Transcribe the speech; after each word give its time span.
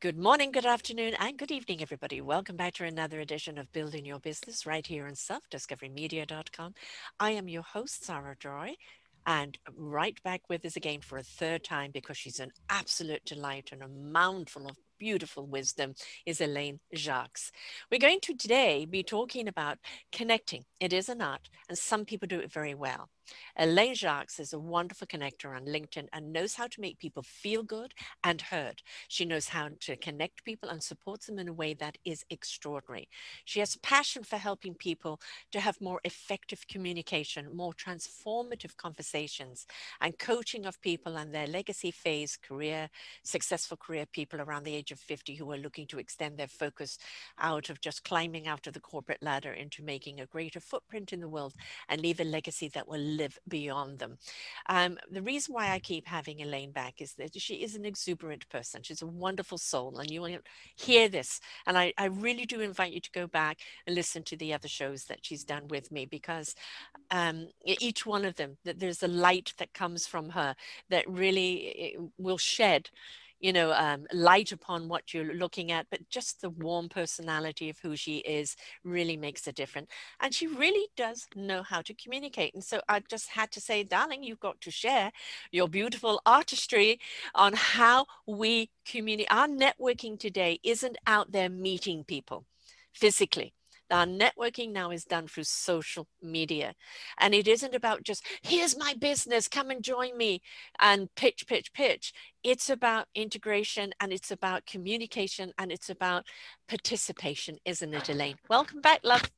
Good 0.00 0.16
morning, 0.16 0.52
good 0.52 0.64
afternoon, 0.64 1.14
and 1.18 1.36
good 1.36 1.50
evening, 1.50 1.82
everybody. 1.82 2.20
Welcome 2.20 2.54
back 2.54 2.74
to 2.74 2.84
another 2.84 3.18
edition 3.18 3.58
of 3.58 3.72
Building 3.72 4.04
Your 4.04 4.20
Business 4.20 4.64
right 4.64 4.86
here 4.86 5.06
on 5.06 5.14
selfdiscoverymedia.com. 5.14 6.74
I 7.18 7.32
am 7.32 7.48
your 7.48 7.62
host, 7.62 8.04
Sarah 8.04 8.36
Joy, 8.38 8.76
and 9.26 9.58
right 9.76 10.16
back 10.22 10.42
with 10.48 10.64
us 10.64 10.76
again 10.76 11.00
for 11.00 11.18
a 11.18 11.24
third 11.24 11.64
time 11.64 11.90
because 11.90 12.16
she's 12.16 12.38
an 12.38 12.52
absolute 12.70 13.24
delight 13.24 13.70
and 13.72 13.82
a 13.82 13.88
mouthful 13.88 14.68
of 14.68 14.76
beautiful 15.00 15.48
wisdom 15.48 15.94
is 16.24 16.40
Elaine 16.40 16.78
Jacques. 16.94 17.50
We're 17.90 17.98
going 17.98 18.20
to 18.20 18.36
today 18.36 18.84
be 18.84 19.02
talking 19.02 19.48
about 19.48 19.78
connecting. 20.12 20.64
It 20.78 20.92
is 20.92 21.08
an 21.08 21.20
art, 21.20 21.48
and 21.68 21.76
some 21.76 22.04
people 22.04 22.28
do 22.28 22.38
it 22.38 22.52
very 22.52 22.72
well. 22.72 23.08
Elaine 23.56 23.94
Jacques 23.94 24.38
is 24.38 24.52
a 24.52 24.58
wonderful 24.58 25.06
connector 25.06 25.54
on 25.54 25.64
LinkedIn 25.64 26.08
and 26.12 26.32
knows 26.32 26.54
how 26.54 26.66
to 26.66 26.80
make 26.80 26.98
people 26.98 27.22
feel 27.22 27.62
good 27.62 27.92
and 28.24 28.40
heard. 28.40 28.82
She 29.08 29.24
knows 29.24 29.48
how 29.48 29.70
to 29.80 29.96
connect 29.96 30.44
people 30.44 30.68
and 30.68 30.82
supports 30.82 31.26
them 31.26 31.38
in 31.38 31.48
a 31.48 31.52
way 31.52 31.74
that 31.74 31.98
is 32.04 32.24
extraordinary. 32.30 33.08
She 33.44 33.60
has 33.60 33.74
a 33.74 33.80
passion 33.80 34.22
for 34.22 34.36
helping 34.36 34.74
people 34.74 35.20
to 35.52 35.60
have 35.60 35.80
more 35.80 36.00
effective 36.04 36.66
communication, 36.68 37.54
more 37.54 37.72
transformative 37.72 38.76
conversations, 38.76 39.66
and 40.00 40.18
coaching 40.18 40.66
of 40.66 40.80
people 40.80 41.16
and 41.16 41.34
their 41.34 41.46
legacy 41.46 41.90
phase 41.90 42.36
career, 42.36 42.88
successful 43.24 43.76
career 43.76 44.06
people 44.06 44.40
around 44.40 44.64
the 44.64 44.74
age 44.74 44.92
of 44.92 45.00
50 45.00 45.34
who 45.34 45.50
are 45.52 45.58
looking 45.58 45.86
to 45.88 45.98
extend 45.98 46.38
their 46.38 46.48
focus 46.48 46.98
out 47.38 47.70
of 47.70 47.80
just 47.80 48.04
climbing 48.04 48.46
out 48.46 48.66
of 48.66 48.74
the 48.74 48.80
corporate 48.80 49.22
ladder 49.22 49.52
into 49.52 49.82
making 49.82 50.20
a 50.20 50.26
greater 50.26 50.60
footprint 50.60 51.12
in 51.12 51.20
the 51.20 51.28
world 51.28 51.54
and 51.88 52.00
leave 52.00 52.20
a 52.20 52.24
legacy 52.24 52.68
that 52.68 52.88
will 52.88 53.00
live 53.18 53.38
beyond 53.46 53.98
them. 53.98 54.18
Um, 54.68 54.98
the 55.10 55.22
reason 55.22 55.54
why 55.54 55.70
I 55.70 55.78
keep 55.78 56.06
having 56.06 56.40
Elaine 56.40 56.72
back 56.72 57.00
is 57.00 57.14
that 57.14 57.38
she 57.40 57.56
is 57.56 57.74
an 57.74 57.84
exuberant 57.84 58.48
person. 58.48 58.82
She's 58.82 59.02
a 59.02 59.06
wonderful 59.06 59.58
soul, 59.58 59.98
and 59.98 60.10
you 60.10 60.22
will 60.22 60.38
hear 60.76 61.08
this. 61.08 61.40
And 61.66 61.76
I, 61.76 61.92
I 61.98 62.06
really 62.06 62.46
do 62.46 62.60
invite 62.60 62.92
you 62.92 63.00
to 63.00 63.10
go 63.10 63.26
back 63.26 63.58
and 63.86 63.94
listen 63.94 64.22
to 64.24 64.36
the 64.36 64.54
other 64.54 64.68
shows 64.68 65.04
that 65.04 65.20
she's 65.22 65.44
done 65.44 65.68
with 65.68 65.92
me 65.92 66.06
because 66.06 66.54
um, 67.10 67.48
each 67.64 68.06
one 68.06 68.24
of 68.24 68.36
them, 68.36 68.56
that 68.64 68.78
there's 68.78 69.02
a 69.02 69.08
light 69.08 69.52
that 69.58 69.74
comes 69.74 70.06
from 70.06 70.30
her 70.30 70.54
that 70.90 71.08
really 71.08 71.96
will 72.18 72.38
shed 72.38 72.90
you 73.40 73.52
know 73.52 73.72
um, 73.72 74.06
light 74.12 74.52
upon 74.52 74.88
what 74.88 75.12
you're 75.14 75.34
looking 75.34 75.72
at 75.72 75.86
but 75.90 76.08
just 76.08 76.40
the 76.40 76.50
warm 76.50 76.88
personality 76.88 77.70
of 77.70 77.78
who 77.78 77.96
she 77.96 78.18
is 78.18 78.56
really 78.84 79.16
makes 79.16 79.46
a 79.46 79.52
difference. 79.52 79.90
And 80.20 80.34
she 80.34 80.46
really 80.46 80.88
does 80.96 81.26
know 81.34 81.62
how 81.62 81.82
to 81.82 81.94
communicate. 81.94 82.54
And 82.54 82.64
so 82.64 82.80
i 82.88 83.00
just 83.00 83.28
had 83.30 83.50
to 83.52 83.60
say 83.60 83.82
darling 83.84 84.22
you've 84.22 84.40
got 84.40 84.60
to 84.62 84.70
share 84.70 85.12
your 85.52 85.68
beautiful 85.68 86.20
artistry 86.26 87.00
on 87.34 87.52
how 87.54 88.06
we 88.26 88.70
communicate 88.84 89.32
our 89.32 89.48
networking 89.48 90.18
today 90.18 90.60
isn't 90.62 90.96
out 91.06 91.32
there 91.32 91.48
meeting 91.48 92.04
people 92.04 92.44
physically 92.92 93.54
our 93.90 94.06
networking 94.06 94.72
now 94.72 94.90
is 94.90 95.04
done 95.04 95.26
through 95.26 95.44
social 95.44 96.06
media. 96.22 96.74
And 97.18 97.34
it 97.34 97.48
isn't 97.48 97.74
about 97.74 98.02
just, 98.02 98.24
here's 98.42 98.76
my 98.76 98.94
business, 98.94 99.48
come 99.48 99.70
and 99.70 99.82
join 99.82 100.16
me 100.16 100.42
and 100.80 101.08
pitch, 101.16 101.46
pitch, 101.46 101.72
pitch. 101.72 102.12
It's 102.42 102.70
about 102.70 103.06
integration 103.14 103.92
and 104.00 104.12
it's 104.12 104.30
about 104.30 104.66
communication 104.66 105.52
and 105.58 105.72
it's 105.72 105.90
about 105.90 106.26
participation, 106.68 107.58
isn't 107.64 107.94
it, 107.94 108.08
Elaine? 108.08 108.36
Welcome 108.48 108.80
back, 108.80 109.00
love. 109.02 109.30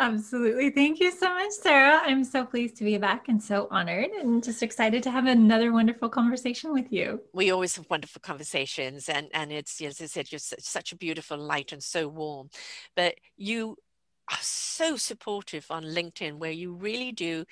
Absolutely. 0.00 0.70
Thank 0.70 0.98
you 0.98 1.10
so 1.10 1.28
much, 1.34 1.50
Sarah. 1.50 2.00
I'm 2.02 2.24
so 2.24 2.46
pleased 2.46 2.76
to 2.76 2.84
be 2.84 2.96
back 2.96 3.28
and 3.28 3.40
so 3.40 3.68
honored 3.70 4.10
and 4.12 4.42
just 4.42 4.62
excited 4.62 5.02
to 5.02 5.10
have 5.10 5.26
another 5.26 5.74
wonderful 5.74 6.08
conversation 6.08 6.72
with 6.72 6.90
you. 6.90 7.20
We 7.34 7.50
always 7.50 7.76
have 7.76 7.84
wonderful 7.90 8.20
conversations 8.20 9.10
and, 9.10 9.28
and 9.34 9.52
it's, 9.52 9.78
as 9.82 10.00
I 10.00 10.06
said, 10.06 10.26
just 10.26 10.54
such 10.58 10.92
a 10.92 10.96
beautiful 10.96 11.36
light 11.36 11.72
and 11.72 11.82
so 11.82 12.08
warm. 12.08 12.48
But 12.96 13.16
you 13.36 13.76
are 14.30 14.38
so 14.40 14.96
supportive 14.96 15.66
on 15.70 15.84
LinkedIn 15.84 16.38
where 16.38 16.50
you 16.50 16.72
really 16.72 17.12
do 17.12 17.44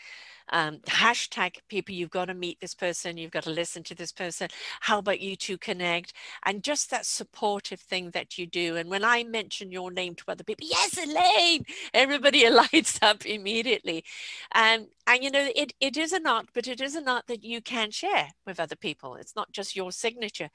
um, 0.50 0.78
hashtag 0.86 1.56
people 1.68 1.94
you've 1.94 2.10
got 2.10 2.26
to 2.26 2.34
meet 2.34 2.60
this 2.60 2.74
person 2.74 3.16
you've 3.16 3.30
got 3.30 3.44
to 3.44 3.50
listen 3.50 3.82
to 3.84 3.94
this 3.94 4.12
person. 4.12 4.48
How 4.80 4.98
about 4.98 5.20
you 5.20 5.36
two 5.36 5.58
connect? 5.58 6.12
And 6.44 6.62
just 6.62 6.90
that 6.90 7.06
supportive 7.06 7.80
thing 7.80 8.10
that 8.10 8.38
you 8.38 8.46
do. 8.46 8.76
And 8.76 8.88
when 8.90 9.04
i 9.04 9.24
mention 9.24 9.72
your 9.72 9.90
name 9.90 10.14
to 10.16 10.24
other 10.28 10.44
people 10.44 10.66
yes 10.68 10.96
elaine! 10.96 11.64
everybody 11.94 12.48
lights 12.72 12.98
up 13.02 13.26
immediately. 13.26 14.04
And 14.52 14.86
and 15.06 15.22
you 15.22 15.30
know 15.30 15.48
it, 15.54 15.72
it 15.80 15.96
is 15.96 16.12
an 16.12 16.26
art 16.26 16.46
but 16.54 16.66
it 16.66 16.80
is 16.80 16.94
an 16.94 17.08
art 17.08 17.26
that 17.26 17.44
you 17.44 17.60
can 17.60 17.90
share 17.90 18.28
with 18.46 18.60
other 18.60 18.76
people. 18.76 19.16
It's 19.16 19.36
not 19.36 19.52
just 19.52 19.76
your 19.76 19.92
signature. 19.92 20.50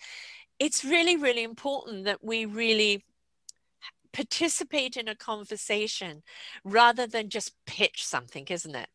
It's 0.60 0.86
really 0.86 1.18
really 1.18 1.44
important 1.44 2.06
that 2.06 2.24
we 2.24 2.46
really 2.46 3.04
participate 4.14 4.96
in 4.96 5.08
a 5.08 5.16
conversation 5.16 6.24
rather 6.64 7.06
than 7.08 7.30
just 7.30 7.54
pitch 7.66 8.06
something 8.06 8.46
isn't 8.50 8.76
it 8.76 8.90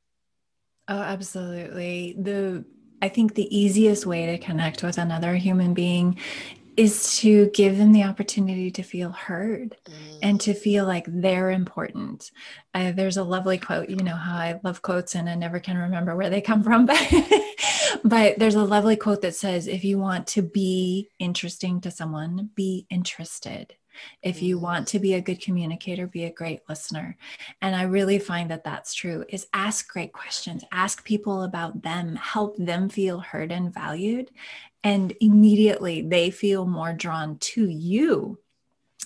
Oh, 0.89 1.03
absolutely. 1.03 2.17
The 2.19 2.65
I 3.01 3.09
think 3.09 3.35
the 3.35 3.57
easiest 3.57 4.07
way 4.07 4.27
to 4.27 4.39
connect 4.39 4.83
with 4.83 4.99
another 4.99 5.37
human 5.37 5.73
being 5.73 6.19
is 6.77 7.19
to 7.19 7.49
give 7.51 7.77
them 7.77 7.93
the 7.93 8.05
opportunity 8.05 8.71
to 8.71 8.83
feel 8.83 9.11
heard 9.11 9.77
mm. 9.85 10.19
and 10.23 10.41
to 10.41 10.55
feel 10.55 10.85
like 10.85 11.05
they're 11.07 11.51
important. 11.51 12.31
Uh, 12.75 12.93
there's 12.93 13.17
a 13.17 13.23
lovely 13.23 13.59
quote, 13.59 13.89
you 13.89 13.97
know 13.97 14.17
how 14.17 14.37
I 14.37 14.61
love 14.65 14.83
quotes 14.83 15.15
and 15.15 15.29
I 15.29 15.35
never 15.35 15.61
can 15.61 15.77
remember 15.77 16.17
where 16.17 16.31
they 16.31 16.41
come 16.41 16.63
from, 16.63 16.87
but 16.87 17.01
but 18.05 18.39
there's 18.39 18.55
a 18.55 18.65
lovely 18.65 18.97
quote 18.97 19.23
that 19.23 19.35
says 19.35 19.67
if 19.67 19.85
you 19.85 19.99
want 19.99 20.27
to 20.29 20.43
be 20.43 21.09
interesting 21.19 21.81
to 21.83 21.91
someone, 21.91 22.51
be 22.55 22.87
interested. 22.91 23.75
If 24.23 24.43
you 24.43 24.59
want 24.59 24.87
mm. 24.87 24.91
to 24.91 24.99
be 24.99 25.15
a 25.15 25.21
good 25.21 25.41
communicator, 25.41 26.07
be 26.07 26.25
a 26.25 26.33
great 26.33 26.61
listener. 26.69 27.17
And 27.63 27.75
I 27.75 27.83
really 27.83 28.19
find 28.19 28.51
that 28.51 28.65
that's 28.65 28.95
true 28.95 29.25
is 29.29 29.47
ask 29.53 29.89
great 29.89 30.13
questions, 30.13 30.65
ask 30.73 31.05
people 31.05 31.43
about 31.43 31.83
them, 31.83 32.17
help 32.17 32.57
them 32.57 32.89
feel 32.89 33.21
heard 33.21 33.53
and 33.53 33.73
valued. 33.73 34.31
And 34.85 35.13
immediately 35.21 36.03
they 36.03 36.31
feel 36.31 36.67
more 36.67 36.93
drawn 36.93 37.39
to 37.39 37.69
you. 37.69 38.39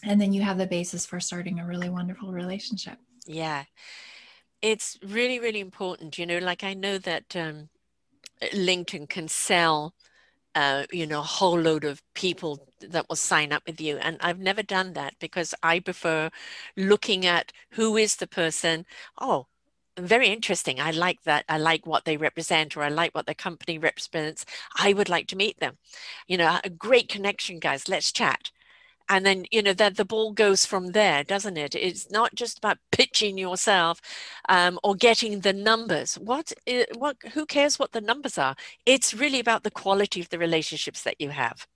And 0.05 0.21
then 0.21 0.33
you 0.33 0.43
have 0.43 0.59
the 0.59 0.67
basis 0.67 1.07
for 1.07 1.21
starting 1.21 1.61
a 1.61 1.67
really 1.67 1.89
wonderful 1.89 2.33
relationship. 2.33 2.99
Yeah. 3.27 3.65
It's 4.61 4.99
really, 5.05 5.39
really 5.39 5.61
important. 5.61 6.19
You 6.19 6.27
know, 6.27 6.39
like 6.39 6.65
I 6.65 6.75
know 6.75 6.99
that 6.99 7.35
um, 7.37 7.69
LinkedIn 8.53 9.09
can 9.09 9.29
sell 9.29 9.95
uh, 10.55 10.85
you 10.93 11.07
know, 11.07 11.21
a 11.21 11.23
whole 11.23 11.59
load 11.59 11.85
of 11.85 12.03
people 12.15 12.67
that 12.81 13.09
will 13.09 13.17
sign 13.17 13.53
up 13.53 13.63
with 13.67 13.81
you. 13.81 13.97
And 13.99 14.17
I've 14.21 14.39
never 14.39 14.63
done 14.63 14.93
that 14.95 15.15
because 15.21 15.55
I 15.63 15.81
prefer 15.81 16.31
looking 16.77 17.27
at 17.27 17.53
who 17.73 17.97
is 17.97 18.17
the 18.17 18.27
person. 18.27 18.87
Oh, 19.21 19.47
very 19.99 20.29
interesting. 20.29 20.81
I 20.81 20.91
like 20.91 21.23
that. 21.25 21.45
I 21.49 21.59
like 21.59 21.87
what 21.87 22.05
they 22.05 22.17
represent, 22.17 22.77
or 22.77 22.83
I 22.83 22.89
like 22.89 23.15
what 23.15 23.27
the 23.27 23.35
company 23.35 23.79
represents. 23.79 24.45
I 24.79 24.93
would 24.95 25.09
like 25.09 25.27
to 25.29 25.37
meet 25.37 25.61
them. 25.61 25.79
You 26.27 26.39
know, 26.39 26.59
a 26.65 26.71
great 26.71 27.09
connection, 27.09 27.59
guys. 27.59 27.89
Let's 27.89 28.13
chat 28.13 28.51
and 29.13 29.27
then 29.27 29.45
you 29.51 29.63
know 29.63 29.75
that 29.75 29.97
the 29.97 30.05
ball 30.05 30.33
goes 30.33 30.65
from 30.65 30.93
there 30.93 31.23
doesn't 31.23 31.59
it 31.59 31.75
it's 31.75 32.11
not 32.11 32.35
just 32.35 32.59
about 32.59 32.79
pitching 32.91 33.37
yourself 33.37 34.01
um, 34.49 34.79
or 34.83 34.95
getting 34.95 35.41
the 35.41 35.53
numbers 35.53 36.15
what 36.19 36.53
what 36.97 37.17
who 37.35 37.45
cares 37.45 37.79
what 37.79 37.93
the 37.93 38.01
numbers 38.01 38.39
are 38.39 38.57
it's 38.87 39.13
really 39.13 39.39
about 39.39 39.63
the 39.63 39.71
quality 39.71 40.21
of 40.21 40.29
the 40.31 40.39
relationships 40.39 41.03
that 41.03 41.21
you 41.21 41.29
have 41.29 41.67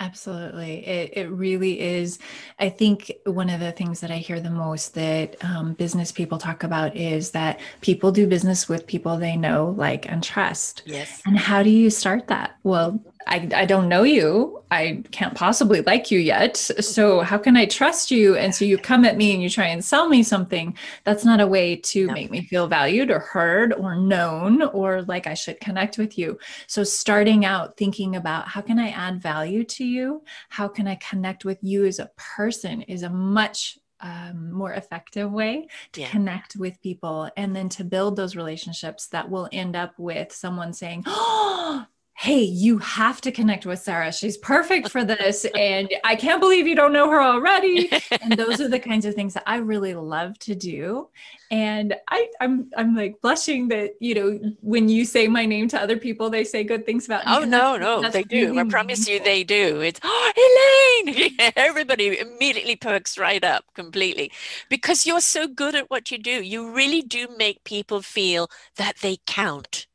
Absolutely. 0.00 0.86
It, 0.86 1.12
it 1.16 1.28
really 1.28 1.80
is. 1.80 2.20
I 2.60 2.68
think 2.68 3.10
one 3.26 3.50
of 3.50 3.58
the 3.58 3.72
things 3.72 3.98
that 3.98 4.12
I 4.12 4.18
hear 4.18 4.38
the 4.38 4.48
most 4.48 4.94
that 4.94 5.34
um, 5.42 5.72
business 5.72 6.12
people 6.12 6.38
talk 6.38 6.62
about 6.62 6.96
is 6.96 7.32
that 7.32 7.58
people 7.80 8.12
do 8.12 8.28
business 8.28 8.68
with 8.68 8.86
people 8.86 9.16
they 9.16 9.36
know, 9.36 9.74
like, 9.76 10.08
and 10.08 10.22
trust. 10.22 10.82
Yes. 10.86 11.20
And 11.26 11.36
how 11.36 11.64
do 11.64 11.70
you 11.70 11.90
start 11.90 12.28
that? 12.28 12.52
Well, 12.62 13.00
I, 13.26 13.48
I 13.54 13.64
don't 13.66 13.88
know 13.88 14.04
you. 14.04 14.62
I 14.70 15.02
can't 15.10 15.34
possibly 15.34 15.80
like 15.82 16.10
you 16.10 16.18
yet. 16.18 16.56
So 16.56 17.20
how 17.20 17.38
can 17.38 17.56
I 17.56 17.66
trust 17.66 18.10
you? 18.10 18.36
And 18.36 18.54
so 18.54 18.64
you 18.64 18.78
come 18.78 19.04
at 19.04 19.16
me 19.16 19.32
and 19.32 19.42
you 19.42 19.50
try 19.50 19.66
and 19.66 19.84
sell 19.84 20.08
me 20.08 20.22
something. 20.22 20.76
That's 21.04 21.24
not 21.24 21.40
a 21.40 21.46
way 21.46 21.76
to 21.76 22.06
no. 22.06 22.12
make 22.12 22.30
me 22.30 22.42
feel 22.42 22.68
valued 22.68 23.10
or 23.10 23.18
heard 23.18 23.72
or 23.74 23.96
known 23.96 24.62
or 24.62 25.02
like 25.02 25.26
I 25.26 25.34
should 25.34 25.60
connect 25.60 25.98
with 25.98 26.18
you. 26.18 26.38
So 26.66 26.84
starting 26.84 27.44
out 27.44 27.76
thinking 27.76 28.16
about 28.16 28.48
how 28.48 28.60
can 28.60 28.78
I 28.78 28.90
add 28.90 29.22
value 29.22 29.64
to 29.64 29.84
you? 29.84 30.22
How 30.48 30.68
can 30.68 30.86
I 30.86 30.96
connect 30.96 31.44
with 31.44 31.58
you 31.62 31.84
as 31.86 31.98
a 31.98 32.10
person 32.16 32.82
is 32.82 33.02
a 33.02 33.10
much 33.10 33.78
um, 34.00 34.52
more 34.52 34.72
effective 34.72 35.30
way 35.30 35.66
to 35.92 36.00
yeah. 36.02 36.08
connect 36.08 36.56
with 36.56 36.80
people 36.80 37.30
and 37.36 37.54
then 37.54 37.68
to 37.70 37.84
build 37.84 38.16
those 38.16 38.36
relationships 38.36 39.08
that 39.08 39.28
will 39.28 39.48
end 39.52 39.74
up 39.74 39.98
with 39.98 40.32
someone 40.32 40.72
saying, 40.72 41.02
Oh, 41.06 41.84
hey, 42.20 42.42
you 42.42 42.78
have 42.78 43.20
to 43.20 43.30
connect 43.30 43.64
with 43.64 43.78
Sarah. 43.78 44.12
She's 44.12 44.36
perfect 44.36 44.88
for 44.88 45.04
this. 45.04 45.46
And 45.54 45.88
I 46.02 46.16
can't 46.16 46.40
believe 46.40 46.66
you 46.66 46.74
don't 46.74 46.92
know 46.92 47.08
her 47.08 47.22
already. 47.22 47.88
and 48.20 48.32
those 48.36 48.60
are 48.60 48.66
the 48.66 48.80
kinds 48.80 49.04
of 49.04 49.14
things 49.14 49.34
that 49.34 49.44
I 49.46 49.58
really 49.58 49.94
love 49.94 50.36
to 50.40 50.56
do. 50.56 51.10
And 51.52 51.94
I, 52.08 52.28
I'm 52.40 52.70
I'm 52.76 52.96
like 52.96 53.20
blushing 53.22 53.68
that, 53.68 53.92
you 54.00 54.14
know, 54.16 54.52
when 54.60 54.88
you 54.88 55.04
say 55.04 55.28
my 55.28 55.46
name 55.46 55.68
to 55.68 55.80
other 55.80 55.96
people, 55.96 56.28
they 56.28 56.42
say 56.42 56.64
good 56.64 56.84
things 56.84 57.06
about 57.06 57.24
me. 57.24 57.32
Oh 57.34 57.44
no, 57.44 57.76
no, 57.76 58.10
they 58.10 58.24
do. 58.24 58.48
Really 58.48 58.58
I 58.58 58.64
promise 58.64 59.06
meaningful. 59.06 59.26
you 59.26 59.32
they 59.32 59.44
do. 59.44 59.80
It's 59.80 60.00
oh 60.02 61.02
Elaine. 61.06 61.36
Everybody 61.56 62.18
immediately 62.18 62.76
perks 62.76 63.16
right 63.16 63.42
up 63.44 63.64
completely 63.74 64.32
because 64.68 65.06
you're 65.06 65.20
so 65.20 65.46
good 65.46 65.76
at 65.76 65.88
what 65.88 66.10
you 66.10 66.18
do. 66.18 66.42
You 66.42 66.70
really 66.70 67.00
do 67.00 67.28
make 67.38 67.64
people 67.64 68.02
feel 68.02 68.50
that 68.76 68.98
they 68.98 69.18
count 69.24 69.87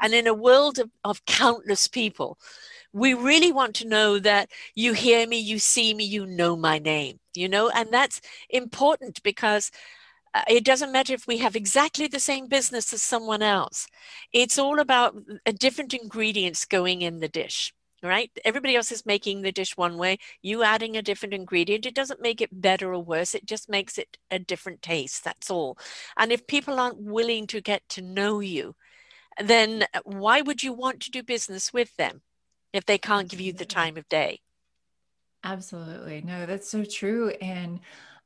and 0.00 0.14
in 0.14 0.26
a 0.26 0.34
world 0.34 0.78
of, 0.78 0.90
of 1.04 1.24
countless 1.26 1.88
people, 1.88 2.38
we 2.92 3.14
really 3.14 3.52
want 3.52 3.74
to 3.76 3.88
know 3.88 4.18
that 4.18 4.50
you 4.74 4.92
hear 4.92 5.26
me, 5.26 5.38
you 5.38 5.58
see 5.58 5.94
me, 5.94 6.04
you 6.04 6.26
know 6.26 6.56
my 6.56 6.78
name, 6.78 7.20
you 7.34 7.48
know, 7.48 7.70
and 7.70 7.92
that's 7.92 8.20
important 8.50 9.22
because 9.22 9.70
uh, 10.34 10.42
it 10.48 10.64
doesn't 10.64 10.92
matter 10.92 11.12
if 11.12 11.26
we 11.26 11.38
have 11.38 11.56
exactly 11.56 12.06
the 12.06 12.20
same 12.20 12.46
business 12.46 12.92
as 12.92 13.02
someone 13.02 13.42
else. 13.42 13.86
It's 14.32 14.58
all 14.58 14.78
about 14.80 15.16
a 15.46 15.52
different 15.52 15.94
ingredients 15.94 16.64
going 16.64 17.02
in 17.02 17.20
the 17.20 17.28
dish, 17.28 17.72
right? 18.02 18.30
Everybody 18.44 18.76
else 18.76 18.92
is 18.92 19.06
making 19.06 19.42
the 19.42 19.52
dish 19.52 19.76
one 19.76 19.98
way. 19.98 20.18
You 20.42 20.62
adding 20.62 20.96
a 20.96 21.02
different 21.02 21.34
ingredient, 21.34 21.86
it 21.86 21.94
doesn't 21.94 22.22
make 22.22 22.40
it 22.40 22.60
better 22.62 22.92
or 22.94 23.02
worse. 23.02 23.34
It 23.34 23.46
just 23.46 23.68
makes 23.68 23.98
it 23.98 24.18
a 24.30 24.38
different 24.38 24.82
taste. 24.82 25.24
That's 25.24 25.50
all. 25.50 25.78
And 26.16 26.32
if 26.32 26.46
people 26.46 26.78
aren't 26.78 27.00
willing 27.00 27.46
to 27.48 27.60
get 27.60 27.88
to 27.90 28.02
know 28.02 28.40
you, 28.40 28.76
then 29.40 29.86
why 30.04 30.40
would 30.40 30.62
you 30.62 30.72
want 30.72 31.00
to 31.00 31.10
do 31.10 31.22
business 31.22 31.72
with 31.72 31.96
them 31.96 32.22
if 32.72 32.84
they 32.84 32.98
can't 32.98 33.28
give 33.28 33.40
you 33.40 33.52
the 33.52 33.64
mm-hmm. 33.64 33.78
time 33.78 33.96
of 33.96 34.08
day? 34.08 34.40
Absolutely. 35.42 36.22
No, 36.22 36.46
that's 36.46 36.70
so 36.70 36.84
true. 36.84 37.30
And 37.40 37.80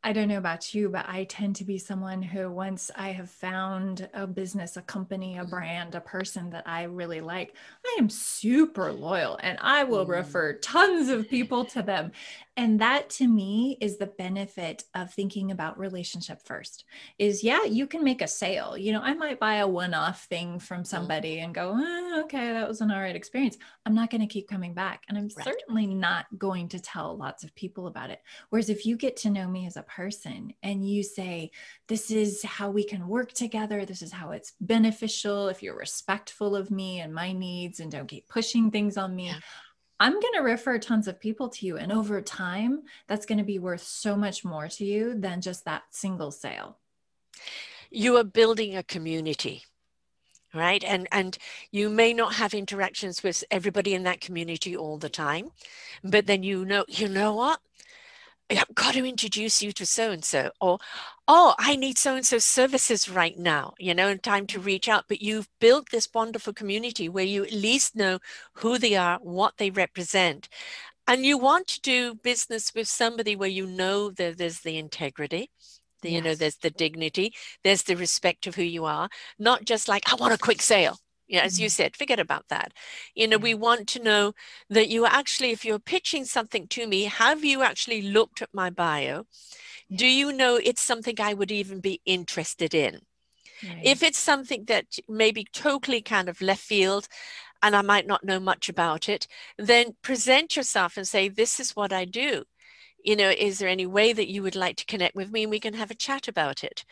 I 0.06 0.12
don't 0.12 0.28
know 0.28 0.36
about 0.36 0.74
you, 0.74 0.90
but 0.90 1.08
I 1.08 1.24
tend 1.24 1.56
to 1.56 1.64
be 1.64 1.78
someone 1.78 2.20
who, 2.20 2.50
once 2.50 2.90
I 2.94 3.12
have 3.12 3.30
found 3.30 4.06
a 4.12 4.26
business, 4.26 4.76
a 4.76 4.82
company, 4.82 5.38
a 5.38 5.46
brand, 5.46 5.94
a 5.94 6.00
person 6.02 6.50
that 6.50 6.64
I 6.66 6.82
really 6.82 7.22
like, 7.22 7.56
I 7.86 7.96
am 7.98 8.10
super 8.10 8.92
loyal 8.92 9.38
and 9.42 9.58
I 9.62 9.84
will 9.84 10.04
mm. 10.04 10.10
refer 10.10 10.58
tons 10.58 11.08
of 11.08 11.30
people 11.30 11.64
to 11.66 11.80
them. 11.80 12.12
And 12.56 12.80
that 12.80 13.10
to 13.10 13.26
me 13.26 13.78
is 13.80 13.96
the 13.96 14.06
benefit 14.06 14.84
of 14.94 15.12
thinking 15.12 15.50
about 15.50 15.78
relationship 15.78 16.40
first 16.44 16.84
is 17.18 17.42
yeah, 17.42 17.64
you 17.64 17.86
can 17.86 18.04
make 18.04 18.22
a 18.22 18.28
sale. 18.28 18.78
You 18.78 18.92
know, 18.92 19.00
I 19.00 19.14
might 19.14 19.40
buy 19.40 19.56
a 19.56 19.66
one 19.66 19.94
off 19.94 20.26
thing 20.26 20.58
from 20.58 20.78
mm-hmm. 20.78 20.84
somebody 20.84 21.40
and 21.40 21.54
go, 21.54 21.72
oh, 21.74 22.20
okay, 22.24 22.52
that 22.52 22.68
was 22.68 22.80
an 22.80 22.92
all 22.92 23.00
right 23.00 23.16
experience. 23.16 23.56
I'm 23.86 23.94
not 23.94 24.10
going 24.10 24.20
to 24.20 24.26
keep 24.26 24.48
coming 24.48 24.74
back. 24.74 25.02
And 25.08 25.18
I'm 25.18 25.30
right. 25.36 25.44
certainly 25.44 25.86
not 25.86 26.26
going 26.38 26.68
to 26.68 26.78
tell 26.78 27.16
lots 27.16 27.42
of 27.42 27.54
people 27.56 27.86
about 27.88 28.10
it. 28.10 28.20
Whereas 28.50 28.68
if 28.68 28.86
you 28.86 28.96
get 28.96 29.16
to 29.18 29.30
know 29.30 29.48
me 29.48 29.66
as 29.66 29.76
a 29.76 29.82
person 29.94 30.52
and 30.62 30.88
you 30.88 31.02
say, 31.02 31.50
this 31.88 32.10
is 32.10 32.42
how 32.42 32.70
we 32.70 32.84
can 32.84 33.08
work 33.08 33.32
together, 33.32 33.84
this 33.84 34.02
is 34.02 34.12
how 34.12 34.30
it's 34.30 34.52
beneficial, 34.60 35.48
if 35.48 35.62
you're 35.62 35.76
respectful 35.76 36.56
of 36.56 36.70
me 36.70 37.00
and 37.00 37.14
my 37.14 37.32
needs 37.32 37.80
and 37.80 37.90
don't 37.92 38.08
keep 38.08 38.28
pushing 38.28 38.70
things 38.70 38.96
on 38.96 39.14
me. 39.14 39.26
Yeah. 39.26 39.38
I'm 40.00 40.14
going 40.14 40.34
to 40.34 40.42
refer 40.42 40.78
tons 40.78 41.06
of 41.06 41.20
people 41.20 41.48
to 41.50 41.66
you. 41.66 41.76
And 41.76 41.92
over 41.92 42.20
time, 42.20 42.82
that's 43.06 43.26
going 43.26 43.38
to 43.38 43.44
be 43.44 43.58
worth 43.58 43.82
so 43.82 44.16
much 44.16 44.44
more 44.44 44.68
to 44.68 44.84
you 44.84 45.14
than 45.18 45.40
just 45.40 45.64
that 45.64 45.84
single 45.90 46.32
sale. 46.32 46.78
You 47.90 48.16
are 48.16 48.24
building 48.24 48.76
a 48.76 48.82
community 48.82 49.64
right 50.54 50.84
and 50.84 51.08
and 51.10 51.36
you 51.72 51.90
may 51.90 52.12
not 52.12 52.34
have 52.34 52.54
interactions 52.54 53.22
with 53.22 53.42
everybody 53.50 53.92
in 53.92 54.04
that 54.04 54.20
community 54.20 54.76
all 54.76 54.98
the 54.98 55.08
time 55.08 55.50
but 56.04 56.26
then 56.26 56.42
you 56.42 56.64
know 56.64 56.84
you 56.88 57.08
know 57.08 57.34
what 57.34 57.60
I've 58.50 58.74
got 58.74 58.94
to 58.94 59.04
introduce 59.04 59.62
you 59.62 59.72
to 59.72 59.86
so 59.86 60.10
and 60.10 60.24
so, 60.24 60.50
or 60.60 60.78
oh, 61.26 61.54
I 61.58 61.76
need 61.76 61.96
so 61.96 62.14
and 62.14 62.26
so 62.26 62.38
services 62.38 63.08
right 63.08 63.38
now, 63.38 63.74
you 63.78 63.94
know, 63.94 64.08
and 64.08 64.22
time 64.22 64.46
to 64.48 64.60
reach 64.60 64.88
out. 64.88 65.06
But 65.08 65.22
you've 65.22 65.48
built 65.60 65.90
this 65.90 66.08
wonderful 66.12 66.52
community 66.52 67.08
where 67.08 67.24
you 67.24 67.44
at 67.44 67.52
least 67.52 67.96
know 67.96 68.18
who 68.54 68.78
they 68.78 68.96
are, 68.96 69.18
what 69.22 69.54
they 69.56 69.70
represent. 69.70 70.48
And 71.06 71.24
you 71.24 71.38
want 71.38 71.66
to 71.68 71.80
do 71.80 72.14
business 72.14 72.72
with 72.74 72.88
somebody 72.88 73.36
where 73.36 73.48
you 73.48 73.66
know 73.66 74.10
that 74.10 74.38
there's 74.38 74.60
the 74.60 74.78
integrity, 74.78 75.50
the, 76.02 76.10
yes. 76.10 76.16
you 76.16 76.22
know, 76.22 76.34
there's 76.34 76.56
the 76.56 76.70
dignity, 76.70 77.34
there's 77.62 77.82
the 77.82 77.96
respect 77.96 78.46
of 78.46 78.54
who 78.54 78.62
you 78.62 78.84
are, 78.84 79.08
not 79.38 79.64
just 79.64 79.88
like, 79.88 80.10
I 80.10 80.16
want 80.16 80.34
a 80.34 80.38
quick 80.38 80.62
sale 80.62 80.98
yeah, 81.26 81.40
as 81.42 81.58
you 81.58 81.66
mm-hmm. 81.66 81.70
said, 81.70 81.96
forget 81.96 82.20
about 82.20 82.48
that. 82.48 82.72
You 83.14 83.28
know, 83.28 83.38
we 83.38 83.54
want 83.54 83.88
to 83.88 84.02
know 84.02 84.34
that 84.68 84.88
you 84.88 85.06
actually, 85.06 85.50
if 85.50 85.64
you're 85.64 85.78
pitching 85.78 86.24
something 86.24 86.68
to 86.68 86.86
me, 86.86 87.04
have 87.04 87.44
you 87.44 87.62
actually 87.62 88.02
looked 88.02 88.42
at 88.42 88.52
my 88.52 88.70
bio? 88.70 89.26
Do 89.94 90.06
you 90.06 90.32
know 90.32 90.56
it's 90.56 90.82
something 90.82 91.16
I 91.18 91.34
would 91.34 91.50
even 91.50 91.80
be 91.80 92.00
interested 92.04 92.74
in? 92.74 93.00
Right. 93.62 93.80
If 93.82 94.02
it's 94.02 94.18
something 94.18 94.64
that 94.66 94.86
maybe 95.08 95.46
totally 95.52 96.02
kind 96.02 96.28
of 96.28 96.40
left 96.40 96.62
field 96.62 97.08
and 97.62 97.74
I 97.74 97.82
might 97.82 98.06
not 98.06 98.24
know 98.24 98.40
much 98.40 98.68
about 98.68 99.08
it, 99.08 99.26
then 99.56 99.96
present 100.02 100.56
yourself 100.56 100.96
and 100.96 101.08
say, 101.08 101.28
This 101.28 101.58
is 101.60 101.74
what 101.74 101.92
I 101.92 102.04
do 102.04 102.44
you 103.04 103.14
know, 103.14 103.28
is 103.28 103.58
there 103.58 103.68
any 103.68 103.86
way 103.86 104.14
that 104.14 104.30
you 104.30 104.42
would 104.42 104.56
like 104.56 104.76
to 104.76 104.86
connect 104.86 105.14
with 105.14 105.30
me 105.30 105.42
and 105.42 105.50
we 105.50 105.60
can 105.60 105.74
have 105.74 105.90
a 105.90 105.94
chat 105.94 106.26
about 106.26 106.64
it? 106.64 106.84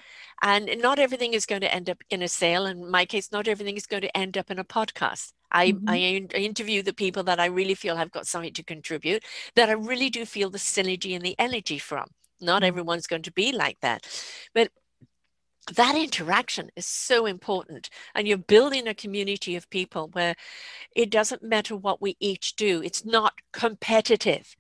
And 0.43 0.71
not 0.81 0.99
everything 0.99 1.33
is 1.33 1.47
going 1.47 1.63
to 1.63 1.75
end 1.75 1.89
up 1.89 1.99
in 2.11 2.23
a 2.23 2.29
sale. 2.29 2.67
In 2.67 2.91
my 2.91 3.07
case, 3.07 3.33
not 3.33 3.49
everything 3.49 3.77
is 3.77 3.87
going 3.87 4.03
to 4.03 4.17
end 4.17 4.37
up 4.37 4.51
in 4.51 4.59
a 4.59 4.65
podcast. 4.65 5.33
I, 5.51 5.73
mm-hmm. 5.73 5.89
I, 5.89 5.97
interview 6.39 6.83
the 6.83 6.93
people 6.93 7.23
that 7.25 7.41
I 7.41 7.47
really 7.47 7.75
feel 7.75 7.97
have 7.97 8.11
got 8.11 8.27
something 8.27 8.53
to 8.55 8.63
contribute, 8.63 9.25
that 9.57 9.71
I 9.71 9.73
really 9.73 10.11
do 10.11 10.27
feel 10.27 10.51
the 10.51 10.59
synergy 10.59 11.17
and 11.17 11.25
the 11.25 11.35
energy 11.39 11.79
from. 11.79 12.07
Not 12.41 12.61
mm-hmm. 12.61 12.69
everyone's 12.69 13.07
going 13.07 13.23
to 13.23 13.33
be 13.33 13.53
like 13.53 13.81
that. 13.81 14.07
But 14.55 14.71
that 15.77 15.95
interaction 15.95 16.71
is 16.77 16.87
so 16.87 17.25
important 17.25 17.89
and 18.15 18.27
you're 18.27 18.37
building 18.37 18.87
a 18.87 18.95
community 18.95 19.57
of 19.57 19.71
people 19.71 20.11
where 20.13 20.35
it 20.95 21.09
doesn't 21.09 21.43
matter 21.43 21.77
what 21.77 22.03
we 22.03 22.17
each 22.19 22.57
do 22.57 22.83
it's 22.83 23.05
not 23.05 23.35
competitive 23.53 24.57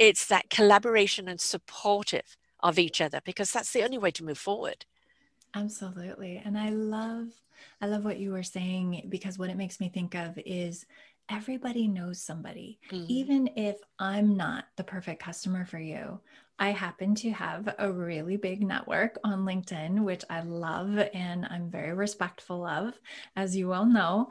it's 0.00 0.26
that 0.26 0.48
collaboration 0.48 1.28
and 1.28 1.40
supportive 1.40 2.36
of 2.60 2.78
each 2.78 3.00
other 3.00 3.20
because 3.24 3.52
that's 3.52 3.72
the 3.72 3.84
only 3.84 3.98
way 3.98 4.10
to 4.10 4.24
move 4.24 4.38
forward 4.38 4.86
absolutely 5.54 6.42
and 6.44 6.58
i 6.58 6.70
love 6.70 7.26
i 7.80 7.86
love 7.86 8.04
what 8.04 8.18
you 8.18 8.32
were 8.32 8.42
saying 8.42 9.06
because 9.08 9.38
what 9.38 9.50
it 9.50 9.56
makes 9.56 9.78
me 9.78 9.88
think 9.88 10.14
of 10.14 10.36
is 10.44 10.86
everybody 11.28 11.86
knows 11.86 12.20
somebody 12.20 12.78
mm-hmm. 12.90 13.04
even 13.08 13.48
if 13.56 13.76
i'm 13.98 14.36
not 14.36 14.64
the 14.76 14.84
perfect 14.84 15.22
customer 15.22 15.64
for 15.64 15.78
you 15.78 16.18
I 16.62 16.72
happen 16.72 17.14
to 17.14 17.30
have 17.30 17.74
a 17.78 17.90
really 17.90 18.36
big 18.36 18.62
network 18.62 19.16
on 19.24 19.46
LinkedIn, 19.46 20.00
which 20.00 20.24
I 20.28 20.42
love 20.42 20.98
and 21.14 21.46
I'm 21.48 21.70
very 21.70 21.94
respectful 21.94 22.66
of, 22.66 23.00
as 23.34 23.56
you 23.56 23.72
all 23.72 23.86
know. 23.86 24.28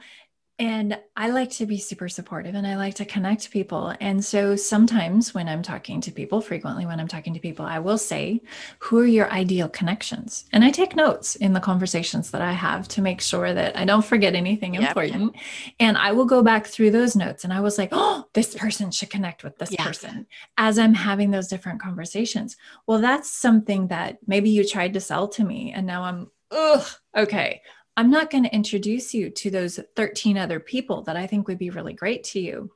And 0.59 0.99
I 1.15 1.29
like 1.29 1.51
to 1.51 1.65
be 1.65 1.77
super 1.77 2.09
supportive 2.09 2.53
and 2.53 2.67
I 2.67 2.75
like 2.75 2.95
to 2.95 3.05
connect 3.05 3.49
people. 3.49 3.95
And 4.01 4.23
so 4.23 4.57
sometimes 4.57 5.33
when 5.33 5.47
I'm 5.47 5.61
talking 5.61 6.01
to 6.01 6.11
people, 6.11 6.41
frequently 6.41 6.85
when 6.85 6.99
I'm 6.99 7.07
talking 7.07 7.33
to 7.33 7.39
people, 7.39 7.65
I 7.65 7.79
will 7.79 7.97
say, 7.97 8.41
Who 8.79 8.99
are 8.99 9.05
your 9.05 9.31
ideal 9.31 9.69
connections? 9.69 10.45
And 10.51 10.65
I 10.65 10.71
take 10.71 10.97
notes 10.97 11.37
in 11.37 11.53
the 11.53 11.61
conversations 11.61 12.31
that 12.31 12.41
I 12.41 12.51
have 12.51 12.89
to 12.89 13.01
make 13.01 13.21
sure 13.21 13.53
that 13.53 13.77
I 13.77 13.85
don't 13.85 14.03
forget 14.03 14.35
anything 14.35 14.73
yep. 14.73 14.89
important. 14.89 15.37
And 15.79 15.97
I 15.97 16.11
will 16.11 16.25
go 16.25 16.43
back 16.43 16.67
through 16.67 16.91
those 16.91 17.15
notes 17.15 17.45
and 17.45 17.53
I 17.53 17.61
was 17.61 17.77
like, 17.77 17.89
Oh, 17.93 18.25
this 18.33 18.53
person 18.53 18.91
should 18.91 19.09
connect 19.09 19.45
with 19.45 19.57
this 19.57 19.71
yeah. 19.71 19.85
person 19.85 20.27
as 20.57 20.77
I'm 20.77 20.93
having 20.93 21.31
those 21.31 21.47
different 21.47 21.81
conversations. 21.81 22.57
Well, 22.85 22.99
that's 22.99 23.29
something 23.29 23.87
that 23.87 24.17
maybe 24.27 24.49
you 24.49 24.67
tried 24.67 24.93
to 24.95 24.99
sell 24.99 25.29
to 25.29 25.43
me. 25.45 25.71
And 25.71 25.87
now 25.87 26.03
I'm, 26.03 26.31
Ugh, 26.51 26.85
okay 27.15 27.61
I'm 27.97 28.09
not 28.09 28.29
going 28.29 28.43
to 28.43 28.53
introduce 28.55 29.13
you 29.13 29.29
to 29.31 29.51
those 29.51 29.79
13 29.95 30.37
other 30.37 30.59
people 30.59 31.03
that 31.03 31.17
I 31.17 31.27
think 31.27 31.47
would 31.47 31.57
be 31.57 31.69
really 31.69 31.93
great 31.93 32.23
to 32.25 32.39
you 32.39 32.71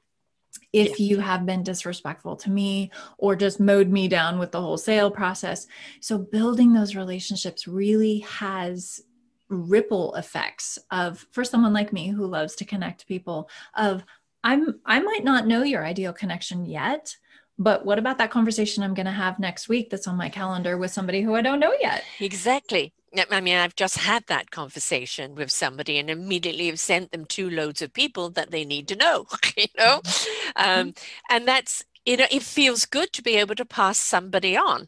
if 0.71 0.99
yeah. 0.99 1.05
you 1.05 1.19
have 1.19 1.45
been 1.45 1.63
disrespectful 1.63 2.35
to 2.35 2.49
me 2.49 2.91
or 3.17 3.35
just 3.35 3.59
mowed 3.59 3.89
me 3.89 4.07
down 4.07 4.39
with 4.39 4.51
the 4.51 4.61
whole 4.61 4.77
sale 4.77 5.09
process. 5.11 5.67
So, 6.01 6.17
building 6.17 6.73
those 6.73 6.95
relationships 6.95 7.67
really 7.67 8.19
has 8.19 9.01
ripple 9.49 10.15
effects 10.15 10.79
of 10.91 11.25
for 11.31 11.43
someone 11.43 11.73
like 11.73 11.93
me 11.93 12.09
who 12.09 12.25
loves 12.25 12.55
to 12.55 12.65
connect 12.65 13.07
people 13.07 13.49
of 13.75 14.03
I'm 14.43 14.79
I 14.85 14.99
might 14.99 15.23
not 15.23 15.47
know 15.47 15.63
your 15.63 15.85
ideal 15.85 16.11
connection 16.11 16.65
yet, 16.65 17.15
but 17.57 17.85
what 17.85 17.99
about 17.99 18.17
that 18.17 18.31
conversation 18.31 18.83
I'm 18.83 18.93
going 18.93 19.05
to 19.05 19.11
have 19.11 19.39
next 19.39 19.69
week 19.69 19.89
that's 19.89 20.07
on 20.07 20.17
my 20.17 20.29
calendar 20.29 20.77
with 20.77 20.91
somebody 20.91 21.21
who 21.21 21.35
I 21.35 21.41
don't 21.41 21.59
know 21.59 21.73
yet? 21.79 22.03
Exactly. 22.19 22.93
I 23.31 23.41
mean, 23.41 23.57
I've 23.57 23.75
just 23.75 23.97
had 23.97 24.25
that 24.27 24.51
conversation 24.51 25.35
with 25.35 25.51
somebody 25.51 25.99
and 25.99 26.09
immediately 26.09 26.67
have 26.67 26.79
sent 26.79 27.11
them 27.11 27.25
two 27.25 27.49
loads 27.49 27.81
of 27.81 27.93
people 27.93 28.29
that 28.31 28.51
they 28.51 28.65
need 28.65 28.87
to 28.87 28.95
know, 28.95 29.27
you 29.57 29.67
know? 29.77 30.01
Mm-hmm. 30.03 30.51
Um, 30.55 30.93
and 31.29 31.47
that's, 31.47 31.83
you 32.05 32.17
know, 32.17 32.25
it 32.31 32.43
feels 32.43 32.85
good 32.85 33.13
to 33.13 33.21
be 33.21 33.35
able 33.35 33.55
to 33.55 33.65
pass 33.65 33.97
somebody 33.97 34.57
on, 34.57 34.87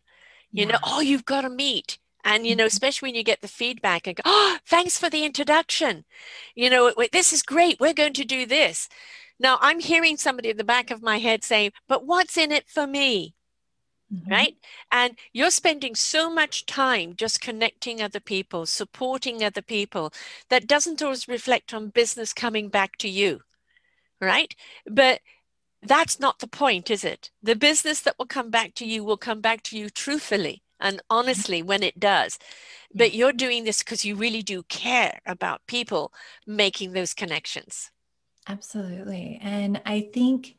you 0.52 0.66
yeah. 0.66 0.74
know, 0.74 0.80
oh, 0.84 1.02
you've 1.02 1.26
got 1.26 1.42
to 1.42 1.50
meet. 1.50 2.00
And, 2.24 2.48
you 2.48 2.56
know, 2.56 2.64
mm-hmm. 2.64 2.68
especially 2.68 3.10
when 3.10 3.16
you 3.16 3.24
get 3.24 3.42
the 3.42 3.48
feedback 3.48 4.08
and 4.08 4.16
go, 4.16 4.24
oh, 4.26 4.58
thanks 4.66 4.98
for 4.98 5.10
the 5.10 5.24
introduction. 5.24 6.06
You 6.56 6.72
know, 6.72 6.92
this 7.12 7.32
is 7.32 7.44
great. 7.44 7.80
We're 7.80 7.94
going 7.94 8.14
to 8.14 8.26
do 8.26 8.48
this. 8.48 8.90
Now 9.40 9.58
I'm 9.62 9.80
hearing 9.80 10.18
somebody 10.18 10.50
at 10.50 10.58
the 10.58 10.64
back 10.64 10.90
of 10.92 11.04
my 11.04 11.20
head 11.20 11.44
saying, 11.44 11.72
but 11.88 12.06
what's 12.06 12.38
in 12.38 12.52
it 12.52 12.68
for 12.68 12.88
me? 12.88 13.35
Mm-hmm. 14.14 14.32
Right. 14.32 14.56
And 14.92 15.18
you're 15.34 15.52
spending 15.52 15.96
so 15.96 16.30
much 16.30 16.66
time 16.66 17.16
just 17.16 17.42
connecting 17.42 18.02
other 18.02 18.20
people, 18.20 18.66
supporting 18.66 19.44
other 19.44 19.62
people 19.62 20.14
that 20.50 20.68
doesn't 20.68 21.02
always 21.02 21.28
reflect 21.28 21.74
on 21.74 21.90
business 21.90 22.34
coming 22.34 22.70
back 22.70 22.98
to 22.98 23.10
you. 23.10 23.42
Right. 24.22 24.56
But 24.86 25.22
that's 25.82 26.20
not 26.20 26.40
the 26.40 26.48
point, 26.48 26.90
is 26.90 27.04
it? 27.04 27.32
The 27.44 27.56
business 27.56 28.02
that 28.02 28.16
will 28.18 28.26
come 28.26 28.50
back 28.50 28.74
to 28.76 28.86
you 28.86 29.04
will 29.04 29.18
come 29.18 29.42
back 29.42 29.64
to 29.64 29.78
you 29.78 29.90
truthfully 29.90 30.64
and 30.80 31.02
honestly 31.10 31.62
when 31.64 31.84
it 31.84 32.00
does. 32.00 32.38
But 32.94 33.14
you're 33.14 33.34
doing 33.34 33.64
this 33.64 33.80
because 33.80 34.06
you 34.06 34.16
really 34.16 34.42
do 34.42 34.64
care 34.64 35.20
about 35.26 35.68
people 35.68 36.12
making 36.48 36.94
those 36.94 37.14
connections. 37.14 37.92
Absolutely. 38.48 39.40
And 39.42 39.82
I 39.86 40.10
think 40.14 40.58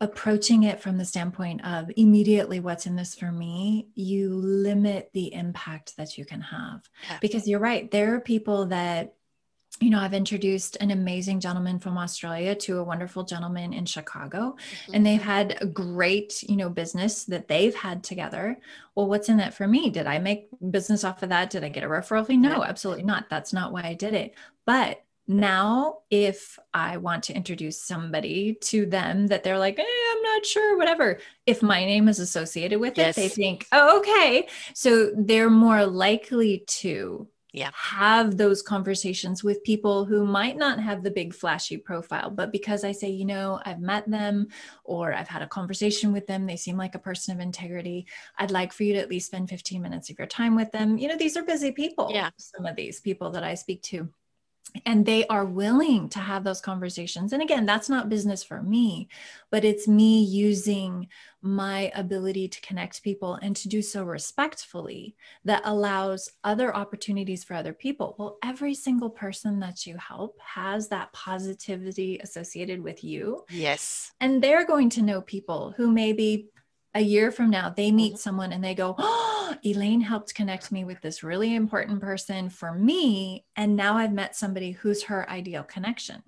approaching 0.00 0.62
it 0.62 0.80
from 0.80 0.96
the 0.96 1.04
standpoint 1.04 1.64
of 1.64 1.90
immediately 1.96 2.60
what's 2.60 2.86
in 2.86 2.96
this 2.96 3.14
for 3.14 3.32
me, 3.32 3.88
you 3.94 4.34
limit 4.34 5.10
the 5.12 5.34
impact 5.34 5.96
that 5.96 6.16
you 6.16 6.24
can 6.24 6.40
have. 6.40 6.88
Yeah. 7.08 7.18
Because 7.20 7.48
you're 7.48 7.60
right, 7.60 7.90
there 7.90 8.14
are 8.14 8.20
people 8.20 8.66
that 8.66 9.14
you 9.78 9.88
know, 9.88 10.00
I've 10.00 10.14
introduced 10.14 10.76
an 10.80 10.90
amazing 10.90 11.40
gentleman 11.40 11.78
from 11.78 11.96
Australia 11.96 12.54
to 12.54 12.78
a 12.78 12.84
wonderful 12.84 13.22
gentleman 13.22 13.72
in 13.72 13.86
Chicago, 13.86 14.56
mm-hmm. 14.56 14.94
and 14.94 15.06
they've 15.06 15.22
had 15.22 15.56
a 15.60 15.66
great, 15.66 16.42
you 16.42 16.56
know, 16.56 16.68
business 16.68 17.24
that 17.26 17.48
they've 17.48 17.74
had 17.74 18.02
together. 18.02 18.58
Well, 18.94 19.06
what's 19.06 19.28
in 19.28 19.38
that 19.38 19.54
for 19.54 19.66
me? 19.66 19.88
Did 19.88 20.06
I 20.06 20.18
make 20.18 20.48
business 20.70 21.04
off 21.04 21.22
of 21.22 21.30
that? 21.30 21.50
Did 21.50 21.64
I 21.64 21.70
get 21.70 21.84
a 21.84 21.88
referral 21.88 22.26
fee? 22.26 22.36
No, 22.36 22.62
absolutely 22.62 23.04
not. 23.04 23.30
That's 23.30 23.52
not 23.52 23.72
why 23.72 23.82
I 23.82 23.94
did 23.94 24.12
it. 24.12 24.34
But 24.66 25.02
now 25.30 25.98
if 26.10 26.58
i 26.74 26.96
want 26.96 27.22
to 27.22 27.32
introduce 27.32 27.80
somebody 27.80 28.54
to 28.60 28.84
them 28.84 29.28
that 29.28 29.44
they're 29.44 29.58
like 29.58 29.78
eh, 29.78 29.84
i'm 30.12 30.22
not 30.22 30.44
sure 30.44 30.76
whatever 30.76 31.20
if 31.46 31.62
my 31.62 31.84
name 31.84 32.08
is 32.08 32.18
associated 32.18 32.80
with 32.80 32.98
yes. 32.98 33.16
it 33.16 33.20
they 33.20 33.28
think 33.28 33.66
oh 33.70 34.00
okay 34.00 34.48
so 34.74 35.12
they're 35.16 35.48
more 35.48 35.86
likely 35.86 36.64
to 36.66 37.28
yeah. 37.52 37.70
have 37.74 38.36
those 38.36 38.62
conversations 38.62 39.42
with 39.42 39.62
people 39.62 40.04
who 40.04 40.24
might 40.24 40.56
not 40.56 40.80
have 40.80 41.02
the 41.04 41.10
big 41.12 41.32
flashy 41.32 41.76
profile 41.76 42.30
but 42.30 42.50
because 42.50 42.82
i 42.82 42.90
say 42.90 43.08
you 43.08 43.24
know 43.24 43.60
i've 43.64 43.80
met 43.80 44.08
them 44.10 44.48
or 44.82 45.14
i've 45.14 45.28
had 45.28 45.42
a 45.42 45.48
conversation 45.48 46.12
with 46.12 46.26
them 46.26 46.44
they 46.44 46.56
seem 46.56 46.76
like 46.76 46.96
a 46.96 47.00
person 47.00 47.34
of 47.34 47.40
integrity 47.40 48.04
i'd 48.38 48.50
like 48.50 48.72
for 48.72 48.82
you 48.82 48.94
to 48.94 49.00
at 49.00 49.10
least 49.10 49.26
spend 49.26 49.48
15 49.48 49.80
minutes 49.80 50.10
of 50.10 50.18
your 50.18 50.26
time 50.26 50.56
with 50.56 50.72
them 50.72 50.98
you 50.98 51.06
know 51.06 51.16
these 51.16 51.36
are 51.36 51.44
busy 51.44 51.70
people 51.70 52.10
yeah 52.12 52.30
some 52.36 52.66
of 52.66 52.74
these 52.74 53.00
people 53.00 53.30
that 53.30 53.44
i 53.44 53.54
speak 53.54 53.80
to 53.82 54.08
and 54.86 55.04
they 55.04 55.26
are 55.26 55.44
willing 55.44 56.08
to 56.10 56.18
have 56.18 56.44
those 56.44 56.60
conversations. 56.60 57.32
And 57.32 57.42
again 57.42 57.66
that's 57.66 57.88
not 57.88 58.08
business 58.08 58.42
for 58.42 58.62
me 58.62 59.08
but 59.50 59.64
it's 59.64 59.88
me 59.88 60.22
using 60.22 61.08
my 61.42 61.90
ability 61.94 62.48
to 62.48 62.60
connect 62.60 63.02
people 63.02 63.34
and 63.36 63.56
to 63.56 63.68
do 63.68 63.82
so 63.82 64.04
respectfully 64.04 65.16
that 65.44 65.62
allows 65.64 66.28
other 66.44 66.74
opportunities 66.76 67.42
for 67.44 67.54
other 67.54 67.72
people. 67.72 68.14
Well 68.18 68.38
every 68.44 68.74
single 68.74 69.10
person 69.10 69.58
that 69.60 69.86
you 69.86 69.96
help 69.96 70.38
has 70.40 70.88
that 70.88 71.12
positivity 71.12 72.18
associated 72.18 72.82
with 72.82 73.02
you. 73.02 73.44
Yes. 73.50 74.12
And 74.20 74.42
they're 74.42 74.66
going 74.66 74.90
to 74.90 75.02
know 75.02 75.20
people 75.22 75.74
who 75.76 75.90
maybe 75.90 76.48
a 76.94 77.00
year 77.00 77.30
from 77.30 77.50
now 77.50 77.70
they 77.70 77.90
meet 77.92 78.14
mm-hmm. 78.14 78.18
someone 78.18 78.52
and 78.52 78.62
they 78.64 78.74
go 78.74 78.94
oh 78.98 79.54
elaine 79.64 80.00
helped 80.00 80.34
connect 80.34 80.72
me 80.72 80.84
with 80.84 81.00
this 81.00 81.22
really 81.22 81.54
important 81.54 82.00
person 82.00 82.48
for 82.48 82.72
me 82.72 83.44
and 83.56 83.76
now 83.76 83.96
i've 83.96 84.12
met 84.12 84.34
somebody 84.36 84.72
who's 84.72 85.04
her 85.04 85.28
ideal 85.30 85.62
connection. 85.62 86.22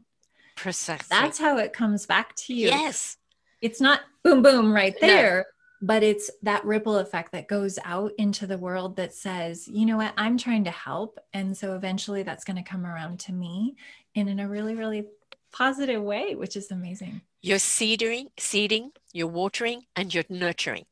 Precisely. 0.57 1.07
That's 1.09 1.39
how 1.39 1.59
it 1.59 1.73
comes 1.73 2.07
back 2.07 2.37
to 2.37 2.55
you. 2.55 2.69
Yes. 2.69 3.17
It's 3.61 3.81
not 3.81 4.01
boom 4.23 4.43
boom 4.43 4.73
right 4.73 4.95
there 5.01 5.39
no. 5.39 5.87
but 5.87 6.03
it's 6.03 6.31
that 6.43 6.65
ripple 6.65 6.99
effect 6.99 7.33
that 7.33 7.49
goes 7.49 7.79
out 7.85 8.13
into 8.19 8.47
the 8.47 8.59
world 8.59 8.97
that 8.97 9.15
says 9.15 9.67
you 9.67 9.87
know 9.87 9.97
what? 9.97 10.13
I'm 10.17 10.39
trying 10.39 10.65
to 10.65 10.71
help 10.71 11.19
and 11.33 11.57
so 11.57 11.75
eventually 11.75 12.23
that's 12.23 12.45
going 12.45 12.57
to 12.57 12.63
come 12.63 12.87
around 12.87 13.21
to 13.21 13.33
me 13.33 13.77
and 14.15 14.29
in 14.29 14.41
a 14.41 14.49
really 14.49 14.75
really 14.75 15.07
positive 15.53 16.03
way 16.03 16.35
which 16.35 16.57
is 16.57 16.71
amazing 16.71 17.21
you're 17.43 17.59
seeding, 17.59 18.29
seeding, 18.39 18.93
you're 19.13 19.27
watering, 19.27 19.83
and 19.97 20.15
you're 20.15 20.25
nurturing. 20.29 20.85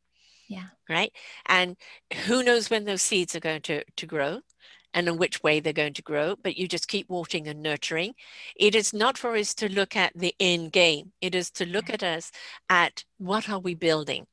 Yeah. 0.49 0.67
Right. 0.89 1.13
And 1.47 1.77
who 2.27 2.43
knows 2.43 2.69
when 2.69 2.85
those 2.85 3.03
seeds 3.03 3.37
are 3.37 3.41
going 3.41 3.63
to, 3.63 3.85
to 3.85 4.07
grow 4.07 4.41
and 4.93 5.07
in 5.07 5.17
which 5.17 5.45
way 5.45 5.61
they're 5.61 5.73
going 5.73 5.93
to 5.93 6.03
grow, 6.03 6.35
but 6.43 6.57
you 6.57 6.67
just 6.67 6.89
keep 6.89 7.09
watering 7.09 7.47
and 7.47 7.63
nurturing. 7.63 8.15
It 8.57 8.75
is 8.75 8.93
not 8.93 9.17
for 9.17 9.37
us 9.37 9.55
to 9.55 9.73
look 9.73 9.95
at 9.95 10.13
the 10.17 10.35
end 10.41 10.73
game. 10.73 11.13
It 11.21 11.37
is 11.37 11.53
to 11.53 11.65
look 11.65 11.89
yeah. 11.89 11.95
at 11.95 12.03
us 12.03 12.33
at 12.69 13.05
what 13.19 13.49
are 13.49 13.61
we 13.61 13.77
building? 13.77 14.27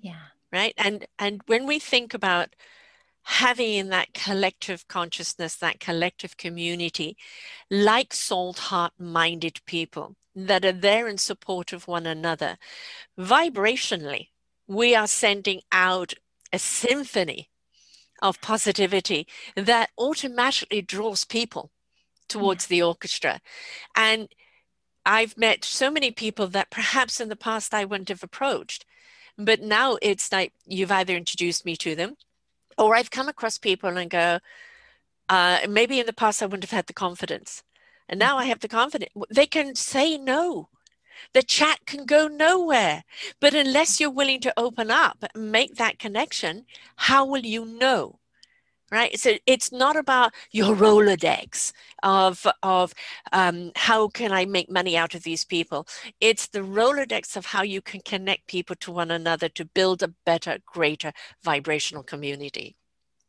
Yeah. 0.00 0.30
Right. 0.50 0.72
And 0.78 1.04
and 1.18 1.42
when 1.46 1.66
we 1.66 1.78
think 1.78 2.14
about 2.14 2.56
having 3.28 3.74
in 3.74 3.88
that 3.90 4.14
collective 4.14 4.88
consciousness, 4.88 5.54
that 5.56 5.78
collective 5.78 6.38
community, 6.38 7.14
like 7.70 8.14
salt 8.14 8.58
heart 8.58 8.94
minded 8.98 9.60
people, 9.66 10.16
that 10.34 10.64
are 10.64 10.72
there 10.72 11.06
in 11.06 11.18
support 11.18 11.74
of 11.74 11.86
one 11.86 12.06
another. 12.06 12.56
Vibrationally, 13.18 14.28
we 14.66 14.94
are 14.94 15.06
sending 15.06 15.60
out 15.70 16.14
a 16.54 16.58
symphony 16.58 17.50
of 18.22 18.40
positivity 18.40 19.26
that 19.54 19.90
automatically 19.98 20.80
draws 20.80 21.26
people 21.26 21.70
towards 22.30 22.64
yeah. 22.64 22.76
the 22.76 22.82
orchestra. 22.82 23.40
And 23.94 24.28
I've 25.04 25.36
met 25.36 25.66
so 25.66 25.90
many 25.90 26.12
people 26.12 26.46
that 26.48 26.70
perhaps 26.70 27.20
in 27.20 27.28
the 27.28 27.36
past 27.36 27.74
I 27.74 27.84
wouldn't 27.84 28.08
have 28.08 28.22
approached. 28.22 28.86
But 29.36 29.60
now 29.60 29.98
it's 30.00 30.32
like 30.32 30.54
you've 30.64 30.90
either 30.90 31.14
introduced 31.14 31.66
me 31.66 31.76
to 31.76 31.94
them 31.94 32.16
or 32.78 32.94
I've 32.94 33.10
come 33.10 33.28
across 33.28 33.58
people 33.58 33.96
and 33.96 34.10
go, 34.10 34.38
uh, 35.28 35.58
maybe 35.68 36.00
in 36.00 36.06
the 36.06 36.12
past 36.12 36.42
I 36.42 36.46
wouldn't 36.46 36.64
have 36.64 36.76
had 36.76 36.86
the 36.86 36.92
confidence. 36.92 37.62
And 38.08 38.18
now 38.18 38.38
I 38.38 38.44
have 38.46 38.60
the 38.60 38.68
confidence. 38.68 39.12
They 39.30 39.46
can 39.46 39.74
say 39.74 40.16
no. 40.16 40.68
The 41.34 41.42
chat 41.42 41.80
can 41.86 42.06
go 42.06 42.28
nowhere. 42.28 43.04
But 43.40 43.54
unless 43.54 44.00
you're 44.00 44.10
willing 44.10 44.40
to 44.40 44.54
open 44.56 44.90
up 44.90 45.24
and 45.34 45.52
make 45.52 45.74
that 45.74 45.98
connection, 45.98 46.64
how 46.96 47.26
will 47.26 47.44
you 47.44 47.64
know? 47.64 48.17
Right. 48.90 49.18
So 49.20 49.34
it's 49.46 49.70
not 49.70 49.96
about 49.96 50.32
your 50.50 50.74
Rolodex 50.74 51.72
of 52.02 52.46
of 52.62 52.94
um, 53.32 53.70
how 53.76 54.08
can 54.08 54.32
I 54.32 54.46
make 54.46 54.70
money 54.70 54.96
out 54.96 55.14
of 55.14 55.24
these 55.24 55.44
people. 55.44 55.86
It's 56.20 56.46
the 56.48 56.60
Rolodex 56.60 57.36
of 57.36 57.46
how 57.46 57.62
you 57.62 57.82
can 57.82 58.00
connect 58.00 58.46
people 58.46 58.76
to 58.76 58.90
one 58.92 59.10
another 59.10 59.50
to 59.50 59.66
build 59.66 60.02
a 60.02 60.14
better, 60.24 60.58
greater 60.64 61.12
vibrational 61.44 62.02
community. 62.02 62.76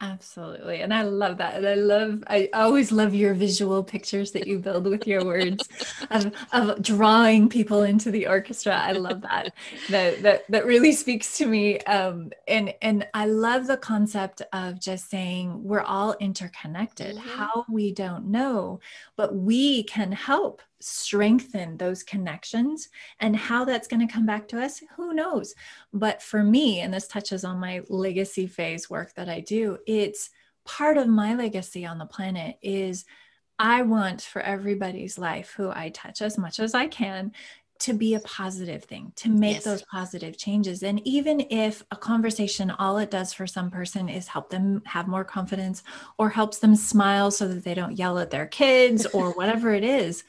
Absolutely. 0.02 0.80
And 0.80 0.94
I 0.94 1.02
love 1.02 1.38
that. 1.40 1.56
And 1.56 1.68
I 1.68 1.74
love, 1.74 2.24
I 2.28 2.50
always 2.54 2.90
love 2.90 3.14
your 3.14 3.34
visual 3.34 3.84
pictures 3.84 4.32
that 4.32 4.48
you 4.48 4.58
build 4.58 4.88
with 4.88 5.06
your 5.06 5.26
words 5.26 5.68
of, 6.10 6.32
of 6.54 6.82
drawing 6.82 7.50
people 7.50 7.84
into 7.84 8.10
the 8.10 8.26
orchestra. 8.26 8.74
I 8.74 8.94
love 8.94 9.22
that. 9.22 9.54
that, 9.90 10.22
that, 10.24 10.50
that 10.50 10.66
really 10.66 10.94
speaks 10.94 11.38
to 11.40 11.46
me. 11.46 11.80
Um, 11.80 12.32
and, 12.48 12.74
and 12.82 13.08
I 13.14 13.26
love 13.26 13.68
the 13.68 13.76
concept 13.76 14.42
of 14.54 14.80
just 14.80 15.10
saying 15.10 15.62
we're 15.64 15.82
all 15.82 16.16
interconnected. 16.22 17.18
Mm-hmm. 17.18 17.38
How 17.38 17.66
we 17.68 17.92
don't 17.92 18.28
know, 18.28 18.80
but 19.18 19.36
we 19.36 19.84
can 19.84 20.14
help 20.14 20.62
strengthen 20.80 21.78
those 21.78 22.04
connections 22.04 22.90
and 23.20 23.36
how 23.36 23.66
that's 23.66 23.88
going 23.88 24.06
to 24.06 24.12
come 24.12 24.26
back 24.26 24.48
to 24.48 24.62
us 24.62 24.82
who 24.96 25.14
knows 25.14 25.54
but 25.92 26.22
for 26.22 26.42
me 26.44 26.80
and 26.80 26.94
this 26.94 27.08
touches 27.08 27.44
on 27.44 27.60
my 27.60 27.82
legacy 27.90 28.48
phase 28.48 28.90
work 28.90 29.14
that 29.16 29.28
i 29.28 29.40
do 29.40 29.78
it's 29.86 30.30
part 30.66 30.98
of 30.98 31.08
my 31.08 31.36
legacy 31.36 31.86
on 31.86 31.98
the 31.98 32.06
planet 32.06 32.56
is 32.62 33.06
i 33.58 33.82
want 33.82 34.22
for 34.22 34.42
everybody's 34.42 35.18
life 35.18 35.54
who 35.58 35.70
i 35.70 35.90
touch 35.90 36.22
as 36.22 36.38
much 36.38 36.60
as 36.60 36.74
i 36.74 36.88
can 36.88 37.32
to 37.80 37.94
be 37.94 38.14
a 38.14 38.20
positive 38.20 38.84
thing, 38.84 39.14
to 39.16 39.30
make 39.30 39.56
yes. 39.56 39.64
those 39.64 39.84
positive 39.84 40.38
changes. 40.38 40.84
And 40.84 41.06
even 41.08 41.46
if 41.50 41.82
a 41.92 41.96
conversation, 41.96 42.72
all 42.72 42.98
it 42.98 43.10
does 43.10 43.32
for 43.34 43.48
some 43.48 43.72
person 43.72 44.10
is 44.10 44.28
help 44.28 44.50
them 44.50 44.82
have 44.86 45.08
more 45.08 45.24
confidence 45.24 45.82
or 46.18 46.30
helps 46.30 46.60
them 46.60 46.76
smile 46.76 47.32
so 47.32 47.48
that 47.48 47.64
they 47.64 47.74
don't 47.74 47.98
yell 47.98 48.20
at 48.20 48.32
their 48.32 48.48
kids 48.48 49.06
or 49.08 49.32
whatever 49.38 49.74
it 49.74 49.86
is, 49.86 50.26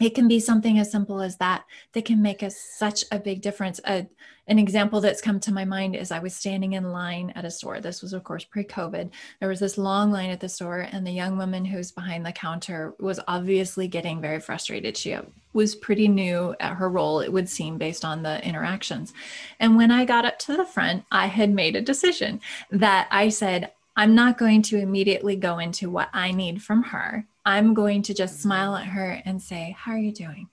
it 0.00 0.14
can 0.14 0.26
be 0.26 0.40
something 0.40 0.78
as 0.78 0.90
simple 0.90 1.20
as 1.20 1.36
that 1.36 1.64
that 1.92 2.04
can 2.04 2.20
make 2.20 2.42
us 2.42 2.56
such 2.56 3.04
a 3.12 3.18
big 3.18 3.40
difference. 3.40 3.80
A, 3.86 4.06
an 4.48 4.58
example 4.58 5.00
that's 5.00 5.22
come 5.22 5.38
to 5.40 5.52
my 5.52 5.64
mind 5.64 5.94
is 5.94 6.10
i 6.10 6.18
was 6.18 6.34
standing 6.34 6.72
in 6.72 6.90
line 6.90 7.32
at 7.36 7.44
a 7.44 7.50
store. 7.50 7.80
This 7.80 8.02
was 8.02 8.12
of 8.12 8.24
course 8.24 8.44
pre-covid. 8.44 9.10
There 9.38 9.48
was 9.48 9.60
this 9.60 9.78
long 9.78 10.10
line 10.10 10.30
at 10.30 10.40
the 10.40 10.48
store 10.48 10.80
and 10.80 11.06
the 11.06 11.12
young 11.12 11.38
woman 11.38 11.64
who's 11.64 11.92
behind 11.92 12.26
the 12.26 12.32
counter 12.32 12.94
was 12.98 13.20
obviously 13.28 13.86
getting 13.86 14.20
very 14.20 14.40
frustrated. 14.40 14.96
She 14.96 15.16
was 15.52 15.76
pretty 15.76 16.08
new 16.08 16.56
at 16.58 16.74
her 16.74 16.90
role 16.90 17.20
it 17.20 17.32
would 17.32 17.48
seem 17.48 17.78
based 17.78 18.04
on 18.04 18.22
the 18.22 18.44
interactions. 18.44 19.12
And 19.60 19.76
when 19.76 19.92
i 19.92 20.04
got 20.04 20.24
up 20.24 20.40
to 20.40 20.56
the 20.56 20.66
front 20.66 21.04
i 21.12 21.26
had 21.26 21.50
made 21.50 21.76
a 21.76 21.80
decision 21.80 22.40
that 22.72 23.06
i 23.12 23.28
said 23.28 23.70
i'm 23.96 24.14
not 24.14 24.38
going 24.38 24.60
to 24.62 24.78
immediately 24.78 25.36
go 25.36 25.58
into 25.58 25.88
what 25.88 26.08
i 26.12 26.32
need 26.32 26.60
from 26.60 26.82
her 26.82 27.26
I'm 27.44 27.74
going 27.74 28.02
to 28.02 28.14
just 28.14 28.40
smile 28.40 28.74
at 28.74 28.86
her 28.86 29.22
and 29.24 29.40
say, 29.40 29.76
How 29.78 29.92
are 29.92 29.98
you 29.98 30.12
doing? 30.12 30.48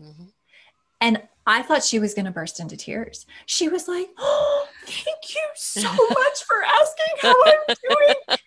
Mm-hmm. 0.00 0.24
And 1.00 1.22
I 1.46 1.62
thought 1.62 1.84
she 1.84 1.98
was 1.98 2.14
going 2.14 2.24
to 2.24 2.30
burst 2.30 2.60
into 2.60 2.76
tears. 2.76 3.26
She 3.46 3.68
was 3.68 3.88
like, 3.88 4.08
Oh, 4.18 4.66
thank 4.84 5.34
you 5.34 5.46
so 5.54 5.82
much 6.10 6.44
for 6.46 6.62
asking 6.64 7.14
how 7.22 7.34
I'm 7.44 7.76
doing. 7.88 8.38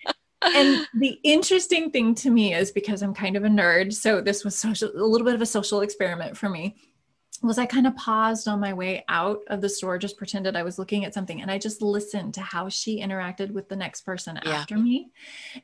and 0.41 0.87
the 0.93 1.19
interesting 1.23 1.91
thing 1.91 2.15
to 2.15 2.29
me 2.29 2.53
is 2.53 2.71
because 2.71 3.01
I'm 3.01 3.13
kind 3.13 3.35
of 3.35 3.43
a 3.43 3.49
nerd, 3.49 3.93
so 3.93 4.21
this 4.21 4.43
was 4.43 4.57
social, 4.57 4.89
a 4.95 5.03
little 5.03 5.25
bit 5.25 5.35
of 5.35 5.41
a 5.41 5.45
social 5.45 5.81
experiment 5.81 6.37
for 6.37 6.49
me 6.49 6.75
was 7.41 7.57
I 7.57 7.65
kind 7.65 7.87
of 7.87 7.95
paused 7.95 8.47
on 8.47 8.59
my 8.59 8.73
way 8.73 9.03
out 9.07 9.41
of 9.47 9.61
the 9.61 9.69
store, 9.69 9.97
just 9.97 10.17
pretended 10.17 10.55
I 10.55 10.63
was 10.63 10.77
looking 10.77 11.05
at 11.05 11.13
something, 11.13 11.41
and 11.41 11.49
I 11.49 11.57
just 11.57 11.81
listened 11.81 12.33
to 12.35 12.41
how 12.41 12.69
she 12.69 13.01
interacted 13.01 13.51
with 13.51 13.69
the 13.69 13.75
next 13.75 14.01
person 14.01 14.39
yeah. 14.43 14.51
after 14.51 14.77
me. 14.77 15.11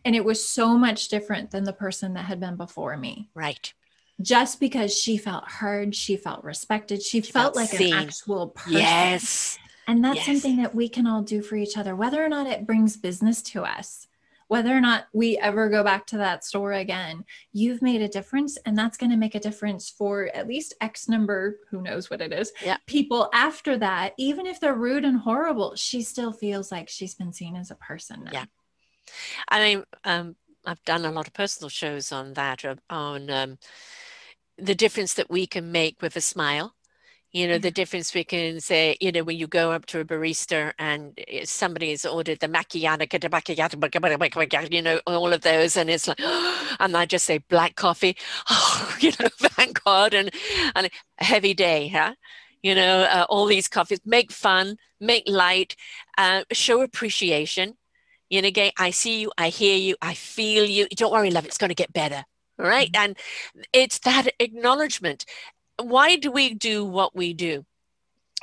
And 0.04 0.16
it 0.16 0.24
was 0.24 0.48
so 0.48 0.78
much 0.78 1.08
different 1.10 1.52
than 1.52 1.64
the 1.64 1.74
person 1.74 2.14
that 2.14 2.26
had 2.26 2.40
been 2.40 2.56
before 2.56 2.98
me. 2.98 3.30
Right. 3.34 3.74
Just 4.22 4.60
because 4.60 4.98
she 4.98 5.18
felt 5.18 5.50
heard, 5.50 5.94
she 5.94 6.16
felt 6.16 6.44
respected, 6.44 7.02
she, 7.02 7.22
she 7.22 7.32
felt, 7.32 7.56
felt, 7.56 7.56
like 7.56 7.70
seen. 7.70 7.94
an 7.94 8.00
actual 8.00 8.48
person. 8.48 8.80
Yes. 8.80 9.58
And 9.88 10.04
that's 10.04 10.18
yes. 10.18 10.26
something 10.26 10.58
that 10.58 10.74
we 10.74 10.90
can 10.90 11.06
all 11.06 11.22
do 11.22 11.42
for 11.42 11.56
each 11.56 11.78
other, 11.78 11.96
whether 11.96 12.24
or 12.24 12.30
not 12.30 12.48
it 12.48 12.66
brings 12.66 12.98
business 12.98 13.42
to 13.44 13.64
us 13.64 14.08
whether 14.48 14.76
or 14.76 14.82
not 14.82 15.08
we 15.14 15.38
ever 15.38 15.70
go 15.70 15.84
back 15.84 16.06
to 16.08 16.18
that 16.18 16.44
store 16.44 16.74
again, 16.74 17.26
you've 17.52 17.82
made 17.82 18.02
a 18.02 18.08
difference. 18.08 18.58
And 18.66 18.78
that's 18.78 18.98
going 18.98 19.12
to 19.12 19.18
make 19.18 19.36
a 19.36 19.40
difference 19.40 19.90
for 19.90 20.30
at 20.34 20.48
least 20.48 20.74
X 20.82 21.10
number, 21.10 21.58
who 21.70 21.82
knows 21.82 22.10
what 22.10 22.22
it 22.22 22.32
is, 22.32 22.52
yeah. 22.64 22.78
people 22.86 23.30
after 23.34 23.78
that. 23.78 24.14
Even 24.18 24.46
if 24.46 24.60
they're 24.60 24.76
rude 24.76 25.06
and 25.06 25.20
horrible, 25.20 25.76
she 25.76 26.02
still 26.02 26.32
feels 26.32 26.72
like 26.72 26.90
she's 26.90 27.16
been 27.16 27.34
seen 27.34 27.56
as 27.56 27.72
a 27.72 27.76
person. 27.76 28.24
Now. 28.26 28.32
Yeah. 28.32 28.46
I 29.50 29.60
mean, 29.60 29.84
um, 30.04 30.36
I've 30.66 30.84
done 30.84 31.06
a 31.06 31.12
lot 31.12 31.28
of 31.28 31.34
personal 31.34 31.70
shows 31.70 32.12
on 32.12 32.34
that, 32.34 32.66
uh, 32.66 32.76
on 32.90 33.30
um, 33.30 33.58
the 34.58 34.76
difference 34.76 35.14
that 35.16 35.30
we 35.30 35.46
can 35.48 35.72
make 35.72 36.02
with 36.02 36.16
a 36.16 36.22
smile 36.22 36.76
you 37.36 37.50
know 37.50 37.58
the 37.58 37.70
difference 37.70 38.14
we 38.14 38.24
can 38.24 38.62
say 38.62 38.96
you 39.02 39.12
know 39.12 39.22
when 39.22 39.36
you 39.36 39.46
go 39.46 39.72
up 39.72 39.86
to 39.86 40.00
a 40.00 40.06
barista 40.06 40.72
and 40.80 41.20
eh, 41.28 41.42
somebody 41.44 41.90
has 41.90 42.06
ordered 42.06 42.40
the 42.40 42.48
macchiato 42.48 43.06
you 44.72 44.82
know 44.82 45.02
all 45.06 45.34
of 45.34 45.42
those 45.42 45.76
and 45.76 45.90
it's 45.90 46.08
like 46.08 46.20
and 46.80 46.96
i 46.96 47.06
just 47.06 47.26
say 47.26 47.38
black 47.50 47.76
coffee? 47.76 48.16
Oh 48.50 48.96
you 49.02 49.12
know 49.20 49.28
thank 49.38 49.84
god 49.84 50.14
and 50.14 50.32
and 50.76 50.90
a 51.20 51.24
heavy 51.24 51.54
day 51.54 51.90
huh? 51.90 52.16
You 52.64 52.74
know 52.74 53.02
uh, 53.02 53.26
all 53.30 53.46
these 53.48 53.68
coffees 53.68 54.00
make 54.06 54.32
fun 54.32 54.78
make 55.02 55.24
light 55.28 55.76
uh, 56.18 56.44
show 56.54 56.82
appreciation. 56.82 57.74
You 58.30 58.42
know 58.42 58.48
again 58.48 58.72
i 58.80 58.92
see 58.92 59.20
you 59.22 59.32
i 59.38 59.50
hear 59.50 59.78
you 59.78 59.96
i 60.02 60.14
feel 60.14 60.64
you. 60.66 60.88
Don't 60.96 61.12
worry 61.12 61.32
love 61.32 61.46
it's 61.46 61.58
going 61.58 61.70
to 61.70 61.76
get 61.76 61.92
better 61.94 62.24
right? 62.58 62.92
Mm-hmm. 62.92 63.04
and 63.04 63.18
it's 63.74 64.00
that 64.00 64.30
acknowledgement 64.40 65.26
why 65.82 66.16
do 66.16 66.32
we 66.32 66.54
do 66.54 66.86
what 66.86 67.16
we 67.16 67.34
do? 67.34 67.66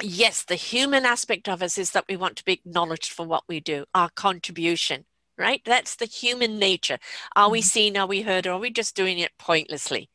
Yes, 0.02 0.44
the 0.44 0.54
human 0.54 1.04
aspect 1.04 1.48
of 1.48 1.62
us 1.62 1.78
is 1.78 1.92
that 1.92 2.06
we 2.08 2.16
want 2.16 2.36
to 2.36 2.44
be 2.44 2.54
acknowledged 2.54 3.12
for 3.12 3.26
what 3.26 3.44
we 3.48 3.60
do, 3.60 3.84
our 3.94 4.10
contribution, 4.10 5.04
right? 5.38 5.62
That's 5.64 5.96
the 5.96 6.06
human 6.06 6.58
nature. 6.58 6.98
Are 7.36 7.50
we 7.50 7.60
mm-hmm. 7.60 7.66
seen? 7.66 7.96
Are 7.96 8.06
we 8.06 8.22
heard? 8.22 8.46
Or 8.46 8.52
are 8.52 8.58
we 8.58 8.70
just 8.70 8.96
doing 8.96 9.18
it 9.18 9.32
pointlessly? 9.38 10.08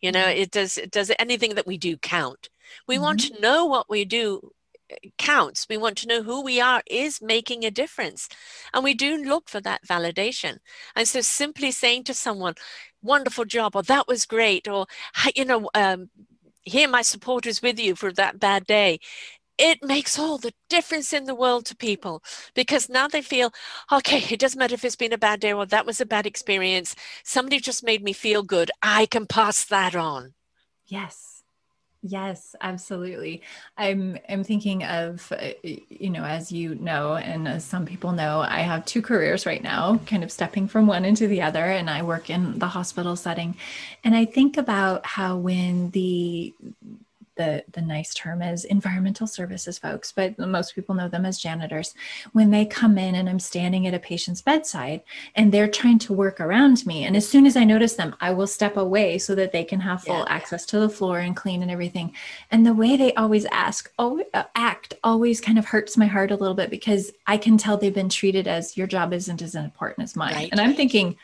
You 0.00 0.12
know, 0.12 0.24
mm-hmm. 0.24 0.42
it 0.42 0.50
does. 0.50 0.78
Does 0.90 1.12
anything 1.18 1.54
that 1.54 1.66
we 1.66 1.78
do 1.78 1.96
count? 1.96 2.48
We 2.88 2.96
mm-hmm. 2.96 3.04
want 3.04 3.20
to 3.20 3.40
know 3.40 3.66
what 3.66 3.90
we 3.90 4.04
do 4.04 4.52
uh, 4.90 4.96
counts. 5.18 5.66
We 5.68 5.76
want 5.76 5.98
to 5.98 6.08
know 6.08 6.22
who 6.22 6.42
we 6.42 6.60
are 6.60 6.82
is 6.86 7.20
making 7.22 7.64
a 7.64 7.70
difference. 7.70 8.28
And 8.72 8.82
we 8.82 8.94
do 8.94 9.16
look 9.16 9.48
for 9.48 9.60
that 9.60 9.86
validation. 9.86 10.58
And 10.96 11.06
so 11.06 11.20
simply 11.20 11.70
saying 11.70 12.04
to 12.04 12.14
someone, 12.14 12.54
wonderful 13.02 13.44
job, 13.44 13.76
or 13.76 13.82
that 13.84 14.08
was 14.08 14.26
great, 14.26 14.66
or, 14.66 14.86
you 15.36 15.44
know, 15.44 15.70
um, 15.74 16.10
here 16.62 16.88
my 16.88 17.02
support 17.02 17.46
is 17.46 17.62
with 17.62 17.78
you 17.78 17.94
for 17.94 18.12
that 18.12 18.38
bad 18.40 18.66
day. 18.66 19.00
It 19.58 19.82
makes 19.82 20.18
all 20.18 20.38
the 20.38 20.54
difference 20.70 21.12
in 21.12 21.24
the 21.24 21.34
world 21.34 21.66
to 21.66 21.76
people 21.76 22.22
because 22.54 22.88
now 22.88 23.08
they 23.08 23.22
feel 23.22 23.52
okay 23.92 24.24
it 24.30 24.40
doesn't 24.40 24.58
matter 24.58 24.74
if 24.74 24.84
it's 24.84 24.96
been 24.96 25.12
a 25.12 25.18
bad 25.18 25.40
day 25.40 25.52
or 25.52 25.66
that 25.66 25.86
was 25.86 26.00
a 26.00 26.06
bad 26.06 26.26
experience. 26.26 26.94
Somebody 27.24 27.60
just 27.60 27.84
made 27.84 28.02
me 28.02 28.12
feel 28.12 28.42
good. 28.42 28.70
I 28.82 29.06
can 29.06 29.26
pass 29.26 29.64
that 29.66 29.94
on. 29.94 30.34
Yes 30.86 31.29
Yes, 32.02 32.56
absolutely. 32.62 33.42
I'm 33.76 34.16
I'm 34.26 34.42
thinking 34.42 34.84
of 34.84 35.30
uh, 35.32 35.50
you 35.62 36.08
know 36.08 36.24
as 36.24 36.50
you 36.50 36.74
know 36.76 37.16
and 37.16 37.46
as 37.46 37.62
some 37.62 37.84
people 37.84 38.12
know 38.12 38.40
I 38.40 38.60
have 38.60 38.86
two 38.86 39.02
careers 39.02 39.44
right 39.44 39.62
now 39.62 39.98
kind 40.06 40.24
of 40.24 40.32
stepping 40.32 40.66
from 40.66 40.86
one 40.86 41.04
into 41.04 41.26
the 41.26 41.42
other 41.42 41.62
and 41.64 41.90
I 41.90 42.02
work 42.02 42.30
in 42.30 42.58
the 42.58 42.68
hospital 42.68 43.16
setting 43.16 43.54
and 44.02 44.14
I 44.16 44.24
think 44.24 44.56
about 44.56 45.04
how 45.04 45.36
when 45.36 45.90
the 45.90 46.54
the 47.40 47.64
the 47.72 47.80
nice 47.80 48.12
term 48.12 48.42
is 48.42 48.66
environmental 48.66 49.26
services 49.26 49.78
folks, 49.78 50.12
but 50.12 50.38
most 50.38 50.74
people 50.74 50.94
know 50.94 51.08
them 51.08 51.24
as 51.24 51.38
janitors. 51.38 51.94
When 52.32 52.50
they 52.50 52.66
come 52.66 52.98
in 52.98 53.14
and 53.14 53.28
I'm 53.28 53.40
standing 53.40 53.86
at 53.86 53.94
a 53.94 53.98
patient's 53.98 54.42
bedside 54.42 55.00
and 55.34 55.50
they're 55.50 55.66
trying 55.80 55.98
to 56.00 56.12
work 56.12 56.38
around 56.38 56.84
me, 56.84 57.04
and 57.04 57.16
as 57.16 57.26
soon 57.26 57.46
as 57.46 57.56
I 57.56 57.64
notice 57.64 57.94
them, 57.94 58.14
I 58.20 58.30
will 58.32 58.46
step 58.46 58.76
away 58.76 59.16
so 59.18 59.34
that 59.36 59.52
they 59.52 59.64
can 59.64 59.80
have 59.80 60.02
full 60.02 60.18
yeah. 60.18 60.26
access 60.28 60.66
to 60.66 60.78
the 60.78 60.90
floor 60.90 61.20
and 61.20 61.34
clean 61.34 61.62
and 61.62 61.70
everything. 61.70 62.12
And 62.50 62.66
the 62.66 62.74
way 62.74 62.96
they 62.98 63.14
always 63.14 63.46
ask, 63.46 63.90
always, 63.98 64.26
uh, 64.34 64.44
act, 64.54 64.94
always 65.02 65.40
kind 65.40 65.58
of 65.58 65.64
hurts 65.64 65.96
my 65.96 66.06
heart 66.06 66.30
a 66.30 66.36
little 66.36 66.54
bit 66.54 66.68
because 66.68 67.10
I 67.26 67.38
can 67.38 67.56
tell 67.56 67.78
they've 67.78 67.94
been 67.94 68.10
treated 68.10 68.46
as 68.46 68.76
your 68.76 68.86
job 68.86 69.14
isn't 69.14 69.40
as 69.40 69.54
important 69.54 70.04
as 70.04 70.14
mine. 70.14 70.34
Right. 70.34 70.48
And 70.50 70.60
I'm 70.60 70.74
thinking, 70.74 71.16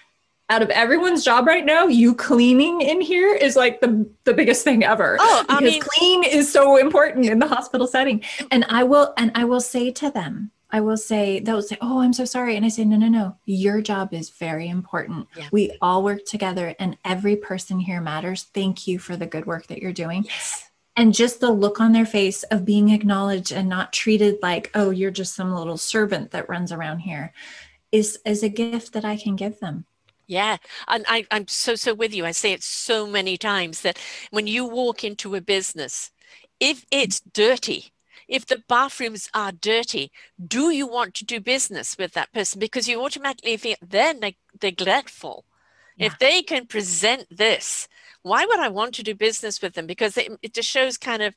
out 0.49 0.63
of 0.63 0.71
everyone's 0.71 1.25
job 1.25 1.47
right 1.47 1.65
now, 1.65 1.87
you 1.87 2.15
cleaning 2.15 2.81
in 2.81 3.01
here 3.01 3.35
is 3.35 3.57
like 3.57 3.81
the, 3.81 4.09
the 4.25 4.33
biggest 4.33 4.63
thing 4.63 4.85
ever. 4.85 5.17
Oh, 5.19 5.45
I 5.49 5.59
because 5.59 5.73
mean, 5.73 5.83
clean 5.83 6.25
is 6.25 6.51
so 6.51 6.77
important 6.77 7.27
in 7.27 7.39
the 7.39 7.49
hospital 7.49 7.87
setting. 7.87 8.21
Mm. 8.21 8.49
And 8.53 8.65
I 8.69 8.85
will 8.85 9.13
and 9.17 9.33
I 9.35 9.45
will 9.45 9.61
say 9.61 9.91
to 9.93 10.11
them, 10.11 10.53
I 10.71 10.81
will 10.81 10.97
say 10.97 11.41
they'll 11.41 11.63
say, 11.63 11.79
"Oh, 11.81 12.01
I'm 12.01 12.13
so 12.13 12.25
sorry," 12.25 12.57
and 12.57 12.65
I 12.65 12.69
say, 12.69 12.85
"No, 12.85 12.97
no, 12.97 13.09
no. 13.09 13.37
Your 13.45 13.81
job 13.81 14.13
is 14.13 14.31
very 14.31 14.69
important. 14.69 15.29
Yeah. 15.37 15.49
We 15.53 15.77
all 15.81 16.03
work 16.03 16.25
together, 16.25 16.75
and 16.79 16.99
every 17.05 17.37
person 17.37 17.79
here 17.79 18.01
matters. 18.01 18.45
Thank 18.53 18.87
you 18.87 18.99
for 18.99 19.17
the 19.17 19.27
good 19.27 19.47
work 19.47 19.69
that 19.69 19.79
you're 19.79 19.93
doing." 19.93 20.25
Yes. 20.25 20.71
And 20.97 21.15
just 21.15 21.41
the 21.41 21.51
look 21.53 21.81
on 21.81 21.93
their 21.93 22.07
face 22.07 22.43
of 22.45 22.65
being 22.65 22.89
acknowledged 22.89 23.53
and 23.53 23.69
not 23.69 23.93
treated 23.93 24.39
like, 24.43 24.71
"Oh, 24.75 24.91
you're 24.91 25.11
just 25.11 25.35
some 25.35 25.55
little 25.55 25.77
servant 25.77 26.33
that 26.33 26.49
runs 26.49 26.73
around 26.73 27.01
here," 27.01 27.33
is 27.93 28.19
is 28.25 28.43
a 28.43 28.49
gift 28.49 28.93
that 28.93 29.05
I 29.05 29.17
can 29.17 29.37
give 29.37 29.61
them. 29.61 29.87
Yeah, 30.27 30.57
and 30.89 31.05
I, 31.09 31.25
I'm 31.31 31.47
so 31.47 31.77
so 31.77 31.95
with 31.95 32.13
you. 32.15 32.25
I 32.27 32.33
say 32.33 32.53
it 32.53 32.63
so 32.63 33.07
many 33.07 33.37
times 33.37 33.83
that 33.83 33.99
when 34.31 34.47
you 34.49 34.65
walk 34.65 35.05
into 35.05 35.35
a 35.37 35.41
business, 35.41 36.11
if 36.59 36.85
it's 36.91 37.21
dirty, 37.21 37.93
if 38.27 38.45
the 38.47 38.63
bathrooms 38.69 39.29
are 39.35 39.53
dirty, 39.53 40.11
do 40.45 40.71
you 40.71 40.87
want 40.89 41.15
to 41.15 41.25
do 41.25 41.39
business 41.41 41.97
with 41.97 42.13
that 42.15 42.33
person? 42.33 42.59
Because 42.59 42.89
you 42.89 43.01
automatically 43.05 43.57
feel 43.57 43.77
they're 43.81 44.15
neg- 44.15 44.37
neglectful. 44.61 45.45
Yeah. 45.97 46.07
If 46.07 46.19
they 46.19 46.43
can 46.43 46.67
present 46.67 47.27
this, 47.31 47.87
why 48.23 48.45
would 48.45 48.59
I 48.61 48.69
want 48.69 48.95
to 48.97 49.05
do 49.05 49.15
business 49.15 49.63
with 49.63 49.75
them? 49.75 49.87
Because 49.87 50.17
it, 50.17 50.33
it 50.43 50.55
just 50.55 50.69
shows 50.69 50.99
kind 50.99 51.23
of 51.23 51.35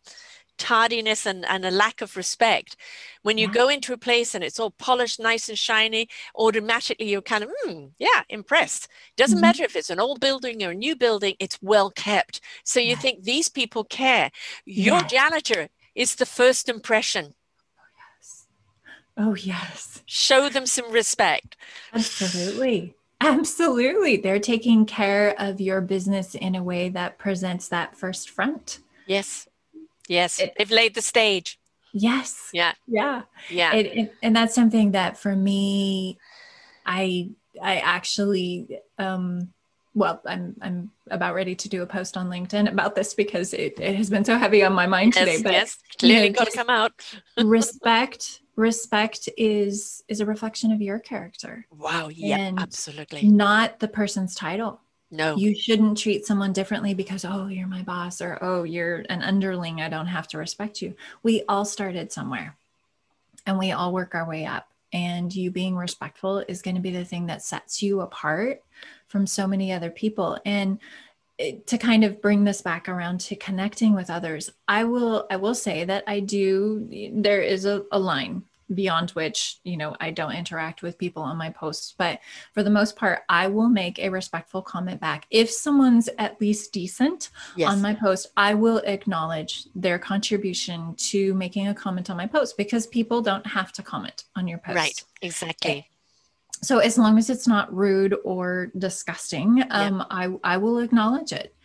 tardiness 0.60 1.26
and, 1.26 1.46
and 1.46 1.66
a 1.66 1.72
lack 1.72 2.02
of 2.02 2.16
respect. 2.16 2.76
When 3.24 3.38
you 3.38 3.48
yeah. 3.48 3.54
go 3.54 3.70
into 3.70 3.94
a 3.94 3.98
place 3.98 4.36
and 4.36 4.44
it's 4.44 4.60
all 4.60 4.70
polished, 4.72 5.20
nice 5.20 5.50
and 5.50 5.58
shiny, 5.58 6.10
automatically 6.36 7.10
you're 7.10 7.22
kind 7.22 7.44
of, 7.44 7.50
mm, 7.66 7.92
yeah, 7.98 8.22
impressed. 8.30 8.88
Doesn't 9.18 9.38
mm-hmm. 9.38 9.42
matter 9.42 9.64
if 9.64 9.76
it's 9.76 9.90
an 9.90 10.00
old 10.00 10.20
building 10.20 10.64
or 10.64 10.72
a 10.72 10.76
new 10.76 10.96
building, 10.96 11.36
it's 11.40 11.58
well 11.62 11.90
kept. 11.90 12.42
So 12.64 12.80
you 12.80 12.92
yeah. 12.92 12.96
think 12.98 13.24
these 13.24 13.50
people 13.50 13.84
care. 13.84 14.30
Your 14.66 15.02
janitor 15.02 15.70
is 15.96 16.16
the 16.16 16.26
first 16.26 16.70
impression. 16.70 17.34
Oh 17.80 17.84
yes. 18.22 18.46
oh, 19.18 19.36
yes. 19.36 20.04
Show 20.06 20.50
them 20.50 20.66
some 20.66 20.92
respect. 20.92 21.58
Absolutely. 21.94 22.96
Absolutely. 23.22 24.18
They're 24.18 24.40
taking 24.40 24.86
care 24.86 25.36
of 25.38 25.60
your 25.60 25.82
business 25.82 26.36
in 26.36 26.56
a 26.56 26.64
way 26.64 26.90
that 26.90 27.18
presents 27.18 27.68
that 27.68 27.98
first 27.98 28.30
front. 28.30 28.80
Yes. 29.08 29.48
Yes, 30.10 30.40
it, 30.40 30.54
they've 30.58 30.72
laid 30.72 30.96
the 30.96 31.02
stage. 31.02 31.60
Yes. 31.94 32.50
Yeah. 32.52 32.74
Yeah. 32.88 33.22
Yeah. 33.50 33.74
It, 33.74 33.86
it, 33.86 34.16
and 34.22 34.36
that's 34.36 34.54
something 34.54 34.92
that 34.92 35.18
for 35.18 35.36
me, 35.36 36.18
I 36.86 37.30
I 37.62 37.78
actually 37.78 38.80
um, 38.98 39.54
well, 39.94 40.22
I'm 40.26 40.56
I'm 40.62 40.92
about 41.12 41.36
ready 41.36 41.56
to 41.56 41.70
do 41.70 41.84
a 41.84 41.86
post 41.86 42.18
on 42.18 42.28
LinkedIn 42.30 42.72
about 42.72 42.96
this 42.96 43.14
because 43.14 43.54
it, 43.54 43.80
it 43.80 43.96
has 43.96 44.10
been 44.10 44.26
so 44.26 44.38
heavy 44.38 44.64
on 44.64 44.74
my 44.74 44.88
mind 44.88 45.16
yes, 45.16 45.26
today. 45.26 45.44
But 45.44 45.54
yes, 45.54 45.78
clearly 46.00 46.24
you 46.24 46.30
know, 46.32 46.36
got 46.40 46.50
to 46.50 46.58
come 46.58 46.70
out. 46.70 46.92
respect, 47.38 48.42
respect 48.56 49.30
is 49.38 50.04
is 50.08 50.22
a 50.22 50.26
reflection 50.26 50.72
of 50.72 50.82
your 50.82 51.00
character. 51.00 51.68
Wow. 51.72 52.10
Yeah. 52.10 52.52
Absolutely. 52.58 53.24
Not 53.24 53.80
the 53.80 53.88
person's 53.88 54.36
title. 54.36 54.82
No. 55.12 55.36
You 55.36 55.56
shouldn't 55.56 55.98
treat 55.98 56.26
someone 56.26 56.54
differently 56.54 56.94
because, 56.94 57.26
oh, 57.26 57.48
you're 57.48 57.68
my 57.68 57.82
boss 57.82 58.22
or 58.22 58.38
oh, 58.42 58.64
you're 58.64 59.06
an 59.10 59.24
underling. 59.24 59.82
I 59.82 59.90
don't 59.90 60.06
have 60.08 60.28
to 60.30 60.38
respect 60.38 60.82
you. 60.82 60.94
We 61.24 61.44
all 61.50 61.66
started 61.66 62.12
somewhere 62.12 62.56
and 63.46 63.58
we 63.58 63.72
all 63.72 63.92
work 63.92 64.14
our 64.14 64.28
way 64.28 64.46
up. 64.46 64.68
And 64.92 65.34
you 65.36 65.52
being 65.52 65.76
respectful 65.76 66.44
is 66.48 66.62
going 66.62 66.76
to 66.76 66.82
be 66.82 66.92
the 66.92 67.06
thing 67.06 67.28
that 67.28 67.44
sets 67.44 67.82
you 67.82 68.02
apart 68.02 68.64
from 69.08 69.28
so 69.28 69.48
many 69.48 69.72
other 69.72 69.90
people. 69.90 70.40
And 70.46 70.80
to 71.68 71.78
kind 71.78 72.04
of 72.04 72.22
bring 72.22 72.44
this 72.44 72.62
back 72.62 72.90
around 72.90 73.22
to 73.22 73.36
connecting 73.36 73.96
with 73.96 74.10
others, 74.10 74.52
I 74.68 74.84
will 74.84 75.26
I 75.30 75.38
will 75.38 75.56
say 75.56 75.86
that 75.86 76.04
I 76.06 76.20
do 76.20 76.88
there 77.14 77.42
is 77.42 77.66
a, 77.66 77.86
a 77.92 78.00
line 78.00 78.44
beyond 78.74 79.12
which 79.12 79.60
you 79.64 79.78
know 79.78 79.96
i 80.00 80.12
don't 80.12 80.34
interact 80.34 80.82
with 80.82 80.98
people 80.98 81.24
on 81.24 81.38
my 81.38 81.50
posts 81.50 81.94
but 81.98 82.20
for 82.54 82.64
the 82.64 82.70
most 82.70 82.96
part 82.96 83.22
i 83.30 83.48
will 83.48 83.70
make 83.70 84.00
a 84.00 84.10
respectful 84.10 84.62
comment 84.62 85.00
back. 85.00 85.26
If 85.30 85.50
someone's 85.50 86.10
at 86.18 86.40
least 86.40 86.72
decent 86.72 87.30
yes. 87.56 87.70
on 87.70 87.82
my 87.82 87.94
post 87.94 88.28
i 88.38 88.54
will 88.54 88.78
acknowledge 88.80 89.66
their 89.76 90.00
contribution 90.00 90.96
to 90.96 91.34
making 91.34 91.68
a 91.68 91.74
comment 91.74 92.10
on 92.10 92.18
my 92.18 92.28
post 92.28 92.58
because 92.58 92.88
people 92.88 93.22
don't 93.22 93.46
have 93.46 93.72
to 93.74 93.84
comment 93.84 94.26
on 94.36 94.48
your 94.48 94.60
post. 94.60 94.76
Right 94.76 95.04
exactly. 95.22 95.88
So 96.62 96.80
as 96.80 96.98
long 96.98 97.18
as 97.18 97.30
it's 97.30 97.48
not 97.48 97.74
rude 97.74 98.16
or 98.24 98.72
disgusting 98.78 99.64
um, 99.70 100.06
I, 100.10 100.36
I 100.44 100.58
will 100.58 100.80
acknowledge 100.80 101.32
it 101.32 101.56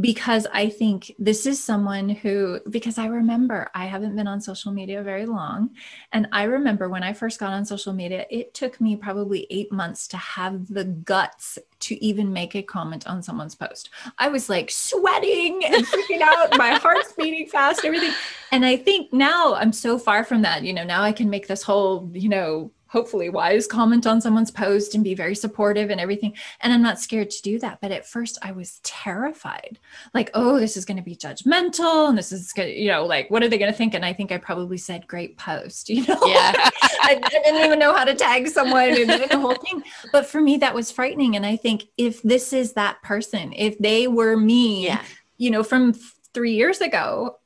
because 0.00 0.46
I 0.52 0.68
think 0.68 1.12
this 1.18 1.46
is 1.46 1.62
someone 1.62 2.08
who, 2.08 2.60
because 2.70 2.96
I 2.98 3.06
remember 3.06 3.70
I 3.74 3.86
haven't 3.86 4.16
been 4.16 4.28
on 4.28 4.40
social 4.40 4.72
media 4.72 5.02
very 5.02 5.26
long. 5.26 5.70
And 6.12 6.28
I 6.32 6.44
remember 6.44 6.88
when 6.88 7.02
I 7.02 7.12
first 7.12 7.40
got 7.40 7.52
on 7.52 7.64
social 7.64 7.92
media, 7.92 8.26
it 8.30 8.54
took 8.54 8.80
me 8.80 8.96
probably 8.96 9.46
eight 9.50 9.72
months 9.72 10.06
to 10.08 10.16
have 10.16 10.68
the 10.68 10.84
guts 10.84 11.58
to 11.80 12.04
even 12.04 12.32
make 12.32 12.54
a 12.54 12.62
comment 12.62 13.06
on 13.06 13.22
someone's 13.22 13.54
post. 13.54 13.90
I 14.18 14.28
was 14.28 14.48
like 14.48 14.70
sweating 14.70 15.62
and 15.64 15.84
freaking 15.86 16.20
out, 16.20 16.56
my 16.56 16.70
heart's 16.82 17.12
beating 17.12 17.48
fast, 17.48 17.84
everything. 17.84 18.12
And 18.52 18.64
I 18.64 18.76
think 18.76 19.12
now 19.12 19.54
I'm 19.54 19.72
so 19.72 19.98
far 19.98 20.24
from 20.24 20.42
that. 20.42 20.62
You 20.62 20.72
know, 20.72 20.84
now 20.84 21.02
I 21.02 21.12
can 21.12 21.30
make 21.30 21.48
this 21.48 21.62
whole, 21.62 22.10
you 22.14 22.28
know, 22.28 22.70
hopefully 22.90 23.28
wise 23.28 23.68
comment 23.68 24.04
on 24.04 24.20
someone's 24.20 24.50
post 24.50 24.96
and 24.96 25.04
be 25.04 25.14
very 25.14 25.34
supportive 25.34 25.90
and 25.90 26.00
everything. 26.00 26.34
And 26.60 26.72
i'm 26.72 26.82
not 26.82 26.98
scared 26.98 27.30
to 27.30 27.42
do 27.42 27.58
that 27.60 27.80
but 27.80 27.92
at 27.92 28.06
first 28.06 28.38
i 28.42 28.52
was 28.52 28.80
terrified. 28.82 29.78
Like 30.12 30.30
oh 30.34 30.58
this 30.58 30.76
is 30.76 30.84
going 30.84 30.96
to 30.96 31.02
be 31.02 31.16
judgmental 31.16 32.08
and 32.08 32.18
this 32.18 32.32
is 32.32 32.52
going 32.52 32.68
to 32.68 32.78
you 32.78 32.88
know 32.88 33.06
like 33.06 33.30
what 33.30 33.42
are 33.42 33.48
they 33.48 33.58
going 33.58 33.72
to 33.72 33.76
think? 33.76 33.94
And 33.94 34.04
i 34.04 34.12
think 34.12 34.32
i 34.32 34.38
probably 34.38 34.76
said 34.76 35.06
great 35.06 35.38
post 35.38 35.88
you 35.88 36.06
know? 36.06 36.20
Yeah. 36.26 36.52
I, 36.56 36.70
I, 37.02 37.14
didn't 37.28 37.64
even 37.64 37.78
know 37.78 37.94
how 37.94 38.04
to 38.04 38.14
tag 38.14 38.48
someone 38.48 38.90
and 38.90 39.08
the 39.08 39.38
whole 39.38 39.54
thing. 39.54 39.82
But 40.12 40.26
for 40.26 40.40
me 40.40 40.56
that 40.58 40.74
was 40.74 40.90
frightening. 40.90 41.36
And 41.36 41.46
i 41.46 41.56
think 41.56 41.84
if 41.96 42.22
this 42.22 42.52
is 42.52 42.72
that 42.74 43.00
person 43.02 43.52
if 43.52 43.78
they 43.78 44.08
were 44.08 44.36
me 44.36 44.86
yeah. 44.86 45.02
you 45.38 45.50
know 45.50 45.62
from 45.62 45.94
three 46.34 46.54
years 46.54 46.80
ago 46.80 47.36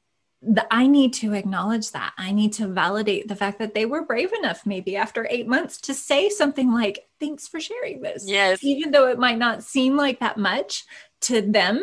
the, 0.46 0.66
I 0.70 0.86
need 0.86 1.12
to 1.14 1.34
acknowledge 1.34 1.90
that. 1.92 2.12
I 2.18 2.32
need 2.32 2.52
to 2.54 2.66
validate 2.66 3.28
the 3.28 3.36
fact 3.36 3.58
that 3.58 3.74
they 3.74 3.86
were 3.86 4.04
brave 4.04 4.32
enough, 4.32 4.66
maybe 4.66 4.96
after 4.96 5.26
eight 5.30 5.46
months, 5.46 5.80
to 5.82 5.94
say 5.94 6.28
something 6.28 6.72
like, 6.72 7.06
Thanks 7.20 7.48
for 7.48 7.60
sharing 7.60 8.02
this. 8.02 8.28
Yes. 8.28 8.62
Even 8.62 8.90
though 8.90 9.08
it 9.08 9.18
might 9.18 9.38
not 9.38 9.62
seem 9.62 9.96
like 9.96 10.20
that 10.20 10.36
much 10.36 10.84
to 11.22 11.40
them, 11.40 11.82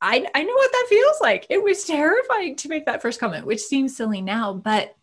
I, 0.00 0.24
I 0.34 0.42
know 0.42 0.54
what 0.54 0.72
that 0.72 0.86
feels 0.88 1.20
like. 1.20 1.46
It 1.50 1.62
was 1.62 1.84
terrifying 1.84 2.56
to 2.56 2.68
make 2.68 2.86
that 2.86 3.02
first 3.02 3.20
comment, 3.20 3.44
which 3.44 3.60
seems 3.60 3.96
silly 3.96 4.22
now, 4.22 4.54
but 4.54 4.94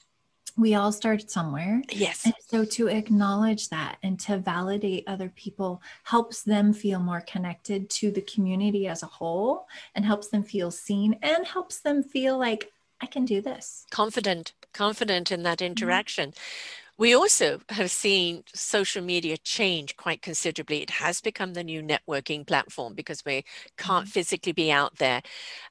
we 0.58 0.74
all 0.74 0.92
started 0.92 1.30
somewhere. 1.30 1.82
Yes. 1.92 2.26
And 2.26 2.34
so 2.48 2.64
to 2.64 2.88
acknowledge 2.88 3.70
that 3.70 3.98
and 4.04 4.18
to 4.22 4.38
validate 4.38 5.04
other 5.06 5.30
people 5.36 5.82
helps 6.04 6.44
them 6.44 6.72
feel 6.72 7.00
more 7.00 7.22
connected 7.22 7.90
to 7.92 8.10
the 8.10 8.22
community 8.22 8.88
as 8.88 9.04
a 9.04 9.08
whole 9.08 9.68
and 9.96 10.06
helps 10.06 10.30
them 10.30 10.44
feel 10.44 10.72
seen 10.72 11.20
and 11.22 11.46
helps 11.46 11.80
them 11.82 12.02
feel 12.02 12.38
like 12.38 12.72
I 13.06 13.08
can 13.08 13.26
do 13.26 13.40
this. 13.40 13.86
Confident, 13.92 14.54
confident 14.74 15.32
in 15.32 15.44
that 15.44 15.60
mm-hmm. 15.60 15.68
interaction. 15.68 16.32
Mm-hmm. 16.32 16.85
We 16.98 17.14
also 17.14 17.60
have 17.70 17.92
seen 17.92 18.44
social 18.54 19.04
media 19.04 19.38
change 19.38 19.98
quite 19.98 20.22
considerably. 20.22 20.82
It 20.82 20.92
has 20.92 21.20
become 21.20 21.54
the 21.54 21.64
new 21.64 21.84
networking 21.84 22.48
platform 22.48 22.94
because 22.94 23.26
we 23.26 23.44
can't 23.78 24.06
mm-hmm. 24.06 24.12
physically 24.12 24.54
be 24.54 24.72
out 24.72 24.98
there. 24.98 25.22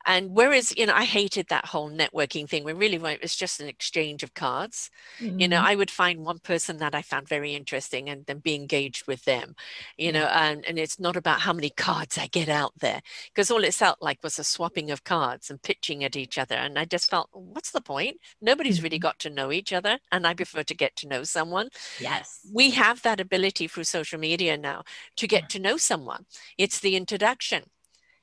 And 0.07 0.35
whereas, 0.35 0.77
you 0.77 0.85
know, 0.85 0.93
I 0.95 1.05
hated 1.05 1.49
that 1.49 1.67
whole 1.67 1.91
networking 1.91 2.49
thing, 2.49 2.63
we 2.63 2.75
really 2.75 2.97
it 2.97 3.23
was 3.23 3.35
just 3.35 3.61
an 3.61 3.69
exchange 3.69 4.23
of 4.23 4.35
cards. 4.35 4.91
Mm-hmm. 5.19 5.41
You 5.41 5.49
know, 5.49 5.57
mm-hmm. 5.57 5.67
I 5.67 5.75
would 5.77 5.91
find 5.91 6.25
one 6.25 6.41
person 6.41 6.77
that 6.79 6.95
I 6.95 7.01
found 7.01 7.27
very 7.27 7.55
interesting 7.55 8.11
and 8.11 8.27
then 8.27 8.39
be 8.39 8.55
engaged 8.55 9.07
with 9.07 9.25
them, 9.25 9.55
you 9.97 10.13
know, 10.13 10.25
and, 10.25 10.65
and 10.67 10.79
it's 10.79 11.01
not 11.01 11.17
about 11.17 11.41
how 11.41 11.53
many 11.55 11.71
cards 11.71 12.19
I 12.19 12.27
get 12.27 12.49
out 12.51 12.73
there 12.81 13.01
because 13.33 13.51
all 13.51 13.65
it 13.65 13.73
felt 13.73 14.03
like 14.03 14.19
was 14.23 14.39
a 14.39 14.45
swapping 14.45 14.91
of 14.91 15.05
cards 15.05 15.51
and 15.51 15.63
pitching 15.63 16.05
at 16.05 16.17
each 16.17 16.37
other. 16.37 16.55
And 16.55 16.79
I 16.79 16.85
just 16.85 17.09
felt, 17.11 17.31
what's 17.33 17.71
the 17.71 17.81
point? 17.81 18.19
Nobody's 18.43 18.83
really 18.83 18.99
got 18.99 19.19
to 19.21 19.31
know 19.31 19.51
each 19.51 19.73
other. 19.73 19.99
And 20.13 20.27
I 20.27 20.35
prefer 20.35 20.63
to 20.65 20.75
get 20.75 20.97
to 20.97 21.09
know 21.09 21.14
know 21.15 21.25
someone. 21.25 21.69
Yes. 22.01 22.41
We 22.53 22.67
have 22.73 22.99
that 23.03 23.21
ability 23.21 23.69
through 23.69 23.85
social 23.85 24.21
media 24.21 24.57
now 24.57 24.83
to 25.17 25.27
get 25.27 25.49
to 25.51 25.59
know 25.59 25.77
someone. 25.77 26.23
It's 26.59 26.81
the 26.81 26.97
introduction. 26.97 27.63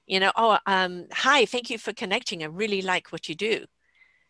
You 0.07 0.19
know, 0.19 0.31
oh, 0.35 0.57
um, 0.65 1.05
hi, 1.25 1.45
thank 1.45 1.69
you 1.69 1.77
for 1.77 1.93
connecting. 1.93 2.43
I 2.43 2.47
really 2.47 2.81
like 2.81 3.11
what 3.11 3.27
you 3.29 3.35
do. 3.35 3.65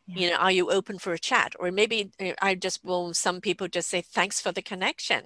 Yeah. 0.08 0.20
You 0.20 0.30
know, 0.30 0.40
are 0.46 0.52
you 0.52 0.66
open 0.70 1.00
for 1.00 1.14
a 1.14 1.20
chat? 1.30 1.54
Or 1.60 1.72
maybe 1.72 2.12
uh, 2.20 2.34
I 2.42 2.56
just 2.56 2.84
will, 2.84 3.14
some 3.14 3.40
people 3.42 3.68
just 3.68 3.90
say, 3.90 4.02
thanks 4.02 4.42
for 4.42 4.52
the 4.52 4.62
connection 4.62 5.22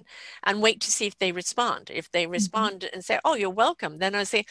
and 0.46 0.62
wait 0.62 0.80
to 0.82 0.90
see 0.90 1.06
if 1.06 1.16
they 1.18 1.32
respond. 1.32 1.90
If 1.92 2.10
they 2.10 2.24
mm-hmm. 2.24 2.38
respond 2.38 2.76
mm-hmm. 2.80 2.94
and 2.94 3.04
say, 3.04 3.18
oh, 3.24 3.34
you're 3.34 3.50
welcome, 3.66 3.98
then 3.98 4.14
I 4.14 4.24
say, 4.24 4.44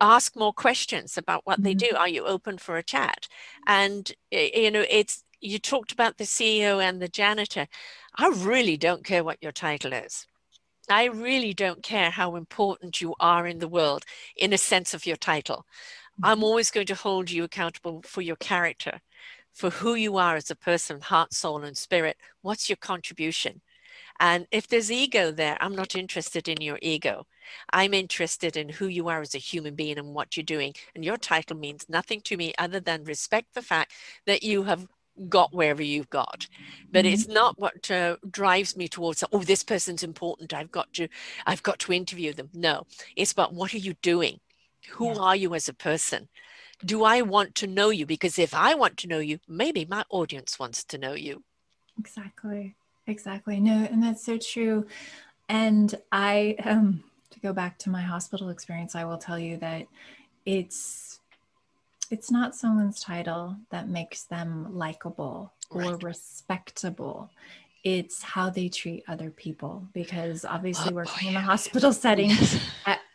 ask 0.00 0.36
more 0.36 0.52
questions 0.52 1.18
about 1.18 1.42
what 1.44 1.56
mm-hmm. 1.56 1.64
they 1.64 1.74
do. 1.74 1.96
Are 1.96 2.12
you 2.16 2.24
open 2.26 2.58
for 2.58 2.76
a 2.76 2.82
chat? 2.94 3.28
And, 3.66 4.12
you 4.30 4.70
know, 4.70 4.84
it's, 4.88 5.24
you 5.40 5.58
talked 5.58 5.92
about 5.92 6.18
the 6.18 6.24
CEO 6.24 6.82
and 6.82 7.00
the 7.00 7.08
janitor. 7.08 7.66
I 8.16 8.28
really 8.28 8.76
don't 8.76 9.04
care 9.04 9.24
what 9.24 9.42
your 9.42 9.52
title 9.52 9.92
is. 9.92 10.26
I 10.88 11.04
really 11.04 11.54
don't 11.54 11.82
care 11.82 12.10
how 12.10 12.36
important 12.36 13.00
you 13.00 13.14
are 13.20 13.46
in 13.46 13.58
the 13.58 13.68
world 13.68 14.04
in 14.36 14.52
a 14.52 14.58
sense 14.58 14.92
of 14.92 15.06
your 15.06 15.16
title. 15.16 15.64
I'm 16.22 16.36
mm-hmm. 16.36 16.44
always 16.44 16.70
going 16.70 16.86
to 16.86 16.94
hold 16.94 17.30
you 17.30 17.44
accountable 17.44 18.02
for 18.04 18.22
your 18.22 18.36
character, 18.36 19.00
for 19.52 19.70
who 19.70 19.94
you 19.94 20.16
are 20.16 20.36
as 20.36 20.50
a 20.50 20.56
person, 20.56 21.00
heart, 21.00 21.32
soul, 21.32 21.62
and 21.62 21.76
spirit. 21.76 22.16
What's 22.42 22.68
your 22.68 22.76
contribution? 22.76 23.60
And 24.18 24.46
if 24.50 24.68
there's 24.68 24.92
ego 24.92 25.30
there, 25.30 25.56
I'm 25.60 25.74
not 25.74 25.94
interested 25.94 26.46
in 26.48 26.60
your 26.60 26.78
ego. 26.82 27.26
I'm 27.72 27.94
interested 27.94 28.56
in 28.56 28.68
who 28.68 28.86
you 28.86 29.08
are 29.08 29.22
as 29.22 29.34
a 29.34 29.38
human 29.38 29.74
being 29.74 29.98
and 29.98 30.14
what 30.14 30.36
you're 30.36 30.44
doing. 30.44 30.74
And 30.94 31.04
your 31.04 31.16
title 31.16 31.56
means 31.56 31.86
nothing 31.88 32.20
to 32.22 32.36
me 32.36 32.52
other 32.58 32.80
than 32.80 33.04
respect 33.04 33.54
the 33.54 33.62
fact 33.62 33.92
that 34.26 34.42
you 34.42 34.64
have 34.64 34.86
got 35.28 35.52
wherever 35.52 35.82
you've 35.82 36.10
got. 36.10 36.46
But 36.90 37.04
mm-hmm. 37.04 37.14
it's 37.14 37.28
not 37.28 37.58
what 37.58 37.90
uh, 37.90 38.16
drives 38.30 38.76
me 38.76 38.88
towards 38.88 39.24
oh 39.32 39.42
this 39.42 39.62
person's 39.62 40.02
important. 40.02 40.54
I've 40.54 40.70
got 40.70 40.92
to 40.94 41.08
i've 41.46 41.62
got 41.62 41.78
to 41.80 41.92
interview 41.92 42.32
them. 42.32 42.50
No. 42.54 42.86
It's 43.16 43.32
about 43.32 43.54
what 43.54 43.74
are 43.74 43.78
you 43.78 43.94
doing? 44.02 44.40
Who 44.92 45.08
yeah. 45.08 45.20
are 45.20 45.36
you 45.36 45.54
as 45.54 45.68
a 45.68 45.74
person? 45.74 46.28
Do 46.84 47.04
i 47.04 47.20
want 47.22 47.54
to 47.56 47.66
know 47.66 47.90
you? 47.90 48.06
Because 48.06 48.38
if 48.38 48.54
i 48.54 48.74
want 48.74 48.96
to 48.98 49.08
know 49.08 49.18
you 49.18 49.38
maybe 49.48 49.84
my 49.84 50.04
audience 50.10 50.58
wants 50.58 50.84
to 50.84 50.98
know 50.98 51.14
you. 51.14 51.42
Exactly. 51.98 52.74
Exactly. 53.06 53.60
No 53.60 53.86
and 53.90 54.02
that's 54.02 54.24
so 54.24 54.38
true. 54.38 54.86
And 55.48 55.94
i 56.10 56.56
um 56.64 57.04
to 57.30 57.40
go 57.40 57.52
back 57.52 57.78
to 57.78 57.90
my 57.90 58.02
hospital 58.02 58.48
experience 58.48 58.96
i 58.96 59.04
will 59.04 59.16
tell 59.16 59.38
you 59.38 59.56
that 59.56 59.86
it's 60.44 61.19
it's 62.10 62.30
not 62.30 62.54
someone's 62.56 63.00
title 63.00 63.56
that 63.70 63.88
makes 63.88 64.24
them 64.24 64.76
likable 64.76 65.52
or 65.70 65.82
right. 65.82 66.02
respectable. 66.02 67.30
It's 67.82 68.22
how 68.22 68.50
they 68.50 68.68
treat 68.68 69.04
other 69.08 69.30
people 69.30 69.86
because 69.94 70.44
obviously 70.44 70.92
oh, 70.92 70.96
working 70.96 71.28
oh, 71.28 71.30
in 71.30 71.36
a 71.36 71.40
hospital 71.40 71.92
setting 72.04 72.32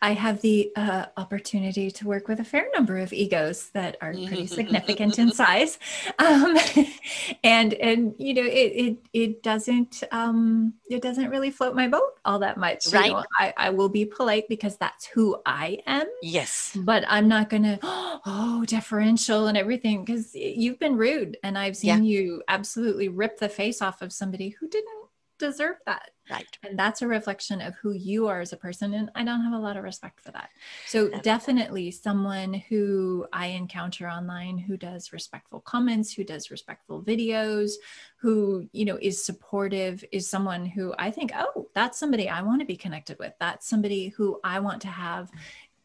I, 0.02 0.12
have 0.12 0.40
the 0.40 0.72
uh, 0.76 1.06
opportunity 1.16 1.90
to 1.90 2.06
work 2.06 2.28
with 2.28 2.40
a 2.40 2.44
fair 2.44 2.68
number 2.74 2.98
of 2.98 3.12
egos 3.12 3.70
that 3.70 3.96
are 4.00 4.12
pretty 4.12 4.46
significant 4.46 5.18
in 5.18 5.32
size. 5.42 5.78
Um, 6.18 6.56
and 7.44 7.74
and 7.74 8.14
you 8.18 8.34
know 8.34 8.44
it 8.44 8.72
it, 8.74 8.98
it 9.12 9.42
doesn't 9.42 10.02
um, 10.12 10.74
it 10.88 11.02
doesn't 11.02 11.30
really 11.30 11.50
float 11.50 11.74
my 11.74 11.88
boat 11.88 12.18
all 12.24 12.38
that 12.40 12.56
much 12.56 12.86
right. 12.92 13.06
you 13.06 13.12
know, 13.12 13.24
I, 13.38 13.54
I 13.56 13.70
will 13.70 13.88
be 13.88 14.04
polite 14.04 14.48
because 14.48 14.76
that's 14.76 15.06
who 15.06 15.40
i 15.46 15.78
am. 15.86 16.06
Yes. 16.22 16.76
But 16.76 17.04
i'm 17.08 17.28
not 17.28 17.48
gonna 17.50 17.78
oh 17.82 18.64
deferential 18.66 19.46
and 19.46 19.56
everything 19.56 20.04
because 20.04 20.34
you've 20.34 20.78
been 20.78 20.96
rude 20.96 21.36
and 21.42 21.56
i've 21.56 21.76
seen 21.76 22.04
yeah. 22.04 22.20
you 22.20 22.42
absolutely 22.48 23.08
rip 23.08 23.38
the 23.38 23.48
face 23.48 23.80
off 23.80 24.02
of 24.02 24.12
somebody 24.12 24.50
who 24.50 24.68
didn't 24.68 25.05
deserve 25.38 25.76
that. 25.86 26.10
Right. 26.30 26.46
And 26.64 26.78
that's 26.78 27.02
a 27.02 27.06
reflection 27.06 27.60
of 27.60 27.74
who 27.76 27.92
you 27.92 28.26
are 28.26 28.40
as 28.40 28.52
a 28.52 28.56
person. 28.56 28.94
And 28.94 29.10
I 29.14 29.24
don't 29.24 29.42
have 29.42 29.52
a 29.52 29.58
lot 29.58 29.76
of 29.76 29.84
respect 29.84 30.20
for 30.20 30.32
that. 30.32 30.50
So, 30.86 31.08
definitely 31.22 31.92
someone 31.92 32.54
who 32.54 33.26
I 33.32 33.46
encounter 33.48 34.08
online 34.08 34.58
who 34.58 34.76
does 34.76 35.12
respectful 35.12 35.60
comments, 35.60 36.12
who 36.12 36.24
does 36.24 36.50
respectful 36.50 37.02
videos, 37.02 37.72
who, 38.16 38.68
you 38.72 38.84
know, 38.84 38.98
is 39.00 39.24
supportive, 39.24 40.04
is 40.10 40.28
someone 40.28 40.66
who 40.66 40.94
I 40.98 41.12
think, 41.12 41.30
oh, 41.36 41.68
that's 41.74 41.98
somebody 41.98 42.28
I 42.28 42.42
want 42.42 42.60
to 42.60 42.66
be 42.66 42.76
connected 42.76 43.18
with. 43.20 43.34
That's 43.38 43.68
somebody 43.68 44.08
who 44.08 44.40
I 44.42 44.58
want 44.58 44.82
to 44.82 44.88
have 44.88 45.30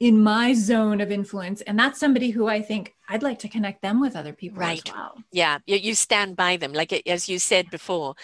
in 0.02 0.20
my 0.20 0.52
zone 0.52 1.00
of 1.00 1.12
influence 1.12 1.62
and 1.62 1.78
that's 1.78 2.00
somebody 2.00 2.32
who 2.32 2.48
i 2.48 2.60
think 2.60 2.96
i'd 3.10 3.22
like 3.22 3.38
to 3.38 3.48
connect 3.48 3.84
them 3.84 4.02
with 4.02 4.16
other 4.16 4.34
people 4.34 4.58
right. 4.58 4.82
as 4.88 4.94
well 4.96 5.16
yeah 5.32 5.60
you 5.68 5.94
stand 5.94 6.36
by 6.36 6.58
them 6.58 6.74
like 6.74 6.92
as 7.08 7.30
you 7.30 7.38
said 7.38 7.70
before 7.70 8.16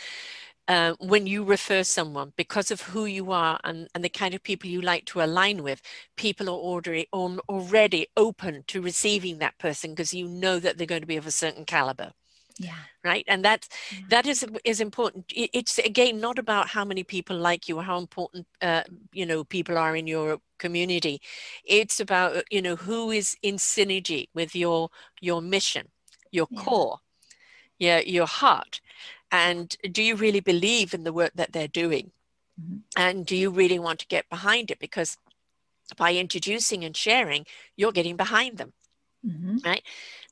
uh, 0.68 0.94
when 1.00 1.28
you 1.28 1.44
refer 1.44 1.84
someone 1.84 2.34
because 2.36 2.72
of 2.72 2.82
who 2.82 3.06
you 3.06 3.32
are 3.32 3.60
and, 3.64 3.88
and 3.96 4.04
the 4.04 4.10
kind 4.10 4.34
of 4.34 4.44
people 4.44 4.70
you 4.70 4.82
like 4.82 5.06
to 5.06 5.22
align 5.22 5.64
with 5.64 5.82
people 6.16 6.50
are 6.50 6.54
already, 6.54 7.08
already 7.14 8.08
open 8.18 8.64
to 8.68 8.82
receiving 8.82 9.40
that 9.40 9.58
person 9.60 9.92
because 9.92 10.14
you 10.14 10.28
know 10.28 10.60
that 10.60 10.78
they're 10.78 10.88
going 10.88 11.02
to 11.02 11.08
be 11.08 11.18
of 11.18 11.28
a 11.28 11.32
certain 11.32 11.66
caliber. 11.66 12.12
Yeah. 12.60 12.74
Right? 13.04 13.24
And 13.28 13.46
that 13.46 13.68
yeah. 13.92 14.00
that 14.10 14.26
is 14.26 14.44
is 14.66 14.82
important. 14.82 15.26
It's 15.34 15.78
again 15.78 16.20
not 16.20 16.40
about 16.40 16.68
how 16.68 16.84
many 16.84 17.04
people 17.04 17.38
like 17.38 17.70
you 17.70 17.78
or 17.78 17.84
how 17.84 18.00
important 18.00 18.48
uh, 18.64 18.82
you 19.14 19.28
know 19.28 19.44
people 19.44 19.78
are 19.78 19.96
in 19.96 20.08
your 20.08 20.40
community. 20.58 21.22
It's 21.64 22.00
about 22.00 22.44
you 22.50 22.64
know 22.64 22.76
who 22.76 23.12
is 23.12 23.38
in 23.44 23.58
synergy 23.58 24.30
with 24.34 24.56
your 24.56 24.90
your 25.22 25.40
mission 25.40 25.90
your 26.32 26.48
yeah. 26.50 26.62
core 26.62 26.98
yeah 27.80 28.00
your 28.00 28.28
heart 28.28 28.82
and 29.32 29.76
do 29.92 30.02
you 30.02 30.16
really 30.16 30.40
believe 30.40 30.94
in 30.94 31.04
the 31.04 31.14
work 31.14 31.32
that 31.36 31.52
they're 31.52 31.68
doing 31.68 32.12
mm-hmm. 32.60 32.78
and 32.96 33.26
do 33.26 33.36
you 33.36 33.50
really 33.50 33.80
want 33.80 34.00
to 34.00 34.08
get 34.08 34.30
behind 34.30 34.72
it 34.72 34.80
because 34.80 35.18
by 35.98 36.14
introducing 36.14 36.84
and 36.84 36.96
sharing 36.96 37.46
you're 37.76 37.92
getting 37.92 38.16
behind 38.16 38.58
them 38.58 38.74
mm-hmm. 39.26 39.58
right 39.66 39.84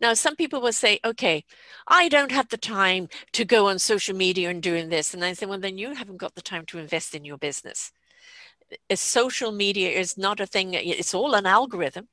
now 0.02 0.14
some 0.14 0.36
people 0.36 0.62
will 0.62 0.74
say 0.74 1.00
okay 1.04 1.44
i 1.88 2.10
don't 2.10 2.32
have 2.32 2.50
the 2.50 2.58
time 2.58 3.08
to 3.32 3.46
go 3.46 3.68
on 3.68 3.80
social 3.80 4.16
media 4.16 4.50
and 4.50 4.62
doing 4.62 4.90
this 4.90 5.14
and 5.14 5.24
i 5.24 5.34
say 5.34 5.46
well 5.46 5.60
then 5.60 5.78
you 5.78 5.94
haven't 5.94 6.18
got 6.18 6.36
the 6.36 6.42
time 6.42 6.66
to 6.66 6.80
invest 6.80 7.16
in 7.16 7.26
your 7.26 7.38
business 7.38 7.92
social 8.94 9.52
media 9.52 9.90
is 9.90 10.18
not 10.18 10.40
a 10.40 10.46
thing 10.46 10.74
it's 10.74 11.14
all 11.14 11.34
an 11.36 11.46
algorithm. 11.46 12.08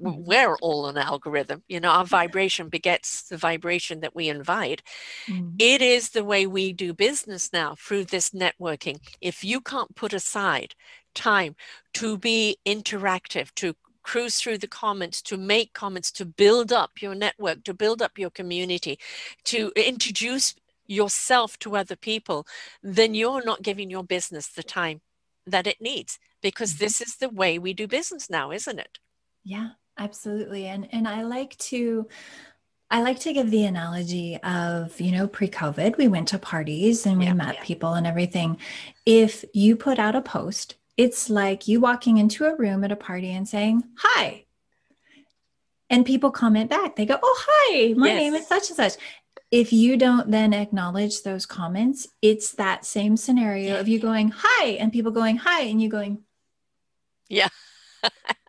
We're 0.00 0.56
all 0.56 0.86
an 0.86 0.96
algorithm 0.96 1.62
you 1.68 1.78
know 1.80 1.90
our 1.90 2.04
vibration 2.04 2.68
begets 2.68 3.28
the 3.28 3.36
vibration 3.36 4.00
that 4.00 4.14
we 4.14 4.28
invite. 4.28 4.82
Mm-hmm. 5.28 5.56
it 5.58 5.82
is 5.82 6.10
the 6.10 6.24
way 6.24 6.46
we 6.46 6.72
do 6.72 6.92
business 6.94 7.52
now 7.52 7.74
through 7.78 8.04
this 8.04 8.30
networking. 8.30 8.98
If 9.20 9.44
you 9.44 9.60
can't 9.60 9.94
put 9.94 10.12
aside 10.12 10.74
time 11.14 11.54
to 11.94 12.18
be 12.18 12.58
interactive 12.66 13.54
to 13.54 13.74
cruise 14.02 14.38
through 14.38 14.58
the 14.58 14.68
comments 14.68 15.22
to 15.22 15.36
make 15.36 15.72
comments 15.72 16.12
to 16.12 16.24
build 16.24 16.72
up 16.72 17.00
your 17.00 17.14
network 17.14 17.64
to 17.64 17.72
build 17.74 18.02
up 18.02 18.18
your 18.18 18.30
community 18.30 18.98
to 19.44 19.72
introduce 19.76 20.54
yourself 20.86 21.58
to 21.58 21.74
other 21.74 21.96
people 21.96 22.46
then 22.82 23.14
you're 23.14 23.44
not 23.44 23.62
giving 23.62 23.90
your 23.90 24.04
business 24.04 24.48
the 24.48 24.62
time 24.62 25.00
that 25.46 25.66
it 25.66 25.80
needs 25.80 26.18
because 26.42 26.74
mm-hmm. 26.74 26.84
this 26.84 27.00
is 27.00 27.16
the 27.16 27.30
way 27.30 27.58
we 27.58 27.72
do 27.72 27.88
business 27.88 28.28
now 28.28 28.50
isn't 28.50 28.78
it 28.78 28.98
yeah, 29.44 29.70
absolutely. 29.98 30.66
And 30.66 30.88
and 30.92 31.06
I 31.06 31.22
like 31.22 31.56
to 31.58 32.08
I 32.90 33.02
like 33.02 33.18
to 33.20 33.32
give 33.32 33.50
the 33.50 33.64
analogy 33.64 34.38
of, 34.42 35.00
you 35.00 35.10
know, 35.10 35.26
pre-COVID, 35.26 35.96
we 35.96 36.06
went 36.06 36.28
to 36.28 36.38
parties 36.38 37.06
and 37.06 37.18
we 37.18 37.24
yeah, 37.24 37.32
met 37.32 37.56
yeah. 37.56 37.64
people 37.64 37.94
and 37.94 38.06
everything. 38.06 38.58
If 39.04 39.44
you 39.52 39.74
put 39.74 39.98
out 39.98 40.14
a 40.14 40.20
post, 40.20 40.76
it's 40.96 41.28
like 41.28 41.66
you 41.66 41.80
walking 41.80 42.18
into 42.18 42.44
a 42.44 42.54
room 42.54 42.84
at 42.84 42.92
a 42.92 42.96
party 42.96 43.32
and 43.32 43.48
saying, 43.48 43.82
"Hi." 43.98 44.44
And 45.90 46.06
people 46.06 46.30
comment 46.30 46.70
back. 46.70 46.96
They 46.96 47.06
go, 47.06 47.18
"Oh, 47.22 47.44
hi. 47.46 47.94
My 47.94 48.08
yes. 48.08 48.16
name 48.16 48.34
is 48.34 48.46
such 48.46 48.68
and 48.68 48.76
such." 48.76 48.94
If 49.50 49.72
you 49.72 49.96
don't 49.96 50.30
then 50.30 50.52
acknowledge 50.52 51.22
those 51.22 51.46
comments, 51.46 52.08
it's 52.22 52.52
that 52.52 52.84
same 52.84 53.16
scenario 53.16 53.78
of 53.80 53.88
you 53.88 53.98
going, 53.98 54.32
"Hi," 54.36 54.66
and 54.80 54.92
people 54.92 55.12
going, 55.12 55.36
"Hi," 55.36 55.62
and 55.62 55.82
you 55.82 55.88
going, 55.88 56.22
"Yeah." 57.28 57.48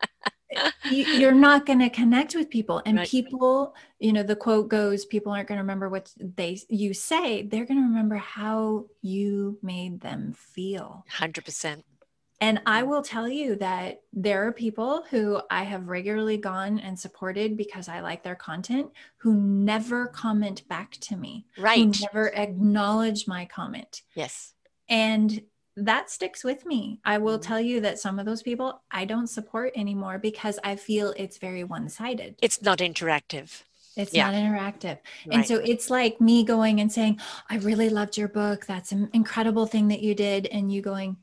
you, 0.92 1.28
are 1.28 1.34
not 1.34 1.66
going 1.66 1.80
to 1.80 1.90
connect 1.90 2.36
with 2.36 2.50
people 2.50 2.82
and 2.86 2.98
right. 2.98 3.08
people 3.08 3.76
you 4.00 4.14
know 4.14 4.24
the 4.24 4.36
quote 4.36 4.70
goes 4.70 5.06
people 5.06 5.32
aren't 5.32 5.48
going 5.48 5.58
to 5.58 5.64
remember 5.64 5.90
what 5.90 6.12
they 6.20 6.60
you 6.70 6.94
say 6.94 7.44
they're 7.44 7.66
going 7.66 7.80
to 7.80 7.88
remember 7.88 8.16
how 8.16 8.86
you 9.02 9.58
made 9.62 10.02
them 10.02 10.34
feel 10.34 11.06
100% 11.12 11.84
and 12.42 12.62
I 12.66 12.84
mm. 12.84 12.88
will 12.88 13.02
tell 13.02 13.28
you 13.28 13.56
that 13.58 14.02
there 14.12 14.46
are 14.46 14.52
people 14.52 15.04
who 15.10 15.42
I 15.50 15.64
have 15.64 15.88
regularly 15.88 16.38
gone 16.38 16.80
and 16.80 17.00
supported 17.00 17.56
because 17.56 17.88
I 17.88 18.02
like 18.02 18.24
their 18.24 18.36
content 18.36 18.92
who 19.18 19.36
never 19.36 20.08
comment 20.08 20.68
back 20.68 20.92
to 21.02 21.16
me. 21.16 21.46
Right. 21.58 21.78
Who 21.78 21.92
never 22.02 22.34
acknowledge 22.36 23.28
my 23.28 23.46
comment. 23.46 24.02
Yes. 24.16 24.54
And 24.90 25.42
that 25.78 26.10
sticks 26.10 26.44
with 26.44 26.66
me. 26.66 27.00
I 27.04 27.18
will 27.18 27.38
mm-hmm. 27.38 27.48
tell 27.48 27.60
you 27.60 27.82
that 27.82 28.00
some 28.00 28.20
of 28.20 28.26
those 28.26 28.42
people 28.42 28.82
I 28.92 29.06
don't 29.06 29.28
support 29.28 29.74
anymore 29.76 30.18
because 30.20 30.60
I 30.64 30.76
feel 30.76 31.14
it's 31.18 31.38
very 31.38 31.64
one 31.64 31.90
sided. 31.90 32.36
It's 32.42 32.62
not 32.62 32.80
interactive. 32.80 33.64
It's 33.98 34.14
yeah. 34.14 34.30
not 34.30 34.36
interactive. 34.36 34.98
Right. 35.26 35.32
And 35.32 35.46
so 35.46 35.56
it's 35.56 35.90
like 35.90 36.20
me 36.20 36.44
going 36.44 36.82
and 36.82 36.92
saying, 36.92 37.20
I 37.50 37.58
really 37.58 37.90
loved 37.90 38.18
your 38.18 38.28
book. 38.28 38.66
That's 38.66 38.92
an 38.92 39.10
incredible 39.14 39.66
thing 39.66 39.88
that 39.90 40.02
you 40.02 40.14
did. 40.16 40.48
And 40.48 40.72
you 40.72 40.82
going, 40.82 41.18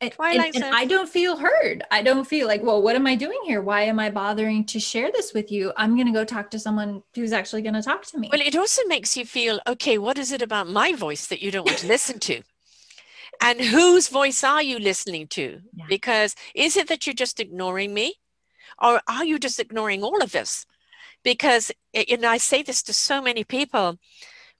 and, 0.00 0.12
and, 0.20 0.56
and, 0.56 0.64
I 0.64 0.84
don't 0.84 1.08
feel 1.08 1.38
heard. 1.38 1.82
I 1.90 2.02
don't 2.02 2.26
feel 2.26 2.46
like, 2.46 2.62
well, 2.62 2.82
what 2.82 2.96
am 2.96 3.06
I 3.06 3.14
doing 3.14 3.38
here? 3.44 3.62
Why 3.62 3.82
am 3.82 3.98
I 3.98 4.10
bothering 4.10 4.66
to 4.66 4.78
share 4.78 5.10
this 5.10 5.32
with 5.32 5.50
you? 5.50 5.72
I'm 5.76 5.94
going 5.94 6.06
to 6.06 6.12
go 6.12 6.22
talk 6.22 6.50
to 6.50 6.58
someone 6.58 7.02
who's 7.14 7.32
actually 7.32 7.62
going 7.62 7.74
to 7.74 7.82
talk 7.82 8.04
to 8.06 8.18
me. 8.18 8.28
Well, 8.30 8.42
it 8.42 8.54
also 8.54 8.82
makes 8.88 9.16
you 9.16 9.24
feel, 9.24 9.58
okay, 9.66 9.96
what 9.96 10.18
is 10.18 10.32
it 10.32 10.42
about 10.42 10.68
my 10.68 10.92
voice 10.92 11.26
that 11.28 11.40
you 11.40 11.50
don't 11.50 11.64
want 11.64 11.78
to 11.78 11.86
listen 11.86 12.18
to? 12.20 12.42
And 13.40 13.60
whose 13.60 14.08
voice 14.08 14.42
are 14.44 14.62
you 14.62 14.78
listening 14.78 15.26
to? 15.28 15.60
Yeah. 15.74 15.84
because 15.88 16.34
is 16.54 16.76
it 16.76 16.88
that 16.88 17.06
you're 17.06 17.14
just 17.14 17.40
ignoring 17.40 17.94
me? 17.94 18.14
Or 18.80 19.00
are 19.08 19.24
you 19.24 19.38
just 19.38 19.60
ignoring 19.60 20.02
all 20.02 20.22
of 20.22 20.34
us 20.34 20.66
because 21.26 21.72
you 21.92 22.16
know 22.16 22.28
i 22.28 22.38
say 22.38 22.62
this 22.62 22.82
to 22.82 22.92
so 22.92 23.20
many 23.20 23.42
people 23.42 23.98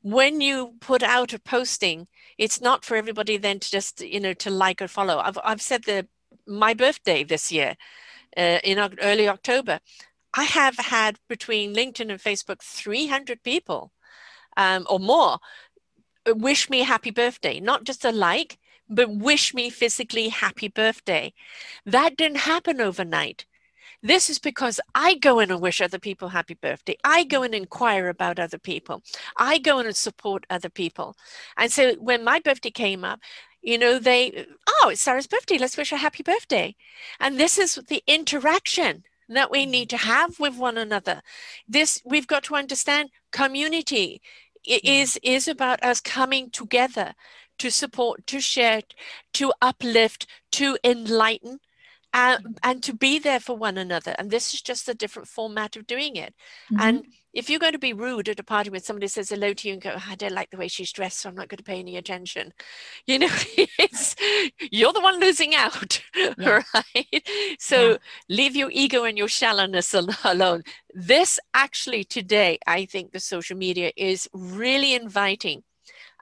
when 0.03 0.41
you 0.41 0.75
put 0.81 1.03
out 1.03 1.33
a 1.33 1.39
posting 1.39 2.09
it's 2.39 2.61
not 2.61 2.85
for 2.85 2.97
everybody 2.97 3.37
then 3.37 3.61
to 3.61 3.71
just 3.71 4.01
you 4.01 4.21
know 4.21 4.35
to 4.35 4.51
like 4.51 4.83
or 4.83 4.89
follow. 4.89 5.19
I've, 5.19 5.39
I've 5.43 5.63
said 5.63 5.85
that 5.85 6.07
my 6.47 6.75
birthday 6.75 7.25
this 7.25 7.51
year 7.51 7.77
uh, 8.37 8.59
in 8.63 8.79
early 9.01 9.29
october. 9.29 9.81
I 10.35 10.45
have 10.45 10.77
had 10.77 11.19
between 11.29 11.75
linkedin 11.75 12.11
and 12.11 12.21
facebook 12.21 12.61
300 12.61 13.43
people 13.43 13.93
um, 14.57 14.87
or 14.91 14.99
more 14.99 15.39
wish 16.27 16.69
me 16.69 16.81
happy 16.81 17.11
birthday. 17.11 17.61
Not 17.61 17.85
just 17.85 18.05
a 18.05 18.13
like 18.13 18.59
but 18.89 19.11
wish 19.11 19.55
me 19.55 19.71
physically 19.71 20.29
happy 20.29 20.69
birthday. 20.69 21.33
That 21.85 22.17
didn't 22.17 22.39
happen 22.39 22.81
overnight. 22.81 23.47
This 24.03 24.31
is 24.31 24.39
because 24.39 24.81
I 24.95 25.15
go 25.15 25.41
in 25.41 25.51
and 25.51 25.61
wish 25.61 25.81
other 25.81 25.99
people 25.99 26.29
happy 26.29 26.55
birthday. 26.55 26.97
I 27.03 27.25
go 27.25 27.43
and 27.43 27.55
inquire 27.55 28.09
about 28.09 28.39
other 28.39 28.59
people. 28.59 29.03
I 29.37 29.59
go 29.59 29.79
in 29.81 29.87
and 29.87 29.97
support 29.97 30.47
other 30.51 30.69
people. 30.69 31.17
And 31.57 31.73
so 31.73 31.95
when 31.95 32.23
my 32.23 32.41
birthday 32.41 32.71
came 32.71 33.05
up, 33.05 33.21
you 33.63 33.79
know, 33.79 33.99
they, 33.99 34.47
oh, 34.69 34.91
it's 34.91 35.01
Sarah's 35.01 35.27
birthday. 35.27 35.59
Let's 35.59 35.77
wish 35.77 35.91
her 35.91 35.97
happy 35.97 36.23
birthday. 36.23 36.77
And 37.19 37.39
this 37.39 37.59
is 37.59 37.75
the 37.89 38.03
interaction 38.07 39.03
that 39.29 39.51
we 39.51 39.67
need 39.67 39.91
to 39.91 39.97
have 39.97 40.39
with 40.39 40.57
one 40.57 40.79
another. 40.79 41.21
This, 41.67 42.01
we've 42.05 42.29
got 42.29 42.45
to 42.45 42.55
understand 42.55 43.11
community 43.33 44.23
mm. 44.69 44.79
is, 44.85 45.19
is 45.25 45.49
about 45.49 45.83
us 45.83 46.01
coming 46.01 46.51
together 46.51 47.15
to 47.59 47.71
support, 47.71 48.27
to 48.29 48.41
share, 48.41 48.83
to 49.35 49.53
uplift, 49.61 50.27
to 50.53 50.79
enlighten, 50.85 51.61
uh, 52.17 52.39
and 52.63 52.83
to 52.83 52.95
be 52.95 53.19
there 53.19 53.41
for 53.41 53.57
one 53.57 53.77
another. 53.77 54.15
And 54.19 54.31
this 54.31 54.55
is 54.55 54.63
just 54.63 54.89
a 54.89 54.95
different 54.95 55.29
format 55.29 55.77
of 55.77 55.87
doing 55.87 56.17
it. 56.17 56.35
Mm-hmm. 56.73 56.81
And 56.81 57.05
if 57.35 57.51
you're 57.51 57.61
going 57.61 57.75
to 57.75 57.79
be 57.79 57.93
rude 57.93 58.31
at 58.31 58.41
a 58.41 58.43
party 58.43 58.71
when 58.71 58.81
somebody 58.81 59.09
says 59.09 59.29
hello 59.29 59.53
to 59.53 59.69
you 59.69 59.75
and 59.75 59.83
go, 59.83 59.93
oh, 59.95 60.05
I 60.09 60.15
don't 60.15 60.33
like 60.33 60.49
the 60.49 60.57
way 60.57 60.69
she's 60.69 60.91
dressed, 60.91 61.21
so 61.21 61.29
I'm 61.29 61.35
not 61.35 61.49
going 61.49 61.59
to 61.59 61.63
pay 61.63 61.79
any 61.79 61.99
attention, 61.99 62.55
you 63.07 63.19
know, 63.19 63.29
it's 63.79 64.17
you're 64.73 64.95
the 64.95 65.01
one 65.01 65.21
losing 65.21 65.55
out, 65.55 66.03
yeah. 66.17 66.63
right? 66.75 67.29
So 67.59 67.91
yeah. 67.91 67.97
leave 68.31 68.57
your 68.57 68.71
ego 68.73 69.05
and 69.05 69.19
your 69.19 69.29
shallowness 69.29 69.93
alone. 69.93 70.63
This 70.95 71.39
actually 71.53 72.05
today, 72.05 72.59
I 72.67 72.87
think 72.87 73.13
the 73.13 73.21
social 73.21 73.59
media 73.59 73.93
is 73.95 74.27
really 74.33 74.95
inviting 74.95 75.65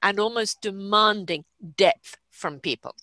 and 0.05 0.21
almost 0.21 0.61
demanding 0.61 1.45
depth 1.77 2.19
from 2.31 2.61
people. 2.61 2.95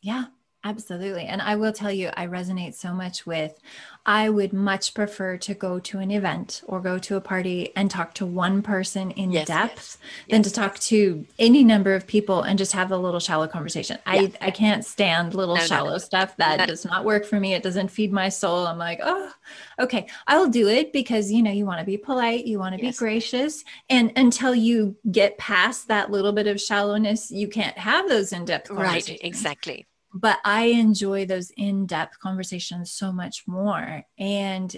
Yeah, 0.00 0.26
Absolutely. 0.66 1.26
And 1.26 1.40
I 1.40 1.54
will 1.54 1.72
tell 1.72 1.92
you, 1.92 2.10
I 2.16 2.26
resonate 2.26 2.74
so 2.74 2.92
much 2.92 3.24
with 3.24 3.56
I 4.04 4.28
would 4.28 4.52
much 4.52 4.94
prefer 4.94 5.36
to 5.36 5.54
go 5.54 5.78
to 5.78 5.98
an 6.00 6.10
event 6.10 6.62
or 6.66 6.80
go 6.80 6.98
to 6.98 7.14
a 7.14 7.20
party 7.20 7.70
and 7.76 7.88
talk 7.88 8.14
to 8.14 8.26
one 8.26 8.62
person 8.62 9.12
in 9.12 9.30
yes, 9.30 9.46
depth 9.46 9.76
yes, 9.76 9.98
than 10.28 10.42
yes. 10.42 10.48
to 10.48 10.52
talk 10.52 10.78
to 10.80 11.24
any 11.38 11.62
number 11.62 11.94
of 11.94 12.08
people 12.08 12.42
and 12.42 12.58
just 12.58 12.72
have 12.72 12.90
a 12.90 12.96
little 12.96 13.20
shallow 13.20 13.46
conversation. 13.46 13.98
I, 14.06 14.32
I 14.40 14.50
can't 14.50 14.84
stand 14.84 15.34
little 15.34 15.54
no, 15.54 15.62
shallow 15.62 15.86
no, 15.86 15.92
no. 15.94 15.98
stuff. 15.98 16.36
That 16.36 16.66
does 16.66 16.84
not 16.84 17.04
work 17.04 17.24
for 17.26 17.38
me. 17.38 17.54
It 17.54 17.62
doesn't 17.62 17.92
feed 17.92 18.12
my 18.12 18.28
soul. 18.28 18.66
I'm 18.66 18.78
like, 18.78 18.98
oh, 19.04 19.32
okay, 19.78 20.08
I'll 20.26 20.48
do 20.48 20.68
it 20.68 20.92
because 20.92 21.30
you 21.30 21.44
know 21.44 21.52
you 21.52 21.64
want 21.64 21.78
to 21.78 21.86
be 21.86 21.96
polite, 21.96 22.44
you 22.44 22.58
want 22.58 22.74
to 22.74 22.80
be 22.80 22.90
gracious. 22.90 23.62
And 23.88 24.12
until 24.16 24.54
you 24.54 24.96
get 25.12 25.38
past 25.38 25.86
that 25.88 26.10
little 26.10 26.32
bit 26.32 26.48
of 26.48 26.60
shallowness, 26.60 27.30
you 27.30 27.46
can't 27.46 27.78
have 27.78 28.08
those 28.08 28.32
in-depth 28.32 28.70
Right, 28.70 29.18
exactly 29.22 29.86
but 30.16 30.38
I 30.44 30.64
enjoy 30.66 31.26
those 31.26 31.50
in 31.56 31.86
depth 31.86 32.18
conversations 32.20 32.90
so 32.90 33.12
much 33.12 33.46
more. 33.46 34.04
And 34.18 34.74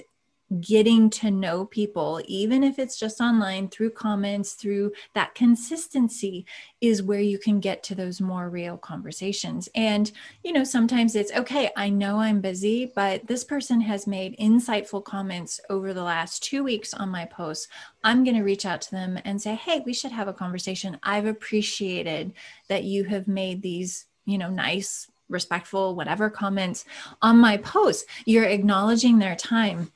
getting 0.61 1.11
to 1.11 1.31
know 1.31 1.67
people, 1.67 2.23
even 2.25 2.65
if 2.65 2.79
it's 2.79 2.99
just 2.99 3.21
online 3.21 3.69
through 3.69 3.91
comments, 3.91 4.55
through 4.55 4.93
that 5.15 5.35
consistency, 5.35 6.47
is 6.81 7.03
where 7.03 7.21
you 7.21 7.39
can 7.39 7.61
get 7.61 7.83
to 7.83 7.95
those 7.95 8.21
more 8.21 8.49
real 8.49 8.79
conversations. 8.79 9.69
And, 9.75 10.11
you 10.43 10.53
know, 10.53 10.65
sometimes 10.65 11.15
it's 11.15 11.33
okay, 11.33 11.71
I 11.77 11.91
know 11.91 12.19
I'm 12.19 12.41
busy, 12.41 12.91
but 12.95 13.27
this 13.27 13.45
person 13.45 13.81
has 13.83 14.07
made 14.07 14.39
insightful 14.39 15.05
comments 15.05 15.61
over 15.69 15.93
the 15.93 16.03
last 16.03 16.43
two 16.43 16.65
weeks 16.65 16.95
on 16.95 17.11
my 17.11 17.27
posts. 17.27 17.69
I'm 18.03 18.25
going 18.25 18.37
to 18.37 18.43
reach 18.43 18.65
out 18.65 18.81
to 18.83 18.91
them 18.91 19.19
and 19.25 19.41
say, 19.41 19.55
hey, 19.55 19.83
we 19.85 19.93
should 19.93 20.13
have 20.13 20.29
a 20.29 20.33
conversation. 20.33 20.99
I've 21.03 21.27
appreciated 21.27 22.33
that 22.69 22.85
you 22.85 23.05
have 23.05 23.29
made 23.29 23.61
these, 23.61 24.07
you 24.25 24.39
know, 24.39 24.49
nice 24.49 25.09
respectful, 25.29 25.95
whatever 25.95 26.31
comments 26.31 26.85
on 27.23 27.39
my 27.39 27.57
posts. 27.59 28.05
You're 28.25 28.45
acknowledging 28.45 29.19
their 29.19 29.37
time. 29.37 29.93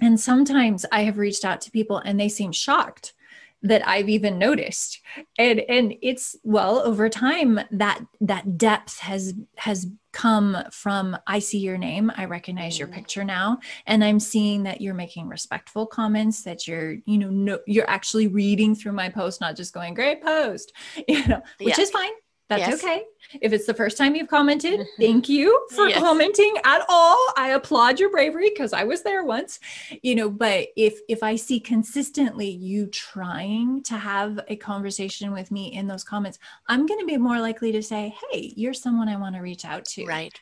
And 0.00 0.18
sometimes 0.18 0.84
I 0.92 1.02
have 1.02 1.18
reached 1.18 1.44
out 1.44 1.60
to 1.62 1.70
people 1.70 1.98
and 1.98 2.18
they 2.18 2.28
seem 2.28 2.52
shocked 2.52 3.14
that 3.62 3.86
I've 3.86 4.08
even 4.08 4.38
noticed. 4.38 5.00
And 5.36 5.60
and 5.60 5.94
it's 6.00 6.36
well 6.44 6.80
over 6.80 7.08
time 7.08 7.60
that 7.72 8.00
that 8.20 8.56
depth 8.56 8.98
has 9.00 9.34
has 9.56 9.88
come 10.12 10.56
from 10.70 11.16
I 11.26 11.40
see 11.40 11.58
your 11.58 11.78
name, 11.78 12.12
I 12.16 12.26
recognize 12.26 12.78
your 12.78 12.88
mm. 12.88 12.92
picture 12.92 13.24
now 13.24 13.58
and 13.86 14.04
I'm 14.04 14.20
seeing 14.20 14.62
that 14.62 14.80
you're 14.80 14.94
making 14.94 15.28
respectful 15.28 15.86
comments 15.86 16.42
that 16.44 16.66
you're 16.66 16.96
you 17.04 17.18
know 17.18 17.30
no, 17.30 17.58
you're 17.66 17.90
actually 17.90 18.28
reading 18.28 18.74
through 18.74 18.92
my 18.92 19.08
post 19.08 19.40
not 19.40 19.56
just 19.56 19.74
going 19.74 19.94
great 19.94 20.22
post, 20.22 20.72
you 21.08 21.26
know, 21.26 21.42
which 21.58 21.78
yeah. 21.78 21.82
is 21.82 21.90
fine. 21.90 22.12
That's 22.48 22.60
yes. 22.60 22.82
okay. 22.82 23.04
If 23.42 23.52
it's 23.52 23.66
the 23.66 23.74
first 23.74 23.98
time 23.98 24.14
you've 24.14 24.28
commented, 24.28 24.86
thank 24.98 25.28
you 25.28 25.66
for 25.70 25.88
yes. 25.88 25.98
commenting 25.98 26.54
at 26.64 26.82
all. 26.88 27.18
I 27.36 27.50
applaud 27.50 28.00
your 28.00 28.10
bravery 28.10 28.48
because 28.48 28.72
I 28.72 28.84
was 28.84 29.02
there 29.02 29.22
once. 29.22 29.60
You 30.02 30.14
know, 30.14 30.30
but 30.30 30.68
if 30.76 30.98
if 31.08 31.22
I 31.22 31.36
see 31.36 31.60
consistently 31.60 32.48
you 32.48 32.86
trying 32.86 33.82
to 33.84 33.98
have 33.98 34.40
a 34.48 34.56
conversation 34.56 35.32
with 35.32 35.50
me 35.50 35.74
in 35.74 35.86
those 35.86 36.04
comments, 36.04 36.38
I'm 36.66 36.86
going 36.86 37.00
to 37.00 37.06
be 37.06 37.18
more 37.18 37.38
likely 37.38 37.70
to 37.72 37.82
say, 37.82 38.14
"Hey, 38.30 38.54
you're 38.56 38.74
someone 38.74 39.08
I 39.08 39.16
want 39.16 39.34
to 39.34 39.42
reach 39.42 39.66
out 39.66 39.84
to." 39.86 40.06
Right. 40.06 40.40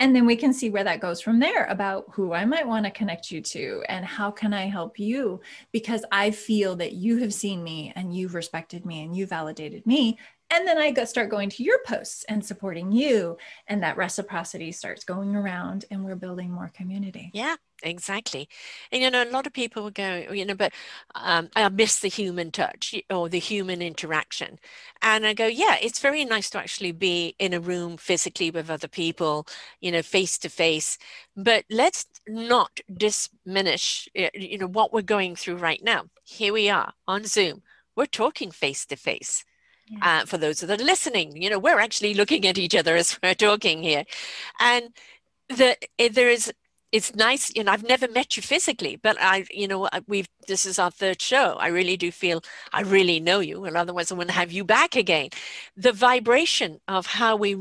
And 0.00 0.16
then 0.16 0.26
we 0.26 0.34
can 0.34 0.52
see 0.52 0.68
where 0.68 0.82
that 0.82 0.98
goes 0.98 1.20
from 1.20 1.38
there 1.38 1.66
about 1.66 2.06
who 2.14 2.32
I 2.32 2.44
might 2.44 2.66
want 2.66 2.86
to 2.86 2.90
connect 2.90 3.30
you 3.30 3.40
to 3.40 3.84
and 3.88 4.04
how 4.04 4.32
can 4.32 4.52
I 4.52 4.62
help 4.66 4.98
you 4.98 5.40
because 5.70 6.04
I 6.10 6.32
feel 6.32 6.74
that 6.76 6.94
you 6.94 7.18
have 7.18 7.32
seen 7.32 7.62
me 7.62 7.92
and 7.94 8.12
you've 8.12 8.34
respected 8.34 8.84
me 8.84 9.04
and 9.04 9.16
you 9.16 9.26
validated 9.26 9.86
me 9.86 10.18
and 10.52 10.68
then 10.68 10.76
I 10.76 10.90
go 10.90 11.04
start 11.06 11.30
going 11.30 11.48
to 11.50 11.62
your 11.62 11.78
posts 11.86 12.24
and 12.28 12.44
supporting 12.44 12.92
you. 12.92 13.38
And 13.66 13.82
that 13.82 13.96
reciprocity 13.96 14.70
starts 14.70 15.02
going 15.02 15.34
around 15.34 15.86
and 15.90 16.04
we're 16.04 16.14
building 16.14 16.52
more 16.52 16.70
community. 16.74 17.30
Yeah, 17.32 17.56
exactly. 17.82 18.48
And, 18.90 19.02
you 19.02 19.10
know, 19.10 19.22
a 19.22 19.30
lot 19.30 19.46
of 19.46 19.54
people 19.54 19.90
go, 19.90 20.26
you 20.30 20.44
know, 20.44 20.54
but 20.54 20.72
um, 21.14 21.48
I 21.56 21.66
miss 21.70 22.00
the 22.00 22.08
human 22.08 22.50
touch 22.50 22.94
or 23.08 23.30
the 23.30 23.38
human 23.38 23.80
interaction. 23.80 24.58
And 25.00 25.26
I 25.26 25.32
go, 25.32 25.46
yeah, 25.46 25.78
it's 25.80 26.00
very 26.00 26.24
nice 26.26 26.50
to 26.50 26.58
actually 26.58 26.92
be 26.92 27.34
in 27.38 27.54
a 27.54 27.60
room 27.60 27.96
physically 27.96 28.50
with 28.50 28.68
other 28.68 28.88
people, 28.88 29.46
you 29.80 29.90
know, 29.90 30.02
face 30.02 30.36
to 30.38 30.50
face. 30.50 30.98
But 31.34 31.64
let's 31.70 32.04
not 32.28 32.80
diminish, 32.94 34.06
you 34.14 34.58
know, 34.58 34.68
what 34.68 34.92
we're 34.92 35.00
going 35.00 35.34
through 35.34 35.56
right 35.56 35.80
now. 35.82 36.04
Here 36.24 36.52
we 36.52 36.68
are 36.68 36.92
on 37.08 37.24
Zoom. 37.24 37.62
We're 37.96 38.06
talking 38.06 38.50
face 38.50 38.84
to 38.86 38.96
face 38.96 39.44
uh, 40.00 40.24
for 40.26 40.38
those 40.38 40.60
that 40.60 40.80
are 40.80 40.84
listening. 40.84 41.40
You 41.40 41.50
know, 41.50 41.58
we're 41.58 41.80
actually 41.80 42.14
looking 42.14 42.46
at 42.46 42.58
each 42.58 42.74
other 42.74 42.96
as 42.96 43.18
we're 43.22 43.34
talking 43.34 43.82
here. 43.82 44.04
And 44.60 44.90
the, 45.48 45.76
eh, 45.98 46.08
there 46.12 46.30
is 46.30 46.52
it's 46.92 47.14
nice 47.14 47.50
you 47.56 47.64
know 47.64 47.72
i've 47.72 47.82
never 47.82 48.06
met 48.06 48.36
you 48.36 48.42
physically 48.42 48.96
but 48.96 49.16
i 49.18 49.44
you 49.50 49.66
know 49.66 49.88
we've 50.06 50.28
this 50.46 50.66
is 50.66 50.78
our 50.78 50.90
third 50.90 51.20
show 51.20 51.56
i 51.58 51.66
really 51.68 51.96
do 51.96 52.12
feel 52.12 52.42
i 52.72 52.82
really 52.82 53.18
know 53.18 53.40
you 53.40 53.64
and 53.64 53.76
otherwise 53.76 54.12
i 54.12 54.14
wouldn't 54.14 54.36
have 54.36 54.52
you 54.52 54.62
back 54.62 54.94
again 54.94 55.28
the 55.74 55.92
vibration 55.92 56.78
of 56.88 57.06
how 57.06 57.34
we 57.34 57.56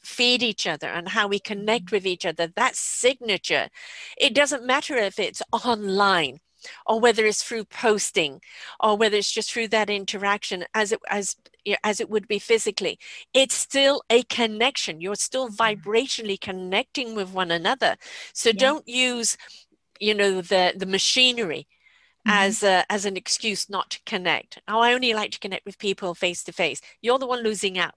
feed 0.00 0.42
each 0.42 0.66
other 0.66 0.86
and 0.86 1.08
how 1.08 1.26
we 1.26 1.40
connect 1.40 1.86
mm-hmm. 1.86 1.96
with 1.96 2.06
each 2.06 2.24
other 2.24 2.46
that 2.54 2.76
signature 2.76 3.68
it 4.16 4.34
doesn't 4.34 4.64
matter 4.64 4.94
if 4.96 5.18
it's 5.18 5.42
online 5.52 6.38
or 6.86 7.00
whether 7.00 7.24
it's 7.24 7.42
through 7.42 7.64
posting 7.64 8.40
or 8.80 8.96
whether 8.96 9.16
it's 9.16 9.30
just 9.30 9.52
through 9.52 9.68
that 9.68 9.90
interaction 9.90 10.64
as 10.74 10.92
it 10.92 11.00
as 11.08 11.36
as 11.82 12.00
it 12.00 12.08
would 12.08 12.28
be 12.28 12.38
physically 12.38 12.98
it's 13.34 13.54
still 13.54 14.02
a 14.08 14.22
connection 14.24 15.00
you're 15.00 15.16
still 15.16 15.48
mm-hmm. 15.48 15.62
vibrationally 15.62 16.40
connecting 16.40 17.14
with 17.14 17.32
one 17.32 17.50
another 17.50 17.96
so 18.32 18.50
yeah. 18.50 18.56
don't 18.58 18.88
use 18.88 19.36
you 19.98 20.14
know 20.14 20.40
the 20.40 20.72
the 20.76 20.86
machinery 20.86 21.66
Mm-hmm. 22.26 22.38
as 22.38 22.62
a, 22.64 22.84
as 22.90 23.04
an 23.04 23.16
excuse 23.16 23.70
not 23.70 23.90
to 23.90 24.00
connect. 24.04 24.60
Oh, 24.66 24.80
I 24.80 24.94
only 24.94 25.14
like 25.14 25.30
to 25.32 25.38
connect 25.38 25.64
with 25.64 25.78
people 25.78 26.12
face 26.12 26.42
to 26.44 26.52
face. 26.52 26.80
You're 27.00 27.20
the 27.20 27.26
one 27.26 27.44
losing 27.44 27.78
out. 27.78 27.94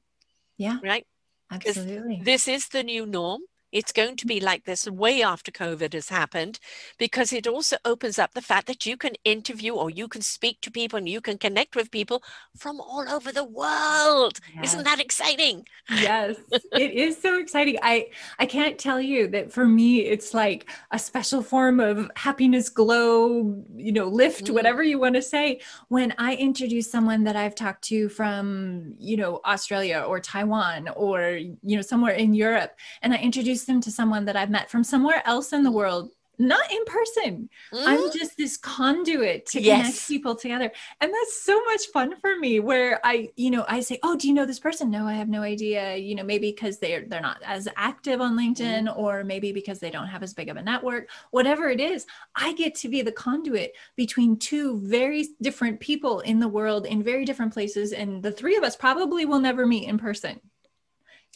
Yeah. 0.55 0.77
Right? 0.83 1.07
Absolutely. 1.51 2.21
This 2.23 2.47
is 2.47 2.67
the 2.67 2.83
new 2.83 3.07
norm. 3.07 3.41
It's 3.71 3.91
going 3.91 4.15
to 4.17 4.25
be 4.25 4.39
like 4.39 4.65
this 4.65 4.87
way 4.87 5.21
after 5.21 5.51
COVID 5.51 5.93
has 5.93 6.09
happened 6.09 6.59
because 6.97 7.31
it 7.31 7.47
also 7.47 7.77
opens 7.85 8.17
up 8.17 8.33
the 8.33 8.41
fact 8.41 8.67
that 8.67 8.85
you 8.85 8.97
can 8.97 9.13
interview 9.23 9.73
or 9.73 9.89
you 9.89 10.07
can 10.07 10.21
speak 10.21 10.61
to 10.61 10.71
people 10.71 10.97
and 10.97 11.07
you 11.07 11.21
can 11.21 11.37
connect 11.37 11.75
with 11.75 11.91
people 11.91 12.23
from 12.57 12.81
all 12.81 13.07
over 13.09 13.31
the 13.31 13.43
world. 13.43 14.39
Yes. 14.55 14.73
Isn't 14.73 14.83
that 14.85 14.99
exciting? 14.99 15.67
Yes, 15.89 16.37
it 16.73 16.91
is 16.91 17.21
so 17.21 17.39
exciting. 17.39 17.77
I 17.81 18.07
I 18.37 18.45
can't 18.45 18.77
tell 18.77 19.01
you 19.01 19.27
that 19.29 19.51
for 19.51 19.65
me 19.65 19.99
it's 19.99 20.33
like 20.33 20.69
a 20.91 20.99
special 20.99 21.41
form 21.41 21.79
of 21.79 22.09
happiness 22.15 22.69
glow, 22.69 23.63
you 23.75 23.91
know, 23.91 24.07
lift, 24.07 24.45
mm. 24.45 24.53
whatever 24.53 24.83
you 24.83 24.99
want 24.99 25.15
to 25.15 25.21
say 25.21 25.61
when 25.87 26.13
I 26.17 26.35
introduce 26.35 26.91
someone 26.91 27.23
that 27.25 27.35
I've 27.35 27.55
talked 27.55 27.83
to 27.85 28.09
from, 28.09 28.95
you 28.97 29.17
know, 29.17 29.41
Australia 29.45 30.03
or 30.07 30.19
Taiwan 30.19 30.89
or 30.95 31.31
you 31.31 31.75
know 31.75 31.81
somewhere 31.81 32.13
in 32.13 32.33
Europe 32.33 32.75
and 33.01 33.13
I 33.13 33.17
introduce 33.17 33.58
them 33.65 33.81
to 33.81 33.91
someone 33.91 34.25
that 34.25 34.35
I've 34.35 34.49
met 34.49 34.69
from 34.69 34.83
somewhere 34.83 35.21
else 35.25 35.53
in 35.53 35.63
the 35.63 35.71
world, 35.71 36.11
not 36.39 36.71
in 36.71 36.83
person. 36.85 37.49
Mm-hmm. 37.73 37.87
I'm 37.87 38.11
just 38.11 38.37
this 38.37 38.55
conduit 38.55 39.45
to 39.47 39.61
yes. 39.61 39.81
connect 39.81 40.07
people 40.07 40.35
together. 40.35 40.71
And 41.01 41.13
that's 41.13 41.43
so 41.43 41.61
much 41.65 41.87
fun 41.87 42.15
for 42.21 42.37
me 42.37 42.61
where 42.61 43.05
I, 43.05 43.29
you 43.35 43.51
know, 43.51 43.65
I 43.67 43.81
say, 43.81 43.99
"Oh, 44.01 44.15
do 44.15 44.27
you 44.27 44.33
know 44.33 44.45
this 44.45 44.59
person?" 44.59 44.89
No, 44.89 45.05
I 45.05 45.13
have 45.13 45.27
no 45.27 45.41
idea. 45.41 45.97
You 45.97 46.15
know, 46.15 46.23
maybe 46.23 46.51
because 46.51 46.79
they're 46.79 47.05
they're 47.05 47.21
not 47.21 47.41
as 47.45 47.67
active 47.75 48.21
on 48.21 48.37
LinkedIn 48.37 48.87
mm-hmm. 48.87 48.99
or 48.99 49.23
maybe 49.25 49.51
because 49.51 49.79
they 49.79 49.91
don't 49.91 50.07
have 50.07 50.23
as 50.23 50.33
big 50.33 50.47
of 50.47 50.55
a 50.57 50.63
network. 50.63 51.09
Whatever 51.31 51.69
it 51.69 51.81
is, 51.81 52.05
I 52.35 52.53
get 52.53 52.73
to 52.75 52.89
be 52.89 53.01
the 53.01 53.11
conduit 53.11 53.73
between 53.97 54.37
two 54.37 54.79
very 54.79 55.27
different 55.41 55.81
people 55.81 56.21
in 56.21 56.39
the 56.39 56.47
world 56.47 56.85
in 56.85 57.03
very 57.03 57.25
different 57.25 57.53
places 57.53 57.91
and 57.91 58.23
the 58.23 58.31
three 58.31 58.55
of 58.55 58.63
us 58.63 58.75
probably 58.75 59.25
will 59.25 59.39
never 59.39 59.65
meet 59.65 59.87
in 59.87 59.97
person 59.97 60.39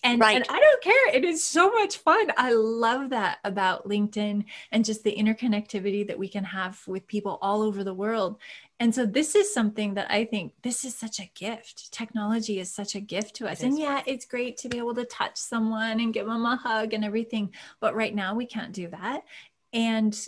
and, 0.03 0.19
right. 0.19 0.35
and 0.35 0.45
I 0.49 0.59
don't 0.59 0.83
care. 0.83 1.15
It 1.15 1.23
is 1.23 1.43
so 1.43 1.71
much 1.71 1.97
fun. 1.97 2.31
I 2.37 2.51
love 2.51 3.09
that 3.11 3.39
about 3.43 3.87
LinkedIn 3.87 4.43
and 4.71 4.85
just 4.85 5.03
the 5.03 5.15
interconnectivity 5.15 6.05
that 6.07 6.19
we 6.19 6.27
can 6.27 6.43
have 6.43 6.85
with 6.87 7.07
people 7.07 7.39
all 7.41 7.61
over 7.61 7.83
the 7.83 7.93
world. 7.93 8.37
And 8.79 8.93
so 8.93 9.05
this 9.05 9.33
is 9.33 9.53
something 9.53 9.93
that 9.93 10.11
I 10.11 10.25
think 10.25 10.53
this 10.61 10.83
is 10.83 10.93
such 10.93 11.19
a 11.19 11.29
gift. 11.35 11.91
Technology 11.93 12.59
is 12.59 12.69
such 12.69 12.95
a 12.95 12.99
gift 12.99 13.35
to 13.35 13.47
us. 13.47 13.63
and 13.63 13.79
yeah, 13.79 14.01
it's 14.05 14.25
great 14.25 14.57
to 14.57 14.69
be 14.69 14.77
able 14.77 14.95
to 14.95 15.05
touch 15.05 15.37
someone 15.37 16.01
and 16.01 16.13
give 16.13 16.27
them 16.27 16.45
a 16.45 16.57
hug 16.57 16.93
and 16.93 17.05
everything. 17.05 17.53
But 17.79 17.95
right 17.95 18.13
now 18.13 18.35
we 18.35 18.45
can't 18.45 18.73
do 18.73 18.89
that. 18.89 19.23
And 19.71 20.27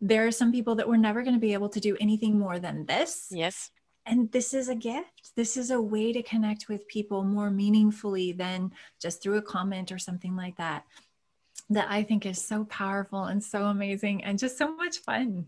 there 0.00 0.26
are 0.26 0.32
some 0.32 0.50
people 0.50 0.74
that 0.74 0.88
we're 0.88 0.96
never 0.96 1.22
going 1.22 1.34
to 1.34 1.40
be 1.40 1.52
able 1.52 1.68
to 1.70 1.80
do 1.80 1.96
anything 2.00 2.38
more 2.38 2.58
than 2.58 2.84
this. 2.86 3.28
Yes 3.30 3.70
and 4.06 4.30
this 4.32 4.54
is 4.54 4.68
a 4.68 4.74
gift 4.74 5.13
this 5.36 5.56
is 5.56 5.70
a 5.70 5.80
way 5.80 6.12
to 6.12 6.22
connect 6.22 6.68
with 6.68 6.86
people 6.88 7.24
more 7.24 7.50
meaningfully 7.50 8.32
than 8.32 8.72
just 9.00 9.22
through 9.22 9.36
a 9.36 9.42
comment 9.42 9.90
or 9.90 9.98
something 9.98 10.36
like 10.36 10.56
that 10.56 10.84
that 11.70 11.86
i 11.88 12.02
think 12.02 12.26
is 12.26 12.44
so 12.44 12.64
powerful 12.64 13.24
and 13.24 13.42
so 13.42 13.64
amazing 13.66 14.22
and 14.24 14.38
just 14.38 14.58
so 14.58 14.74
much 14.74 14.98
fun 14.98 15.46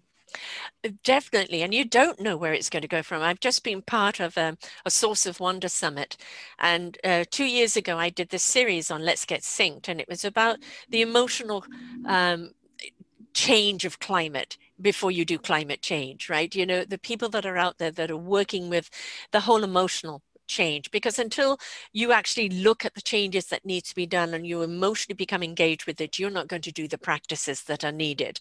Definitely. 1.05 1.63
And 1.63 1.75
you 1.75 1.85
don't 1.85 2.21
know 2.21 2.37
where 2.37 2.53
it's 2.53 2.71
going 2.71 2.83
to 2.83 2.89
go 2.89 3.03
from. 3.03 3.23
I've 3.23 3.41
just 3.41 3.65
been 3.65 3.83
part 3.83 4.21
of 4.21 4.37
a, 4.37 4.57
a 4.85 4.91
Source 4.91 5.27
of 5.27 5.41
Wonder 5.41 5.69
Summit. 5.69 6.17
And 6.59 6.99
uh, 7.05 7.25
two 7.31 7.45
years 7.45 7.77
ago, 7.77 7.99
I 7.99 8.11
did 8.11 8.29
this 8.29 8.43
series 8.43 8.91
on 8.91 9.05
Let's 9.05 9.25
Get 9.25 9.43
Synced. 9.43 9.89
And 9.89 10.01
it 10.01 10.09
was 10.09 10.25
about 10.25 10.59
the 10.89 11.03
emotional 11.03 11.65
um, 12.07 12.53
change 13.35 13.85
of 13.85 13.99
climate 13.99 14.57
before 14.81 15.11
you 15.11 15.25
do 15.25 15.39
climate 15.39 15.83
change, 15.83 16.29
right? 16.29 16.55
You 16.55 16.67
know, 16.67 16.85
the 16.85 16.99
people 16.99 17.29
that 17.31 17.47
are 17.47 17.57
out 17.57 17.79
there 17.79 17.91
that 17.93 18.11
are 18.11 18.17
working 18.17 18.69
with 18.71 18.91
the 19.33 19.41
whole 19.41 19.65
emotional 19.65 20.23
change 20.47 20.91
because 20.91 21.19
until 21.19 21.59
you 21.93 22.13
actually 22.13 22.49
look 22.49 22.85
at 22.85 22.95
the 22.95 23.01
changes 23.01 23.47
that 23.47 23.65
need 23.65 23.85
to 23.85 23.95
be 23.95 24.07
done 24.07 24.35
and 24.35 24.47
you 24.47 24.63
emotionally 24.63 25.15
become 25.15 25.43
engaged 25.43 25.87
with 25.87 26.01
it 26.01 26.19
you're 26.19 26.31
not 26.31 26.49
going 26.49 26.63
to 26.63 26.73
do 26.73 26.89
the 26.89 26.99
practices 26.99 27.63
that 27.65 27.85
are 27.85 27.93
needed. 27.93 28.41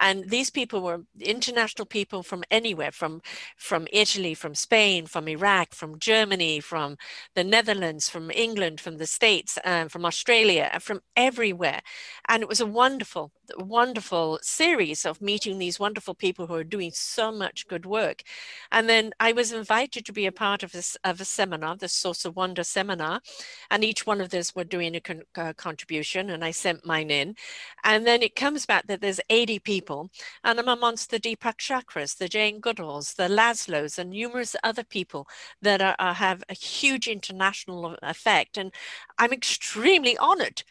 And 0.00 0.28
these 0.28 0.50
people 0.50 0.82
were 0.82 1.02
international 1.20 1.86
people 1.86 2.22
from 2.22 2.44
anywhere 2.50 2.92
from 2.92 3.22
from 3.56 3.86
italy 3.92 4.34
from 4.34 4.54
spain 4.54 5.06
from 5.06 5.28
iraq 5.28 5.74
from 5.74 5.98
germany 5.98 6.60
from 6.60 6.96
the 7.34 7.44
netherlands 7.44 8.08
from 8.08 8.30
england 8.30 8.80
from 8.80 8.98
the 8.98 9.06
states 9.06 9.58
um, 9.64 9.88
from 9.88 10.04
australia 10.04 10.70
from 10.80 11.00
everywhere. 11.16 11.80
And 12.28 12.42
it 12.42 12.48
was 12.48 12.60
a 12.60 12.66
wonderful 12.66 13.32
wonderful 13.58 14.38
series 14.42 15.04
of 15.04 15.20
meeting 15.20 15.58
these 15.58 15.78
wonderful 15.78 16.14
people 16.14 16.46
who 16.46 16.54
are 16.54 16.64
doing 16.64 16.90
so 16.92 17.30
much 17.30 17.66
good 17.68 17.86
work. 17.86 18.22
And 18.70 18.88
then 18.88 19.12
i 19.20 19.32
was 19.32 19.52
invited 19.52 20.04
to 20.06 20.12
be 20.12 20.26
a 20.26 20.32
part 20.32 20.62
of 20.62 20.72
this 20.72 20.96
of 21.04 21.20
a 21.20 21.24
seminar, 21.42 21.76
the 21.76 21.88
Source 21.88 22.24
of 22.24 22.36
Wonder 22.36 22.62
seminar, 22.62 23.20
and 23.68 23.82
each 23.82 24.06
one 24.06 24.20
of 24.20 24.30
those 24.30 24.54
were 24.54 24.62
doing 24.64 24.94
a 24.94 25.00
con- 25.00 25.22
uh, 25.36 25.52
contribution, 25.54 26.30
and 26.30 26.44
I 26.44 26.52
sent 26.52 26.86
mine 26.86 27.10
in. 27.10 27.34
And 27.82 28.06
then 28.06 28.22
it 28.22 28.36
comes 28.36 28.64
back 28.64 28.86
that 28.86 29.00
there's 29.00 29.20
80 29.28 29.58
people, 29.58 30.10
and 30.44 30.60
I'm 30.60 30.68
amongst 30.68 31.10
the 31.10 31.18
Deepak 31.18 31.58
Chopras, 31.58 32.16
the 32.16 32.28
Jane 32.28 32.60
Goodalls, 32.60 33.16
the 33.16 33.28
Laszlos, 33.28 33.98
and 33.98 34.10
numerous 34.10 34.54
other 34.62 34.84
people 34.84 35.26
that 35.60 35.82
are, 35.82 35.96
are, 35.98 36.14
have 36.14 36.44
a 36.48 36.54
huge 36.54 37.08
international 37.08 37.96
effect. 38.02 38.56
And 38.56 38.72
I'm 39.18 39.32
extremely 39.32 40.16
honored 40.18 40.62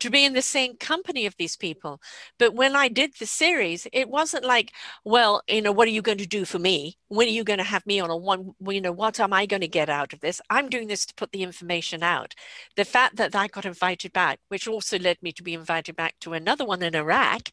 to 0.00 0.10
be 0.10 0.24
in 0.24 0.32
the 0.32 0.42
same 0.42 0.76
company 0.76 1.26
of 1.26 1.36
these 1.36 1.56
people. 1.56 2.00
But 2.38 2.54
when 2.54 2.76
I 2.76 2.88
did 2.88 3.14
the 3.18 3.26
series, 3.26 3.86
it 3.92 4.08
wasn't 4.08 4.44
like, 4.44 4.72
well, 5.04 5.42
you 5.48 5.62
know, 5.62 5.72
what 5.72 5.88
are 5.88 5.92
you 5.92 6.02
going 6.02 6.18
to 6.18 6.26
do 6.26 6.44
for 6.44 6.58
me? 6.58 6.98
When 7.08 7.28
are 7.28 7.30
you 7.30 7.44
going 7.44 7.58
to 7.58 7.64
have 7.64 7.86
me 7.86 8.00
on 8.00 8.10
a 8.10 8.16
one, 8.16 8.54
you 8.68 8.80
know, 8.80 8.92
what 8.92 9.20
am 9.20 9.32
I 9.32 9.46
going 9.46 9.62
to 9.62 9.68
get 9.68 9.88
out 9.88 10.12
of 10.12 10.20
this? 10.20 10.40
I'm 10.50 10.68
doing 10.68 10.88
this 10.88 11.06
to 11.06 11.14
put 11.14 11.32
the 11.32 11.42
information 11.42 12.02
out. 12.02 12.34
The 12.76 12.84
fact 12.84 13.16
that 13.16 13.34
I 13.34 13.46
got 13.48 13.64
invited 13.64 14.12
back, 14.12 14.40
which 14.48 14.68
also 14.68 14.98
led 14.98 15.22
me 15.22 15.32
to 15.32 15.42
be 15.42 15.54
invited 15.54 15.96
back 15.96 16.16
to 16.20 16.32
another 16.32 16.64
one 16.64 16.82
in 16.82 16.94
Iraq, 16.94 17.50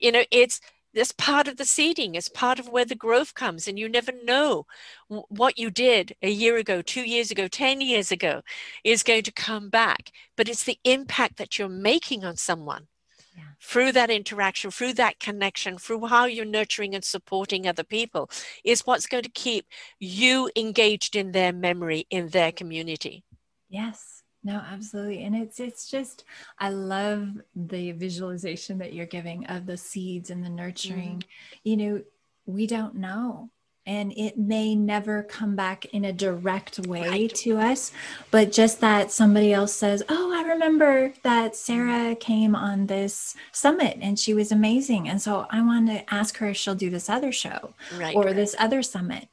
you 0.00 0.12
know, 0.12 0.24
it's, 0.30 0.60
that's 0.94 1.12
part 1.12 1.46
of 1.48 1.56
the 1.56 1.64
seeding 1.64 2.14
it's 2.14 2.28
part 2.28 2.58
of 2.58 2.68
where 2.68 2.84
the 2.84 2.94
growth 2.94 3.34
comes 3.34 3.68
and 3.68 3.78
you 3.78 3.88
never 3.88 4.12
know 4.24 4.66
what 5.08 5.58
you 5.58 5.70
did 5.70 6.14
a 6.22 6.30
year 6.30 6.56
ago 6.56 6.82
two 6.82 7.02
years 7.02 7.30
ago 7.30 7.48
10 7.48 7.80
years 7.80 8.12
ago 8.12 8.42
is 8.84 9.02
going 9.02 9.22
to 9.22 9.32
come 9.32 9.68
back. 9.68 10.10
But 10.36 10.48
it's 10.48 10.64
the 10.64 10.78
impact 10.84 11.36
that 11.36 11.58
you're 11.58 11.68
making 11.68 12.24
on 12.24 12.36
someone 12.36 12.86
yeah. 13.36 13.44
through 13.62 13.92
that 13.92 14.10
interaction 14.10 14.70
through 14.70 14.94
that 14.94 15.18
connection 15.18 15.78
through 15.78 16.06
how 16.06 16.24
you're 16.24 16.44
nurturing 16.44 16.94
and 16.94 17.04
supporting 17.04 17.66
other 17.66 17.84
people 17.84 18.30
is 18.64 18.86
what's 18.86 19.06
going 19.06 19.24
to 19.24 19.30
keep 19.30 19.66
you 19.98 20.50
engaged 20.56 21.16
in 21.16 21.32
their 21.32 21.52
memory 21.52 22.06
in 22.10 22.28
their 22.28 22.52
community. 22.52 23.24
Yes 23.68 24.19
no, 24.42 24.62
absolutely. 24.70 25.22
And 25.24 25.36
it's 25.36 25.60
it's 25.60 25.90
just 25.90 26.24
I 26.58 26.70
love 26.70 27.28
the 27.54 27.92
visualization 27.92 28.78
that 28.78 28.94
you're 28.94 29.06
giving 29.06 29.46
of 29.46 29.66
the 29.66 29.76
seeds 29.76 30.30
and 30.30 30.44
the 30.44 30.48
nurturing. 30.48 31.18
Mm. 31.18 31.24
You 31.64 31.76
know, 31.76 32.02
we 32.46 32.66
don't 32.66 32.96
know. 32.96 33.50
And 33.86 34.12
it 34.12 34.38
may 34.38 34.74
never 34.74 35.22
come 35.22 35.56
back 35.56 35.86
in 35.86 36.04
a 36.04 36.12
direct 36.12 36.78
way 36.80 37.08
right. 37.08 37.34
to 37.36 37.58
us, 37.58 37.92
but 38.30 38.52
just 38.52 38.80
that 38.80 39.10
somebody 39.10 39.52
else 39.52 39.74
says, 39.74 40.02
Oh, 40.08 40.32
I 40.32 40.48
remember 40.48 41.12
that 41.22 41.56
Sarah 41.56 42.14
came 42.14 42.54
on 42.54 42.86
this 42.86 43.34
summit 43.52 43.98
and 44.00 44.18
she 44.18 44.32
was 44.32 44.52
amazing. 44.52 45.08
And 45.08 45.20
so 45.20 45.46
I 45.50 45.62
want 45.62 45.88
to 45.88 46.14
ask 46.14 46.36
her 46.38 46.48
if 46.48 46.56
she'll 46.56 46.74
do 46.74 46.90
this 46.90 47.08
other 47.08 47.32
show 47.32 47.74
right, 47.96 48.14
or 48.14 48.32
this 48.32 48.54
other 48.58 48.82
summit 48.82 49.28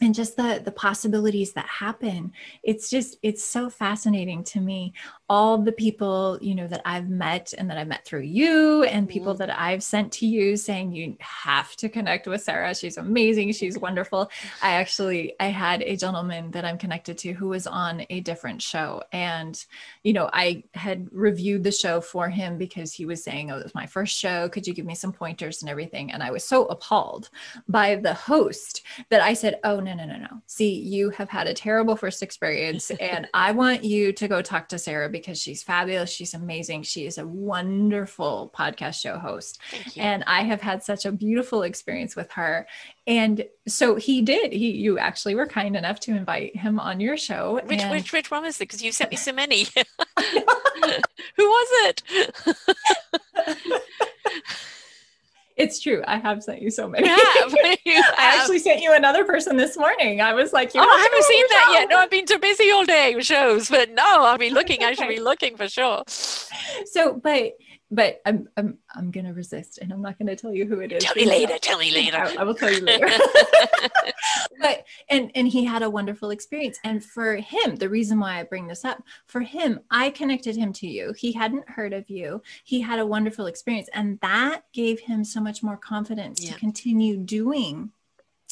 and 0.00 0.14
just 0.14 0.36
the 0.36 0.60
the 0.64 0.72
possibilities 0.72 1.52
that 1.52 1.66
happen. 1.66 2.32
It's 2.62 2.90
just 2.90 3.16
it's 3.22 3.44
so 3.44 3.70
fascinating 3.70 4.44
to 4.44 4.60
me 4.60 4.92
all 5.30 5.56
the 5.56 5.72
people 5.72 6.38
you 6.42 6.54
know 6.54 6.66
that 6.66 6.82
i've 6.84 7.08
met 7.08 7.54
and 7.56 7.70
that 7.70 7.78
i've 7.78 7.88
met 7.88 8.04
through 8.04 8.20
you 8.20 8.82
and 8.84 9.08
people 9.08 9.32
mm-hmm. 9.32 9.38
that 9.38 9.58
i've 9.58 9.82
sent 9.82 10.12
to 10.12 10.26
you 10.26 10.54
saying 10.54 10.92
you 10.92 11.16
have 11.20 11.74
to 11.76 11.88
connect 11.88 12.26
with 12.26 12.42
sarah. 12.42 12.74
She's 12.74 12.98
amazing. 12.98 13.52
She's 13.52 13.78
wonderful. 13.78 14.30
I 14.62 14.72
actually 14.72 15.34
i 15.40 15.46
had 15.46 15.80
a 15.82 15.96
gentleman 15.96 16.50
that 16.50 16.64
i'm 16.64 16.76
connected 16.76 17.16
to 17.18 17.32
who 17.32 17.48
was 17.48 17.66
on 17.66 18.04
a 18.10 18.20
different 18.20 18.60
show 18.60 19.02
and 19.12 19.64
you 20.02 20.12
know 20.12 20.28
i 20.32 20.62
had 20.74 21.08
reviewed 21.10 21.64
the 21.64 21.72
show 21.72 22.00
for 22.00 22.28
him 22.28 22.58
because 22.58 22.92
he 22.92 23.06
was 23.06 23.24
saying 23.24 23.50
oh 23.50 23.58
it 23.58 23.64
was 23.64 23.74
my 23.74 23.86
first 23.86 24.16
show. 24.16 24.48
Could 24.48 24.66
you 24.66 24.74
give 24.74 24.86
me 24.86 24.94
some 24.94 25.12
pointers 25.12 25.62
and 25.62 25.70
everything? 25.70 26.12
And 26.12 26.22
i 26.22 26.30
was 26.30 26.44
so 26.44 26.66
appalled 26.66 27.30
by 27.66 27.96
the 27.96 28.14
host 28.14 28.82
that 29.08 29.22
i 29.22 29.32
said 29.32 29.58
oh 29.64 29.80
no 29.80 29.94
no 29.94 30.04
no 30.04 30.18
no. 30.18 30.42
See 30.46 30.74
you 30.74 31.10
have 31.10 31.30
had 31.30 31.46
a 31.46 31.54
terrible 31.54 31.96
first 31.96 32.22
experience 32.22 32.90
and 32.90 33.26
i 33.34 33.52
want 33.52 33.84
you 33.84 34.12
to 34.12 34.28
go 34.28 34.42
talk 34.42 34.68
to 34.68 34.78
sarah 34.78 35.08
because 35.14 35.40
she's 35.40 35.62
fabulous. 35.62 36.10
She's 36.10 36.34
amazing. 36.34 36.82
She 36.82 37.06
is 37.06 37.18
a 37.18 37.26
wonderful 37.26 38.52
podcast 38.52 39.00
show 39.00 39.16
host. 39.16 39.60
And 39.96 40.24
I 40.26 40.42
have 40.42 40.60
had 40.60 40.82
such 40.82 41.06
a 41.06 41.12
beautiful 41.12 41.62
experience 41.62 42.16
with 42.16 42.32
her. 42.32 42.66
And 43.06 43.44
so 43.68 43.94
he 43.94 44.22
did. 44.22 44.52
He 44.52 44.72
you 44.72 44.98
actually 44.98 45.36
were 45.36 45.46
kind 45.46 45.76
enough 45.76 46.00
to 46.00 46.10
invite 46.10 46.56
him 46.56 46.80
on 46.80 46.98
your 46.98 47.16
show. 47.16 47.60
Which 47.64 47.80
and... 47.80 47.92
which 47.92 48.12
which 48.12 48.30
one 48.32 48.42
was 48.42 48.56
it? 48.56 48.60
Because 48.60 48.82
you 48.82 48.90
sent 48.90 49.12
me 49.12 49.16
so 49.16 49.32
many. 49.32 49.66
Who 51.36 51.48
was 51.48 51.68
it? 51.86 52.02
It's 55.56 55.80
true. 55.80 56.02
I 56.06 56.16
have 56.16 56.42
sent 56.42 56.62
you 56.62 56.70
so 56.70 56.88
many. 56.88 57.06
Yeah, 57.06 57.14
I 57.86 58.38
actually 58.38 58.58
sent 58.58 58.82
you 58.82 58.92
another 58.92 59.24
person 59.24 59.56
this 59.56 59.76
morning. 59.76 60.20
I 60.20 60.34
was 60.34 60.52
like, 60.52 60.72
oh, 60.74 60.80
I 60.80 61.02
haven't 61.02 61.24
seen 61.24 61.44
that 61.50 61.70
yet. 61.74 61.88
No, 61.88 61.98
I've 61.98 62.10
been 62.10 62.26
too 62.26 62.38
busy 62.38 62.70
all 62.72 62.84
day 62.84 63.14
with 63.14 63.24
shows, 63.24 63.68
but 63.68 63.90
no, 63.90 64.02
I'll 64.04 64.38
be 64.38 64.50
looking. 64.58 64.82
I 64.82 64.94
should 64.94 65.08
be 65.08 65.20
looking 65.20 65.56
for 65.56 65.68
sure. 65.68 66.02
So, 66.06 67.20
but 67.22 67.52
but 67.94 68.20
I'm 68.26 68.48
I'm 68.56 68.78
I'm 68.94 69.10
gonna 69.10 69.32
resist, 69.32 69.78
and 69.78 69.92
I'm 69.92 70.02
not 70.02 70.18
gonna 70.18 70.36
tell 70.36 70.52
you 70.52 70.66
who 70.66 70.80
it 70.80 70.92
is. 70.92 71.04
Tell 71.04 71.14
me 71.14 71.26
later. 71.26 71.58
Tell 71.58 71.78
me 71.78 71.92
later. 71.92 72.16
I, 72.16 72.36
I 72.40 72.44
will 72.44 72.54
tell 72.54 72.72
you 72.72 72.80
later. 72.84 73.08
but 74.60 74.84
and 75.08 75.30
and 75.34 75.46
he 75.46 75.64
had 75.64 75.82
a 75.82 75.90
wonderful 75.90 76.30
experience, 76.30 76.78
and 76.84 77.04
for 77.04 77.36
him, 77.36 77.76
the 77.76 77.88
reason 77.88 78.18
why 78.18 78.40
I 78.40 78.42
bring 78.42 78.66
this 78.66 78.84
up, 78.84 79.02
for 79.26 79.40
him, 79.40 79.80
I 79.90 80.10
connected 80.10 80.56
him 80.56 80.72
to 80.74 80.86
you. 80.86 81.14
He 81.16 81.32
hadn't 81.32 81.68
heard 81.68 81.92
of 81.92 82.10
you. 82.10 82.42
He 82.64 82.80
had 82.80 82.98
a 82.98 83.06
wonderful 83.06 83.46
experience, 83.46 83.88
and 83.94 84.18
that 84.20 84.62
gave 84.72 85.00
him 85.00 85.24
so 85.24 85.40
much 85.40 85.62
more 85.62 85.76
confidence 85.76 86.42
yeah. 86.42 86.52
to 86.52 86.58
continue 86.58 87.16
doing 87.16 87.92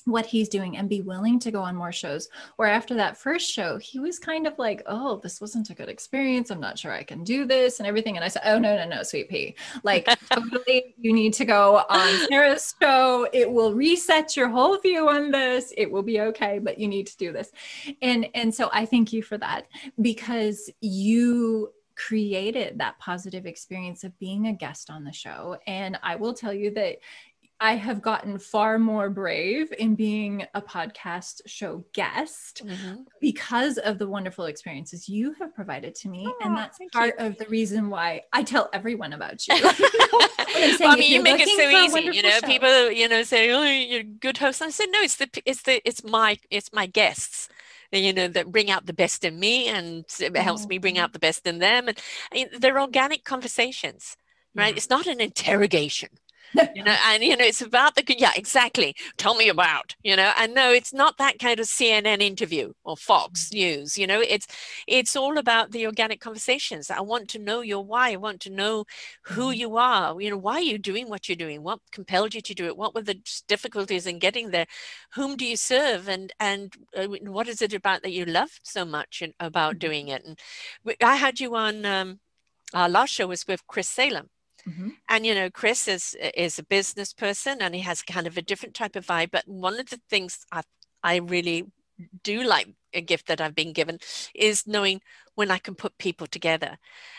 what 0.04 0.26
he's 0.26 0.48
doing 0.48 0.76
and 0.76 0.88
be 0.88 1.00
willing 1.00 1.38
to 1.40 1.50
go 1.50 1.62
on 1.62 1.76
more 1.76 1.92
shows. 1.92 2.28
Where 2.56 2.68
after 2.68 2.94
that 2.94 3.16
first 3.16 3.50
show, 3.50 3.78
he 3.78 3.98
was 3.98 4.18
kind 4.18 4.46
of 4.46 4.58
like, 4.58 4.82
oh, 4.86 5.16
this 5.22 5.40
wasn't 5.40 5.70
a 5.70 5.74
good 5.74 5.88
experience. 5.88 6.50
I'm 6.50 6.60
not 6.60 6.78
sure 6.78 6.92
I 6.92 7.02
can 7.02 7.24
do 7.24 7.44
this 7.44 7.78
and 7.78 7.86
everything. 7.86 8.16
And 8.16 8.24
I 8.24 8.28
said, 8.28 8.42
oh, 8.44 8.58
no, 8.58 8.76
no, 8.76 8.86
no, 8.86 9.02
sweet 9.02 9.28
pea. 9.28 9.54
Like, 9.82 10.06
totally, 10.30 10.94
you 10.98 11.12
need 11.12 11.32
to 11.34 11.44
go 11.44 11.84
on 11.88 12.28
Sarah's 12.28 12.74
show. 12.80 13.26
It 13.32 13.50
will 13.50 13.74
reset 13.74 14.36
your 14.36 14.48
whole 14.48 14.78
view 14.78 15.08
on 15.08 15.30
this. 15.30 15.72
It 15.76 15.90
will 15.90 16.02
be 16.02 16.20
okay, 16.20 16.58
but 16.58 16.78
you 16.78 16.88
need 16.88 17.06
to 17.08 17.16
do 17.16 17.32
this. 17.32 17.50
And, 18.00 18.28
and 18.34 18.54
so 18.54 18.70
I 18.72 18.86
thank 18.86 19.12
you 19.12 19.22
for 19.22 19.38
that 19.38 19.66
because 20.00 20.70
you 20.80 21.72
created 21.94 22.78
that 22.78 22.98
positive 22.98 23.46
experience 23.46 24.04
of 24.04 24.18
being 24.18 24.46
a 24.46 24.52
guest 24.52 24.90
on 24.90 25.04
the 25.04 25.12
show. 25.12 25.56
And 25.66 25.98
I 26.02 26.16
will 26.16 26.34
tell 26.34 26.52
you 26.52 26.70
that 26.72 26.98
I 27.62 27.76
have 27.76 28.02
gotten 28.02 28.40
far 28.40 28.76
more 28.76 29.08
brave 29.08 29.72
in 29.78 29.94
being 29.94 30.44
a 30.52 30.60
podcast 30.60 31.42
show 31.46 31.84
guest 31.92 32.62
mm-hmm. 32.64 33.02
because 33.20 33.78
of 33.78 34.00
the 34.00 34.08
wonderful 34.08 34.46
experiences 34.46 35.08
you 35.08 35.32
have 35.34 35.54
provided 35.54 35.94
to 35.94 36.08
me. 36.08 36.24
Oh, 36.26 36.34
and 36.42 36.56
that's 36.56 36.80
part 36.92 37.14
you. 37.20 37.24
of 37.24 37.38
the 37.38 37.46
reason 37.46 37.88
why 37.88 38.22
I 38.32 38.42
tell 38.42 38.68
everyone 38.72 39.12
about 39.12 39.46
you. 39.46 39.54
well, 39.62 39.70
I 39.70 40.96
mean, 40.98 41.12
you 41.12 41.22
make 41.22 41.40
it 41.40 41.48
so 41.56 41.68
easy. 41.68 42.16
You 42.16 42.24
know, 42.24 42.30
show. 42.30 42.46
people, 42.48 42.90
you 42.90 43.06
know, 43.08 43.22
say, 43.22 43.52
"Oh, 43.52 43.62
you're 43.62 44.00
a 44.00 44.02
good 44.02 44.38
host." 44.38 44.60
And 44.60 44.66
I 44.66 44.72
said, 44.72 44.86
"No, 44.90 45.00
it's 45.00 45.16
the, 45.16 45.30
it's 45.44 45.62
the, 45.62 45.80
it's 45.86 46.02
my, 46.02 46.38
it's 46.50 46.72
my 46.72 46.86
guests." 46.86 47.48
you 47.92 48.12
know 48.12 48.26
that 48.26 48.50
bring 48.50 48.70
out 48.70 48.86
the 48.86 48.92
best 48.94 49.22
in 49.22 49.38
me 49.38 49.68
and 49.68 50.06
it 50.18 50.34
helps 50.34 50.66
me 50.66 50.78
bring 50.78 50.98
oh. 50.98 51.02
out 51.02 51.12
the 51.12 51.18
best 51.18 51.46
in 51.46 51.58
them 51.58 51.88
and, 51.88 51.98
and 52.34 52.48
they're 52.58 52.80
organic 52.80 53.22
conversations 53.22 54.16
right 54.54 54.68
yeah. 54.68 54.76
it's 54.76 54.88
not 54.88 55.06
an 55.06 55.20
interrogation 55.20 56.08
you 56.74 56.82
know 56.82 56.96
and 57.06 57.22
you 57.22 57.36
know 57.36 57.44
it's 57.44 57.62
about 57.62 57.94
the 57.94 58.04
yeah 58.18 58.32
exactly. 58.36 58.94
Tell 59.16 59.34
me 59.34 59.48
about 59.48 59.94
you 60.02 60.16
know 60.16 60.32
and 60.36 60.54
no 60.54 60.70
it's 60.70 60.92
not 60.92 61.18
that 61.18 61.38
kind 61.38 61.58
of 61.60 61.66
cnn 61.66 62.20
interview 62.20 62.72
or 62.84 62.96
fox 62.96 63.48
mm. 63.48 63.54
news 63.54 63.96
you 63.96 64.06
know 64.06 64.20
it's 64.20 64.46
it's 64.86 65.16
all 65.16 65.38
about 65.38 65.70
the 65.72 65.86
organic 65.86 66.20
conversations. 66.20 66.90
I 66.90 67.00
want 67.00 67.28
to 67.30 67.38
know 67.38 67.60
your 67.60 67.84
why. 67.84 68.12
I 68.12 68.16
want 68.16 68.40
to 68.42 68.50
know 68.50 68.84
who 69.22 69.46
mm-hmm. 69.46 69.60
you 69.60 69.76
are. 69.76 70.20
You 70.20 70.30
know 70.30 70.38
why 70.38 70.54
are 70.54 70.60
you 70.60 70.78
doing 70.78 71.08
what 71.08 71.28
you're 71.28 71.36
doing? 71.36 71.62
What 71.62 71.80
compelled 71.90 72.34
you 72.34 72.40
to 72.42 72.54
do 72.54 72.66
it? 72.66 72.76
What 72.76 72.94
were 72.94 73.02
the 73.02 73.20
difficulties 73.48 74.06
in 74.06 74.18
getting 74.18 74.50
there? 74.50 74.66
Whom 75.14 75.36
do 75.36 75.44
you 75.44 75.56
serve? 75.56 76.08
And 76.08 76.32
and 76.40 76.74
uh, 76.96 77.06
what 77.22 77.48
is 77.48 77.62
it 77.62 77.72
about 77.72 78.02
that 78.02 78.12
you 78.12 78.24
love 78.24 78.50
so 78.62 78.84
much 78.84 79.22
in, 79.22 79.32
about 79.40 79.72
mm-hmm. 79.72 79.78
doing 79.78 80.08
it? 80.08 80.24
And 80.24 80.38
i 81.02 81.16
had 81.16 81.40
you 81.40 81.54
on 81.54 81.84
um, 81.84 82.20
our 82.74 82.88
last 82.88 83.10
show 83.10 83.26
was 83.26 83.46
with 83.46 83.66
chris 83.66 83.88
salem 83.88 84.28
Mm-hmm. 84.68 84.90
And 85.08 85.26
you 85.26 85.34
know, 85.34 85.50
Chris 85.50 85.88
is 85.88 86.16
is 86.36 86.58
a 86.58 86.62
business 86.64 87.12
person, 87.12 87.60
and 87.60 87.74
he 87.74 87.80
has 87.80 88.02
kind 88.02 88.26
of 88.26 88.36
a 88.36 88.42
different 88.42 88.74
type 88.74 88.96
of 88.96 89.06
vibe. 89.06 89.30
But 89.32 89.46
one 89.46 89.80
of 89.80 89.90
the 89.90 90.00
things 90.08 90.46
I 90.52 90.62
I 91.02 91.16
really 91.16 91.64
do 92.22 92.42
like 92.42 92.68
a 92.94 93.00
gift 93.00 93.26
that 93.28 93.40
I've 93.40 93.54
been 93.54 93.72
given 93.72 93.98
is 94.34 94.66
knowing 94.66 95.00
when 95.34 95.50
I 95.50 95.58
can 95.58 95.74
put 95.74 95.96
people 95.96 96.26
together. 96.26 96.76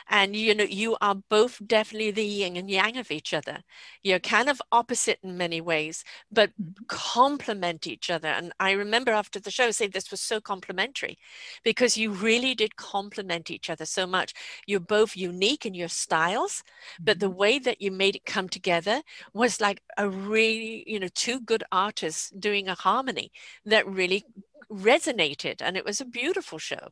And 0.09 0.35
you 0.35 0.53
know, 0.53 0.65
you 0.65 0.97
are 1.01 1.15
both 1.15 1.59
definitely 1.65 2.11
the 2.11 2.25
yin 2.25 2.57
and 2.57 2.69
yang 2.69 2.97
of 2.97 3.09
each 3.09 3.33
other. 3.33 3.63
You're 4.03 4.19
kind 4.19 4.49
of 4.49 4.61
opposite 4.71 5.17
in 5.23 5.37
many 5.37 5.61
ways, 5.61 6.03
but 6.31 6.51
mm-hmm. 6.51 6.83
complement 6.87 7.87
each 7.87 8.09
other. 8.09 8.27
And 8.27 8.53
I 8.59 8.71
remember 8.71 9.11
after 9.11 9.39
the 9.39 9.49
show 9.49 9.71
saying 9.71 9.91
this 9.93 10.11
was 10.11 10.21
so 10.21 10.39
complimentary 10.39 11.17
because 11.63 11.97
you 11.97 12.11
really 12.11 12.53
did 12.53 12.75
complement 12.75 13.49
each 13.49 13.69
other 13.69 13.85
so 13.85 14.05
much. 14.05 14.33
You're 14.67 14.79
both 14.79 15.15
unique 15.15 15.65
in 15.65 15.73
your 15.73 15.89
styles, 15.89 16.63
but 16.99 17.19
the 17.19 17.27
mm-hmm. 17.27 17.37
way 17.37 17.59
that 17.59 17.81
you 17.81 17.91
made 17.91 18.15
it 18.15 18.25
come 18.25 18.49
together 18.49 19.01
was 19.33 19.59
like 19.59 19.81
a 19.97 20.07
really, 20.07 20.83
you 20.85 20.99
know, 20.99 21.09
two 21.15 21.39
good 21.39 21.63
artists 21.71 22.29
doing 22.31 22.67
a 22.67 22.75
harmony 22.75 23.31
that 23.65 23.87
really 23.87 24.25
resonated 24.73 25.61
and 25.61 25.77
it 25.77 25.85
was 25.85 26.01
a 26.01 26.05
beautiful 26.05 26.57
show 26.57 26.89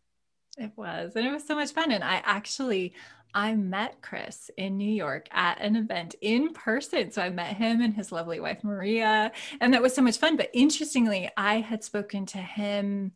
it 0.58 0.72
was 0.76 1.14
and 1.16 1.26
it 1.26 1.32
was 1.32 1.46
so 1.46 1.56
much 1.56 1.72
fun 1.72 1.92
and 1.92 2.04
i 2.04 2.22
actually 2.26 2.94
i 3.34 3.56
met 3.56 4.02
chris 4.02 4.50
in 4.58 4.78
new 4.78 4.92
york 4.92 5.28
at 5.32 5.60
an 5.62 5.76
event 5.76 6.16
in 6.22 6.54
person 6.54 7.12
so 7.12 7.22
i 7.22 7.30
met 7.30 7.56
him 7.56 7.82
and 7.82 7.94
his 7.94 8.12
lovely 8.12 8.40
wife 8.40 8.64
maria 8.64 9.32
and 9.60 9.74
that 9.74 9.82
was 9.82 9.94
so 9.94 10.02
much 10.02 10.18
fun 10.18 10.38
but 10.38 10.50
interestingly 10.54 11.30
i 11.38 11.60
had 11.60 11.84
spoken 11.84 12.26
to 12.26 12.38
him 12.38 13.12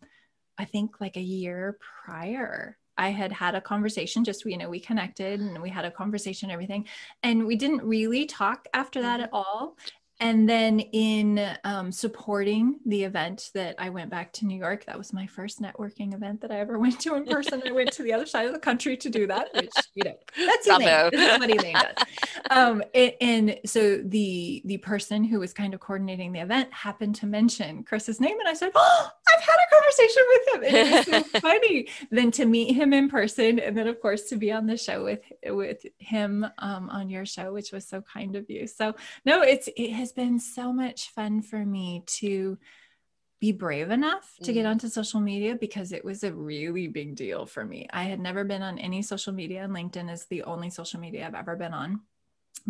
i 0.57 0.65
think 0.65 0.99
like 0.99 1.17
a 1.17 1.21
year 1.21 1.77
prior 2.05 2.77
I 2.97 3.09
had 3.09 3.31
had 3.33 3.55
a 3.55 3.61
conversation, 3.61 4.23
just, 4.23 4.45
you 4.45 4.57
know, 4.57 4.69
we 4.69 4.79
connected 4.79 5.41
and 5.41 5.61
we 5.61 5.69
had 5.69 5.83
a 5.83 5.91
conversation, 5.91 6.49
everything. 6.49 6.87
And 7.23 7.45
we 7.45 7.57
didn't 7.57 7.83
really 7.83 8.25
talk 8.25 8.67
after 8.73 9.01
that 9.01 9.19
mm-hmm. 9.19 9.23
at 9.23 9.29
all 9.33 9.75
and 10.21 10.47
then 10.47 10.79
in 10.79 11.45
um, 11.65 11.91
supporting 11.91 12.79
the 12.85 13.03
event 13.03 13.51
that 13.53 13.75
I 13.77 13.89
went 13.89 14.09
back 14.09 14.31
to 14.33 14.45
New 14.45 14.57
York, 14.57 14.85
that 14.85 14.97
was 14.97 15.11
my 15.11 15.27
first 15.27 15.61
networking 15.61 16.13
event 16.13 16.39
that 16.41 16.51
I 16.51 16.59
ever 16.59 16.79
went 16.85 17.01
to 17.01 17.15
in 17.15 17.25
person. 17.25 17.61
I 17.65 17.71
went 17.71 17.91
to 17.93 18.03
the 18.03 18.13
other 18.13 18.25
side 18.25 18.45
of 18.47 18.53
the 18.53 18.59
country 18.59 18.95
to 18.95 19.09
do 19.09 19.27
that, 19.27 19.49
which 19.53 19.73
you 19.93 20.03
know 20.05 20.15
that's 20.37 20.67
Elaine. 20.67 21.09
This 21.11 21.33
is 21.33 21.39
what 21.39 21.49
Elaine 21.49 21.73
does. 21.73 22.05
Um, 22.49 22.83
and, 22.93 23.13
and, 23.19 23.59
so 23.65 23.97
the 23.97 24.61
the 24.65 24.77
person 24.77 25.23
who 25.23 25.39
was 25.39 25.53
kind 25.53 25.73
of 25.73 25.79
coordinating 25.79 26.31
the 26.31 26.39
event 26.39 26.71
happened 26.73 27.15
to 27.15 27.25
mention 27.25 27.83
Chris's 27.83 28.21
name, 28.21 28.39
and 28.39 28.47
I 28.47 28.53
said, 28.53 28.71
"Oh, 28.73 29.09
I've 29.27 29.41
had 29.41 29.55
a 29.55 29.75
conversation 29.75 30.23
with 30.29 30.47
him." 30.47 30.63
And 30.63 30.75
it 30.75 31.07
was 31.07 31.31
so 31.31 31.39
funny. 31.39 31.87
Then 32.11 32.31
to 32.31 32.45
meet 32.45 32.73
him 32.73 32.93
in 32.93 33.09
person, 33.09 33.59
and 33.59 33.77
then 33.77 33.87
of 33.87 33.99
course 33.99 34.23
to 34.29 34.37
be 34.37 34.51
on 34.51 34.65
the 34.65 34.77
show 34.77 35.03
with 35.03 35.21
with 35.45 35.85
him 35.97 36.45
um, 36.59 36.89
on 36.89 37.09
your 37.09 37.25
show, 37.25 37.51
which 37.51 37.71
was 37.73 37.85
so 37.85 38.01
kind 38.01 38.35
of 38.35 38.49
you. 38.49 38.67
So 38.67 38.95
no, 39.25 39.41
it's 39.41 39.67
it 39.75 40.04
has 40.05 40.11
been 40.11 40.39
so 40.39 40.71
much 40.71 41.09
fun 41.09 41.41
for 41.41 41.65
me 41.65 42.03
to 42.05 42.59
be 43.41 43.51
brave 43.51 43.89
enough 43.89 44.31
to 44.43 44.53
get 44.53 44.67
mm. 44.67 44.69
onto 44.69 44.87
social 44.87 45.19
media 45.19 45.55
because 45.55 45.91
it 45.91 46.05
was 46.05 46.23
a 46.23 46.31
really 46.31 46.87
big 46.87 47.15
deal 47.15 47.47
for 47.47 47.65
me. 47.65 47.87
I 47.91 48.03
had 48.03 48.19
never 48.19 48.43
been 48.43 48.61
on 48.61 48.77
any 48.77 49.01
social 49.01 49.33
media, 49.33 49.63
and 49.63 49.73
LinkedIn 49.73 50.11
is 50.11 50.27
the 50.27 50.43
only 50.43 50.69
social 50.69 50.99
media 50.99 51.25
I've 51.25 51.33
ever 51.33 51.55
been 51.55 51.73
on. 51.73 52.01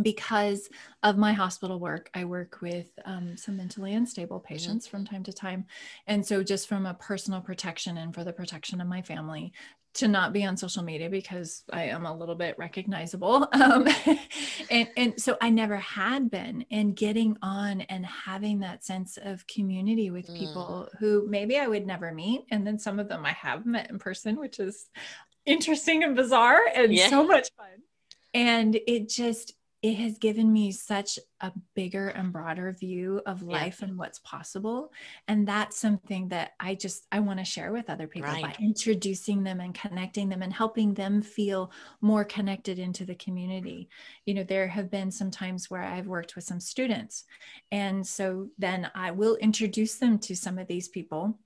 Because 0.01 0.69
of 1.03 1.17
my 1.17 1.33
hospital 1.33 1.77
work, 1.77 2.09
I 2.13 2.23
work 2.23 2.59
with 2.61 2.87
um, 3.03 3.35
some 3.35 3.57
mentally 3.57 3.93
unstable 3.93 4.39
mm-hmm. 4.39 4.53
patients 4.53 4.87
mm-hmm. 4.87 4.97
from 4.97 5.05
time 5.05 5.23
to 5.23 5.33
time. 5.33 5.65
And 6.07 6.25
so, 6.25 6.41
just 6.41 6.69
from 6.69 6.85
a 6.85 6.93
personal 6.93 7.41
protection 7.41 7.97
and 7.97 8.13
for 8.15 8.23
the 8.23 8.33
protection 8.33 8.79
of 8.79 8.87
my 8.87 9.01
family, 9.01 9.51
to 9.95 10.07
not 10.07 10.33
be 10.33 10.45
on 10.45 10.57
social 10.57 10.83
media 10.83 11.09
because 11.09 11.63
I 11.71 11.83
am 11.85 12.05
a 12.05 12.15
little 12.15 12.35
bit 12.35 12.57
recognizable. 12.57 13.47
Um, 13.65 13.87
and, 14.69 14.87
and 14.95 15.21
so 15.21 15.37
I 15.41 15.49
never 15.49 15.77
had 15.77 16.29
been. 16.29 16.65
And 16.69 16.95
getting 16.95 17.37
on 17.41 17.81
and 17.81 18.05
having 18.05 18.59
that 18.59 18.83
sense 18.83 19.17
of 19.21 19.47
community 19.47 20.11
with 20.11 20.27
mm. 20.27 20.37
people 20.37 20.89
who 20.99 21.25
maybe 21.27 21.57
I 21.57 21.67
would 21.67 21.87
never 21.87 22.13
meet. 22.13 22.45
And 22.51 22.67
then 22.67 22.77
some 22.77 22.99
of 22.99 23.07
them 23.07 23.25
I 23.25 23.31
have 23.31 23.65
met 23.65 23.89
in 23.89 23.97
person, 23.97 24.35
which 24.35 24.59
is 24.59 24.87
interesting 25.45 26.03
and 26.03 26.15
bizarre 26.15 26.61
and 26.75 26.93
yeah. 26.93 27.09
so 27.09 27.25
much 27.25 27.49
fun. 27.57 27.67
And 28.33 28.77
it 28.87 29.09
just, 29.09 29.54
it 29.85 29.97
has 29.97 30.17
given 30.17 30.51
me 30.51 30.71
such 30.71 31.19
a 31.41 31.51
bigger 31.75 32.07
and 32.07 32.33
broader 32.33 32.71
view 32.71 33.21
of 33.27 33.43
life 33.43 33.77
yeah. 33.79 33.87
and 33.87 33.99
what's 33.99 34.17
possible 34.19 34.91
and 35.27 35.47
that's 35.47 35.77
something 35.77 36.27
that 36.27 36.53
i 36.59 36.73
just 36.73 37.05
i 37.11 37.19
want 37.19 37.37
to 37.37 37.45
share 37.45 37.71
with 37.71 37.87
other 37.87 38.07
people 38.07 38.27
right. 38.27 38.41
by 38.41 38.55
introducing 38.59 39.43
them 39.43 39.59
and 39.59 39.75
connecting 39.75 40.27
them 40.27 40.41
and 40.41 40.51
helping 40.51 40.95
them 40.95 41.21
feel 41.21 41.71
more 42.01 42.23
connected 42.23 42.79
into 42.79 43.05
the 43.05 43.13
community 43.13 43.87
you 44.25 44.33
know 44.33 44.43
there 44.43 44.67
have 44.67 44.89
been 44.89 45.11
some 45.11 45.29
times 45.29 45.69
where 45.69 45.83
i've 45.83 46.07
worked 46.07 46.35
with 46.35 46.43
some 46.43 46.59
students 46.59 47.25
and 47.71 48.07
so 48.07 48.47
then 48.57 48.89
i 48.95 49.11
will 49.11 49.35
introduce 49.35 49.95
them 49.95 50.17
to 50.17 50.35
some 50.35 50.57
of 50.57 50.67
these 50.67 50.87
people 50.87 51.37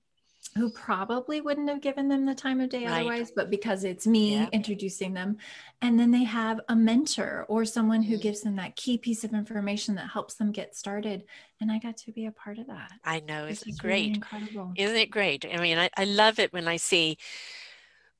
who 0.56 0.70
probably 0.70 1.40
wouldn't 1.40 1.68
have 1.68 1.80
given 1.80 2.08
them 2.08 2.26
the 2.26 2.34
time 2.34 2.60
of 2.60 2.68
day 2.68 2.84
right. 2.84 3.00
otherwise, 3.00 3.30
but 3.30 3.50
because 3.50 3.84
it's 3.84 4.06
me 4.06 4.34
yeah. 4.34 4.48
introducing 4.52 5.14
them. 5.14 5.36
And 5.80 5.98
then 5.98 6.10
they 6.10 6.24
have 6.24 6.60
a 6.68 6.74
mentor 6.74 7.46
or 7.48 7.64
someone 7.64 8.02
who 8.02 8.16
mm. 8.16 8.20
gives 8.20 8.40
them 8.40 8.56
that 8.56 8.74
key 8.76 8.98
piece 8.98 9.22
of 9.22 9.32
information 9.32 9.94
that 9.94 10.10
helps 10.10 10.34
them 10.34 10.50
get 10.50 10.74
started. 10.74 11.24
And 11.60 11.70
I 11.70 11.78
got 11.78 11.96
to 11.98 12.12
be 12.12 12.26
a 12.26 12.32
part 12.32 12.58
of 12.58 12.66
that. 12.66 12.92
I 13.04 13.20
know. 13.20 13.46
It's 13.46 13.62
great. 13.62 13.82
Really 13.82 14.14
incredible. 14.14 14.72
Isn't 14.76 14.96
it 14.96 15.10
great? 15.10 15.46
I 15.52 15.60
mean, 15.60 15.78
I, 15.78 15.88
I 15.96 16.04
love 16.04 16.38
it 16.38 16.52
when 16.52 16.66
I 16.66 16.76
see 16.76 17.16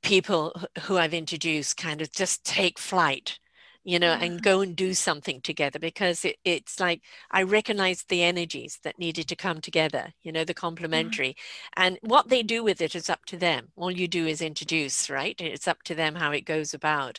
people 0.02 0.54
who 0.82 0.96
I've 0.96 1.14
introduced 1.14 1.76
kind 1.76 2.00
of 2.00 2.12
just 2.12 2.44
take 2.44 2.78
flight 2.78 3.38
you 3.84 3.98
know, 3.98 4.12
yeah. 4.12 4.24
and 4.24 4.42
go 4.42 4.60
and 4.60 4.76
do 4.76 4.94
something 4.94 5.40
together 5.40 5.78
because 5.78 6.24
it, 6.24 6.36
it's 6.44 6.78
like 6.78 7.02
I 7.30 7.42
recognized 7.42 8.08
the 8.08 8.22
energies 8.22 8.78
that 8.84 8.98
needed 8.98 9.28
to 9.28 9.36
come 9.36 9.60
together, 9.60 10.12
you 10.22 10.32
know, 10.32 10.44
the 10.44 10.54
mm-hmm. 10.54 10.60
complementary. 10.60 11.28
Yeah. 11.76 11.84
And 11.84 11.98
what 12.02 12.28
they 12.28 12.42
do 12.42 12.62
with 12.62 12.80
it 12.80 12.94
is 12.94 13.08
up 13.08 13.24
to 13.26 13.36
them. 13.36 13.68
All 13.76 13.90
you 13.90 14.08
do 14.08 14.26
is 14.26 14.40
introduce, 14.42 15.08
right? 15.08 15.40
It's 15.40 15.68
up 15.68 15.82
to 15.84 15.94
them 15.94 16.16
how 16.16 16.32
it 16.32 16.44
goes 16.44 16.74
about. 16.74 17.18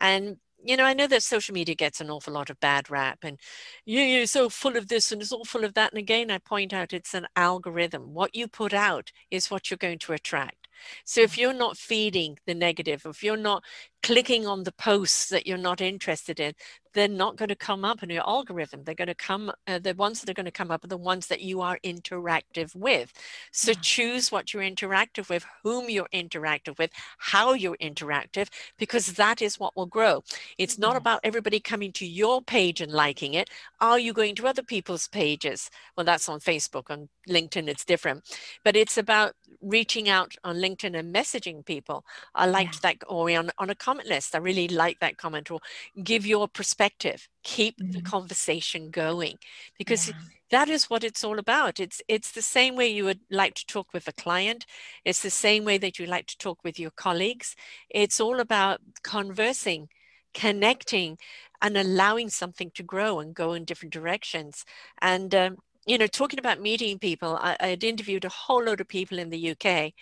And 0.00 0.38
you 0.62 0.76
know, 0.76 0.84
I 0.84 0.94
know 0.94 1.06
that 1.06 1.22
social 1.22 1.54
media 1.54 1.74
gets 1.74 2.00
an 2.00 2.10
awful 2.10 2.34
lot 2.34 2.50
of 2.50 2.60
bad 2.60 2.90
rap 2.90 3.20
and 3.22 3.38
you, 3.84 4.00
you're 4.00 4.26
so 4.26 4.48
full 4.48 4.76
of 4.76 4.88
this 4.88 5.10
and 5.10 5.22
it's 5.22 5.32
all 5.32 5.44
full 5.44 5.64
of 5.64 5.74
that. 5.74 5.92
And 5.92 5.98
again, 5.98 6.30
I 6.30 6.38
point 6.38 6.72
out 6.72 6.92
it's 6.92 7.14
an 7.14 7.26
algorithm. 7.34 8.12
What 8.12 8.34
you 8.34 8.46
put 8.46 8.74
out 8.74 9.10
is 9.30 9.50
what 9.50 9.70
you're 9.70 9.78
going 9.78 9.98
to 10.00 10.12
attract. 10.12 10.59
So 11.04 11.20
if 11.20 11.36
you're 11.38 11.52
not 11.52 11.76
feeding 11.76 12.38
the 12.46 12.54
negative, 12.54 13.02
if 13.06 13.22
you're 13.22 13.36
not 13.36 13.64
clicking 14.02 14.46
on 14.46 14.64
the 14.64 14.72
posts 14.72 15.28
that 15.28 15.46
you're 15.46 15.58
not 15.58 15.80
interested 15.80 16.40
in, 16.40 16.54
they're 16.92 17.08
not 17.08 17.36
going 17.36 17.48
to 17.48 17.54
come 17.54 17.84
up 17.84 18.02
in 18.02 18.10
your 18.10 18.28
algorithm. 18.28 18.82
They're 18.82 18.94
going 18.94 19.08
to 19.08 19.14
come, 19.14 19.52
uh, 19.66 19.78
the 19.78 19.94
ones 19.94 20.20
that 20.20 20.28
are 20.28 20.34
going 20.34 20.46
to 20.46 20.50
come 20.50 20.70
up 20.70 20.84
are 20.84 20.88
the 20.88 20.96
ones 20.96 21.28
that 21.28 21.40
you 21.40 21.60
are 21.60 21.78
interactive 21.84 22.74
with. 22.74 23.12
So 23.52 23.70
yeah. 23.70 23.78
choose 23.80 24.32
what 24.32 24.52
you're 24.52 24.62
interactive 24.62 25.28
with, 25.28 25.46
whom 25.62 25.88
you're 25.88 26.08
interactive 26.12 26.78
with, 26.78 26.90
how 27.18 27.52
you're 27.52 27.76
interactive, 27.76 28.48
because 28.76 29.12
that 29.12 29.40
is 29.40 29.60
what 29.60 29.76
will 29.76 29.86
grow. 29.86 30.24
It's 30.58 30.78
not 30.78 30.92
yeah. 30.92 30.98
about 30.98 31.20
everybody 31.22 31.60
coming 31.60 31.92
to 31.92 32.06
your 32.06 32.42
page 32.42 32.80
and 32.80 32.90
liking 32.90 33.34
it. 33.34 33.50
Are 33.80 33.98
you 33.98 34.12
going 34.12 34.34
to 34.34 34.48
other 34.48 34.64
people's 34.64 35.06
pages? 35.06 35.70
Well, 35.96 36.04
that's 36.04 36.28
on 36.28 36.40
Facebook. 36.40 36.90
On 36.90 37.08
LinkedIn, 37.28 37.68
it's 37.68 37.84
different. 37.84 38.24
But 38.64 38.74
it's 38.74 38.98
about 38.98 39.34
reaching 39.62 40.08
out 40.08 40.34
on 40.42 40.56
LinkedIn 40.56 40.98
and 40.98 41.14
messaging 41.14 41.64
people. 41.64 42.04
I 42.34 42.46
liked 42.46 42.80
yeah. 42.82 42.94
that, 42.94 42.96
or 43.06 43.30
on, 43.30 43.50
on 43.58 43.70
a 43.70 43.74
comment 43.76 44.08
list. 44.08 44.34
I 44.34 44.38
really 44.38 44.66
like 44.66 44.98
that 44.98 45.16
comment, 45.16 45.52
or 45.52 45.60
give 46.02 46.26
your 46.26 46.48
perspective. 46.48 46.79
Perspective, 46.80 47.28
keep 47.42 47.78
mm-hmm. 47.78 47.92
the 47.92 48.00
conversation 48.00 48.88
going 48.88 49.36
because 49.76 50.08
yeah. 50.08 50.14
that 50.50 50.70
is 50.70 50.88
what 50.88 51.04
it's 51.04 51.22
all 51.22 51.38
about. 51.38 51.78
It's 51.78 52.00
it's 52.08 52.32
the 52.32 52.40
same 52.40 52.74
way 52.74 52.88
you 52.88 53.04
would 53.04 53.20
like 53.30 53.52
to 53.56 53.66
talk 53.66 53.92
with 53.92 54.08
a 54.08 54.14
client. 54.14 54.64
It's 55.04 55.20
the 55.20 55.28
same 55.28 55.66
way 55.66 55.76
that 55.76 55.98
you 55.98 56.06
like 56.06 56.26
to 56.28 56.38
talk 56.38 56.64
with 56.64 56.80
your 56.80 56.90
colleagues. 56.90 57.54
It's 57.90 58.18
all 58.18 58.40
about 58.40 58.80
conversing, 59.02 59.90
connecting, 60.32 61.18
and 61.60 61.76
allowing 61.76 62.30
something 62.30 62.70
to 62.76 62.82
grow 62.82 63.20
and 63.20 63.34
go 63.34 63.52
in 63.52 63.66
different 63.66 63.92
directions. 63.92 64.64
And 65.02 65.34
um, 65.34 65.56
you 65.86 65.98
know, 65.98 66.06
talking 66.06 66.38
about 66.38 66.60
meeting 66.60 66.98
people, 66.98 67.36
I, 67.40 67.56
I, 67.58 67.68
had 67.68 67.84
interviewed 67.84 68.24
a 68.24 68.28
whole 68.28 68.62
load 68.62 68.80
of 68.80 68.88
people 68.88 69.18
in 69.18 69.30
the 69.30 69.50
UK. 69.50 69.92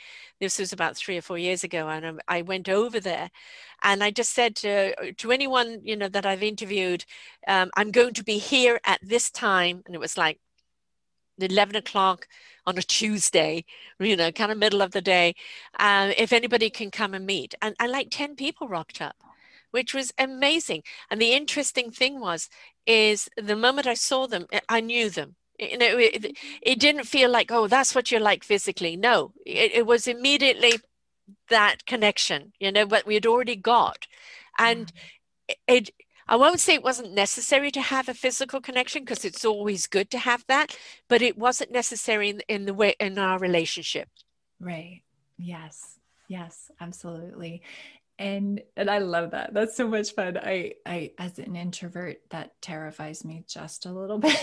This 0.41 0.59
was 0.59 0.73
about 0.73 0.97
three 0.97 1.17
or 1.17 1.23
four 1.23 1.39
years 1.39 1.63
ago, 1.65 1.89
and 1.89 2.21
I 2.29 2.43
went 2.43 2.69
over 2.69 3.01
there, 3.01 3.31
and 3.83 4.03
I 4.03 4.11
just 4.11 4.33
said 4.35 4.57
to 4.57 5.13
to 5.15 5.33
anyone 5.33 5.81
you 5.85 5.97
know 5.97 6.09
that 6.09 6.27
I've 6.27 6.43
interviewed, 6.43 7.05
um, 7.47 7.71
I'm 7.77 7.91
going 7.93 8.15
to 8.15 8.25
be 8.25 8.39
here 8.39 8.81
at 8.85 9.01
this 9.03 9.31
time, 9.31 9.83
and 9.87 9.95
it 9.95 10.01
was 10.01 10.17
like 10.19 10.41
eleven 11.39 11.77
o'clock 11.77 12.27
on 12.67 12.77
a 12.79 12.83
Tuesday, 12.83 13.65
you 14.01 14.17
know, 14.17 14.33
kind 14.33 14.53
of 14.53 14.59
middle 14.59 14.83
of 14.83 14.93
the 14.93 15.01
day. 15.03 15.35
Uh, 15.79 16.13
if 16.17 16.33
anybody 16.33 16.71
can 16.71 16.91
come 16.91 17.15
and 17.15 17.27
meet, 17.27 17.55
and, 17.63 17.75
and 17.81 17.93
like 17.93 18.09
ten 18.11 18.37
people 18.37 18.69
rocked 18.69 19.01
up 19.01 19.17
which 19.71 19.93
was 19.93 20.13
amazing. 20.19 20.83
And 21.11 21.21
the 21.21 21.33
interesting 21.33 21.91
thing 21.91 22.21
was, 22.21 22.49
is 22.87 23.29
the 23.37 23.55
moment 23.55 23.87
I 23.87 23.93
saw 23.93 24.27
them, 24.27 24.47
I 24.67 24.81
knew 24.81 25.11
them 25.11 25.37
you 25.59 25.79
know 25.79 25.99
it, 25.99 26.37
it, 26.63 26.81
didn't 26.81 27.05
feel 27.05 27.31
like 27.31 27.51
oh 27.51 27.67
that's 27.67 27.95
what 27.95 28.11
you're 28.11 28.21
like 28.21 28.45
physically. 28.45 28.97
No 28.97 29.33
it, 29.45 29.73
it 29.75 29.87
was 29.87 30.07
immediately 30.07 30.75
that 31.51 31.85
connection 31.87 32.53
you 32.59 32.73
know 32.73 32.87
what 32.87 33.07
we 33.07 33.15
had 33.15 33.27
already 33.27 33.57
got. 33.57 34.07
And 34.59 34.93
mm. 35.49 35.55
it 35.67 35.91
i 36.27 36.37
won't 36.37 36.61
say 36.61 36.75
it 36.75 36.85
wasn't 36.85 37.13
necessary 37.13 37.71
to 37.71 37.81
have 37.81 38.09
a 38.09 38.15
physical 38.15 38.61
connection 38.61 39.03
because 39.03 39.25
it's 39.25 39.45
always 39.45 39.87
good 39.87 40.11
to 40.11 40.19
have 40.19 40.45
that 40.47 40.77
but 41.09 41.23
it 41.23 41.39
wasn't 41.39 41.71
necessary 41.71 42.29
in, 42.31 42.41
in 42.49 42.67
the 42.67 42.75
way 42.75 42.95
in 43.01 43.19
our 43.19 43.39
relationship. 43.39 44.09
Right. 44.61 45.03
Yes. 45.39 45.99
Yes 46.29 46.71
absolutely 46.81 47.63
and 48.19 48.61
and 48.77 48.91
i 48.91 48.99
love 48.99 49.31
that. 49.31 49.55
That's 49.55 49.77
so 49.77 49.87
much 49.87 50.13
fun. 50.13 50.39
I 50.39 50.75
i 50.85 51.13
as 51.19 51.39
an 51.39 51.57
introvert 51.57 52.19
that 52.31 52.61
terrifies 52.61 53.25
me 53.25 53.45
just 53.47 53.87
a 53.87 53.93
little 53.93 54.19
bit. 54.29 54.37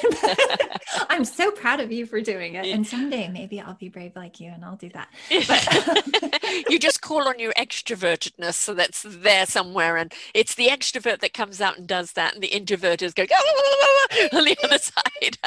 I'm 1.09 1.25
so 1.25 1.51
proud 1.51 1.79
of 1.79 1.91
you 1.91 2.05
for 2.05 2.21
doing 2.21 2.55
it. 2.55 2.65
And 2.65 2.85
someday 2.85 3.27
maybe 3.27 3.59
i'll 3.59 3.73
be 3.73 3.89
brave 3.89 4.15
like 4.15 4.39
you 4.39 4.51
and 4.51 4.63
i'll 4.63 4.77
do 4.77 4.89
that. 4.89 5.09
But, 5.47 6.69
you 6.69 6.79
just 6.79 7.01
call 7.01 7.27
on 7.27 7.39
your 7.39 7.53
extrovertedness. 7.53 8.53
So 8.53 8.73
that's 8.73 9.03
there 9.07 9.45
somewhere. 9.45 9.97
And 9.97 10.13
it's 10.33 10.55
the 10.55 10.67
extrovert 10.67 11.19
that 11.19 11.33
comes 11.33 11.61
out 11.61 11.77
and 11.77 11.87
does 11.87 12.13
that. 12.13 12.33
And 12.33 12.43
the 12.43 12.47
introvert 12.47 13.01
is 13.01 13.13
going 13.13 13.29
ah, 13.31 13.43
ah, 13.45 14.07
ah, 14.11 14.37
on 14.37 14.45
the 14.45 14.57
other 14.63 14.77
side. 14.77 15.37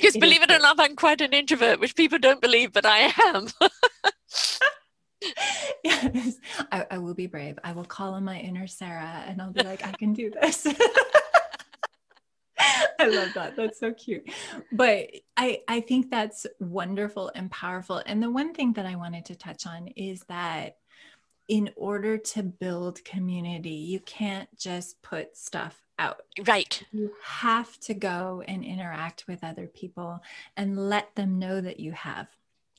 Because 0.00 0.16
believe 0.16 0.42
it 0.42 0.50
or 0.50 0.58
not 0.58 0.80
i'm 0.80 0.96
quite 0.96 1.20
an 1.20 1.32
introvert 1.32 1.80
which 1.80 1.94
people 1.94 2.18
don't 2.18 2.40
believe 2.40 2.72
but 2.72 2.86
i 2.86 3.12
am 3.18 3.48
yes, 5.84 6.36
I, 6.72 6.86
I, 6.92 6.98
will 6.98 7.14
be 7.14 7.26
brave. 7.26 7.58
I 7.64 7.72
will 7.72 7.84
call 7.84 8.14
on 8.14 8.24
my 8.24 8.38
inner 8.38 8.66
Sarah 8.66 9.24
and 9.26 9.42
I'll 9.42 9.52
be 9.52 9.62
like, 9.62 9.86
I 9.86 9.92
can 9.92 10.12
do 10.12 10.30
this. 10.30 10.66
I 13.00 13.06
love 13.06 13.32
that. 13.34 13.54
That's 13.56 13.78
so 13.78 13.92
cute. 13.92 14.28
But 14.72 15.10
I, 15.36 15.62
I 15.68 15.80
think 15.80 16.10
that's 16.10 16.46
wonderful 16.60 17.30
and 17.34 17.50
powerful. 17.50 18.02
And 18.06 18.22
the 18.22 18.30
one 18.30 18.54
thing 18.54 18.72
that 18.74 18.86
I 18.86 18.96
wanted 18.96 19.24
to 19.26 19.36
touch 19.36 19.66
on 19.66 19.88
is 19.88 20.22
that 20.28 20.76
in 21.48 21.70
order 21.76 22.18
to 22.18 22.42
build 22.42 23.04
community, 23.04 23.70
you 23.70 24.00
can't 24.00 24.48
just 24.58 25.00
put 25.02 25.36
stuff 25.36 25.82
out. 25.98 26.22
Right. 26.46 26.82
You 26.92 27.12
have 27.24 27.78
to 27.80 27.94
go 27.94 28.42
and 28.46 28.64
interact 28.64 29.26
with 29.26 29.42
other 29.42 29.66
people 29.66 30.20
and 30.56 30.88
let 30.88 31.14
them 31.14 31.38
know 31.38 31.60
that 31.60 31.80
you 31.80 31.92
have. 31.92 32.28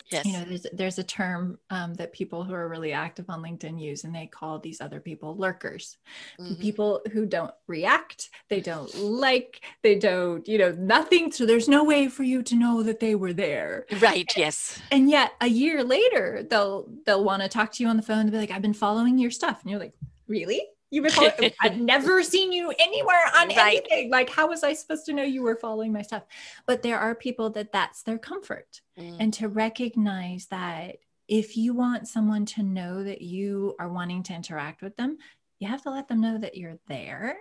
Yes. 0.09 0.25
You 0.25 0.33
know, 0.33 0.43
there's 0.43 0.65
there's 0.73 0.99
a 0.99 1.03
term 1.03 1.59
um, 1.69 1.93
that 1.95 2.13
people 2.13 2.43
who 2.43 2.53
are 2.53 2.67
really 2.67 2.93
active 2.93 3.25
on 3.29 3.43
LinkedIn 3.43 3.79
use, 3.79 4.03
and 4.03 4.13
they 4.13 4.25
call 4.25 4.59
these 4.59 4.81
other 4.81 4.99
people 4.99 5.37
lurkers. 5.37 5.97
Mm-hmm. 6.39 6.61
People 6.61 7.01
who 7.11 7.25
don't 7.25 7.53
react, 7.67 8.29
they 8.49 8.59
don't 8.59 8.93
like, 8.95 9.61
they 9.83 9.95
don't, 9.95 10.47
you 10.47 10.57
know, 10.57 10.71
nothing. 10.71 11.31
So 11.31 11.45
there's 11.45 11.67
no 11.67 11.83
way 11.83 12.07
for 12.07 12.23
you 12.23 12.41
to 12.43 12.55
know 12.55 12.81
that 12.83 12.99
they 12.99 13.15
were 13.15 13.33
there. 13.33 13.85
Right. 13.99 14.31
Yes. 14.35 14.79
And 14.91 15.09
yet, 15.09 15.33
a 15.41 15.47
year 15.47 15.83
later, 15.83 16.43
they'll 16.49 16.89
they'll 17.05 17.23
want 17.23 17.43
to 17.43 17.49
talk 17.49 17.71
to 17.73 17.83
you 17.83 17.89
on 17.89 17.97
the 17.97 18.03
phone 18.03 18.19
and 18.19 18.31
be 18.31 18.37
like, 18.37 18.51
"I've 18.51 18.61
been 18.61 18.73
following 18.73 19.17
your 19.19 19.31
stuff," 19.31 19.61
and 19.61 19.69
you're 19.69 19.79
like, 19.79 19.93
"Really?" 20.27 20.61
You've 20.91 21.03
been 21.03 21.11
following, 21.11 21.51
I've 21.61 21.77
never 21.77 22.23
seen 22.23 22.51
you 22.51 22.73
anywhere 22.79 23.23
on 23.37 23.49
right. 23.49 23.81
anything. 23.89 24.09
Like, 24.09 24.29
how 24.29 24.47
was 24.47 24.63
I 24.63 24.73
supposed 24.73 25.05
to 25.05 25.13
know 25.13 25.23
you 25.23 25.43
were 25.43 25.55
following 25.55 25.93
my 25.93 26.01
stuff? 26.01 26.23
But 26.65 26.81
there 26.81 26.99
are 26.99 27.13
people 27.13 27.49
that 27.51 27.71
that's 27.71 28.03
their 28.03 28.17
comfort. 28.17 28.81
Mm. 28.97 29.17
And 29.19 29.33
to 29.35 29.47
recognize 29.47 30.47
that 30.47 30.97
if 31.27 31.55
you 31.55 31.73
want 31.73 32.07
someone 32.07 32.45
to 32.45 32.63
know 32.63 33.03
that 33.03 33.21
you 33.21 33.75
are 33.79 33.89
wanting 33.89 34.23
to 34.23 34.33
interact 34.33 34.81
with 34.81 34.95
them, 34.97 35.17
you 35.59 35.67
have 35.67 35.83
to 35.83 35.91
let 35.91 36.07
them 36.07 36.21
know 36.21 36.37
that 36.37 36.57
you're 36.57 36.79
there 36.87 37.37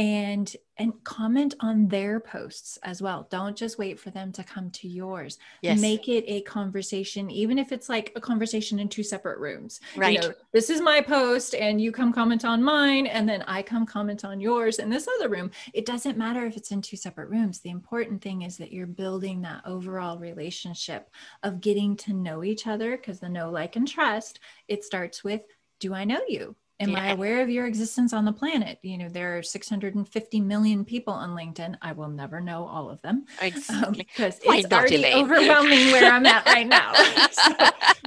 and 0.00 0.56
and 0.78 0.94
comment 1.04 1.54
on 1.60 1.88
their 1.88 2.20
posts 2.20 2.78
as 2.82 3.02
well. 3.02 3.28
Don't 3.30 3.54
just 3.54 3.78
wait 3.78 4.00
for 4.00 4.08
them 4.08 4.32
to 4.32 4.42
come 4.42 4.70
to 4.70 4.88
yours. 4.88 5.38
Yes. 5.60 5.78
make 5.78 6.08
it 6.08 6.24
a 6.26 6.40
conversation 6.40 7.30
even 7.30 7.58
if 7.58 7.70
it's 7.70 7.90
like 7.90 8.10
a 8.16 8.20
conversation 8.20 8.78
in 8.78 8.88
two 8.88 9.02
separate 9.02 9.38
rooms. 9.38 9.80
Right. 9.94 10.14
you 10.14 10.20
know, 10.20 10.34
this 10.52 10.70
is 10.70 10.80
my 10.80 11.02
post 11.02 11.54
and 11.54 11.82
you 11.82 11.92
come 11.92 12.14
comment 12.14 12.46
on 12.46 12.62
mine 12.62 13.06
and 13.06 13.28
then 13.28 13.42
i 13.46 13.60
come 13.60 13.84
comment 13.84 14.24
on 14.24 14.40
yours 14.40 14.78
in 14.78 14.88
this 14.88 15.06
other 15.06 15.28
room. 15.28 15.50
It 15.74 15.84
doesn't 15.84 16.16
matter 16.16 16.46
if 16.46 16.56
it's 16.56 16.70
in 16.70 16.80
two 16.80 16.96
separate 16.96 17.28
rooms. 17.28 17.60
The 17.60 17.68
important 17.68 18.22
thing 18.22 18.40
is 18.40 18.56
that 18.56 18.72
you're 18.72 18.86
building 18.86 19.42
that 19.42 19.60
overall 19.66 20.18
relationship 20.18 21.10
of 21.42 21.60
getting 21.60 21.94
to 21.98 22.14
know 22.14 22.42
each 22.42 22.66
other 22.66 22.96
because 22.96 23.20
the 23.20 23.28
know 23.28 23.50
like 23.50 23.76
and 23.76 23.86
trust 23.86 24.40
it 24.66 24.82
starts 24.82 25.22
with 25.22 25.42
do 25.78 25.94
i 25.94 26.04
know 26.04 26.20
you 26.28 26.56
Am 26.80 26.90
yeah. 26.90 27.02
I 27.02 27.06
aware 27.08 27.42
of 27.42 27.50
your 27.50 27.66
existence 27.66 28.14
on 28.14 28.24
the 28.24 28.32
planet? 28.32 28.78
You 28.82 28.96
know, 28.96 29.08
there 29.10 29.36
are 29.36 29.42
650 29.42 30.40
million 30.40 30.84
people 30.86 31.12
on 31.12 31.36
LinkedIn. 31.36 31.76
I 31.82 31.92
will 31.92 32.08
never 32.08 32.40
know 32.40 32.66
all 32.66 32.88
of 32.88 33.02
them 33.02 33.26
exactly. 33.42 33.98
because 33.98 34.34
um, 34.46 34.54
it's 34.54 34.72
already 34.72 35.04
overwhelming 35.04 35.92
where 35.92 36.10
I'm 36.10 36.24
at 36.24 36.46
right 36.46 36.66
now. 36.66 36.94
so, 37.30 37.52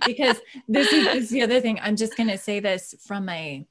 because 0.08 0.38
this 0.68 0.92
is, 0.92 1.06
this 1.06 1.24
is 1.26 1.30
the 1.30 1.44
other 1.44 1.62
thing. 1.62 1.80
I'm 1.84 1.96
just 1.96 2.18
going 2.18 2.30
to 2.30 2.38
say 2.38 2.60
this 2.60 2.96
from 3.06 3.30
a 3.30 3.64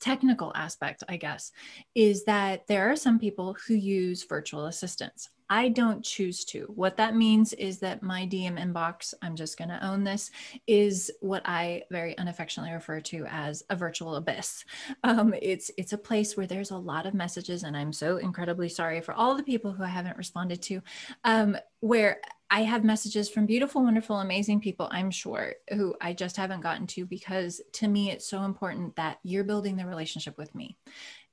technical 0.00 0.52
aspect, 0.54 1.02
I 1.08 1.16
guess, 1.16 1.50
is 1.94 2.24
that 2.24 2.66
there 2.66 2.90
are 2.90 2.96
some 2.96 3.18
people 3.18 3.56
who 3.66 3.72
use 3.72 4.22
virtual 4.24 4.66
assistants. 4.66 5.30
I 5.50 5.68
don't 5.68 6.04
choose 6.04 6.44
to. 6.46 6.72
What 6.74 6.96
that 6.96 7.14
means 7.14 7.52
is 7.52 7.78
that 7.80 8.02
my 8.02 8.26
DM 8.26 8.58
inbox, 8.58 9.12
I'm 9.22 9.36
just 9.36 9.58
going 9.58 9.68
to 9.68 9.84
own 9.84 10.04
this, 10.04 10.30
is 10.66 11.10
what 11.20 11.42
I 11.44 11.82
very 11.90 12.16
unaffectionately 12.16 12.72
refer 12.72 13.00
to 13.00 13.26
as 13.28 13.62
a 13.70 13.76
virtual 13.76 14.16
abyss. 14.16 14.64
Um, 15.02 15.34
it's 15.40 15.70
it's 15.76 15.92
a 15.92 15.98
place 15.98 16.36
where 16.36 16.46
there's 16.46 16.70
a 16.70 16.76
lot 16.76 17.06
of 17.06 17.14
messages, 17.14 17.62
and 17.62 17.76
I'm 17.76 17.92
so 17.92 18.16
incredibly 18.16 18.68
sorry 18.68 19.00
for 19.00 19.12
all 19.12 19.34
the 19.34 19.42
people 19.42 19.72
who 19.72 19.82
I 19.82 19.88
haven't 19.88 20.16
responded 20.16 20.62
to, 20.62 20.80
um, 21.24 21.56
where 21.80 22.20
I 22.50 22.62
have 22.62 22.84
messages 22.84 23.28
from 23.28 23.46
beautiful, 23.46 23.82
wonderful, 23.82 24.20
amazing 24.20 24.60
people, 24.60 24.88
I'm 24.90 25.10
sure, 25.10 25.54
who 25.70 25.94
I 26.00 26.12
just 26.12 26.36
haven't 26.36 26.60
gotten 26.60 26.86
to 26.88 27.04
because 27.04 27.60
to 27.74 27.88
me, 27.88 28.10
it's 28.10 28.26
so 28.26 28.44
important 28.44 28.96
that 28.96 29.18
you're 29.24 29.44
building 29.44 29.76
the 29.76 29.86
relationship 29.86 30.38
with 30.38 30.54
me. 30.54 30.76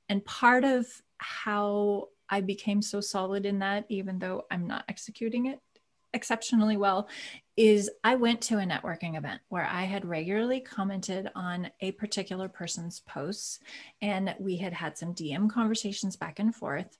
And 0.10 0.26
part 0.26 0.64
of 0.64 0.88
how 1.20 2.10
I 2.32 2.42
became 2.42 2.82
so 2.82 3.02
solid 3.02 3.46
in 3.46 3.60
that, 3.60 3.86
even 3.90 4.18
though 4.18 4.46
I'm 4.50 4.66
not 4.66 4.86
executing 4.88 5.46
it 5.48 5.60
exceptionally 6.14 6.78
well, 6.78 7.08
is 7.56 7.90
I 8.04 8.16
went 8.16 8.42
to 8.42 8.58
a 8.58 8.66
networking 8.66 9.18
event 9.18 9.42
where 9.50 9.66
I 9.66 9.84
had 9.84 10.06
regularly 10.06 10.60
commented 10.60 11.30
on 11.36 11.70
a 11.80 11.92
particular 11.94 12.50
person's 12.50 13.02
posts 13.02 13.60
and 14.02 14.36
we 14.40 14.58
had 14.58 14.74
had 14.74 14.98
some 14.98 15.14
DM 15.14 15.50
conversations 15.50 16.16
back 16.16 16.40
and 16.40 16.56
forth 16.56 16.98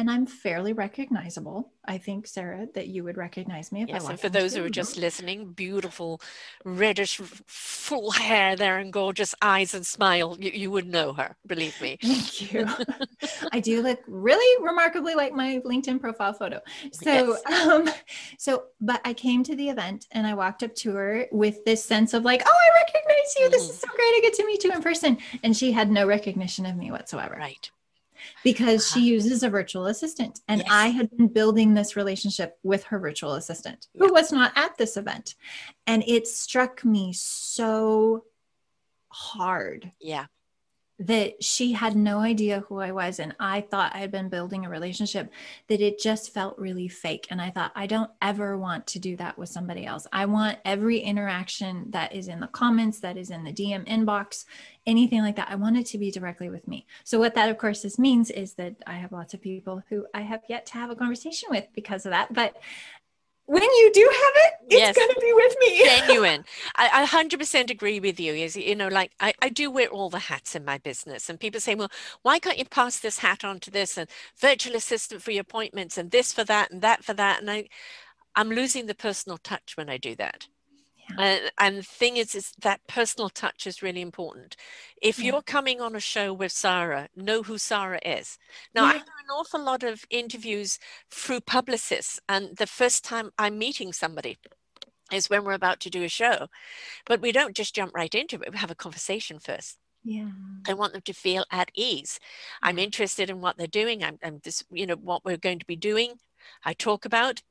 and 0.00 0.10
I'm 0.10 0.24
fairly 0.24 0.72
recognizable. 0.72 1.72
I 1.84 1.98
think, 1.98 2.26
Sarah, 2.26 2.66
that 2.74 2.88
you 2.88 3.04
would 3.04 3.18
recognize 3.18 3.70
me 3.70 3.82
if 3.82 3.90
yes, 3.90 4.06
I 4.06 4.12
and 4.12 4.20
for 4.20 4.30
those 4.30 4.54
who 4.54 4.64
are 4.64 4.70
just 4.70 4.96
listening, 4.96 5.52
beautiful, 5.52 6.22
reddish, 6.64 7.20
full 7.46 8.10
hair 8.12 8.56
there 8.56 8.78
and 8.78 8.90
gorgeous 8.94 9.34
eyes 9.42 9.74
and 9.74 9.84
smile. 9.84 10.38
You, 10.40 10.52
you 10.52 10.70
would 10.70 10.86
know 10.86 11.12
her, 11.12 11.36
believe 11.46 11.78
me. 11.82 11.98
Thank 12.02 12.50
you. 12.50 12.66
I 13.52 13.60
do 13.60 13.82
look 13.82 14.00
really 14.06 14.64
remarkably 14.64 15.14
like 15.14 15.34
my 15.34 15.60
LinkedIn 15.66 16.00
profile 16.00 16.32
photo. 16.32 16.60
So, 16.92 17.36
yes. 17.46 17.66
um, 17.66 17.90
so, 18.38 18.64
but 18.80 19.02
I 19.04 19.12
came 19.12 19.44
to 19.44 19.54
the 19.54 19.68
event 19.68 20.06
and 20.12 20.26
I 20.26 20.32
walked 20.32 20.62
up 20.62 20.74
to 20.76 20.92
her 20.94 21.26
with 21.30 21.62
this 21.66 21.84
sense 21.84 22.14
of 22.14 22.24
like, 22.24 22.42
oh, 22.46 22.50
I 22.50 22.80
recognize 22.80 23.34
you. 23.38 23.50
This 23.50 23.64
mm-hmm. 23.64 23.70
is 23.72 23.80
so 23.80 23.88
great. 23.88 24.00
I 24.00 24.20
get 24.22 24.32
to 24.34 24.46
meet 24.46 24.64
you 24.64 24.72
in 24.72 24.80
person. 24.80 25.18
And 25.42 25.54
she 25.54 25.72
had 25.72 25.90
no 25.90 26.06
recognition 26.06 26.64
of 26.64 26.74
me 26.74 26.90
whatsoever. 26.90 27.36
Right 27.38 27.70
because 28.44 28.88
she 28.88 29.00
uh-huh. 29.00 29.06
uses 29.06 29.42
a 29.42 29.50
virtual 29.50 29.86
assistant. 29.86 30.40
And 30.48 30.60
yes. 30.60 30.68
I 30.70 30.88
had 30.88 31.10
been 31.16 31.28
building 31.28 31.74
this 31.74 31.96
relationship 31.96 32.58
with 32.62 32.84
her 32.84 32.98
virtual 32.98 33.34
assistant 33.34 33.88
who 33.96 34.12
was 34.12 34.32
not 34.32 34.52
at 34.56 34.76
this 34.78 34.96
event. 34.96 35.34
And 35.86 36.04
it 36.06 36.26
struck 36.26 36.84
me 36.84 37.12
so 37.12 38.24
hard. 39.08 39.92
Yeah. 40.00 40.26
That 41.00 41.42
she 41.42 41.72
had 41.72 41.96
no 41.96 42.18
idea 42.18 42.60
who 42.68 42.78
I 42.78 42.92
was 42.92 43.18
and 43.18 43.34
I 43.40 43.62
thought 43.62 43.94
I 43.94 43.98
had 43.98 44.12
been 44.12 44.28
building 44.28 44.66
a 44.66 44.70
relationship 44.70 45.32
that 45.68 45.80
it 45.80 45.98
just 45.98 46.34
felt 46.34 46.58
really 46.58 46.88
fake 46.88 47.26
and 47.30 47.40
I 47.40 47.48
thought 47.48 47.72
I 47.74 47.86
don't 47.86 48.10
ever 48.20 48.58
want 48.58 48.86
to 48.88 48.98
do 48.98 49.16
that 49.16 49.38
with 49.38 49.48
somebody 49.48 49.86
else. 49.86 50.06
I 50.12 50.26
want 50.26 50.58
every 50.66 50.98
interaction 50.98 51.86
that 51.90 52.14
is 52.14 52.28
in 52.28 52.40
the 52.40 52.48
comments 52.48 53.00
that 53.00 53.16
is 53.16 53.30
in 53.30 53.44
the 53.44 53.52
DM 53.52 53.86
inbox 53.88 54.44
anything 54.86 55.22
like 55.22 55.36
that 55.36 55.50
I 55.50 55.54
want 55.54 55.78
it 55.78 55.86
to 55.86 55.98
be 55.98 56.10
directly 56.10 56.50
with 56.50 56.68
me. 56.68 56.86
So 57.04 57.18
what 57.18 57.34
that 57.34 57.48
of 57.48 57.56
course 57.56 57.80
this 57.80 57.98
means 57.98 58.30
is 58.30 58.54
that 58.54 58.76
I 58.86 58.94
have 58.94 59.12
lots 59.12 59.32
of 59.32 59.40
people 59.40 59.82
who 59.88 60.06
I 60.12 60.20
have 60.20 60.42
yet 60.50 60.66
to 60.66 60.74
have 60.74 60.90
a 60.90 60.96
conversation 60.96 61.48
with 61.50 61.66
because 61.74 62.04
of 62.04 62.10
that 62.10 62.32
but 62.34 62.56
when 63.50 63.64
you 63.64 63.90
do 63.92 64.02
have 64.02 64.32
it, 64.36 64.52
it's 64.74 64.78
yes. 64.78 64.94
going 64.94 65.08
to 65.08 65.20
be 65.20 65.32
with 65.32 65.56
me. 65.58 65.84
Genuine. 66.06 66.44
I, 66.76 67.02
I 67.02 67.06
100% 67.06 67.68
agree 67.68 67.98
with 67.98 68.20
you. 68.20 68.32
Is 68.32 68.56
you 68.56 68.76
know, 68.76 68.86
like 68.86 69.10
I, 69.18 69.34
I 69.42 69.48
do 69.48 69.72
wear 69.72 69.88
all 69.88 70.08
the 70.08 70.20
hats 70.20 70.54
in 70.54 70.64
my 70.64 70.78
business, 70.78 71.28
and 71.28 71.40
people 71.40 71.60
say, 71.60 71.74
well, 71.74 71.90
why 72.22 72.38
can't 72.38 72.58
you 72.58 72.64
pass 72.64 73.00
this 73.00 73.18
hat 73.18 73.44
on 73.44 73.58
to 73.60 73.70
this 73.72 73.98
and 73.98 74.08
virtual 74.38 74.76
assistant 74.76 75.22
for 75.22 75.32
your 75.32 75.40
appointments 75.40 75.98
and 75.98 76.12
this 76.12 76.32
for 76.32 76.44
that 76.44 76.70
and 76.70 76.80
that 76.82 77.02
for 77.04 77.12
that? 77.14 77.40
And 77.40 77.50
I, 77.50 77.68
I'm 78.36 78.50
losing 78.50 78.86
the 78.86 78.94
personal 78.94 79.38
touch 79.38 79.76
when 79.76 79.90
I 79.90 79.96
do 79.96 80.14
that. 80.14 80.46
And, 81.18 81.50
and 81.58 81.76
the 81.78 81.82
thing 81.82 82.16
is, 82.16 82.34
is 82.34 82.52
that 82.60 82.86
personal 82.86 83.28
touch 83.28 83.66
is 83.66 83.82
really 83.82 84.00
important. 84.00 84.56
If 85.00 85.18
yeah. 85.18 85.26
you're 85.26 85.42
coming 85.42 85.80
on 85.80 85.96
a 85.96 86.00
show 86.00 86.32
with 86.32 86.52
Sarah, 86.52 87.08
know 87.16 87.42
who 87.42 87.58
Sarah 87.58 88.00
is. 88.04 88.38
Now, 88.74 88.84
yeah. 88.84 88.90
I 88.90 88.98
do 88.98 88.98
an 88.98 89.30
awful 89.32 89.62
lot 89.62 89.82
of 89.82 90.04
interviews 90.10 90.78
through 91.10 91.40
publicists, 91.40 92.20
and 92.28 92.56
the 92.56 92.66
first 92.66 93.04
time 93.04 93.30
I'm 93.38 93.58
meeting 93.58 93.92
somebody 93.92 94.38
is 95.12 95.28
when 95.28 95.44
we're 95.44 95.52
about 95.52 95.80
to 95.80 95.90
do 95.90 96.04
a 96.04 96.08
show. 96.08 96.48
But 97.06 97.20
we 97.20 97.32
don't 97.32 97.56
just 97.56 97.74
jump 97.74 97.92
right 97.94 98.14
into 98.14 98.36
it, 98.36 98.52
we 98.52 98.58
have 98.58 98.70
a 98.70 98.76
conversation 98.76 99.38
first. 99.38 99.78
Yeah. 100.02 100.30
I 100.66 100.72
want 100.74 100.92
them 100.92 101.02
to 101.02 101.12
feel 101.12 101.44
at 101.50 101.70
ease. 101.74 102.18
I'm 102.62 102.78
interested 102.78 103.28
in 103.28 103.40
what 103.40 103.58
they're 103.58 103.66
doing. 103.66 104.02
I'm, 104.02 104.18
I'm 104.22 104.40
this, 104.42 104.64
you 104.70 104.86
know, 104.86 104.94
what 104.94 105.24
we're 105.24 105.36
going 105.36 105.58
to 105.58 105.66
be 105.66 105.76
doing. 105.76 106.14
I 106.64 106.72
talk 106.72 107.04
about 107.04 107.42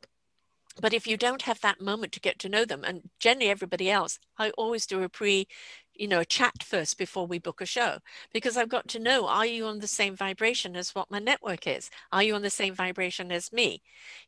but 0.82 0.94
if 0.94 1.08
you 1.08 1.18
don't 1.18 1.44
have 1.44 1.62
that 1.62 1.82
moment 1.82 2.14
to 2.14 2.20
get 2.20 2.40
to 2.40 2.50
know 2.50 2.66
them, 2.66 2.84
and 2.84 3.10
generally 3.20 3.50
everybody 3.50 3.90
else, 3.90 4.20
I 4.38 4.52
always 4.52 4.86
do 4.86 5.04
a 5.04 5.10
pre, 5.10 5.48
you 5.94 6.08
know, 6.08 6.20
a 6.20 6.26
chat 6.26 6.64
first 6.64 6.98
before 6.98 7.28
we 7.28 7.40
book 7.40 7.60
a 7.62 7.66
show 7.66 7.98
because 8.34 8.56
I've 8.56 8.70
got 8.70 8.88
to 8.90 9.00
know 9.00 9.28
are 9.28 9.46
you 9.46 9.66
on 9.66 9.80
the 9.80 9.88
same 9.88 10.16
vibration 10.16 10.76
as 10.76 10.96
what 10.96 11.12
my 11.12 11.20
network 11.20 11.68
is? 11.68 11.90
Are 12.12 12.24
you 12.24 12.36
on 12.36 12.42
the 12.42 12.50
same 12.50 12.74
vibration 12.74 13.32
as 13.32 13.52
me? 13.52 13.82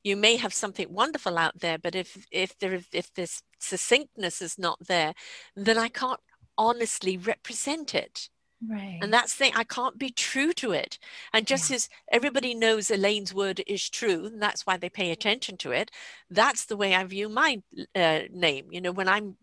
You 0.03 0.17
may 0.17 0.35
have 0.37 0.53
something 0.53 0.93
wonderful 0.93 1.37
out 1.37 1.59
there, 1.59 1.77
but 1.77 1.95
if 1.95 2.27
if 2.31 2.57
there 2.59 2.81
if 2.91 3.13
this 3.13 3.43
succinctness 3.59 4.41
is 4.41 4.57
not 4.59 4.79
there, 4.87 5.13
then 5.55 5.77
I 5.77 5.87
can't 5.87 6.19
honestly 6.57 7.17
represent 7.17 7.95
it. 7.95 8.29
Right. 8.67 8.99
And 9.01 9.11
that's 9.11 9.33
the 9.33 9.45
thing, 9.45 9.53
I 9.55 9.63
can't 9.63 9.97
be 9.97 10.11
true 10.11 10.53
to 10.53 10.71
it. 10.71 10.99
And 11.33 11.47
just 11.47 11.69
yeah. 11.69 11.77
as 11.77 11.89
everybody 12.11 12.53
knows 12.53 12.91
Elaine's 12.91 13.33
word 13.33 13.63
is 13.65 13.89
true, 13.89 14.25
and 14.27 14.41
that's 14.41 14.67
why 14.67 14.77
they 14.77 14.89
pay 14.89 15.11
attention 15.11 15.57
to 15.57 15.71
it, 15.71 15.89
that's 16.29 16.65
the 16.65 16.77
way 16.77 16.93
I 16.93 17.03
view 17.05 17.27
my 17.27 17.61
uh, 17.95 18.21
name. 18.31 18.67
You 18.71 18.81
know, 18.81 18.91
when 18.91 19.07
I'm 19.07 19.35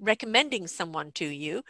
recommending 0.00 0.66
someone 0.66 1.12
to 1.12 1.26
you, 1.26 1.62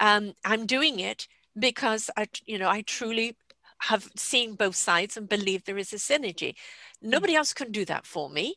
um, 0.00 0.34
I'm 0.44 0.66
doing 0.66 1.00
it 1.00 1.28
because 1.58 2.10
I, 2.16 2.28
you 2.44 2.58
know, 2.58 2.68
I 2.68 2.82
truly 2.82 3.36
have 3.84 4.10
seen 4.14 4.54
both 4.54 4.76
sides 4.76 5.16
and 5.16 5.28
believe 5.28 5.64
there 5.64 5.78
is 5.78 5.92
a 5.94 5.96
synergy. 5.96 6.54
Nobody 7.00 7.34
else 7.34 7.54
can 7.54 7.72
do 7.72 7.86
that 7.86 8.04
for 8.04 8.28
me, 8.28 8.56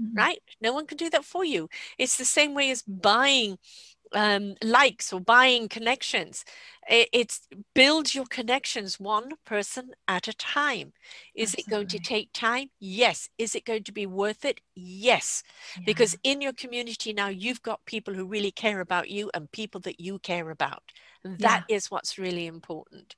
mm-hmm. 0.00 0.16
right? 0.16 0.42
No 0.60 0.72
one 0.72 0.86
can 0.86 0.96
do 0.96 1.08
that 1.10 1.24
for 1.24 1.44
you. 1.44 1.68
It's 1.98 2.16
the 2.16 2.24
same 2.24 2.54
way 2.54 2.70
as 2.70 2.82
buying 2.82 3.58
um, 4.14 4.54
likes 4.62 5.12
or 5.12 5.20
buying 5.20 5.68
connections. 5.68 6.44
It's 6.88 7.48
build 7.74 8.14
your 8.14 8.26
connections 8.26 9.00
one 9.00 9.32
person 9.44 9.90
at 10.06 10.28
a 10.28 10.34
time. 10.34 10.92
Is 11.34 11.54
Absolutely. 11.54 11.62
it 11.62 11.74
going 11.74 11.86
to 11.88 11.98
take 11.98 12.30
time? 12.32 12.70
Yes. 12.78 13.28
Is 13.38 13.54
it 13.54 13.64
going 13.64 13.84
to 13.84 13.92
be 13.92 14.06
worth 14.06 14.44
it? 14.44 14.60
Yes. 14.74 15.42
Yeah. 15.76 15.84
Because 15.86 16.16
in 16.22 16.40
your 16.40 16.52
community 16.52 17.12
now, 17.12 17.28
you've 17.28 17.62
got 17.62 17.84
people 17.86 18.14
who 18.14 18.26
really 18.26 18.50
care 18.50 18.80
about 18.80 19.10
you 19.10 19.30
and 19.34 19.50
people 19.50 19.80
that 19.82 20.00
you 20.00 20.18
care 20.18 20.50
about. 20.50 20.82
That 21.24 21.64
yeah. 21.68 21.76
is 21.76 21.90
what's 21.90 22.18
really 22.18 22.46
important. 22.46 23.16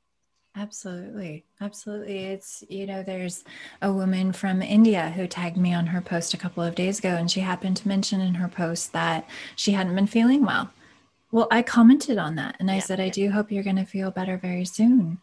Absolutely. 0.58 1.44
Absolutely. 1.60 2.18
It's, 2.26 2.64
you 2.70 2.86
know, 2.86 3.02
there's 3.02 3.44
a 3.82 3.92
woman 3.92 4.32
from 4.32 4.62
India 4.62 5.10
who 5.10 5.26
tagged 5.26 5.58
me 5.58 5.74
on 5.74 5.88
her 5.88 6.00
post 6.00 6.32
a 6.32 6.38
couple 6.38 6.62
of 6.62 6.74
days 6.74 6.98
ago, 6.98 7.10
and 7.10 7.30
she 7.30 7.40
happened 7.40 7.76
to 7.78 7.88
mention 7.88 8.22
in 8.22 8.34
her 8.34 8.48
post 8.48 8.92
that 8.94 9.28
she 9.54 9.72
hadn't 9.72 9.94
been 9.94 10.06
feeling 10.06 10.46
well. 10.46 10.70
Well, 11.32 11.48
I 11.50 11.62
commented 11.62 12.18
on 12.18 12.36
that 12.36 12.56
and 12.60 12.70
I 12.70 12.76
yeah, 12.76 12.80
said, 12.80 13.00
I 13.00 13.08
do 13.08 13.30
hope 13.30 13.50
you're 13.50 13.64
going 13.64 13.76
to 13.76 13.84
feel 13.84 14.10
better 14.10 14.36
very 14.36 14.64
soon. 14.64 15.18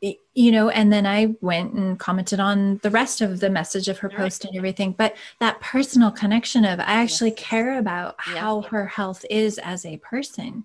It, 0.00 0.18
you 0.34 0.52
know, 0.52 0.68
and 0.68 0.92
then 0.92 1.06
I 1.06 1.34
went 1.40 1.72
and 1.72 1.98
commented 1.98 2.38
on 2.38 2.78
the 2.82 2.90
rest 2.90 3.20
of 3.20 3.40
the 3.40 3.50
message 3.50 3.88
of 3.88 3.98
her 3.98 4.08
post 4.08 4.44
and 4.44 4.56
everything. 4.56 4.92
But 4.92 5.16
that 5.40 5.60
personal 5.60 6.12
connection 6.12 6.64
of 6.64 6.78
I 6.78 6.84
actually 6.84 7.30
yes. 7.30 7.40
care 7.40 7.78
about 7.78 8.16
yeah. 8.28 8.38
how 8.38 8.62
her 8.62 8.86
health 8.86 9.24
is 9.28 9.58
as 9.58 9.84
a 9.84 9.96
person. 9.96 10.64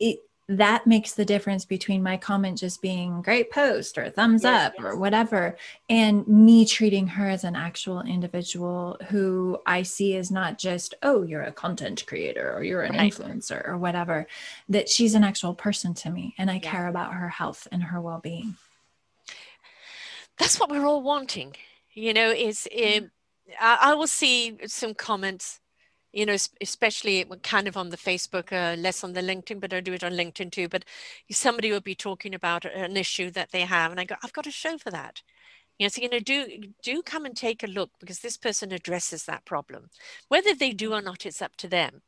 It, 0.00 0.20
that 0.48 0.86
makes 0.86 1.12
the 1.12 1.26
difference 1.26 1.66
between 1.66 2.02
my 2.02 2.16
comment 2.16 2.58
just 2.58 2.80
being 2.80 3.20
great 3.20 3.50
post 3.50 3.98
or 3.98 4.08
thumbs 4.08 4.44
yes, 4.44 4.68
up 4.68 4.74
yes. 4.78 4.84
or 4.84 4.96
whatever 4.96 5.56
and 5.90 6.26
me 6.26 6.64
treating 6.64 7.06
her 7.06 7.28
as 7.28 7.44
an 7.44 7.54
actual 7.54 8.00
individual 8.00 8.96
who 9.08 9.58
i 9.66 9.82
see 9.82 10.16
as 10.16 10.30
not 10.30 10.58
just 10.58 10.94
oh 11.02 11.22
you're 11.22 11.42
a 11.42 11.52
content 11.52 12.04
creator 12.06 12.54
or 12.54 12.64
you're 12.64 12.82
an 12.82 12.96
right. 12.96 13.12
influencer 13.12 13.66
or 13.68 13.76
whatever 13.76 14.26
that 14.68 14.88
she's 14.88 15.14
an 15.14 15.22
actual 15.22 15.54
person 15.54 15.92
to 15.92 16.10
me 16.10 16.34
and 16.38 16.50
i 16.50 16.58
care 16.58 16.88
about 16.88 17.12
her 17.12 17.28
health 17.28 17.68
and 17.70 17.82
her 17.82 18.00
well-being 18.00 18.54
that's 20.38 20.58
what 20.58 20.70
we're 20.70 20.86
all 20.86 21.02
wanting 21.02 21.54
you 21.92 22.14
know 22.14 22.30
is 22.30 22.66
um, 22.74 23.10
I, 23.60 23.78
I 23.82 23.94
will 23.94 24.06
see 24.06 24.56
some 24.66 24.94
comments 24.94 25.60
you 26.12 26.26
know, 26.26 26.36
especially 26.60 27.24
kind 27.42 27.68
of 27.68 27.76
on 27.76 27.90
the 27.90 27.96
Facebook, 27.96 28.52
uh, 28.52 28.76
less 28.80 29.04
on 29.04 29.12
the 29.12 29.20
LinkedIn, 29.20 29.60
but 29.60 29.72
I 29.72 29.80
do 29.80 29.92
it 29.92 30.04
on 30.04 30.12
LinkedIn 30.12 30.52
too. 30.52 30.68
But 30.68 30.84
somebody 31.30 31.70
will 31.70 31.80
be 31.80 31.94
talking 31.94 32.34
about 32.34 32.64
an 32.64 32.96
issue 32.96 33.30
that 33.32 33.50
they 33.52 33.62
have, 33.62 33.90
and 33.90 34.00
I 34.00 34.04
go, 34.04 34.16
I've 34.22 34.32
got 34.32 34.46
a 34.46 34.50
show 34.50 34.78
for 34.78 34.90
that. 34.90 35.22
You 35.78 35.84
know, 35.84 35.88
so 35.88 36.02
you 36.02 36.08
know, 36.10 36.20
do 36.20 36.46
do 36.82 37.02
come 37.02 37.24
and 37.24 37.36
take 37.36 37.62
a 37.62 37.68
look 37.68 37.90
because 38.00 38.20
this 38.20 38.36
person 38.36 38.72
addresses 38.72 39.24
that 39.24 39.44
problem. 39.44 39.90
Whether 40.28 40.54
they 40.54 40.72
do 40.72 40.92
or 40.94 41.02
not, 41.02 41.26
it's 41.26 41.42
up 41.42 41.56
to 41.56 41.68
them. 41.68 42.02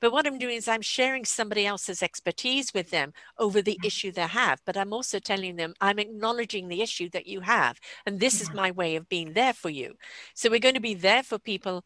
But 0.00 0.12
what 0.12 0.26
I'm 0.26 0.38
doing 0.38 0.56
is 0.56 0.68
I'm 0.68 0.82
sharing 0.82 1.24
somebody 1.24 1.64
else's 1.64 2.02
expertise 2.02 2.74
with 2.74 2.90
them 2.90 3.12
over 3.38 3.62
the 3.62 3.78
issue 3.84 4.12
they 4.12 4.22
have. 4.22 4.60
But 4.66 4.76
I'm 4.76 4.92
also 4.92 5.18
telling 5.18 5.56
them 5.56 5.74
I'm 5.80 5.98
acknowledging 5.98 6.68
the 6.68 6.82
issue 6.82 7.08
that 7.10 7.26
you 7.26 7.40
have. 7.40 7.78
And 8.04 8.20
this 8.20 8.36
yeah. 8.36 8.42
is 8.42 8.54
my 8.54 8.70
way 8.70 8.96
of 8.96 9.08
being 9.08 9.32
there 9.32 9.54
for 9.54 9.70
you. 9.70 9.94
So 10.34 10.50
we're 10.50 10.58
going 10.58 10.74
to 10.74 10.80
be 10.80 10.94
there 10.94 11.22
for 11.22 11.38
people 11.38 11.84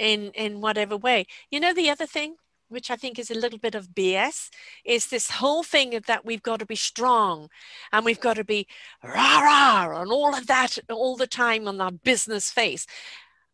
in 0.00 0.32
in 0.34 0.60
whatever 0.60 0.96
way 0.96 1.26
you 1.50 1.60
know 1.60 1.72
the 1.72 1.90
other 1.90 2.06
thing 2.06 2.34
which 2.70 2.90
I 2.90 2.96
think 2.96 3.18
is 3.18 3.30
a 3.30 3.34
little 3.34 3.58
bit 3.58 3.74
of 3.74 3.88
BS, 3.88 4.48
is 4.84 5.08
this 5.08 5.28
whole 5.28 5.64
thing 5.64 5.94
of 5.94 6.06
that 6.06 6.24
we've 6.24 6.42
got 6.42 6.60
to 6.60 6.66
be 6.66 6.76
strong 6.76 7.48
and 7.92 8.04
we've 8.04 8.20
got 8.20 8.36
to 8.36 8.44
be 8.44 8.66
rah 9.02 9.40
rah 9.40 10.00
and 10.00 10.10
all 10.10 10.34
of 10.34 10.46
that 10.46 10.78
all 10.88 11.16
the 11.16 11.26
time 11.26 11.68
on 11.68 11.80
our 11.80 11.90
business 11.90 12.50
face. 12.50 12.86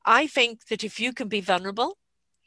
I 0.04 0.26
think 0.26 0.66
that 0.66 0.84
if 0.84 1.00
you 1.00 1.12
can 1.12 1.28
be 1.28 1.40
vulnerable 1.40 1.96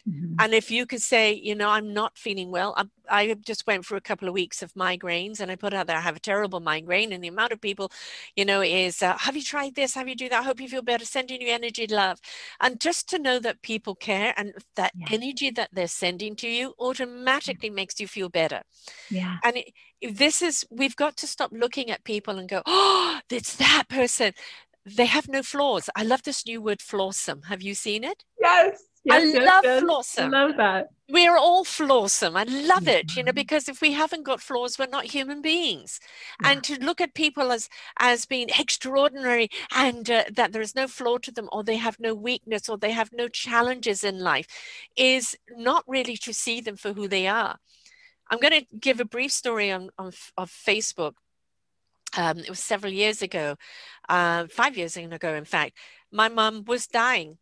Mm-hmm. 0.10 0.36
And 0.40 0.54
if 0.54 0.72
you 0.72 0.86
could 0.86 1.02
say, 1.02 1.34
you 1.34 1.56
know, 1.56 1.70
I'm 1.70 1.94
not 1.94 2.18
feeling 2.18 2.50
well, 2.52 2.74
I, 2.78 2.86
I 3.10 3.34
just 3.36 3.68
went 3.68 3.86
through 3.86 3.98
a 3.98 4.02
couple 4.02 4.28
of 4.28 4.34
weeks 4.34 4.62
of 4.64 4.74
migraines 4.74 5.40
and 5.40 5.52
I 5.52 5.56
put 5.56 5.74
out 5.74 5.88
there, 5.88 5.98
I 5.98 6.02
have 6.02 6.16
a 6.16 6.20
terrible 6.20 6.60
migraine. 6.60 7.12
And 7.12 7.24
the 7.24 7.28
amount 7.28 7.52
of 7.52 7.62
people, 7.62 7.92
you 8.36 8.46
know, 8.46 8.62
is, 8.62 9.04
uh, 9.04 9.18
have 9.18 9.36
you 9.36 9.44
tried 9.44 9.76
this? 9.76 9.94
Have 9.96 10.08
you 10.08 10.16
do 10.16 10.30
that? 10.30 10.40
I 10.40 10.44
hope 10.44 10.62
you 10.62 10.70
feel 10.70 10.82
better. 10.82 11.06
Sending 11.06 11.42
you 11.42 11.50
energy, 11.50 11.88
love. 11.88 12.20
And 12.60 12.80
just 12.80 13.10
to 13.10 13.20
know 13.20 13.40
that 13.40 13.62
people 13.62 13.96
care 13.96 14.34
and 14.38 14.54
that 14.76 14.94
yeah. 14.96 15.08
energy 15.12 15.52
that 15.52 15.70
they're 15.74 15.88
sending 15.88 16.36
to 16.38 16.48
you 16.48 16.74
automatically 16.80 17.70
makes 17.70 18.00
you 18.00 18.08
feel 18.08 18.30
better. 18.30 18.64
Yeah. 19.10 19.38
And 19.44 19.58
it, 19.58 20.16
this 20.16 20.42
is, 20.42 20.66
we've 20.72 20.96
got 20.96 21.18
to 21.18 21.28
stop 21.28 21.52
looking 21.54 21.92
at 21.92 22.04
people 22.04 22.40
and 22.40 22.48
go, 22.50 22.62
oh, 22.66 23.20
it's 23.30 23.56
that 23.58 23.86
person. 23.90 24.34
They 24.86 25.06
have 25.06 25.28
no 25.28 25.44
flaws. 25.44 25.90
I 25.96 26.04
love 26.04 26.24
this 26.24 26.46
new 26.46 26.62
word, 26.62 26.80
flawsome. 26.80 27.46
Have 27.46 27.62
you 27.62 27.76
seen 27.76 28.04
it? 28.04 28.24
Yes. 28.40 28.82
Yes, 29.04 29.22
I 29.22 29.26
yes, 29.26 29.48
love 29.48 29.64
yes. 29.64 29.84
flawsome. 29.84 30.36
I 30.36 30.46
love 30.46 30.58
that. 30.58 30.88
We're 31.10 31.38
all 31.38 31.66
flawsome. 31.66 32.38
I 32.38 32.44
love 32.44 32.88
it, 32.88 33.16
you 33.16 33.24
know, 33.24 33.30
mm-hmm. 33.30 33.36
because 33.36 33.68
if 33.68 33.82
we 33.82 33.94
haven't 33.94 34.24
got 34.24 34.42
flaws, 34.42 34.78
we're 34.78 34.88
not 34.88 35.06
human 35.06 35.42
beings. 35.42 36.00
Yeah. 36.44 36.52
And 36.52 36.64
to 36.66 36.80
look 36.84 37.02
at 37.02 37.16
people 37.16 37.52
as 37.52 37.70
as 37.98 38.26
being 38.26 38.50
extraordinary 38.60 39.50
and 39.74 40.10
uh, 40.10 40.26
that 40.34 40.52
there 40.52 40.62
is 40.62 40.76
no 40.76 40.88
flaw 40.88 41.18
to 41.20 41.32
them, 41.32 41.50
or 41.52 41.64
they 41.64 41.78
have 41.78 42.00
no 42.00 42.14
weakness, 42.14 42.70
or 42.70 42.78
they 42.78 42.92
have 42.92 43.10
no 43.14 43.28
challenges 43.28 44.04
in 44.04 44.20
life, 44.20 44.48
is 44.96 45.36
not 45.50 45.84
really 45.88 46.18
to 46.18 46.34
see 46.34 46.62
them 46.62 46.76
for 46.76 46.94
who 46.94 47.08
they 47.08 47.28
are. 47.28 47.58
I'm 48.30 48.40
going 48.40 48.62
to 48.62 48.78
give 48.78 49.00
a 49.00 49.06
brief 49.06 49.32
story 49.32 49.72
on, 49.72 49.90
on 49.98 50.12
of 50.38 50.52
Facebook. 50.52 51.14
Um, 52.18 52.40
it 52.40 52.50
was 52.50 52.60
several 52.60 52.92
years 52.92 53.22
ago, 53.22 53.56
uh, 54.10 54.48
five 54.48 54.78
years 54.78 54.98
ago, 54.98 55.34
in 55.34 55.46
fact. 55.46 55.78
My 56.12 56.28
mum 56.28 56.64
was 56.66 56.88
dying 56.88 57.38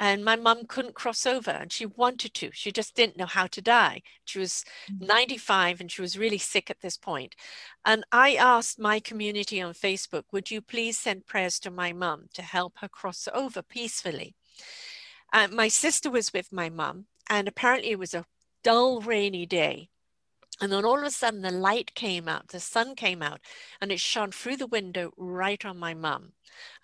and 0.00 0.24
my 0.24 0.34
mum 0.34 0.64
couldn't 0.66 0.94
cross 0.94 1.26
over 1.26 1.50
and 1.50 1.70
she 1.70 1.84
wanted 1.84 2.32
to 2.32 2.50
she 2.52 2.72
just 2.72 2.96
didn't 2.96 3.18
know 3.18 3.26
how 3.26 3.46
to 3.46 3.60
die. 3.60 4.02
She 4.24 4.38
was 4.38 4.64
mm. 4.90 5.06
95 5.06 5.80
and 5.80 5.92
she 5.92 6.00
was 6.00 6.18
really 6.18 6.38
sick 6.38 6.70
at 6.70 6.80
this 6.80 6.96
point. 6.96 7.36
And 7.84 8.04
i 8.10 8.34
asked 8.34 8.78
my 8.78 8.98
community 8.98 9.60
on 9.60 9.74
facebook 9.74 10.24
would 10.32 10.50
you 10.50 10.60
please 10.62 10.98
send 10.98 11.26
prayers 11.26 11.60
to 11.60 11.70
my 11.70 11.92
mum 11.92 12.24
to 12.34 12.42
help 12.42 12.78
her 12.78 12.88
cross 12.88 13.28
over 13.32 13.62
peacefully? 13.62 14.34
Uh, 15.32 15.48
my 15.52 15.68
sister 15.68 16.10
was 16.10 16.32
with 16.32 16.50
my 16.50 16.70
mum 16.70 17.06
and 17.28 17.46
apparently 17.46 17.90
it 17.90 17.98
was 17.98 18.14
a 18.14 18.24
dull 18.64 19.00
rainy 19.00 19.46
day 19.46 19.90
and 20.60 20.70
then 20.70 20.84
all 20.84 20.98
of 20.98 21.04
a 21.04 21.10
sudden 21.10 21.42
the 21.42 21.50
light 21.50 21.94
came 21.94 22.28
out, 22.28 22.48
the 22.48 22.60
sun 22.60 22.94
came 22.94 23.22
out, 23.22 23.40
and 23.80 23.90
it 23.90 24.00
shone 24.00 24.30
through 24.30 24.56
the 24.56 24.66
window 24.66 25.12
right 25.16 25.64
on 25.64 25.78
my 25.78 25.94
mum. 25.94 26.32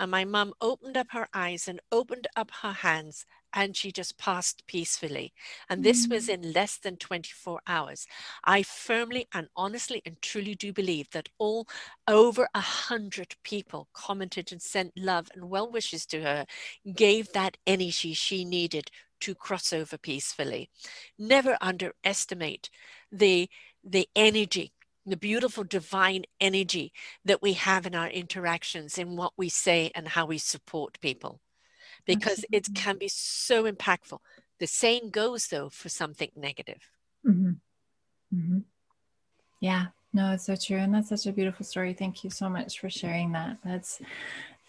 And 0.00 0.10
my 0.10 0.24
mum 0.24 0.54
opened 0.60 0.96
up 0.96 1.08
her 1.10 1.28
eyes 1.34 1.68
and 1.68 1.80
opened 1.92 2.26
up 2.36 2.50
her 2.62 2.72
hands, 2.72 3.26
and 3.52 3.76
she 3.76 3.90
just 3.90 4.18
passed 4.18 4.66
peacefully. 4.66 5.32
And 5.68 5.82
this 5.82 6.06
mm. 6.06 6.12
was 6.12 6.28
in 6.28 6.52
less 6.52 6.76
than 6.76 6.96
24 6.96 7.60
hours. 7.66 8.06
I 8.44 8.62
firmly 8.62 9.26
and 9.32 9.48
honestly 9.56 10.02
and 10.04 10.20
truly 10.20 10.54
do 10.54 10.72
believe 10.72 11.10
that 11.10 11.28
all 11.38 11.66
over 12.06 12.48
a 12.54 12.60
hundred 12.60 13.34
people 13.42 13.88
commented 13.92 14.52
and 14.52 14.60
sent 14.60 14.92
love 14.96 15.28
and 15.34 15.50
well 15.50 15.70
wishes 15.70 16.06
to 16.06 16.22
her, 16.22 16.46
gave 16.94 17.32
that 17.32 17.56
energy 17.66 18.12
she 18.14 18.44
needed 18.44 18.90
to 19.20 19.34
cross 19.34 19.72
over 19.72 19.98
peacefully. 19.98 20.70
Never 21.18 21.56
underestimate 21.60 22.70
the 23.10 23.48
the 23.84 24.08
energy 24.16 24.72
the 25.06 25.16
beautiful 25.16 25.62
divine 25.62 26.24
energy 26.40 26.92
that 27.24 27.40
we 27.40 27.52
have 27.52 27.86
in 27.86 27.94
our 27.94 28.08
interactions 28.08 28.98
in 28.98 29.16
what 29.16 29.32
we 29.36 29.48
say 29.48 29.90
and 29.94 30.08
how 30.08 30.26
we 30.26 30.36
support 30.36 31.00
people. 31.00 31.40
Because 32.04 32.44
it 32.52 32.68
can 32.74 32.98
be 32.98 33.08
so 33.08 33.70
impactful. 33.70 34.18
The 34.58 34.66
same 34.66 35.10
goes 35.10 35.46
though 35.46 35.70
for 35.70 35.88
something 35.88 36.30
negative. 36.36 36.90
Mm-hmm. 37.26 37.52
Mm-hmm. 38.34 38.58
yeah. 39.60 39.86
No 40.12 40.32
it's 40.32 40.46
so 40.46 40.56
true 40.56 40.78
and 40.78 40.94
that's 40.94 41.08
such 41.08 41.26
a 41.26 41.32
beautiful 41.32 41.64
story. 41.64 41.94
Thank 41.94 42.24
you 42.24 42.30
so 42.30 42.48
much 42.48 42.80
for 42.80 42.90
sharing 42.90 43.32
that. 43.32 43.58
That's 43.64 44.00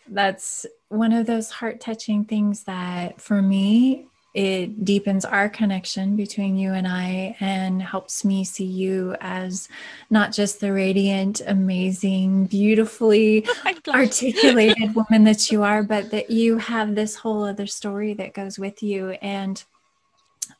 that's 0.09 0.65
one 0.89 1.13
of 1.13 1.25
those 1.25 1.51
heart 1.51 1.79
touching 1.79 2.25
things 2.25 2.63
that 2.63 3.21
for 3.21 3.41
me 3.41 4.07
it 4.33 4.85
deepens 4.85 5.25
our 5.25 5.49
connection 5.49 6.15
between 6.15 6.57
you 6.57 6.73
and 6.73 6.87
I 6.87 7.35
and 7.39 7.81
helps 7.81 8.23
me 8.23 8.43
see 8.43 8.65
you 8.65 9.15
as 9.19 9.67
not 10.09 10.31
just 10.31 10.59
the 10.59 10.71
radiant, 10.71 11.41
amazing, 11.47 12.45
beautifully 12.45 13.47
articulated 13.87 14.93
woman 14.93 15.23
that 15.23 15.51
you 15.51 15.63
are, 15.63 15.81
but 15.81 16.11
that 16.11 16.29
you 16.29 16.57
have 16.59 16.93
this 16.93 17.15
whole 17.15 17.43
other 17.43 17.65
story 17.65 18.13
that 18.15 18.33
goes 18.33 18.59
with 18.59 18.83
you. 18.83 19.11
And 19.21 19.63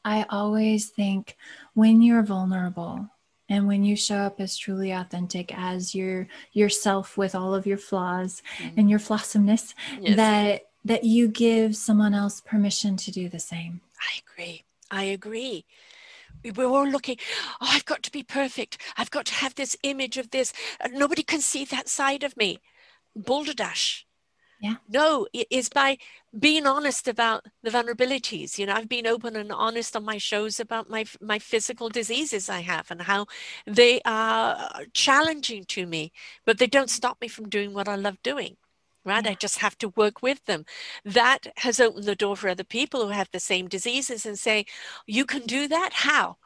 I 0.04 0.26
always 0.30 0.90
think 0.90 1.38
when 1.74 2.02
you're 2.02 2.24
vulnerable, 2.24 3.08
and 3.50 3.68
when 3.68 3.84
you 3.84 3.96
show 3.96 4.18
up 4.18 4.42
as 4.42 4.58
truly 4.58 4.92
authentic 4.92 5.58
as 5.58 5.96
your 5.96 6.28
yourself 6.52 7.18
with 7.18 7.34
all 7.34 7.56
of 7.56 7.66
your 7.66 7.78
flaws 7.78 8.42
mm-hmm. 8.58 8.80
and 8.80 8.90
your 8.90 9.00
flawsomeness 9.00 9.74
yes. 10.02 10.16
that 10.18 10.62
that 10.88 11.04
you 11.04 11.28
give 11.28 11.76
someone 11.76 12.14
else 12.14 12.42
permission 12.42 12.96
to 12.98 13.12
do 13.12 13.28
the 13.30 13.40
same. 13.40 13.82
I 14.00 14.22
agree. 14.26 14.64
I 14.90 15.04
agree. 15.04 15.66
We're 16.56 16.66
all 16.66 16.88
looking, 16.88 17.18
oh, 17.60 17.68
I've 17.70 17.86
got 17.86 18.04
to 18.04 18.12
be 18.12 18.24
perfect. 18.24 18.82
I've 18.96 19.12
got 19.12 19.26
to 19.26 19.34
have 19.34 19.56
this 19.56 19.76
image 19.84 20.18
of 20.18 20.32
this. 20.32 20.54
Nobody 20.92 21.24
can 21.24 21.42
see 21.42 21.66
that 21.66 21.90
side 21.90 22.24
of 22.24 22.38
me. 22.38 22.60
Boulder 23.16 23.54
Dash. 23.54 24.06
Yeah. 24.62 24.76
No, 24.90 25.28
it 25.34 25.48
is 25.52 25.70
by 25.70 25.98
being 26.40 26.66
honest 26.66 27.08
about 27.08 27.46
the 27.64 27.70
vulnerabilities. 27.70 28.58
You 28.58 28.66
know, 28.66 28.74
I've 28.74 28.90
been 28.90 29.06
open 29.06 29.36
and 29.36 29.52
honest 29.52 29.96
on 29.96 30.04
my 30.04 30.18
shows 30.18 30.60
about 30.60 30.90
my 30.90 31.06
my 31.22 31.38
physical 31.38 31.90
diseases 31.90 32.50
I 32.50 32.62
have 32.62 32.90
and 32.90 33.04
how 33.04 33.28
they 33.68 34.02
are 34.04 34.86
challenging 34.94 35.64
to 35.66 35.86
me, 35.86 36.12
but 36.44 36.58
they 36.58 36.66
don't 36.66 36.90
stop 36.90 37.22
me 37.22 37.28
from 37.28 37.50
doing 37.50 37.72
what 37.72 37.88
I 37.88 37.98
love 37.98 38.18
doing 38.24 38.58
right? 39.08 39.26
I 39.26 39.34
just 39.34 39.60
have 39.60 39.78
to 39.80 39.90
work 39.90 40.22
with 40.22 40.44
them. 40.46 40.66
That 41.04 41.48
has 41.58 41.80
opened 41.80 42.06
the 42.06 42.16
door 42.16 42.36
for 42.36 42.50
other 42.50 42.64
people 42.64 43.06
who 43.06 43.12
have 43.12 43.30
the 43.32 43.40
same 43.40 43.68
diseases 43.68 44.26
and 44.26 44.38
say, 44.38 44.66
you 45.06 45.26
can 45.26 45.44
do 45.44 45.68
that? 45.68 45.92
How? 45.94 46.38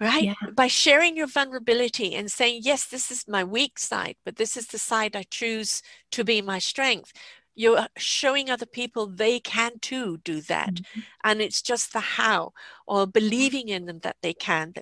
Right? 0.00 0.24
Yeah. 0.24 0.50
By 0.54 0.68
sharing 0.68 1.16
your 1.16 1.26
vulnerability 1.26 2.14
and 2.14 2.30
saying, 2.30 2.60
yes, 2.62 2.86
this 2.86 3.10
is 3.10 3.26
my 3.26 3.42
weak 3.42 3.78
side, 3.78 4.16
but 4.24 4.36
this 4.36 4.56
is 4.56 4.68
the 4.68 4.78
side 4.78 5.16
I 5.16 5.24
choose 5.24 5.82
to 6.12 6.24
be 6.24 6.40
my 6.40 6.60
strength. 6.60 7.12
You're 7.56 7.88
showing 7.96 8.48
other 8.48 8.66
people 8.66 9.08
they 9.08 9.40
can 9.40 9.80
too 9.80 10.18
do 10.18 10.40
that. 10.42 10.74
Mm-hmm. 10.74 11.00
And 11.24 11.40
it's 11.40 11.60
just 11.60 11.92
the 11.92 12.00
how 12.00 12.52
or 12.86 13.08
believing 13.08 13.68
in 13.68 13.86
them 13.86 13.98
that 14.00 14.18
they 14.22 14.32
can. 14.32 14.74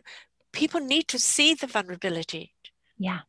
People 0.52 0.80
need 0.80 1.08
to 1.08 1.18
see 1.18 1.54
the 1.54 1.66
vulnerability. 1.66 2.52
Yeah 2.98 3.20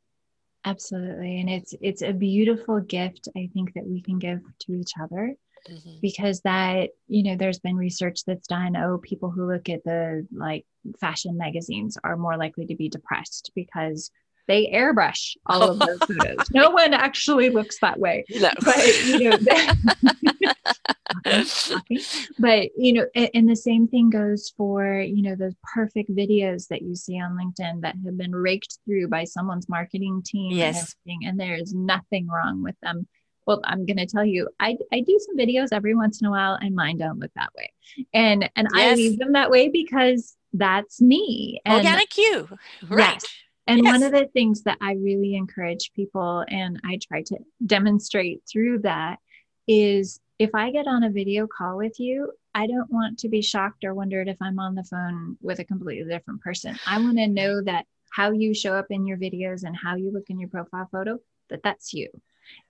absolutely 0.68 1.40
and 1.40 1.50
it's 1.50 1.74
it's 1.82 2.02
a 2.02 2.12
beautiful 2.12 2.80
gift 2.82 3.28
i 3.36 3.50
think 3.54 3.74
that 3.74 3.86
we 3.86 4.02
can 4.02 4.20
give 4.20 4.40
to 4.60 4.74
each 4.74 4.92
other 5.02 5.34
mm-hmm. 5.70 5.96
because 6.02 6.42
that 6.42 6.90
you 7.08 7.24
know 7.24 7.36
there's 7.36 7.60
been 7.60 7.76
research 7.76 8.26
that's 8.26 8.48
done 8.48 8.76
oh 8.76 8.98
people 8.98 9.30
who 9.30 9.52
look 9.52 9.70
at 9.70 9.84
the 9.84 10.28
like 10.32 10.66
fashion 11.00 11.38
magazines 11.38 11.98
are 12.04 12.18
more 12.18 12.38
likely 12.38 12.66
to 12.66 12.76
be 12.76 12.90
depressed 12.90 13.52
because 13.56 14.12
they 14.48 14.72
airbrush 14.74 15.36
all 15.46 15.72
of 15.72 15.80
those 15.80 16.00
photos. 16.08 16.50
No 16.54 16.70
one 16.70 16.94
actually 16.94 17.50
looks 17.50 17.80
that 17.80 18.00
way. 18.00 18.24
No. 18.30 18.50
But 18.64 19.06
you 19.06 19.30
know, 19.30 19.38
but 22.40 22.70
you 22.78 22.94
know, 22.94 23.06
and 23.16 23.50
the 23.50 23.56
same 23.56 23.88
thing 23.88 24.10
goes 24.10 24.54
for 24.56 25.00
you 25.00 25.22
know 25.22 25.36
those 25.36 25.56
perfect 25.74 26.10
videos 26.16 26.68
that 26.68 26.82
you 26.82 26.96
see 26.96 27.20
on 27.20 27.38
LinkedIn 27.38 27.82
that 27.82 27.96
have 28.06 28.18
been 28.18 28.36
raked 28.36 28.80
through 28.86 29.08
by 29.08 29.24
someone's 29.24 29.70
marketing 29.70 30.22
team. 30.26 30.52
Yes, 30.52 30.96
and, 31.06 31.24
and 31.26 31.40
there 31.40 31.56
is 31.56 31.74
nothing 31.74 32.28
wrong 32.28 32.64
with 32.64 32.76
them. 32.82 33.08
Well, 33.46 33.62
I'm 33.64 33.86
going 33.86 33.98
to 33.98 34.06
tell 34.06 34.26
you, 34.26 34.50
I, 34.60 34.76
I 34.92 35.00
do 35.00 35.18
some 35.26 35.38
videos 35.38 35.70
every 35.72 35.96
once 35.96 36.20
in 36.20 36.28
a 36.28 36.32
while, 36.32 36.58
and 36.60 36.76
mine 36.76 36.98
don't 36.98 37.20
look 37.20 37.32
that 37.36 37.50
way, 37.58 37.72
and 38.14 38.50
and 38.56 38.68
yes. 38.74 38.94
I 38.94 38.96
leave 38.96 39.20
them 39.20 39.34
that 39.34 39.50
way 39.50 39.70
because 39.70 40.36
that's 40.54 41.02
me. 41.02 41.62
And 41.66 41.78
Organic 41.78 42.18
you, 42.18 42.50
right? 42.90 43.14
Yes, 43.22 43.26
and 43.68 43.84
yes. 43.84 43.94
one 43.94 44.04
of 44.04 44.12
the 44.14 44.28
things 44.28 44.64
that 44.64 44.78
I 44.82 44.94
really 44.94 45.36
encourage 45.36 45.92
people, 45.94 46.44
and 46.48 46.80
I 46.86 47.00
try 47.02 47.22
to 47.24 47.38
demonstrate 47.66 48.42
through 48.52 48.80
that, 48.80 49.20
is 49.68 50.20
if 50.40 50.54
I 50.54 50.72
get 50.72 50.88
on 50.88 51.04
a 51.04 51.10
video 51.10 51.48
call 51.48 51.78
with 51.78 52.00
you, 52.00 52.32
I 52.54 52.68
don't 52.68 52.92
want 52.92 53.20
to 53.20 53.30
be 53.30 53.42
shocked 53.42 53.84
or 53.84 53.94
wondered 53.94 54.28
if 54.28 54.38
I'm 54.42 54.60
on 54.60 54.76
the 54.76 54.84
phone 54.84 55.38
with 55.42 55.60
a 55.60 55.64
completely 55.64 56.10
different 56.10 56.42
person. 56.42 56.78
I 56.86 57.00
want 57.00 57.18
to 57.18 57.28
know 57.28 57.62
that 57.64 57.86
how 58.12 58.32
you 58.32 58.54
show 58.54 58.74
up 58.74 58.88
in 58.90 59.06
your 59.06 59.18
videos 59.18 59.64
and 59.64 59.76
how 59.76 59.96
you 59.96 60.12
look 60.12 60.30
in 60.30 60.40
your 60.40 60.50
profile 60.50 60.88
photo, 60.92 61.20
that 61.50 61.64
that's 61.64 61.94
you. 61.94 62.10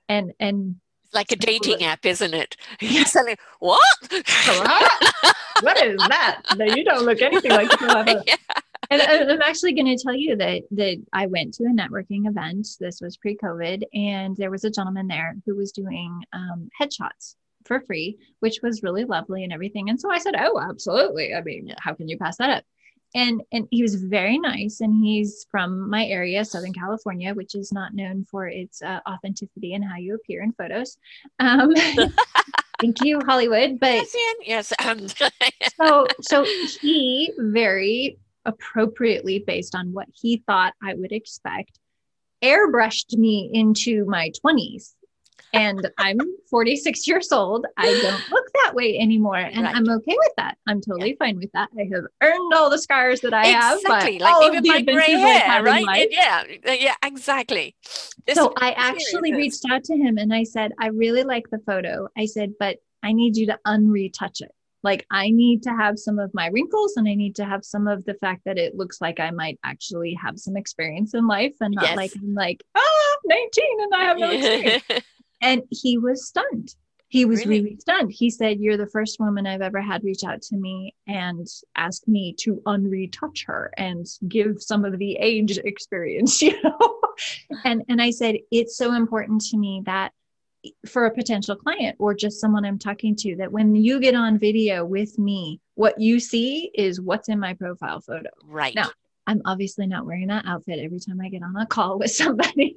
And, 0.09 0.33
and, 0.39 0.77
like 1.13 1.31
a 1.31 1.37
dating 1.37 1.83
app, 1.83 2.05
isn't 2.05 2.33
it? 2.33 2.57
Yes. 2.81 3.15
what? 3.59 3.79
what 5.61 5.83
is 5.85 5.97
that? 6.09 6.41
You 6.57 6.83
don't 6.83 7.05
look 7.05 7.21
anything 7.21 7.51
like 7.51 7.71
you. 7.79 8.23
Yeah 8.27 8.35
and 8.89 9.01
I'm 9.01 9.41
actually 9.41 9.73
going 9.73 9.97
to 9.97 10.01
tell 10.01 10.15
you 10.15 10.35
that 10.37 10.63
that 10.71 11.03
I 11.11 11.25
went 11.25 11.53
to 11.55 11.65
a 11.65 11.67
networking 11.67 12.27
event. 12.27 12.67
This 12.79 13.01
was 13.01 13.17
pre-COVID, 13.17 13.83
and 13.93 14.35
there 14.37 14.51
was 14.51 14.63
a 14.63 14.69
gentleman 14.69 15.07
there 15.07 15.35
who 15.45 15.55
was 15.55 15.73
doing 15.73 16.23
um, 16.31 16.69
headshots 16.79 17.35
for 17.67 17.81
free, 17.81 18.17
which 18.39 18.59
was 18.63 18.83
really 18.83 19.05
lovely 19.05 19.43
and 19.43 19.53
everything. 19.53 19.89
And 19.89 19.99
so 19.99 20.09
I 20.09 20.19
said, 20.19 20.35
"Oh, 20.37 20.59
absolutely! 20.59 21.33
I 21.33 21.41
mean, 21.41 21.73
how 21.79 21.93
can 21.93 22.07
you 22.07 22.17
pass 22.17 22.37
that 22.37 22.49
up?" 22.49 22.63
And 23.15 23.41
and 23.51 23.67
he 23.71 23.81
was 23.81 23.95
very 23.95 24.37
nice, 24.37 24.81
and 24.81 24.93
he's 24.93 25.45
from 25.51 25.89
my 25.89 26.05
area, 26.05 26.45
Southern 26.45 26.73
California, 26.73 27.33
which 27.33 27.55
is 27.55 27.71
not 27.71 27.93
known 27.93 28.25
for 28.25 28.47
its 28.47 28.81
uh, 28.81 28.99
authenticity 29.07 29.73
and 29.73 29.83
how 29.83 29.97
you 29.97 30.15
appear 30.15 30.41
in 30.41 30.53
photos. 30.53 30.97
Um, 31.39 31.73
thank 32.79 33.03
you 33.03 33.19
hollywood 33.25 33.79
but 33.79 34.05
yes, 34.45 34.71
yes. 34.79 35.15
so 35.81 36.05
so 36.21 36.45
he 36.79 37.33
very 37.39 38.19
appropriately 38.47 39.39
based 39.45 39.75
on 39.75 39.93
what 39.93 40.07
he 40.11 40.41
thought 40.47 40.73
I 40.81 40.95
would 40.95 41.11
expect, 41.11 41.79
airbrushed 42.41 43.15
me 43.15 43.51
into 43.53 44.05
my 44.05 44.31
20s. 44.43 44.93
And 45.53 45.89
I'm 45.97 46.17
46 46.49 47.07
years 47.07 47.31
old. 47.31 47.65
I 47.77 47.85
don't 47.85 48.31
look 48.31 48.45
that 48.63 48.75
way 48.75 48.97
anymore. 48.99 49.37
And 49.37 49.63
right. 49.63 49.75
I'm 49.75 49.89
okay 49.89 50.15
with 50.17 50.33
that. 50.37 50.57
I'm 50.67 50.81
totally 50.81 51.11
yeah. 51.11 51.25
fine 51.25 51.37
with 51.37 51.51
that. 51.53 51.69
I 51.77 51.89
have 51.93 52.03
earned 52.21 52.53
all 52.53 52.69
the 52.69 52.77
scars 52.77 53.21
that 53.21 53.33
I 53.33 53.47
exactly. 53.47 53.59
have. 53.59 53.79
Exactly. 53.79 54.19
Like 54.19 54.53
even 54.53 54.67
my 54.67 54.81
gray 54.81 55.11
hair, 55.11 55.63
right? 55.63 56.07
yeah, 56.11 56.43
yeah, 56.65 56.95
exactly. 57.03 57.75
This 58.25 58.35
so 58.35 58.53
I 58.57 58.71
actually 58.71 59.33
reached 59.33 59.63
out 59.69 59.83
to 59.85 59.95
him 59.95 60.17
and 60.17 60.33
I 60.33 60.43
said, 60.43 60.73
I 60.79 60.87
really 60.87 61.23
like 61.23 61.49
the 61.49 61.59
photo. 61.59 62.09
I 62.17 62.25
said, 62.25 62.53
but 62.59 62.77
I 63.03 63.13
need 63.13 63.37
you 63.37 63.45
to 63.47 63.59
unretouch 63.65 64.41
it 64.41 64.51
like 64.83 65.05
I 65.11 65.31
need 65.31 65.63
to 65.63 65.71
have 65.71 65.97
some 65.97 66.19
of 66.19 66.33
my 66.33 66.47
wrinkles 66.47 66.95
and 66.97 67.07
I 67.07 67.15
need 67.15 67.35
to 67.37 67.45
have 67.45 67.65
some 67.65 67.87
of 67.87 68.05
the 68.05 68.13
fact 68.15 68.43
that 68.45 68.57
it 68.57 68.75
looks 68.75 69.01
like 69.01 69.19
I 69.19 69.31
might 69.31 69.59
actually 69.63 70.13
have 70.13 70.39
some 70.39 70.55
experience 70.55 71.13
in 71.13 71.27
life 71.27 71.55
and 71.59 71.73
not 71.73 71.85
yes. 71.85 71.97
like 71.97 72.13
I'm 72.15 72.33
like, 72.33 72.63
ah, 72.75 73.17
19 73.25 73.63
and 73.81 73.93
I 73.93 74.03
have 74.03 74.17
no 74.17 74.31
experience. 74.31 74.83
And 75.41 75.63
he 75.69 75.97
was 75.97 76.27
stunned. 76.27 76.75
he 77.09 77.25
was 77.25 77.45
really? 77.45 77.61
really? 77.61 77.77
stunned. 77.79 78.11
He 78.11 78.29
said, 78.29 78.59
You're 78.59 78.77
the 78.77 78.87
first 78.87 79.19
woman 79.19 79.47
I've 79.47 79.61
ever 79.61 79.81
had 79.81 80.03
reach 80.03 80.23
out 80.23 80.41
to 80.43 80.55
me 80.55 80.95
and 81.07 81.47
ask 81.75 82.07
me 82.07 82.33
to 82.39 82.61
unretouch 82.65 83.45
her 83.45 83.71
and 83.77 84.05
give 84.27 84.61
some 84.61 84.85
of 84.85 84.97
the 84.97 85.13
age 85.19 85.57
experience, 85.57 86.41
you 86.41 86.61
know? 86.61 86.99
and 87.63 87.83
and 87.87 88.01
I 88.01 88.11
said, 88.11 88.37
It's 88.51 88.77
so 88.77 88.93
important 88.93 89.41
to 89.49 89.57
me 89.57 89.83
that 89.85 90.11
for 90.85 91.05
a 91.05 91.13
potential 91.13 91.55
client 91.55 91.95
or 91.99 92.13
just 92.13 92.41
someone 92.41 92.65
I'm 92.65 92.79
talking 92.79 93.15
to 93.17 93.35
that 93.37 93.51
when 93.51 93.75
you 93.75 93.99
get 93.99 94.15
on 94.15 94.39
video 94.39 94.83
with 94.83 95.17
me, 95.17 95.61
what 95.75 95.99
you 95.99 96.19
see 96.19 96.71
is 96.73 96.99
what's 96.99 97.29
in 97.29 97.39
my 97.39 97.53
profile 97.53 98.01
photo. 98.01 98.29
Right. 98.43 98.75
Now, 98.75 98.89
I'm 99.27 99.41
obviously 99.45 99.87
not 99.87 100.05
wearing 100.05 100.27
that 100.27 100.45
outfit 100.45 100.79
every 100.79 100.99
time 100.99 101.19
I 101.21 101.29
get 101.29 101.43
on 101.43 101.55
a 101.55 101.65
call 101.65 101.99
with 101.99 102.11
somebody. 102.23 102.75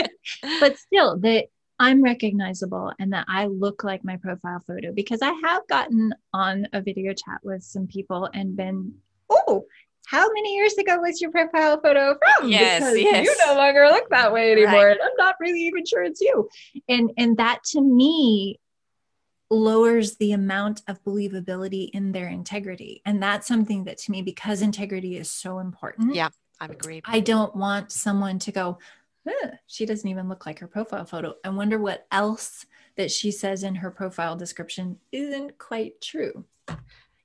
but 0.60 0.78
still, 0.78 1.18
that 1.18 1.46
I'm 1.82 2.00
recognizable 2.00 2.92
and 3.00 3.12
that 3.12 3.26
I 3.28 3.46
look 3.46 3.82
like 3.82 4.04
my 4.04 4.16
profile 4.16 4.62
photo 4.64 4.92
because 4.92 5.20
I 5.20 5.32
have 5.42 5.66
gotten 5.66 6.14
on 6.32 6.68
a 6.72 6.80
video 6.80 7.12
chat 7.12 7.40
with 7.42 7.64
some 7.64 7.88
people 7.88 8.30
and 8.32 8.56
been, 8.56 8.94
oh, 9.28 9.66
how 10.06 10.28
many 10.32 10.54
years 10.54 10.74
ago 10.74 11.00
was 11.00 11.20
your 11.20 11.32
profile 11.32 11.80
photo 11.80 12.16
from? 12.16 12.48
Yes, 12.48 12.82
because 12.82 12.98
yes. 13.00 13.26
you 13.26 13.36
no 13.48 13.54
longer 13.54 13.88
look 13.88 14.08
that 14.10 14.32
way 14.32 14.52
anymore. 14.52 14.86
Right. 14.86 14.98
I'm 15.02 15.16
not 15.18 15.34
really 15.40 15.62
even 15.62 15.84
sure 15.84 16.04
it's 16.04 16.20
you. 16.20 16.48
And 16.88 17.10
and 17.18 17.36
that 17.38 17.64
to 17.72 17.80
me 17.80 18.60
lowers 19.50 20.16
the 20.18 20.32
amount 20.32 20.82
of 20.86 21.02
believability 21.02 21.90
in 21.92 22.12
their 22.12 22.28
integrity. 22.28 23.02
And 23.04 23.20
that's 23.20 23.48
something 23.48 23.84
that 23.84 23.98
to 23.98 24.12
me, 24.12 24.22
because 24.22 24.62
integrity 24.62 25.16
is 25.16 25.32
so 25.32 25.58
important. 25.58 26.14
Yeah, 26.14 26.28
I 26.60 26.66
agree. 26.66 27.02
I 27.04 27.18
don't 27.18 27.56
want 27.56 27.90
someone 27.90 28.38
to 28.40 28.52
go, 28.52 28.78
she 29.66 29.86
doesn't 29.86 30.08
even 30.08 30.28
look 30.28 30.46
like 30.46 30.58
her 30.58 30.66
profile 30.66 31.04
photo. 31.04 31.34
I 31.44 31.50
wonder 31.50 31.78
what 31.78 32.06
else 32.10 32.66
that 32.96 33.10
she 33.10 33.30
says 33.30 33.62
in 33.62 33.76
her 33.76 33.90
profile 33.90 34.36
description 34.36 34.98
isn't 35.12 35.58
quite 35.58 36.00
true. 36.00 36.44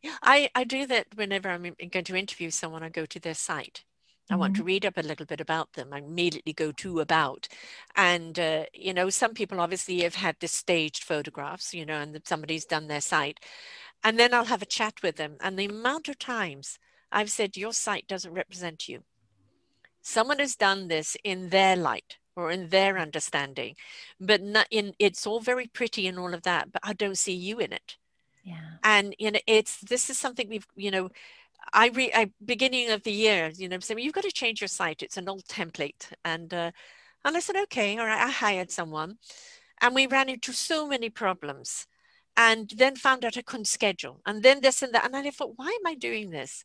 Yeah, 0.01 0.15
I, 0.21 0.49
I 0.55 0.63
do 0.63 0.85
that 0.87 1.07
whenever 1.15 1.49
I'm 1.49 1.63
going 1.91 2.05
to 2.05 2.15
interview 2.15 2.49
someone, 2.49 2.83
I 2.83 2.89
go 2.89 3.05
to 3.05 3.19
their 3.19 3.33
site. 3.33 3.83
I 4.29 4.35
want 4.35 4.55
to 4.55 4.61
mm-hmm. 4.61 4.67
read 4.67 4.85
up 4.85 4.97
a 4.97 5.01
little 5.01 5.25
bit 5.25 5.39
about 5.39 5.73
them. 5.73 5.93
I 5.93 5.99
immediately 5.99 6.53
go 6.53 6.71
to 6.73 6.99
about. 6.99 7.47
And, 7.95 8.37
uh, 8.37 8.65
you 8.73 8.93
know, 8.93 9.09
some 9.09 9.33
people 9.33 9.59
obviously 9.59 10.01
have 10.01 10.15
had 10.15 10.35
the 10.39 10.47
staged 10.47 11.03
photographs, 11.03 11.73
you 11.73 11.85
know, 11.85 11.99
and 11.99 12.19
somebody's 12.25 12.65
done 12.65 12.87
their 12.87 13.01
site. 13.01 13.39
And 14.03 14.19
then 14.19 14.33
I'll 14.33 14.45
have 14.45 14.61
a 14.61 14.65
chat 14.65 15.01
with 15.01 15.15
them. 15.15 15.37
And 15.41 15.57
the 15.57 15.65
amount 15.65 16.09
of 16.09 16.19
times 16.19 16.77
I've 17.11 17.31
said, 17.31 17.55
your 17.55 17.73
site 17.73 18.07
doesn't 18.07 18.33
represent 18.33 18.89
you 18.89 19.03
someone 20.07 20.39
has 20.39 20.55
done 20.55 20.87
this 20.87 21.17
in 21.23 21.49
their 21.49 21.75
light 21.75 22.17
or 22.35 22.51
in 22.51 22.69
their 22.69 22.97
understanding 22.97 23.75
but 24.19 24.41
not 24.41 24.67
in 24.71 24.93
it's 24.99 25.27
all 25.27 25.39
very 25.39 25.67
pretty 25.67 26.07
and 26.07 26.17
all 26.17 26.33
of 26.33 26.43
that 26.43 26.71
but 26.71 26.81
i 26.83 26.93
don't 26.93 27.17
see 27.17 27.33
you 27.33 27.59
in 27.59 27.73
it 27.73 27.97
yeah 28.43 28.77
and 28.83 29.15
you 29.19 29.31
know 29.31 29.39
it's 29.47 29.79
this 29.81 30.09
is 30.09 30.17
something 30.17 30.47
we've 30.49 30.67
you 30.75 30.91
know 30.91 31.09
I 31.73 31.87
re 31.89 32.11
I 32.13 32.31
beginning 32.45 32.91
of 32.91 33.03
the 33.03 33.11
year, 33.11 33.51
you 33.55 33.67
know, 33.67 33.75
i'm 33.75 33.81
saying 33.81 33.99
you've 33.99 34.13
got 34.13 34.23
to 34.23 34.31
change 34.31 34.61
your 34.61 34.67
site. 34.69 35.03
It's 35.03 35.17
an 35.17 35.27
old 35.27 35.43
template, 35.45 36.11
and 36.23 36.53
uh, 36.53 36.71
and 37.25 37.35
I 37.35 37.39
said, 37.41 37.57
okay, 37.63 37.97
all 37.97 38.05
right. 38.05 38.25
I 38.25 38.31
hired 38.31 38.71
someone, 38.71 39.17
and 39.81 39.93
we 39.93 40.07
ran 40.07 40.29
into 40.29 40.53
so 40.53 40.87
many 40.87 41.09
problems, 41.09 41.87
and 42.37 42.71
then 42.77 42.95
found 42.95 43.25
out 43.25 43.37
I 43.37 43.41
couldn't 43.41 43.65
schedule, 43.65 44.21
and 44.25 44.43
then 44.43 44.61
this 44.61 44.81
and 44.81 44.93
that, 44.93 45.05
and 45.05 45.15
I 45.15 45.29
thought, 45.31 45.57
why 45.57 45.67
am 45.67 45.87
I 45.87 45.95
doing 45.95 46.29
this? 46.29 46.63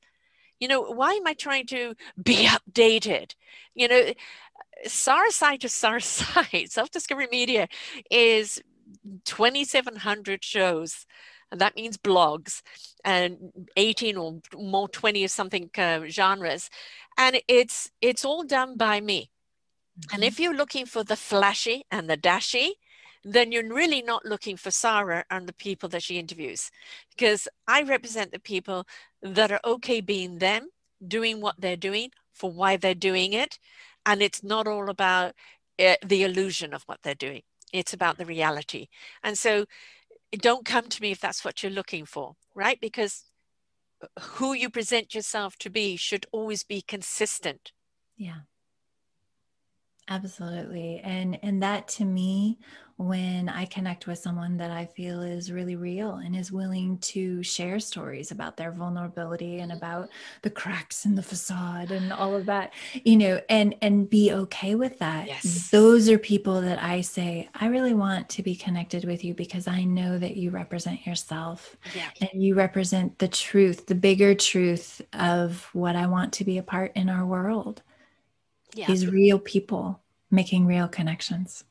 You 0.63 0.69
know 0.69 0.81
why 0.81 1.13
am 1.15 1.27
i 1.27 1.35
trying 1.35 1.67
to 1.67 1.95
be 2.23 2.47
updated? 2.57 3.35
You 3.75 3.89
know 3.89 4.03
SARA 4.87 5.31
site 5.31 5.65
is 5.65 5.75
SARA 5.75 6.01
site 6.01 6.71
self-discovery 6.79 7.29
media 7.31 7.69
is 8.11 8.63
2700 9.25 10.45
shows. 10.45 11.07
And 11.51 11.61
that 11.61 11.77
means 11.77 11.99
blogs 11.99 12.63
and 13.05 13.53
18 13.77 14.17
or 14.17 14.41
more 14.57 14.89
20 14.89 15.25
or 15.25 15.29
something 15.29 15.69
uh, 15.77 16.01
genres. 16.09 16.71
And 17.19 17.43
it's 17.47 17.91
it's 18.01 18.25
all 18.25 18.43
done 18.43 18.77
by 18.77 19.01
me. 19.01 19.31
Mm-hmm. 19.93 20.15
and 20.15 20.25
if 20.25 20.41
you're 20.41 20.57
looking 20.57 20.87
for 20.87 21.05
the 21.05 21.17
flashy 21.17 21.85
and 21.91 22.09
the 22.09 22.17
dashy 22.17 22.77
then 23.25 23.53
you're 23.53 23.73
really 23.73 24.03
not 24.03 24.25
looking 24.25 24.57
for 24.57 24.71
Sarah 24.71 25.25
and 25.31 25.47
the 25.47 25.53
people 25.53 25.89
that 25.91 26.03
she 26.03 26.19
interviews 26.19 26.71
because 27.11 27.47
I 27.69 27.83
represent 27.83 28.33
the 28.33 28.41
people 28.41 28.87
that 29.23 29.53
are 29.53 29.61
okay 29.65 30.01
being 30.01 30.39
them, 30.39 30.69
doing 31.07 31.41
what 31.41 31.57
they're 31.59 31.77
doing 31.77 32.11
for 32.33 32.51
why 32.51 32.77
they're 32.77 32.95
doing 32.95 33.33
it. 33.33 33.59
And 34.05 34.23
it's 34.23 34.43
not 34.43 34.67
all 34.67 34.91
about 34.91 35.35
uh, 35.79 35.95
the 36.05 36.25
illusion 36.25 36.75
of 36.75 36.83
what 36.85 36.99
they're 37.03 37.15
doing, 37.15 37.43
it's 37.73 37.93
about 37.93 38.19
the 38.19 38.27
reality. 38.27 38.89
And 39.23 39.39
so 39.39 39.67
don't 40.33 40.65
come 40.65 40.89
to 40.89 41.03
me 41.03 41.11
if 41.11 41.21
that's 41.21 41.45
what 41.45 41.63
you're 41.63 41.73
looking 41.73 42.05
for, 42.05 42.35
right? 42.55 42.81
Because 42.81 43.25
who 44.21 44.53
you 44.53 44.69
present 44.71 45.15
yourself 45.15 45.57
to 45.59 45.71
be 45.71 45.97
should 45.97 46.27
always 46.33 46.65
be 46.65 46.83
consistent. 46.83 47.73
Yeah. 48.17 48.41
Absolutely. 50.13 51.01
And 51.03 51.39
and 51.43 51.63
that 51.63 51.89
to 51.89 52.05
me 52.05 52.59
when 52.97 53.49
I 53.49 53.65
connect 53.65 54.07
with 54.07 54.19
someone 54.19 54.59
that 54.59 54.71
I 54.71 54.85
feel 54.85 55.23
is 55.23 55.51
really 55.51 55.75
real 55.75 56.17
and 56.17 56.37
is 56.37 56.53
willing 56.53 56.99
to 56.99 57.43
share 57.43 57.81
stories 57.81 58.31
about 58.31 58.59
their 58.59 58.71
vulnerability 58.71 59.61
and 59.61 59.73
about 59.73 60.11
the 60.43 60.51
cracks 60.51 61.07
in 61.07 61.15
the 61.15 61.23
facade 61.23 61.91
and 61.91 62.13
all 62.13 62.35
of 62.35 62.45
that, 62.47 62.75
you 63.05 63.17
know, 63.17 63.41
and 63.49 63.75
and 63.81 64.11
be 64.11 64.33
okay 64.33 64.75
with 64.75 64.99
that. 64.99 65.29
Yes. 65.29 65.71
Those 65.71 66.11
are 66.11 66.19
people 66.19 66.61
that 66.61 66.83
I 66.83 67.01
say, 67.01 67.49
I 67.55 67.69
really 67.69 67.95
want 67.95 68.29
to 68.31 68.43
be 68.43 68.55
connected 68.55 69.07
with 69.07 69.25
you 69.25 69.33
because 69.33 69.67
I 69.67 69.85
know 69.85 70.19
that 70.19 70.37
you 70.37 70.51
represent 70.51 71.07
yourself 71.07 71.79
yeah. 71.95 72.11
and 72.21 72.43
you 72.43 72.55
represent 72.55 73.19
the 73.19 73.29
truth, 73.29 73.87
the 73.87 73.95
bigger 73.95 74.35
truth 74.35 75.01
of 75.15 75.71
what 75.73 75.97
I 75.97 76.07
want 76.07 76.35
to 76.35 76.45
be 76.45 76.59
a 76.59 76.63
part 76.63 76.93
in 76.97 77.09
our 77.09 77.25
world. 77.25 77.81
Yeah. 78.75 78.87
These 78.87 79.07
real 79.07 79.39
people 79.39 80.02
making 80.33 80.67
real 80.67 80.89
connections 80.89 81.65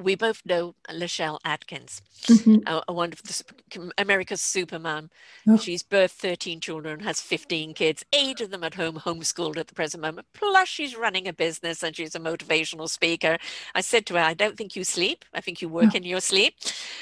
we 0.00 0.14
both 0.14 0.44
know 0.46 0.74
Lachelle 0.90 1.38
Atkins, 1.44 2.00
mm-hmm. 2.22 2.66
a, 2.66 2.82
a, 2.88 2.92
wonderful 2.92 3.46
America's 3.98 4.40
supermom. 4.40 5.10
Oh. 5.46 5.58
She's 5.58 5.82
birthed 5.82 6.12
13 6.12 6.60
children, 6.60 7.00
has 7.00 7.20
15 7.20 7.74
kids, 7.74 8.04
eight 8.12 8.40
of 8.40 8.50
them 8.50 8.64
at 8.64 8.74
home, 8.74 8.96
homeschooled 8.96 9.58
at 9.58 9.68
the 9.68 9.74
present 9.74 10.02
moment. 10.02 10.26
Plus, 10.32 10.68
she's 10.68 10.96
running 10.96 11.28
a 11.28 11.32
business 11.32 11.82
and 11.82 11.94
she's 11.94 12.14
a 12.14 12.20
motivational 12.20 12.88
speaker. 12.88 13.36
I 13.74 13.82
said 13.82 14.06
to 14.06 14.14
her, 14.14 14.20
I 14.20 14.34
don't 14.34 14.56
think 14.56 14.76
you 14.76 14.84
sleep. 14.84 15.24
I 15.34 15.40
think 15.40 15.60
you 15.60 15.68
work 15.68 15.90
oh. 15.92 15.96
in 15.96 16.04
your 16.04 16.20
sleep. 16.20 16.54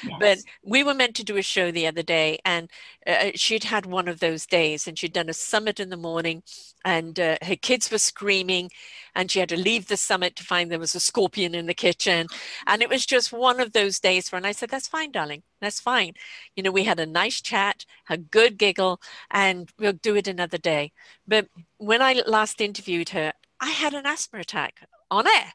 Yes. 0.03 0.17
But 0.19 0.37
we 0.63 0.83
were 0.83 0.93
meant 0.93 1.15
to 1.15 1.23
do 1.23 1.37
a 1.37 1.41
show 1.41 1.71
the 1.71 1.87
other 1.87 2.03
day, 2.03 2.39
and 2.43 2.69
uh, 3.07 3.31
she'd 3.35 3.65
had 3.65 3.85
one 3.85 4.07
of 4.07 4.19
those 4.19 4.45
days, 4.45 4.87
and 4.87 4.97
she'd 4.97 5.13
done 5.13 5.29
a 5.29 5.33
summit 5.33 5.79
in 5.79 5.89
the 5.89 5.97
morning, 5.97 6.43
and 6.85 7.19
uh, 7.19 7.37
her 7.41 7.55
kids 7.55 7.91
were 7.91 7.97
screaming 7.97 8.69
and 9.15 9.29
she 9.29 9.39
had 9.39 9.49
to 9.49 9.57
leave 9.57 9.87
the 9.87 9.97
summit 9.97 10.35
to 10.35 10.43
find 10.43 10.71
there 10.71 10.79
was 10.79 10.95
a 10.95 10.99
scorpion 10.99 11.53
in 11.53 11.65
the 11.65 11.73
kitchen. 11.73 12.27
And 12.67 12.81
it 12.81 12.89
was 12.89 13.05
just 13.05 13.33
one 13.33 13.59
of 13.59 13.73
those 13.73 13.99
days 13.99 14.31
when 14.31 14.45
I 14.45 14.51
said, 14.51 14.69
That's 14.69 14.87
fine, 14.87 15.11
darling. 15.11 15.43
That's 15.59 15.79
fine. 15.79 16.13
You 16.55 16.63
know, 16.63 16.71
we 16.71 16.83
had 16.83 16.99
a 16.99 17.05
nice 17.05 17.41
chat, 17.41 17.85
a 18.09 18.17
good 18.17 18.57
giggle, 18.57 19.01
and 19.29 19.69
we'll 19.79 19.93
do 19.93 20.15
it 20.15 20.27
another 20.27 20.57
day. 20.57 20.91
But 21.27 21.47
when 21.77 22.01
I 22.01 22.21
last 22.25 22.61
interviewed 22.61 23.09
her, 23.09 23.33
I 23.59 23.69
had 23.71 23.93
an 23.93 24.05
asthma 24.05 24.39
attack 24.39 24.87
on 25.09 25.27
air. 25.27 25.53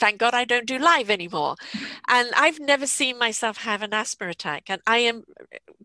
Thank 0.00 0.18
God 0.18 0.34
I 0.34 0.44
don't 0.44 0.66
do 0.66 0.78
live 0.78 1.10
anymore. 1.10 1.56
And 2.08 2.30
I've 2.36 2.58
never 2.58 2.86
seen 2.86 3.18
myself 3.18 3.58
have 3.58 3.82
an 3.82 3.94
asthma 3.94 4.28
attack. 4.28 4.64
And 4.68 4.80
I 4.86 4.98
am 4.98 5.24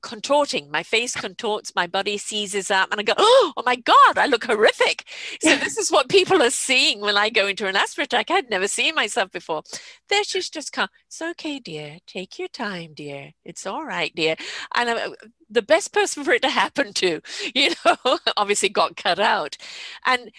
contorting. 0.01 0.69
My 0.71 0.83
face 0.83 1.15
contorts, 1.15 1.73
my 1.75 1.87
body 1.87 2.17
seizes 2.17 2.71
up, 2.71 2.91
and 2.91 2.99
I 2.99 3.03
go, 3.03 3.13
oh, 3.17 3.53
oh 3.57 3.63
my 3.65 3.75
God, 3.75 4.17
I 4.17 4.27
look 4.27 4.45
horrific. 4.45 5.05
So, 5.41 5.55
this 5.57 5.77
is 5.77 5.91
what 5.91 6.09
people 6.09 6.41
are 6.41 6.49
seeing 6.49 7.01
when 7.01 7.17
I 7.17 7.29
go 7.29 7.47
into 7.47 7.67
an 7.67 7.75
asthma 7.75 8.03
attack. 8.05 8.31
I'd 8.31 8.49
never 8.49 8.67
seen 8.67 8.95
myself 8.95 9.31
before. 9.31 9.63
There 10.09 10.23
she's 10.23 10.49
just 10.49 10.71
come, 10.71 10.89
it's 11.07 11.21
okay, 11.21 11.59
dear. 11.59 11.97
Take 12.07 12.39
your 12.39 12.47
time, 12.47 12.93
dear. 12.93 13.31
It's 13.43 13.65
all 13.65 13.85
right, 13.85 14.13
dear. 14.15 14.35
And 14.75 14.89
I'm 14.89 15.11
uh, 15.11 15.15
the 15.49 15.61
best 15.61 15.93
person 15.93 16.23
for 16.23 16.31
it 16.33 16.41
to 16.43 16.49
happen 16.49 16.93
to, 16.93 17.21
you 17.55 17.71
know, 17.85 18.19
obviously 18.37 18.69
got 18.69 18.95
cut 18.95 19.19
out. 19.19 19.57
And 20.05 20.31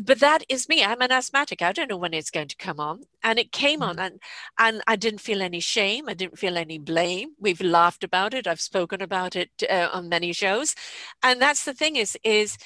but 0.00 0.20
that 0.20 0.42
is 0.48 0.68
me 0.68 0.82
i'm 0.82 1.00
an 1.02 1.12
asthmatic 1.12 1.62
i 1.62 1.72
don't 1.72 1.90
know 1.90 1.96
when 1.96 2.14
it's 2.14 2.30
going 2.30 2.48
to 2.48 2.56
come 2.56 2.80
on. 2.80 3.02
And 3.24 3.38
it 3.38 3.52
came 3.52 3.82
on 3.82 3.96
mm-hmm. 3.96 4.04
and 4.04 4.20
and 4.58 4.82
i 4.86 4.96
didn't 4.96 5.20
feel 5.20 5.42
any 5.42 5.60
shame 5.60 6.08
i 6.08 6.14
didn't 6.14 6.38
feel 6.38 6.56
any 6.56 6.78
blame. 6.78 7.30
We've 7.38 7.60
laughed 7.60 8.04
about 8.04 8.34
it 8.34 8.46
i've 8.46 8.60
spoken 8.60 9.02
about 9.02 9.36
it 9.36 9.50
uh, 9.68 9.88
on 9.92 10.08
many 10.08 10.32
shows. 10.32 10.74
And 11.22 11.40
that's 11.40 11.64
the 11.64 11.74
thing 11.74 11.96
is 11.96 12.16
is 12.24 12.56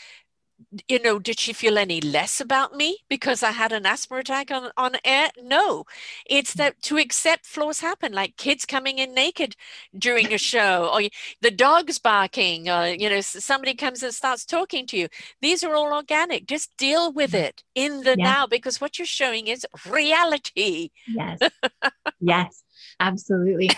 you 0.89 1.03
know, 1.03 1.19
did 1.19 1.39
she 1.39 1.53
feel 1.53 1.79
any 1.79 2.01
less 2.01 2.41
about 2.41 2.75
me 2.75 2.99
because 3.09 3.43
I 3.43 3.51
had 3.51 3.73
an 3.73 3.87
asthma 3.87 4.19
attack 4.19 4.51
on, 4.51 4.71
on 4.77 4.97
air? 5.05 5.31
No, 5.43 5.85
it's 6.29 6.55
that 6.55 6.81
to 6.83 6.99
accept 6.99 7.47
flaws 7.47 7.81
happen, 7.81 8.13
like 8.13 8.37
kids 8.37 8.65
coming 8.65 8.99
in 8.99 9.15
naked 9.15 9.57
during 9.97 10.33
a 10.33 10.39
show, 10.39 10.91
or 10.93 11.03
the 11.43 11.51
dog's 11.51 11.99
barking, 11.99 12.69
or, 12.69 12.87
you 12.87 13.09
know, 13.11 13.21
somebody 13.21 13.75
comes 13.75 14.03
and 14.03 14.15
starts 14.15 14.45
talking 14.45 14.87
to 14.87 14.97
you. 14.97 15.09
These 15.41 15.63
are 15.63 15.75
all 15.75 15.93
organic. 15.93 16.47
Just 16.47 16.77
deal 16.77 17.13
with 17.13 17.33
mm. 17.33 17.41
it 17.41 17.63
in 17.75 18.03
the 18.03 18.17
yeah. 18.19 18.25
now 18.25 18.47
because 18.47 18.81
what 18.81 18.99
you're 18.99 19.07
showing 19.07 19.49
is 19.49 19.67
reality. 19.91 20.91
Yes. 21.07 21.39
yes, 22.21 22.63
absolutely. 23.01 23.71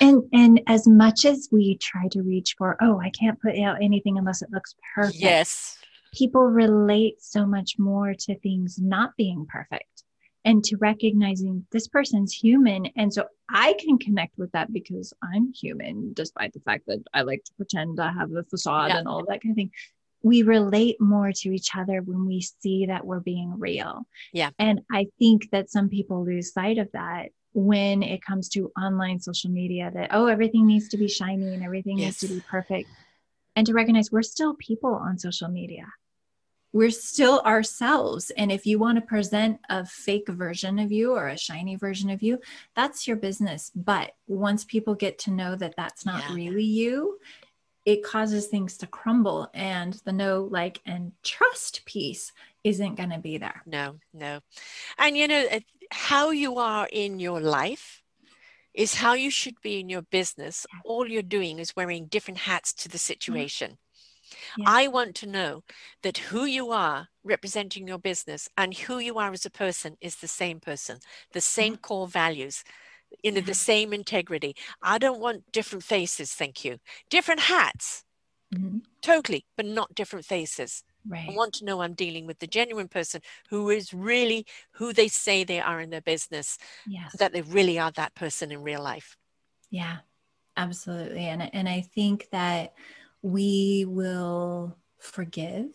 And 0.00 0.22
and 0.32 0.60
as 0.66 0.86
much 0.86 1.24
as 1.24 1.48
we 1.50 1.78
try 1.78 2.08
to 2.08 2.22
reach 2.22 2.54
for, 2.58 2.76
oh, 2.80 3.00
I 3.00 3.10
can't 3.10 3.40
put 3.40 3.58
out 3.58 3.82
anything 3.82 4.18
unless 4.18 4.42
it 4.42 4.50
looks 4.50 4.74
perfect. 4.94 5.16
Yes. 5.16 5.78
People 6.16 6.44
relate 6.44 7.20
so 7.20 7.46
much 7.46 7.78
more 7.78 8.14
to 8.14 8.38
things 8.38 8.78
not 8.80 9.10
being 9.16 9.46
perfect 9.48 10.04
and 10.46 10.62
to 10.64 10.76
recognizing 10.76 11.66
this 11.72 11.88
person's 11.88 12.32
human. 12.32 12.86
And 12.96 13.12
so 13.12 13.26
I 13.50 13.74
can 13.80 13.98
connect 13.98 14.38
with 14.38 14.52
that 14.52 14.72
because 14.72 15.12
I'm 15.22 15.52
human, 15.52 16.12
despite 16.14 16.52
the 16.52 16.60
fact 16.60 16.84
that 16.86 17.02
I 17.12 17.22
like 17.22 17.42
to 17.44 17.54
pretend 17.54 18.00
I 18.00 18.12
have 18.12 18.32
a 18.32 18.44
facade 18.44 18.90
yeah. 18.90 18.98
and 18.98 19.08
all 19.08 19.24
that 19.26 19.42
kind 19.42 19.52
of 19.52 19.56
thing. 19.56 19.72
We 20.22 20.42
relate 20.42 21.00
more 21.00 21.32
to 21.32 21.50
each 21.50 21.76
other 21.76 22.00
when 22.00 22.26
we 22.26 22.40
see 22.40 22.86
that 22.86 23.04
we're 23.04 23.20
being 23.20 23.58
real. 23.58 24.06
Yeah. 24.32 24.50
And 24.58 24.80
I 24.90 25.08
think 25.18 25.50
that 25.50 25.68
some 25.68 25.88
people 25.88 26.24
lose 26.24 26.52
sight 26.52 26.78
of 26.78 26.88
that 26.92 27.30
when 27.52 28.02
it 28.02 28.22
comes 28.22 28.48
to 28.50 28.70
online 28.80 29.18
social 29.18 29.50
media 29.50 29.90
that, 29.94 30.10
oh, 30.12 30.26
everything 30.26 30.66
needs 30.66 30.88
to 30.90 30.96
be 30.96 31.08
shiny 31.08 31.54
and 31.54 31.64
everything 31.64 31.98
yes. 31.98 32.06
needs 32.06 32.18
to 32.20 32.28
be 32.28 32.40
perfect. 32.48 32.88
And 33.56 33.66
to 33.66 33.72
recognize 33.72 34.12
we're 34.12 34.22
still 34.22 34.54
people 34.54 34.94
on 34.94 35.18
social 35.18 35.48
media. 35.48 35.86
We're 36.76 36.90
still 36.90 37.40
ourselves. 37.40 38.28
And 38.36 38.52
if 38.52 38.66
you 38.66 38.78
want 38.78 38.98
to 38.98 39.00
present 39.00 39.60
a 39.70 39.86
fake 39.86 40.28
version 40.28 40.78
of 40.78 40.92
you 40.92 41.12
or 41.12 41.28
a 41.28 41.38
shiny 41.38 41.76
version 41.76 42.10
of 42.10 42.22
you, 42.22 42.38
that's 42.74 43.08
your 43.08 43.16
business. 43.16 43.72
But 43.74 44.12
once 44.26 44.62
people 44.62 44.94
get 44.94 45.18
to 45.20 45.30
know 45.30 45.56
that 45.56 45.72
that's 45.74 46.04
not 46.04 46.22
yeah. 46.28 46.34
really 46.34 46.64
you, 46.64 47.18
it 47.86 48.02
causes 48.04 48.48
things 48.48 48.76
to 48.76 48.86
crumble 48.86 49.48
and 49.54 49.94
the 50.04 50.12
know, 50.12 50.46
like, 50.50 50.82
and 50.84 51.12
trust 51.22 51.86
piece 51.86 52.30
isn't 52.62 52.96
going 52.96 53.08
to 53.08 53.20
be 53.20 53.38
there. 53.38 53.62
No, 53.64 53.96
no. 54.12 54.40
And 54.98 55.16
you 55.16 55.28
know, 55.28 55.46
how 55.90 56.28
you 56.28 56.58
are 56.58 56.86
in 56.92 57.18
your 57.20 57.40
life 57.40 58.02
is 58.74 58.96
how 58.96 59.14
you 59.14 59.30
should 59.30 59.58
be 59.62 59.80
in 59.80 59.88
your 59.88 60.02
business. 60.02 60.66
All 60.84 61.08
you're 61.08 61.22
doing 61.22 61.58
is 61.58 61.74
wearing 61.74 62.04
different 62.04 62.40
hats 62.40 62.74
to 62.74 62.90
the 62.90 62.98
mm-hmm. 62.98 63.12
situation. 63.12 63.78
I 64.64 64.88
want 64.88 65.14
to 65.16 65.26
know 65.26 65.62
that 66.02 66.18
who 66.18 66.44
you 66.44 66.70
are 66.70 67.08
representing 67.24 67.88
your 67.88 67.98
business 67.98 68.48
and 68.56 68.74
who 68.74 68.98
you 68.98 69.18
are 69.18 69.32
as 69.32 69.46
a 69.46 69.50
person 69.50 69.96
is 70.00 70.16
the 70.16 70.28
same 70.28 70.60
person, 70.60 70.98
the 71.32 71.40
same 71.40 71.74
yeah. 71.74 71.78
core 71.78 72.08
values, 72.08 72.64
you 73.22 73.32
know, 73.32 73.40
the 73.40 73.54
same 73.54 73.92
integrity. 73.92 74.56
I 74.82 74.98
don't 74.98 75.20
want 75.20 75.52
different 75.52 75.84
faces, 75.84 76.32
thank 76.32 76.64
you. 76.64 76.78
Different 77.10 77.40
hats, 77.40 78.04
mm-hmm. 78.54 78.78
totally, 79.02 79.46
but 79.56 79.66
not 79.66 79.94
different 79.94 80.24
faces. 80.24 80.84
Right. 81.08 81.28
I 81.28 81.34
want 81.34 81.52
to 81.54 81.64
know 81.64 81.82
I'm 81.82 81.94
dealing 81.94 82.26
with 82.26 82.40
the 82.40 82.48
genuine 82.48 82.88
person 82.88 83.20
who 83.48 83.70
is 83.70 83.94
really 83.94 84.44
who 84.72 84.92
they 84.92 85.06
say 85.06 85.44
they 85.44 85.60
are 85.60 85.80
in 85.80 85.90
their 85.90 86.00
business, 86.00 86.58
yes. 86.86 87.14
that 87.18 87.32
they 87.32 87.42
really 87.42 87.78
are 87.78 87.92
that 87.92 88.14
person 88.16 88.50
in 88.50 88.62
real 88.62 88.82
life. 88.82 89.16
Yeah, 89.70 89.98
absolutely. 90.56 91.26
And, 91.26 91.48
and 91.54 91.68
I 91.68 91.82
think 91.82 92.28
that 92.32 92.74
we 93.26 93.84
will 93.88 94.76
forgive 94.98 95.66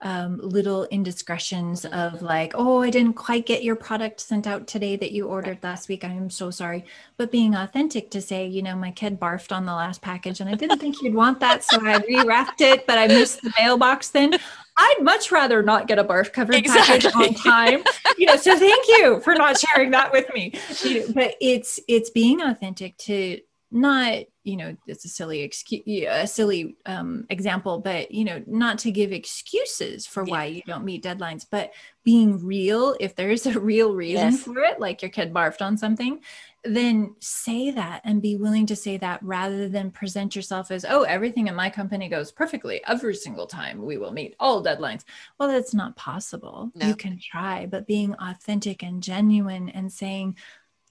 um, 0.00 0.40
little 0.42 0.84
indiscretions 0.90 1.84
of 1.84 2.22
like, 2.22 2.52
oh, 2.56 2.82
I 2.82 2.90
didn't 2.90 3.14
quite 3.14 3.46
get 3.46 3.62
your 3.62 3.76
product 3.76 4.20
sent 4.20 4.48
out 4.48 4.66
today 4.66 4.96
that 4.96 5.12
you 5.12 5.28
ordered 5.28 5.60
last 5.62 5.88
week. 5.88 6.04
I'm 6.04 6.28
so 6.28 6.50
sorry. 6.50 6.84
But 7.18 7.30
being 7.30 7.54
authentic 7.54 8.10
to 8.10 8.20
say, 8.20 8.48
you 8.48 8.62
know, 8.62 8.74
my 8.74 8.90
kid 8.90 9.20
barfed 9.20 9.52
on 9.52 9.64
the 9.64 9.72
last 9.72 10.02
package 10.02 10.40
and 10.40 10.50
I 10.50 10.54
didn't 10.54 10.80
think 10.80 11.00
you'd 11.02 11.14
want 11.14 11.38
that. 11.38 11.62
So 11.62 11.78
I 11.80 11.98
rewrapped 12.00 12.60
it, 12.60 12.84
but 12.84 12.98
I 12.98 13.06
missed 13.06 13.42
the 13.42 13.52
mailbox 13.58 14.08
then. 14.08 14.34
I'd 14.76 14.98
much 15.02 15.30
rather 15.30 15.62
not 15.62 15.86
get 15.86 16.00
a 16.00 16.04
barf 16.04 16.32
covered 16.32 16.56
exactly. 16.56 17.00
package 17.00 17.14
on 17.14 17.34
time. 17.34 17.84
You 18.18 18.26
know, 18.26 18.36
so 18.36 18.58
thank 18.58 18.88
you 18.88 19.20
for 19.20 19.34
not 19.34 19.58
sharing 19.58 19.92
that 19.92 20.12
with 20.12 20.26
me. 20.34 20.52
You 20.82 21.00
know, 21.00 21.12
but 21.14 21.34
it's 21.40 21.78
it's 21.88 22.10
being 22.10 22.42
authentic 22.42 22.98
to 22.98 23.40
not 23.70 24.18
you 24.44 24.56
know 24.56 24.76
it's 24.86 25.04
a 25.04 25.08
silly 25.08 25.42
excuse 25.42 26.06
a 26.08 26.26
silly 26.26 26.76
um, 26.86 27.26
example 27.30 27.80
but 27.80 28.12
you 28.12 28.24
know 28.24 28.42
not 28.46 28.78
to 28.78 28.92
give 28.92 29.12
excuses 29.12 30.06
for 30.06 30.24
yeah. 30.24 30.30
why 30.30 30.44
you 30.44 30.62
don't 30.66 30.84
meet 30.84 31.02
deadlines 31.02 31.44
but 31.50 31.72
being 32.04 32.44
real 32.44 32.96
if 33.00 33.16
there 33.16 33.30
is 33.30 33.46
a 33.46 33.58
real 33.58 33.92
reason 33.92 34.32
yes. 34.32 34.42
for 34.44 34.58
it 34.60 34.78
like 34.78 35.02
your 35.02 35.10
kid 35.10 35.32
barfed 35.32 35.62
on 35.62 35.76
something 35.76 36.20
then 36.64 37.14
say 37.20 37.70
that 37.72 38.00
and 38.04 38.22
be 38.22 38.36
willing 38.36 38.66
to 38.66 38.76
say 38.76 38.96
that 38.96 39.20
rather 39.22 39.68
than 39.68 39.90
present 39.90 40.36
yourself 40.36 40.70
as 40.70 40.84
oh 40.88 41.02
everything 41.02 41.48
in 41.48 41.54
my 41.54 41.68
company 41.68 42.08
goes 42.08 42.30
perfectly 42.30 42.80
every 42.86 43.16
single 43.16 43.46
time 43.48 43.84
we 43.84 43.98
will 43.98 44.12
meet 44.12 44.36
all 44.38 44.62
deadlines 44.62 45.02
well 45.38 45.48
that's 45.48 45.74
not 45.74 45.96
possible 45.96 46.70
no. 46.76 46.86
you 46.86 46.94
can 46.94 47.18
try 47.18 47.66
but 47.66 47.86
being 47.86 48.14
authentic 48.20 48.84
and 48.84 49.02
genuine 49.02 49.68
and 49.70 49.92
saying 49.92 50.36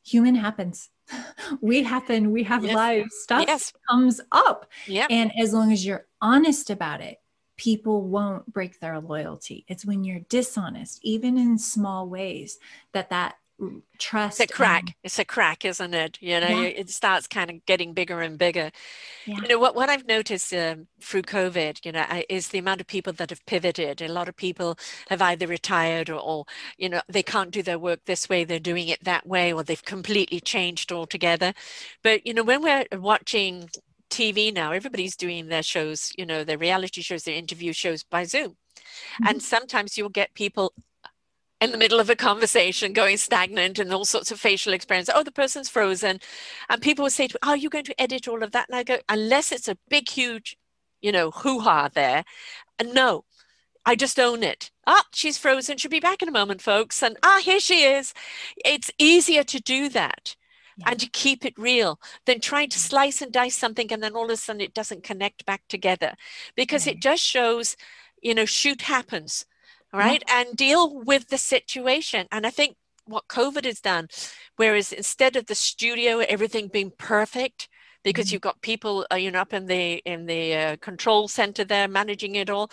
human 0.04 0.36
happens 0.36 0.90
we 1.62 1.84
happen, 1.84 2.32
we 2.32 2.44
have 2.44 2.64
yes. 2.64 2.76
lives, 2.76 3.16
stuff 3.16 3.46
yes. 3.48 3.74
comes 3.90 4.22
up. 4.32 4.72
Yeah. 4.88 5.08
And 5.10 5.32
as 5.40 5.54
long 5.54 5.72
as 5.72 5.86
you're 5.86 6.06
honest 6.22 6.70
about 6.70 7.02
it, 7.02 7.20
people 7.58 8.02
won't 8.04 8.52
break 8.52 8.80
their 8.80 9.00
loyalty. 9.00 9.66
It's 9.68 9.86
when 9.86 10.04
you're 10.04 10.20
dishonest, 10.30 11.00
even 11.04 11.38
in 11.38 11.58
small 11.58 12.10
ways, 12.10 12.60
that 12.94 13.10
that 13.10 13.36
trust 13.98 14.42
it's 14.42 14.52
a 14.52 14.54
crack 14.54 14.82
and, 14.82 14.94
it's 15.04 15.20
a 15.20 15.24
crack 15.24 15.64
isn't 15.64 15.94
it 15.94 16.18
you 16.20 16.40
know 16.40 16.62
yeah. 16.62 16.68
it 16.68 16.90
starts 16.90 17.26
kind 17.26 17.50
of 17.50 17.66
getting 17.66 17.94
bigger 17.94 18.20
and 18.20 18.38
bigger 18.38 18.70
yeah. 19.26 19.36
you 19.42 19.48
know 19.48 19.58
what, 19.58 19.76
what 19.76 19.90
i've 19.90 20.06
noticed 20.06 20.54
um, 20.54 20.88
through 21.00 21.22
covid 21.22 21.84
you 21.86 21.92
know 21.92 22.06
is 22.28 22.50
the 22.50 22.58
amount 22.58 22.82
of 22.82 22.88
people 22.88 23.14
that 23.14 23.30
have 23.30 23.46
pivoted 23.46 24.02
a 24.02 24.10
lot 24.10 24.28
of 24.28 24.36
people 24.36 24.78
have 25.10 25.22
either 25.22 25.48
retired 25.48 26.10
or, 26.10 26.20
or 26.20 26.46
you 26.78 26.90
know 26.90 27.02
they 27.08 27.24
can't 27.24 27.52
do 27.52 27.64
their 27.64 27.80
work 27.80 28.00
this 28.06 28.28
way 28.28 28.44
they're 28.44 28.60
doing 28.60 28.90
it 28.90 29.02
that 29.04 29.26
way 29.26 29.54
or 29.54 29.64
they've 29.64 29.86
completely 29.86 30.42
changed 30.42 30.92
altogether 30.92 31.54
but 32.04 32.26
you 32.28 32.34
know 32.34 32.44
when 32.44 32.62
we're 32.62 32.86
watching 32.94 33.70
tv 34.10 34.54
now 34.54 34.74
everybody's 34.74 35.16
doing 35.16 35.48
their 35.48 35.64
shows 35.64 36.12
you 36.18 36.26
know 36.26 36.44
their 36.44 36.58
reality 36.58 37.02
shows 37.02 37.24
their 37.24 37.36
interview 37.36 37.72
shows 37.72 38.04
by 38.04 38.26
zoom 38.26 38.50
mm-hmm. 38.50 39.28
and 39.28 39.42
sometimes 39.42 39.98
you'll 39.98 40.10
get 40.10 40.34
people 40.34 40.74
in 41.62 41.72
the 41.72 41.78
middle 41.78 42.00
of 42.00 42.10
a 42.10 42.16
conversation 42.16 42.94
going 42.94 43.18
stagnant 43.18 43.80
and 43.80 43.94
all 43.94 44.06
sorts 44.06 44.32
of 44.32 44.40
facial 44.40 44.74
expressions. 44.74 45.10
Oh, 45.14 45.24
the 45.24 45.32
person's 45.32 45.70
frozen. 45.70 46.20
And 46.70 46.82
people 46.82 47.04
would 47.04 47.14
say 47.14 47.28
to 47.28 47.34
me, 47.34 47.50
Are 47.50 47.58
you 47.58 47.70
going 47.70 47.86
to 47.86 48.02
edit 48.02 48.28
all 48.28 48.44
of 48.44 48.52
that? 48.52 48.68
And 48.70 48.78
I 48.78 48.84
go, 48.84 48.98
Unless 49.10 49.52
it's 49.52 49.68
a 49.68 49.78
big, 49.90 50.10
huge, 50.10 50.58
you 51.02 51.12
know, 51.12 51.32
hoo 51.32 51.60
ha 51.60 51.90
there. 51.94 52.24
And 52.78 52.94
no, 52.94 53.24
I 53.86 53.96
just 53.96 54.20
own 54.20 54.44
it. 54.44 54.72
Ah, 54.86 55.06
she's 55.14 55.38
frozen. 55.38 55.78
She'll 55.78 55.92
be 55.92 56.00
back 56.00 56.22
in 56.22 56.28
a 56.28 56.34
moment, 56.34 56.62
folks. 56.62 57.02
And 57.02 57.18
ah, 57.24 57.40
here 57.44 57.60
she 57.60 57.84
is. 57.84 58.14
It's 58.58 58.92
easier 59.00 59.44
to 59.44 59.60
do 59.60 59.90
that. 59.90 60.36
Yeah. 60.78 60.90
and 60.90 61.00
to 61.00 61.08
keep 61.08 61.46
it 61.46 61.58
real 61.58 62.02
than 62.26 62.42
trying 62.42 62.68
to 62.72 62.80
slice 62.80 63.22
and 63.22 63.32
dice 63.32 63.56
something 63.56 63.94
and 63.94 64.04
then 64.04 64.14
all 64.14 64.26
of 64.26 64.32
a 64.32 64.36
sudden 64.36 64.60
it 64.60 64.74
doesn't 64.74 65.06
connect 65.06 65.46
back 65.46 65.62
together 65.70 66.16
because 66.58 66.86
right. 66.86 66.98
it 66.98 67.02
just 67.02 67.24
shows 67.24 67.78
you 68.22 68.36
know 68.36 68.44
shoot 68.44 68.82
happens 68.82 69.46
right? 69.96 70.24
And 70.28 70.56
deal 70.56 71.04
with 71.04 71.30
the 71.30 71.38
situation. 71.38 72.28
And 72.32 72.46
I 72.46 72.50
think 72.50 72.76
what 73.06 73.28
COVID 73.28 73.66
has 73.66 73.80
done, 73.80 74.08
whereas 74.56 74.92
instead 74.92 75.36
of 75.36 75.46
the 75.46 75.56
studio, 75.56 76.20
everything 76.20 76.68
being 76.68 76.92
perfect, 76.98 77.70
because 78.04 78.28
mm-hmm. 78.28 78.36
you've 78.36 78.42
got 78.42 78.62
people, 78.62 79.06
uh, 79.12 79.16
you 79.16 79.32
know, 79.32 79.40
up 79.40 79.54
in 79.54 79.66
the 79.66 79.96
in 80.06 80.26
the 80.26 80.56
uh, 80.56 80.76
control 80.78 81.28
center 81.28 81.64
there 81.64 81.88
managing 81.88 82.36
it 82.36 82.50
all, 82.50 82.70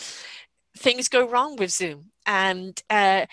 things 0.77 1.09
go 1.09 1.27
wrong 1.29 1.57
with 1.57 1.70
Zoom, 1.70 2.11
and 2.27 2.83
uh, 2.91 3.27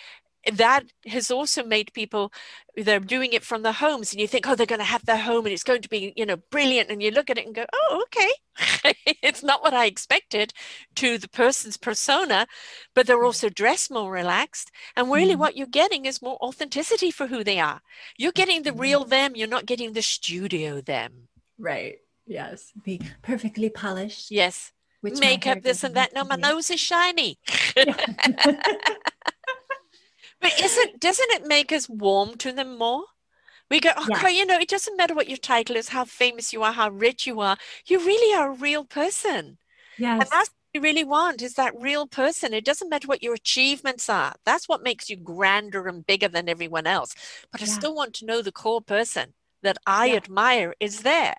that 0.53 0.85
has 1.05 1.29
also 1.29 1.63
made 1.63 1.91
people 1.93 2.31
they're 2.77 2.99
doing 2.99 3.33
it 3.33 3.43
from 3.43 3.61
their 3.61 3.73
homes 3.73 4.11
and 4.11 4.21
you 4.21 4.27
think 4.27 4.47
oh 4.47 4.55
they're 4.55 4.65
going 4.65 4.79
to 4.79 4.85
have 4.85 5.05
their 5.05 5.17
home 5.17 5.45
and 5.45 5.53
it's 5.53 5.63
going 5.63 5.81
to 5.81 5.89
be 5.89 6.13
you 6.15 6.25
know 6.25 6.37
brilliant 6.49 6.89
and 6.89 7.03
you 7.03 7.11
look 7.11 7.29
at 7.29 7.37
it 7.37 7.45
and 7.45 7.55
go 7.55 7.65
oh 7.73 8.03
okay. 8.03 8.93
It's 9.21 9.43
not 9.43 9.61
what 9.61 9.73
i 9.73 9.85
expected 9.85 10.53
to 10.95 11.17
the 11.17 11.27
person's 11.27 11.77
persona 11.77 12.47
but 12.95 13.05
they're 13.05 13.23
also 13.23 13.49
dressed 13.49 13.91
more 13.91 14.11
relaxed 14.11 14.71
and 14.95 15.11
really 15.11 15.35
mm. 15.35 15.39
what 15.39 15.57
you're 15.57 15.67
getting 15.67 16.05
is 16.05 16.21
more 16.21 16.37
authenticity 16.41 17.11
for 17.11 17.27
who 17.27 17.43
they 17.43 17.59
are. 17.59 17.81
You're 18.17 18.31
getting 18.31 18.63
the 18.63 18.73
real 18.73 19.03
them 19.03 19.35
you're 19.35 19.47
not 19.47 19.65
getting 19.65 19.93
the 19.93 20.01
studio 20.01 20.81
them. 20.81 21.27
Right 21.57 21.97
yes. 22.25 22.71
Be 22.83 23.01
perfectly 23.21 23.69
polished 23.69 24.31
yes. 24.31 24.71
Which 25.01 25.19
makeup 25.19 25.61
this 25.61 25.83
and 25.83 25.95
that 25.95 26.13
no 26.13 26.23
my 26.23 26.35
nose 26.35 26.69
is 26.69 26.79
shiny 26.79 27.39
But 30.41 30.59
isn't 30.59 30.99
doesn't 30.99 31.31
it 31.31 31.47
make 31.47 31.71
us 31.71 31.89
warm 31.89 32.35
to 32.37 32.51
them 32.51 32.77
more? 32.77 33.03
We 33.69 33.79
go, 33.79 33.91
okay, 33.91 34.33
yeah. 34.33 34.39
you 34.39 34.45
know, 34.45 34.57
it 34.57 34.69
doesn't 34.69 34.97
matter 34.97 35.13
what 35.13 35.29
your 35.29 35.37
title 35.37 35.75
is, 35.75 35.89
how 35.89 36.05
famous 36.05 36.51
you 36.51 36.63
are, 36.63 36.71
how 36.71 36.89
rich 36.89 37.27
you 37.27 37.39
are. 37.39 37.55
You 37.85 37.99
really 37.99 38.35
are 38.35 38.51
a 38.51 38.55
real 38.55 38.83
person. 38.83 39.59
Yes. 39.99 40.21
And 40.21 40.29
that's 40.31 40.49
what 40.49 40.73
you 40.73 40.81
really 40.81 41.03
want 41.03 41.43
is 41.43 41.53
that 41.53 41.79
real 41.79 42.07
person. 42.07 42.53
It 42.53 42.65
doesn't 42.65 42.89
matter 42.89 43.07
what 43.07 43.21
your 43.21 43.35
achievements 43.35 44.09
are. 44.09 44.33
That's 44.43 44.67
what 44.67 44.81
makes 44.81 45.07
you 45.07 45.17
grander 45.17 45.87
and 45.87 46.05
bigger 46.05 46.27
than 46.27 46.49
everyone 46.49 46.87
else. 46.87 47.13
But 47.51 47.61
I 47.61 47.65
still 47.65 47.93
want 47.93 48.15
to 48.15 48.25
know 48.25 48.41
the 48.41 48.51
core 48.51 48.81
person 48.81 49.33
that 49.61 49.77
I 49.85 50.07
yeah. 50.07 50.15
admire 50.15 50.73
is 50.79 51.01
there. 51.01 51.35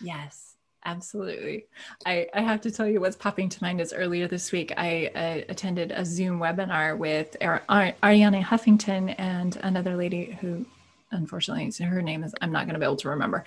Yes. 0.00 0.53
Absolutely. 0.86 1.66
I, 2.04 2.28
I 2.34 2.42
have 2.42 2.60
to 2.62 2.70
tell 2.70 2.86
you 2.86 3.00
what's 3.00 3.16
popping 3.16 3.48
to 3.48 3.62
mind 3.62 3.80
is 3.80 3.92
earlier 3.94 4.28
this 4.28 4.52
week, 4.52 4.72
I 4.76 5.06
uh, 5.14 5.44
attended 5.48 5.92
a 5.92 6.04
Zoom 6.04 6.38
webinar 6.38 6.96
with 6.98 7.36
Ar- 7.40 7.62
Ar- 7.68 7.94
Arianna 8.02 8.42
Huffington 8.42 9.14
and 9.16 9.56
another 9.62 9.96
lady 9.96 10.36
who, 10.40 10.66
unfortunately, 11.10 11.72
her 11.86 12.02
name 12.02 12.22
is, 12.22 12.34
I'm 12.42 12.52
not 12.52 12.66
going 12.66 12.74
to 12.74 12.80
be 12.80 12.84
able 12.84 12.96
to 12.96 13.08
remember. 13.08 13.44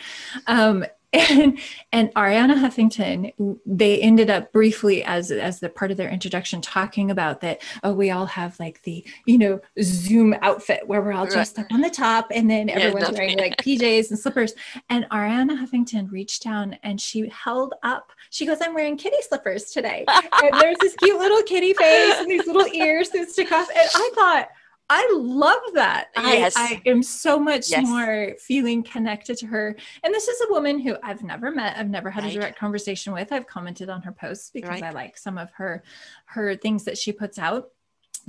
Um, 0.47 0.83
and 1.17 1.59
and 1.91 2.13
arianna 2.15 2.55
huffington 2.55 3.57
they 3.65 3.99
ended 4.01 4.29
up 4.29 4.51
briefly 4.51 5.03
as 5.03 5.31
as 5.31 5.59
the 5.59 5.69
part 5.69 5.91
of 5.91 5.97
their 5.97 6.09
introduction 6.09 6.61
talking 6.61 7.11
about 7.11 7.41
that 7.41 7.61
oh 7.83 7.93
we 7.93 8.09
all 8.09 8.25
have 8.25 8.59
like 8.59 8.81
the 8.83 9.05
you 9.25 9.37
know 9.37 9.59
zoom 9.81 10.35
outfit 10.41 10.87
where 10.87 11.01
we're 11.01 11.13
all 11.13 11.25
dressed 11.25 11.57
right. 11.57 11.65
up 11.65 11.71
on 11.71 11.81
the 11.81 11.89
top 11.89 12.27
and 12.33 12.49
then 12.49 12.69
everyone's 12.69 13.09
yeah, 13.09 13.17
wearing 13.17 13.37
like 13.37 13.57
pjs 13.57 14.09
and 14.09 14.19
slippers. 14.19 14.53
And 14.89 15.05
Arianna 15.11 15.57
huffington 15.57 16.11
reached 16.11 16.43
down 16.43 16.77
and 16.83 16.99
she 16.99 17.29
held 17.29 17.73
up 17.83 18.11
she 18.29 18.45
goes 18.45 18.57
i'm 18.61 18.73
wearing 18.73 18.97
kitty 18.97 19.17
slippers 19.21 19.65
today. 19.71 20.05
And 20.07 20.61
there's 20.61 20.77
this 20.79 20.95
cute 20.95 21.17
little 21.17 21.41
kitty 21.43 21.73
face 21.73 22.15
and 22.19 22.29
these 22.29 22.47
little 22.47 22.67
ears 22.73 23.09
that 23.09 23.29
stick 23.29 23.51
off 23.51 23.69
and 23.69 23.89
i 23.95 24.11
thought 24.15 24.49
I 24.89 25.09
love 25.15 25.61
that. 25.73 26.07
Yes. 26.15 26.55
I, 26.55 26.81
I 26.85 26.89
am 26.89 27.03
so 27.03 27.37
much 27.37 27.69
yes. 27.69 27.85
more 27.85 28.33
feeling 28.39 28.83
connected 28.83 29.37
to 29.39 29.47
her. 29.47 29.75
And 30.03 30.13
this 30.13 30.27
is 30.29 30.41
a 30.41 30.51
woman 30.51 30.79
who 30.79 30.95
I've 31.03 31.23
never 31.23 31.51
met. 31.51 31.77
I've 31.77 31.89
never 31.89 32.09
had 32.09 32.23
right. 32.23 32.31
a 32.31 32.39
direct 32.39 32.57
conversation 32.57 33.11
with. 33.11 33.31
I've 33.33 33.47
commented 33.47 33.89
on 33.89 34.01
her 34.03 34.13
posts 34.13 34.49
because 34.51 34.69
right. 34.69 34.83
I 34.83 34.91
like 34.91 35.17
some 35.17 35.37
of 35.37 35.51
her 35.51 35.83
her 36.25 36.55
things 36.55 36.85
that 36.85 36.97
she 36.97 37.11
puts 37.11 37.37
out. 37.37 37.69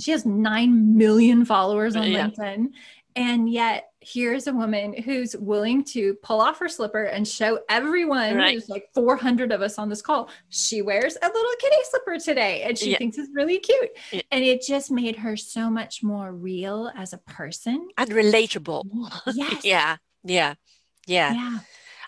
She 0.00 0.10
has 0.10 0.26
9 0.26 0.96
million 0.96 1.44
followers 1.44 1.94
on 1.94 2.10
yeah. 2.10 2.28
LinkedIn. 2.28 2.68
And 3.14 3.50
yet, 3.50 3.87
here's 4.12 4.46
a 4.46 4.52
woman 4.52 4.94
who's 5.02 5.36
willing 5.36 5.84
to 5.84 6.14
pull 6.22 6.40
off 6.40 6.58
her 6.58 6.68
slipper 6.68 7.04
and 7.04 7.26
show 7.26 7.60
everyone 7.68 8.36
right. 8.36 8.52
there's 8.52 8.68
like 8.68 8.88
400 8.94 9.52
of 9.52 9.62
us 9.62 9.78
on 9.78 9.88
this 9.88 10.02
call. 10.02 10.30
She 10.48 10.82
wears 10.82 11.16
a 11.16 11.26
little 11.26 11.52
kitty 11.60 11.76
slipper 11.84 12.18
today 12.18 12.62
and 12.62 12.78
she 12.78 12.92
yeah. 12.92 12.98
thinks 12.98 13.18
it's 13.18 13.30
really 13.32 13.58
cute. 13.58 13.90
Yeah. 14.12 14.22
And 14.30 14.44
it 14.44 14.62
just 14.62 14.90
made 14.90 15.16
her 15.16 15.36
so 15.36 15.68
much 15.70 16.02
more 16.02 16.32
real 16.32 16.90
as 16.96 17.12
a 17.12 17.18
person 17.18 17.88
and 17.96 18.10
relatable. 18.10 18.84
Yes. 19.34 19.64
yeah. 19.64 19.96
Yeah. 20.24 20.54
Yeah. 21.06 21.32
Yeah. 21.32 21.58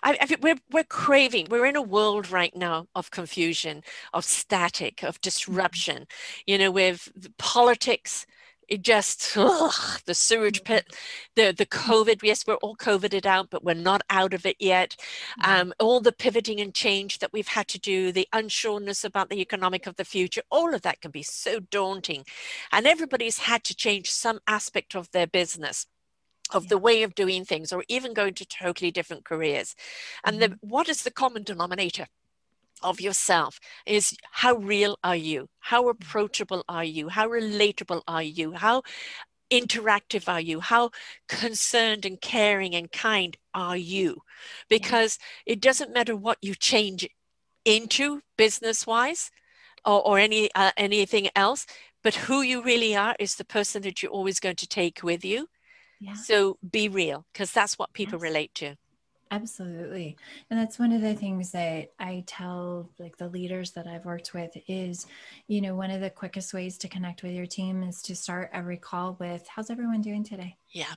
I, 0.03 0.17
I, 0.19 0.35
we're, 0.41 0.57
we're 0.71 0.83
craving, 0.83 1.47
we're 1.49 1.67
in 1.67 1.75
a 1.75 1.81
world 1.81 2.31
right 2.31 2.55
now 2.55 2.87
of 2.95 3.11
confusion, 3.11 3.83
of 4.13 4.25
static, 4.25 5.03
of 5.03 5.15
mm-hmm. 5.15 5.21
disruption, 5.21 6.07
you 6.47 6.57
know, 6.57 6.71
with 6.71 7.09
politics, 7.37 8.25
it 8.71 8.81
just 8.81 9.33
ugh, 9.37 9.99
the 10.05 10.15
sewage 10.15 10.63
pit 10.63 10.85
the 11.35 11.53
the 11.55 11.65
covid 11.65 12.19
yes 12.23 12.47
we're 12.47 12.55
all 12.55 12.75
covided 12.75 13.27
out 13.27 13.49
but 13.49 13.63
we're 13.63 13.73
not 13.73 14.01
out 14.09 14.33
of 14.33 14.45
it 14.45 14.55
yet. 14.59 14.95
Mm-hmm. 15.41 15.51
um, 15.51 15.73
all 15.79 15.99
the 15.99 16.11
pivoting 16.11 16.59
and 16.59 16.73
change 16.73 17.19
that 17.19 17.33
we've 17.33 17.49
had 17.49 17.67
to 17.67 17.79
do 17.79 18.11
the 18.11 18.27
unsureness 18.33 19.03
about 19.03 19.29
the 19.29 19.41
economic 19.41 19.85
of 19.85 19.97
the 19.97 20.05
future 20.05 20.41
all 20.49 20.73
of 20.73 20.81
that 20.81 21.01
can 21.01 21.11
be 21.11 21.23
so 21.23 21.59
daunting. 21.59 22.25
And 22.71 22.87
everybody's 22.87 23.39
had 23.39 23.63
to 23.65 23.75
change 23.75 24.11
some 24.11 24.39
aspect 24.47 24.95
of 24.95 25.11
their 25.11 25.27
business 25.27 25.87
of 26.51 26.67
the 26.67 26.77
way 26.77 27.03
of 27.03 27.15
doing 27.15 27.45
things 27.45 27.71
or 27.71 27.83
even 27.87 28.13
going 28.13 28.33
to 28.35 28.45
totally 28.45 28.91
different 28.91 29.23
careers. 29.23 29.75
And 30.25 30.41
the, 30.41 30.49
mm-hmm. 30.49 30.69
what 30.69 30.89
is 30.89 31.03
the 31.03 31.11
common 31.11 31.43
denominator 31.43 32.07
of 32.83 33.01
yourself 33.01 33.59
is 33.85 34.15
how 34.31 34.55
real 34.55 34.97
are 35.03 35.15
you? 35.15 35.47
How 35.59 35.89
approachable 35.89 36.63
are 36.67 36.83
you? 36.83 37.09
How 37.09 37.27
relatable 37.29 38.01
are 38.07 38.23
you? 38.23 38.53
How 38.53 38.83
interactive 39.51 40.27
are 40.27 40.39
you? 40.39 40.59
How 40.59 40.91
concerned 41.27 42.05
and 42.05 42.19
caring 42.19 42.73
and 42.75 42.91
kind 42.91 43.37
are 43.53 43.77
you? 43.77 44.21
Because 44.69 45.19
yeah. 45.45 45.53
it 45.53 45.61
doesn't 45.61 45.93
matter 45.93 46.15
what 46.15 46.37
you 46.41 46.55
change 46.55 47.07
into 47.65 48.21
business 48.37 48.87
wise 48.87 49.29
or, 49.85 50.05
or 50.07 50.19
any 50.19 50.49
uh, 50.55 50.71
anything 50.77 51.29
else, 51.35 51.65
but 52.03 52.15
who 52.15 52.41
you 52.41 52.63
really 52.63 52.95
are 52.95 53.15
is 53.19 53.35
the 53.35 53.45
person 53.45 53.81
that 53.83 54.01
you're 54.01 54.11
always 54.11 54.39
going 54.39 54.55
to 54.55 54.67
take 54.67 55.03
with 55.03 55.23
you. 55.23 55.47
Yeah. 55.99 56.13
So 56.13 56.57
be 56.71 56.89
real 56.89 57.25
because 57.31 57.51
that's 57.51 57.77
what 57.77 57.93
people 57.93 58.17
yes. 58.17 58.23
relate 58.23 58.55
to. 58.55 58.75
Absolutely. 59.31 60.17
And 60.49 60.59
that's 60.59 60.77
one 60.77 60.91
of 60.91 60.99
the 60.99 61.15
things 61.15 61.51
that 61.51 61.93
I 61.97 62.25
tell 62.27 62.89
like 62.99 63.15
the 63.17 63.29
leaders 63.29 63.71
that 63.71 63.87
I've 63.87 64.03
worked 64.03 64.33
with 64.33 64.51
is, 64.67 65.07
you 65.47 65.61
know, 65.61 65.73
one 65.73 65.89
of 65.89 66.01
the 66.01 66.09
quickest 66.09 66.53
ways 66.53 66.77
to 66.79 66.89
connect 66.89 67.23
with 67.23 67.31
your 67.31 67.45
team 67.45 67.81
is 67.81 68.01
to 68.03 68.15
start 68.15 68.49
every 68.51 68.75
call 68.75 69.15
with 69.21 69.47
how's 69.47 69.69
everyone 69.69 70.01
doing 70.01 70.25
today? 70.25 70.57
Yeah. 70.69 70.93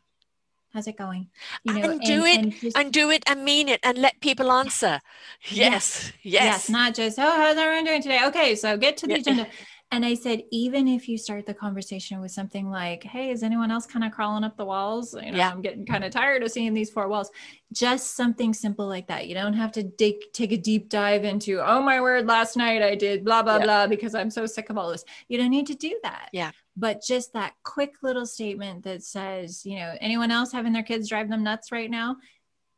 How's 0.72 0.88
it 0.88 0.96
going? 0.96 1.28
You 1.62 1.74
know, 1.74 1.90
and 1.92 2.00
do 2.00 2.24
and, 2.24 2.26
it 2.26 2.38
and, 2.38 2.52
just, 2.54 2.76
and, 2.76 2.92
do 2.92 3.10
it 3.10 3.22
and 3.28 3.44
mean 3.44 3.68
it 3.68 3.78
and 3.84 3.96
let 3.96 4.20
people 4.20 4.50
answer. 4.50 4.98
Yes. 5.42 5.54
Yes. 5.54 6.12
Yes. 6.22 6.42
yes. 6.42 6.70
Not 6.70 6.94
just, 6.96 7.16
oh, 7.20 7.30
how's 7.30 7.56
everyone 7.56 7.84
doing 7.84 8.02
today? 8.02 8.26
Okay. 8.26 8.56
So 8.56 8.76
get 8.76 8.96
to 8.96 9.06
the 9.06 9.14
agenda. 9.14 9.46
And 9.90 10.04
I 10.04 10.14
said, 10.14 10.42
even 10.50 10.88
if 10.88 11.08
you 11.08 11.16
start 11.16 11.46
the 11.46 11.54
conversation 11.54 12.20
with 12.20 12.32
something 12.32 12.68
like, 12.68 13.04
hey, 13.04 13.30
is 13.30 13.44
anyone 13.44 13.70
else 13.70 13.86
kind 13.86 14.04
of 14.04 14.10
crawling 14.10 14.42
up 14.42 14.56
the 14.56 14.64
walls? 14.64 15.14
You 15.14 15.30
know, 15.30 15.38
yeah. 15.38 15.50
I'm 15.52 15.62
getting 15.62 15.86
kind 15.86 16.02
of 16.02 16.10
tired 16.10 16.42
of 16.42 16.50
seeing 16.50 16.74
these 16.74 16.90
four 16.90 17.06
walls. 17.06 17.30
Just 17.72 18.16
something 18.16 18.52
simple 18.54 18.88
like 18.88 19.06
that. 19.06 19.28
You 19.28 19.34
don't 19.34 19.52
have 19.54 19.70
to 19.72 19.84
dig, 19.84 20.16
take 20.32 20.50
a 20.50 20.56
deep 20.56 20.88
dive 20.88 21.24
into, 21.24 21.60
oh 21.64 21.80
my 21.80 22.00
word, 22.00 22.26
last 22.26 22.56
night 22.56 22.82
I 22.82 22.96
did 22.96 23.24
blah, 23.24 23.42
blah, 23.42 23.58
yeah. 23.58 23.64
blah, 23.64 23.86
because 23.86 24.16
I'm 24.16 24.30
so 24.30 24.46
sick 24.46 24.68
of 24.68 24.76
all 24.76 24.90
this. 24.90 25.04
You 25.28 25.38
don't 25.38 25.50
need 25.50 25.68
to 25.68 25.74
do 25.74 25.96
that. 26.02 26.28
Yeah. 26.32 26.50
But 26.76 27.02
just 27.06 27.34
that 27.34 27.54
quick 27.62 27.94
little 28.02 28.26
statement 28.26 28.82
that 28.84 29.04
says, 29.04 29.64
you 29.64 29.76
know, 29.76 29.94
anyone 30.00 30.32
else 30.32 30.50
having 30.50 30.72
their 30.72 30.82
kids 30.82 31.08
drive 31.08 31.28
them 31.28 31.44
nuts 31.44 31.70
right 31.70 31.90
now? 31.90 32.16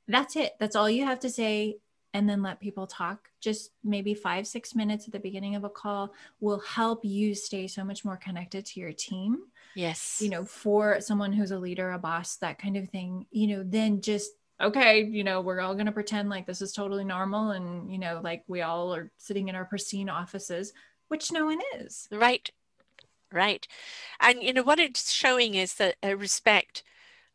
That's 0.07 0.37
it. 0.37 0.53
That's 0.61 0.77
all 0.77 0.91
you 0.91 1.07
have 1.07 1.20
to 1.20 1.31
say 1.31 1.77
and 2.16 2.26
then 2.26 2.43
let 2.43 2.59
people 2.60 2.86
talk 2.86 3.28
just 3.40 3.72
maybe 3.84 4.14
five 4.14 4.47
six 4.47 4.74
minutes 4.74 5.06
at 5.06 5.12
the 5.12 5.20
beginning 5.20 5.55
of 5.55 5.64
a 5.64 5.68
call 5.68 6.14
will 6.40 6.60
help 6.60 7.05
you 7.05 7.34
stay 7.34 7.66
so 7.66 7.84
much 7.84 8.06
more 8.06 8.16
connected 8.16 8.64
to 8.64 8.80
your 8.80 8.93
team 8.93 9.36
yes 9.74 10.18
you 10.22 10.30
know 10.30 10.43
for 10.43 10.98
someone 11.02 11.30
who's 11.30 11.51
a 11.51 11.59
leader 11.59 11.90
a 11.90 11.98
boss 11.98 12.36
that 12.36 12.59
kind 12.59 12.78
of 12.78 12.88
thing 12.88 13.26
you 13.30 13.47
know 13.47 13.62
then 13.62 14.01
just 14.01 14.30
okay 14.62 15.05
you 15.05 15.22
know 15.22 15.43
we're 15.43 15.60
all 15.60 15.74
going 15.74 15.84
to 15.84 15.93
pretend 15.93 16.30
like 16.30 16.47
this 16.47 16.62
is 16.62 16.72
totally 16.72 17.05
normal 17.05 17.51
and 17.51 17.93
you 17.93 17.98
know 17.98 18.18
like 18.24 18.43
we 18.48 18.62
all 18.62 18.94
are 18.94 19.10
sitting 19.18 19.48
in 19.48 19.55
our 19.55 19.66
pristine 19.66 20.09
offices 20.09 20.72
which 21.09 21.30
no 21.30 21.44
one 21.44 21.60
is 21.78 22.09
right 22.10 22.51
right 23.30 23.68
and 24.20 24.43
you 24.43 24.55
know 24.55 24.62
what 24.62 24.78
it's 24.78 25.12
showing 25.12 25.55
is 25.55 25.74
that 25.74 25.97
a 26.02 26.16
respect 26.16 26.82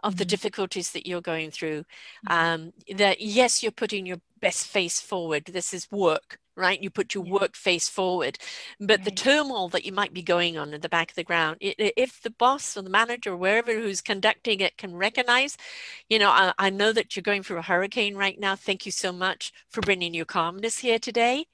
of 0.04 0.18
the 0.18 0.24
mm-hmm. 0.24 0.30
difficulties 0.30 0.92
that 0.92 1.08
you're 1.08 1.22
going 1.22 1.52
through. 1.52 1.86
Mm-hmm. 2.28 2.32
Um, 2.32 2.74
that 2.98 3.22
yes, 3.22 3.62
you're 3.62 3.72
putting 3.72 4.06
your 4.06 4.18
best 4.42 4.68
face 4.68 5.00
forward. 5.00 5.46
This 5.46 5.74
is 5.74 5.90
work, 5.92 6.40
right? 6.56 6.82
You 6.82 6.90
put 6.90 7.14
your 7.14 7.26
yeah. 7.26 7.34
work 7.34 7.56
face 7.56 7.88
forward, 7.88 8.38
but 8.80 9.00
right. 9.00 9.06
the 9.06 9.12
turmoil 9.12 9.70
that 9.70 9.86
you 9.86 9.92
might 9.92 10.14
be 10.14 10.22
going 10.22 10.58
on 10.58 10.74
in 10.74 10.82
the 10.82 10.90
back 10.90 11.12
of 11.12 11.16
the 11.16 11.24
ground, 11.24 11.58
if 11.62 12.22
the 12.22 12.32
boss 12.32 12.76
or 12.76 12.82
the 12.82 12.90
manager 12.90 13.32
or 13.32 13.38
wherever 13.38 13.74
who's 13.74 14.02
conducting 14.02 14.60
it 14.60 14.78
can 14.78 14.96
recognize, 14.96 15.58
you 16.10 16.20
know, 16.20 16.30
I, 16.30 16.54
I 16.58 16.70
know 16.70 16.92
that 16.92 17.16
you're 17.16 17.24
going 17.24 17.44
through 17.44 17.60
a 17.60 17.64
hurricane 17.64 18.16
right 18.16 18.40
now. 18.40 18.56
Thank 18.56 18.86
you 18.86 18.92
so 18.92 19.12
much 19.12 19.54
for 19.70 19.82
bringing 19.82 20.14
your 20.14 20.26
calmness 20.26 20.80
here 20.80 21.00
today. 21.00 21.46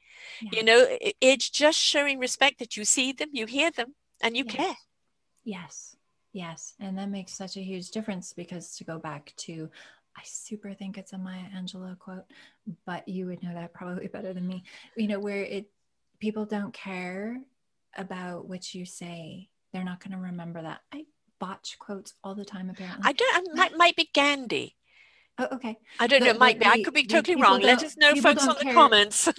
Yeah. 0.41 0.49
You 0.53 0.63
know, 0.63 0.87
it, 0.89 1.15
it's 1.21 1.49
just 1.49 1.77
showing 1.77 2.19
respect 2.19 2.59
that 2.59 2.75
you 2.75 2.85
see 2.85 3.11
them, 3.11 3.29
you 3.33 3.45
hear 3.45 3.69
them, 3.71 3.93
and 4.21 4.35
you 4.35 4.45
yes. 4.45 4.55
care. 4.55 4.75
Yes. 5.43 5.95
Yes. 6.33 6.73
And 6.79 6.97
that 6.97 7.09
makes 7.09 7.33
such 7.33 7.57
a 7.57 7.61
huge 7.61 7.89
difference 7.89 8.33
because 8.33 8.75
to 8.77 8.83
go 8.83 8.99
back 8.99 9.33
to, 9.37 9.69
I 10.17 10.21
super 10.23 10.73
think 10.73 10.97
it's 10.97 11.13
a 11.13 11.17
Maya 11.17 11.43
Angelou 11.55 11.97
quote, 11.99 12.25
but 12.85 13.07
you 13.07 13.27
would 13.27 13.43
know 13.43 13.53
that 13.53 13.73
probably 13.73 14.07
better 14.13 14.33
than 14.33 14.47
me. 14.47 14.63
You 14.95 15.07
know, 15.07 15.19
where 15.19 15.43
it, 15.43 15.69
people 16.19 16.45
don't 16.45 16.73
care 16.73 17.39
about 17.95 18.47
what 18.47 18.73
you 18.73 18.85
say, 18.85 19.49
they're 19.73 19.83
not 19.83 20.03
going 20.03 20.11
to 20.11 20.25
remember 20.27 20.61
that. 20.61 20.81
I 20.91 21.05
botch 21.39 21.77
quotes 21.79 22.13
all 22.23 22.35
the 22.35 22.45
time, 22.45 22.69
apparently. 22.69 23.03
I 23.03 23.13
don't, 23.13 23.55
might, 23.55 23.77
might 23.77 23.95
be 23.95 24.09
Gandhi. 24.13 24.75
Oh, 25.39 25.47
okay. 25.53 25.77
I 25.99 26.07
don't 26.07 26.23
know. 26.23 26.31
It 26.31 26.39
might 26.39 26.59
be. 26.59 26.65
I 26.65 26.81
could 26.81 26.95
be 26.95 27.05
totally 27.05 27.39
wrong. 27.39 27.61
Let 27.61 27.83
us 27.83 27.95
know, 27.95 28.15
folks, 28.15 28.47
on 28.47 28.55
care. 28.55 28.71
the 28.71 28.73
comments. 28.73 29.29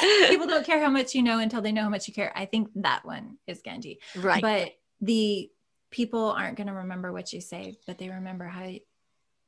people 0.28 0.46
don't 0.46 0.66
care 0.66 0.82
how 0.82 0.90
much 0.90 1.14
you 1.14 1.22
know 1.22 1.38
until 1.38 1.62
they 1.62 1.72
know 1.72 1.82
how 1.82 1.88
much 1.88 2.08
you 2.08 2.14
care. 2.14 2.30
I 2.36 2.44
think 2.44 2.68
that 2.76 3.04
one 3.04 3.38
is 3.46 3.62
Gandhi. 3.62 4.00
Right. 4.16 4.42
But 4.42 4.72
the 5.00 5.50
people 5.90 6.30
aren't 6.30 6.56
going 6.56 6.66
to 6.66 6.74
remember 6.74 7.10
what 7.10 7.32
you 7.32 7.40
say, 7.40 7.78
but 7.86 7.96
they 7.96 8.10
remember 8.10 8.44
how 8.44 8.70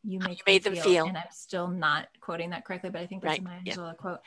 you 0.05 0.19
make 0.19 0.39
you 0.39 0.45
made 0.47 0.65
them 0.65 0.75
feel. 0.75 0.83
feel. 0.83 1.07
And 1.07 1.17
I'm 1.17 1.25
still 1.31 1.69
not 1.69 2.09
quoting 2.21 2.51
that 2.51 2.65
correctly, 2.65 2.91
but 2.91 3.01
I 3.01 3.07
think 3.07 3.23
that's 3.23 3.39
right. 3.39 3.45
Maya 3.45 3.61
Angelou 3.61 3.89
yeah. 3.89 3.93
quote. 3.95 4.21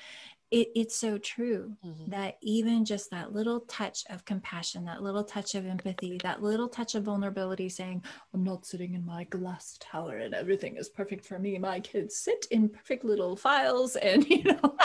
It, 0.52 0.69
it's 0.76 0.95
so 0.95 1.18
true 1.18 1.76
mm-hmm. 1.84 2.11
that 2.11 2.38
even 2.41 2.85
just 2.85 3.10
that 3.10 3.34
little 3.34 3.61
touch 3.61 4.03
of 4.11 4.26
compassion, 4.26 4.85
that 4.85 5.02
little 5.02 5.23
touch 5.23 5.56
of 5.56 5.65
empathy, 5.65 6.19
that 6.22 6.43
little 6.43 6.69
touch 6.69 6.93
of 6.93 7.03
vulnerability, 7.03 7.68
saying, 7.68 8.03
I'm 8.31 8.43
not 8.43 8.65
sitting 8.65 8.93
in 8.93 9.03
my 9.03 9.23
glass 9.26 9.76
tower 9.81 10.18
and 10.18 10.35
everything 10.35 10.77
is 10.77 10.88
perfect 10.88 11.26
for 11.26 11.39
me. 11.39 11.57
My 11.57 11.80
kids 11.80 12.15
sit 12.15 12.45
in 12.52 12.69
perfect 12.69 13.03
little 13.03 13.35
files 13.35 13.95
and, 13.95 14.26
you 14.30 14.43
know, 14.43 14.77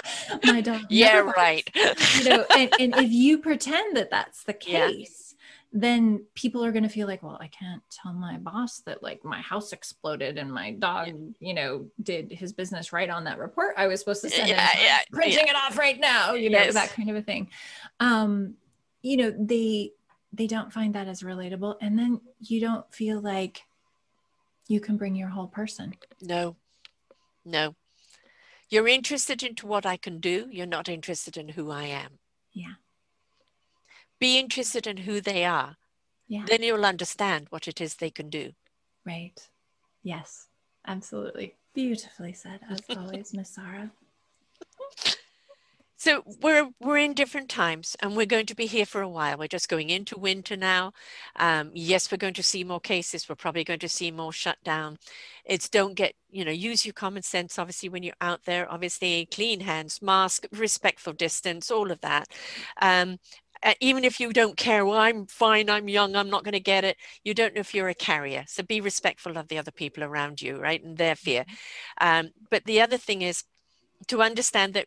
my 0.44 0.62
dog. 0.62 0.86
yeah, 0.88 1.18
right. 1.36 1.70
you 1.74 2.24
know, 2.24 2.46
and, 2.56 2.72
and 2.80 2.96
if 2.96 3.12
you 3.12 3.38
pretend 3.38 3.98
that 3.98 4.10
that's 4.10 4.44
the 4.44 4.52
case, 4.54 5.29
then 5.72 6.24
people 6.34 6.64
are 6.64 6.72
going 6.72 6.82
to 6.82 6.88
feel 6.88 7.06
like, 7.06 7.22
well, 7.22 7.38
I 7.40 7.46
can't 7.46 7.82
tell 7.90 8.12
my 8.12 8.38
boss 8.38 8.80
that 8.86 9.02
like 9.02 9.24
my 9.24 9.40
house 9.40 9.72
exploded 9.72 10.36
and 10.36 10.52
my 10.52 10.72
dog, 10.72 11.06
yeah. 11.06 11.14
you 11.38 11.54
know, 11.54 11.86
did 12.02 12.32
his 12.32 12.52
business 12.52 12.92
right 12.92 13.08
on 13.08 13.24
that 13.24 13.38
report 13.38 13.74
I 13.76 13.86
was 13.86 14.00
supposed 14.00 14.22
to 14.22 14.30
send. 14.30 14.48
Yeah, 14.48 14.68
yeah, 14.82 14.98
printing 15.12 15.46
yeah. 15.46 15.52
it 15.52 15.56
off 15.56 15.78
right 15.78 15.98
now, 16.00 16.34
you 16.34 16.50
know, 16.50 16.58
yes. 16.58 16.74
that 16.74 16.90
kind 16.90 17.08
of 17.08 17.16
a 17.16 17.22
thing. 17.22 17.50
Um, 18.00 18.54
you 19.02 19.16
know, 19.16 19.34
they 19.38 19.92
they 20.32 20.46
don't 20.46 20.72
find 20.72 20.94
that 20.94 21.08
as 21.08 21.22
relatable, 21.22 21.76
and 21.80 21.98
then 21.98 22.20
you 22.40 22.60
don't 22.60 22.92
feel 22.92 23.20
like 23.20 23.62
you 24.68 24.80
can 24.80 24.96
bring 24.96 25.14
your 25.14 25.28
whole 25.28 25.48
person. 25.48 25.94
No, 26.20 26.56
no, 27.44 27.74
You're 28.68 28.88
interested 28.88 29.42
into 29.42 29.66
what 29.66 29.86
I 29.86 29.96
can 29.96 30.20
do. 30.20 30.46
You're 30.50 30.66
not 30.66 30.88
interested 30.88 31.36
in 31.36 31.48
who 31.48 31.70
I 31.70 31.84
am. 31.84 32.18
Yeah. 32.52 32.74
Be 34.20 34.38
interested 34.38 34.86
in 34.86 34.98
who 34.98 35.20
they 35.20 35.44
are. 35.44 35.76
Yeah. 36.28 36.44
Then 36.46 36.62
you'll 36.62 36.84
understand 36.84 37.46
what 37.50 37.66
it 37.66 37.80
is 37.80 37.94
they 37.96 38.10
can 38.10 38.30
do. 38.30 38.52
Right. 39.04 39.40
Yes. 40.02 40.46
Absolutely. 40.86 41.56
Beautifully 41.74 42.32
said, 42.32 42.60
as 42.68 42.80
always, 42.96 43.34
Miss 43.34 43.50
Sarah. 43.50 43.90
So 45.96 46.22
we're 46.40 46.70
we're 46.80 46.96
in 46.96 47.12
different 47.12 47.50
times, 47.50 47.94
and 48.00 48.16
we're 48.16 48.24
going 48.24 48.46
to 48.46 48.54
be 48.54 48.64
here 48.64 48.86
for 48.86 49.02
a 49.02 49.08
while. 49.08 49.36
We're 49.36 49.48
just 49.48 49.68
going 49.68 49.90
into 49.90 50.18
winter 50.18 50.56
now. 50.56 50.92
Um, 51.36 51.72
yes, 51.74 52.10
we're 52.10 52.16
going 52.16 52.32
to 52.34 52.42
see 52.42 52.64
more 52.64 52.80
cases. 52.80 53.28
We're 53.28 53.34
probably 53.34 53.64
going 53.64 53.80
to 53.80 53.88
see 53.88 54.10
more 54.10 54.32
shutdown. 54.32 54.96
It's 55.44 55.68
don't 55.68 55.92
get 55.92 56.14
you 56.30 56.42
know 56.42 56.52
use 56.52 56.86
your 56.86 56.94
common 56.94 57.22
sense. 57.22 57.58
Obviously, 57.58 57.90
when 57.90 58.02
you're 58.02 58.14
out 58.22 58.44
there, 58.46 58.70
obviously 58.72 59.28
clean 59.30 59.60
hands, 59.60 60.00
mask, 60.00 60.46
respectful 60.52 61.12
distance, 61.12 61.70
all 61.70 61.90
of 61.90 62.00
that. 62.00 62.28
Um, 62.80 63.18
uh, 63.62 63.74
even 63.80 64.04
if 64.04 64.20
you 64.20 64.32
don't 64.32 64.56
care, 64.56 64.84
well, 64.84 64.98
I'm 64.98 65.26
fine, 65.26 65.68
I'm 65.68 65.88
young, 65.88 66.16
I'm 66.16 66.30
not 66.30 66.44
going 66.44 66.52
to 66.52 66.60
get 66.60 66.84
it. 66.84 66.96
You 67.24 67.34
don't 67.34 67.54
know 67.54 67.60
if 67.60 67.74
you're 67.74 67.88
a 67.88 67.94
carrier. 67.94 68.44
So 68.46 68.62
be 68.62 68.80
respectful 68.80 69.36
of 69.36 69.48
the 69.48 69.58
other 69.58 69.70
people 69.70 70.02
around 70.02 70.40
you, 70.40 70.58
right? 70.58 70.82
And 70.82 70.96
their 70.96 71.16
fear. 71.16 71.44
Mm-hmm. 72.00 72.26
Um, 72.26 72.32
but 72.50 72.64
the 72.64 72.80
other 72.80 72.96
thing 72.96 73.22
is 73.22 73.44
to 74.08 74.22
understand 74.22 74.74
that 74.74 74.86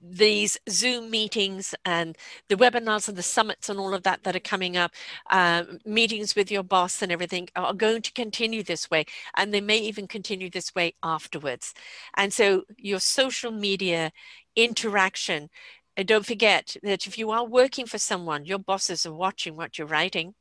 these 0.00 0.56
Zoom 0.70 1.10
meetings 1.10 1.74
and 1.84 2.16
the 2.48 2.56
webinars 2.56 3.08
and 3.08 3.18
the 3.18 3.22
summits 3.22 3.68
and 3.68 3.78
all 3.78 3.92
of 3.92 4.04
that 4.04 4.22
that 4.22 4.36
are 4.36 4.40
coming 4.40 4.76
up, 4.76 4.92
uh, 5.30 5.64
meetings 5.84 6.34
with 6.34 6.50
your 6.50 6.62
boss 6.62 7.02
and 7.02 7.12
everything 7.12 7.48
are 7.56 7.74
going 7.74 8.02
to 8.02 8.12
continue 8.12 8.62
this 8.62 8.90
way. 8.90 9.04
And 9.36 9.52
they 9.52 9.60
may 9.60 9.78
even 9.78 10.06
continue 10.06 10.48
this 10.48 10.74
way 10.74 10.94
afterwards. 11.02 11.74
And 12.16 12.32
so 12.32 12.64
your 12.76 13.00
social 13.00 13.50
media 13.50 14.12
interaction, 14.56 15.50
and 15.98 16.06
don't 16.06 16.24
forget 16.24 16.76
that 16.84 17.08
if 17.08 17.18
you 17.18 17.32
are 17.32 17.44
working 17.44 17.84
for 17.84 17.98
someone, 17.98 18.44
your 18.44 18.60
bosses 18.60 19.04
are 19.04 19.12
watching 19.12 19.56
what 19.56 19.76
you're 19.76 19.86
writing. 19.88 20.34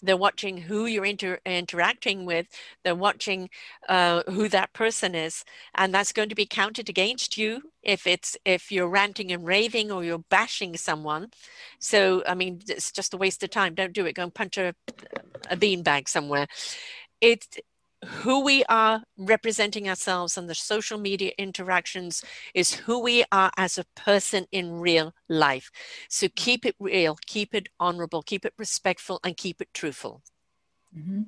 They're 0.00 0.16
watching 0.16 0.56
who 0.56 0.86
you're 0.86 1.04
inter- 1.04 1.40
interacting 1.44 2.24
with. 2.24 2.46
They're 2.82 2.94
watching 2.94 3.50
uh, 3.86 4.22
who 4.28 4.48
that 4.48 4.72
person 4.72 5.14
is. 5.14 5.44
And 5.74 5.92
that's 5.92 6.12
going 6.12 6.30
to 6.30 6.34
be 6.34 6.46
counted 6.46 6.88
against 6.88 7.36
you 7.36 7.64
if 7.82 8.06
it's 8.06 8.38
if 8.46 8.72
you're 8.72 8.88
ranting 8.88 9.30
and 9.30 9.46
raving 9.46 9.92
or 9.92 10.02
you're 10.04 10.24
bashing 10.30 10.74
someone. 10.74 11.28
So 11.80 12.22
i 12.26 12.34
mean 12.34 12.62
it's 12.66 12.90
just 12.90 13.12
a 13.12 13.18
waste 13.18 13.42
of 13.42 13.50
time. 13.50 13.74
Don't 13.74 13.92
do 13.92 14.06
it. 14.06 14.14
Go 14.14 14.22
and 14.22 14.34
punch 14.34 14.56
a, 14.56 14.74
a 15.50 15.56
beanbag 15.56 16.08
somewhere. 16.08 16.46
It 17.20 17.46
who 18.04 18.40
we 18.44 18.64
are 18.64 19.02
representing 19.16 19.88
ourselves 19.88 20.36
and 20.36 20.48
the 20.48 20.54
social 20.54 20.98
media 20.98 21.32
interactions 21.38 22.24
is 22.54 22.72
who 22.72 23.00
we 23.00 23.24
are 23.32 23.50
as 23.56 23.78
a 23.78 23.84
person 23.96 24.46
in 24.52 24.80
real 24.80 25.14
life. 25.28 25.70
So 26.08 26.28
keep 26.34 26.64
it 26.64 26.76
real, 26.78 27.18
keep 27.26 27.54
it 27.54 27.68
honorable, 27.80 28.22
keep 28.22 28.44
it 28.44 28.54
respectful, 28.58 29.20
and 29.24 29.36
keep 29.36 29.60
it 29.60 29.68
truthful. 29.74 30.22
Mm-hmm. 30.96 31.22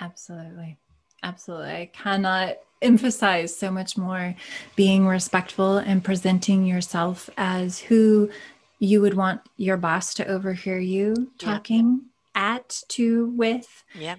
Absolutely. 0.00 0.78
Absolutely. 1.22 1.72
I 1.72 1.90
cannot 1.92 2.56
emphasize 2.82 3.56
so 3.56 3.70
much 3.70 3.96
more 3.96 4.34
being 4.76 5.06
respectful 5.06 5.78
and 5.78 6.04
presenting 6.04 6.66
yourself 6.66 7.30
as 7.36 7.78
who 7.78 8.30
you 8.78 9.00
would 9.00 9.14
want 9.14 9.40
your 9.56 9.78
boss 9.78 10.12
to 10.14 10.26
overhear 10.26 10.78
you 10.78 11.32
talking 11.38 12.02
yeah. 12.34 12.54
at, 12.56 12.82
to, 12.88 13.32
with. 13.34 13.84
Yeah 13.94 14.16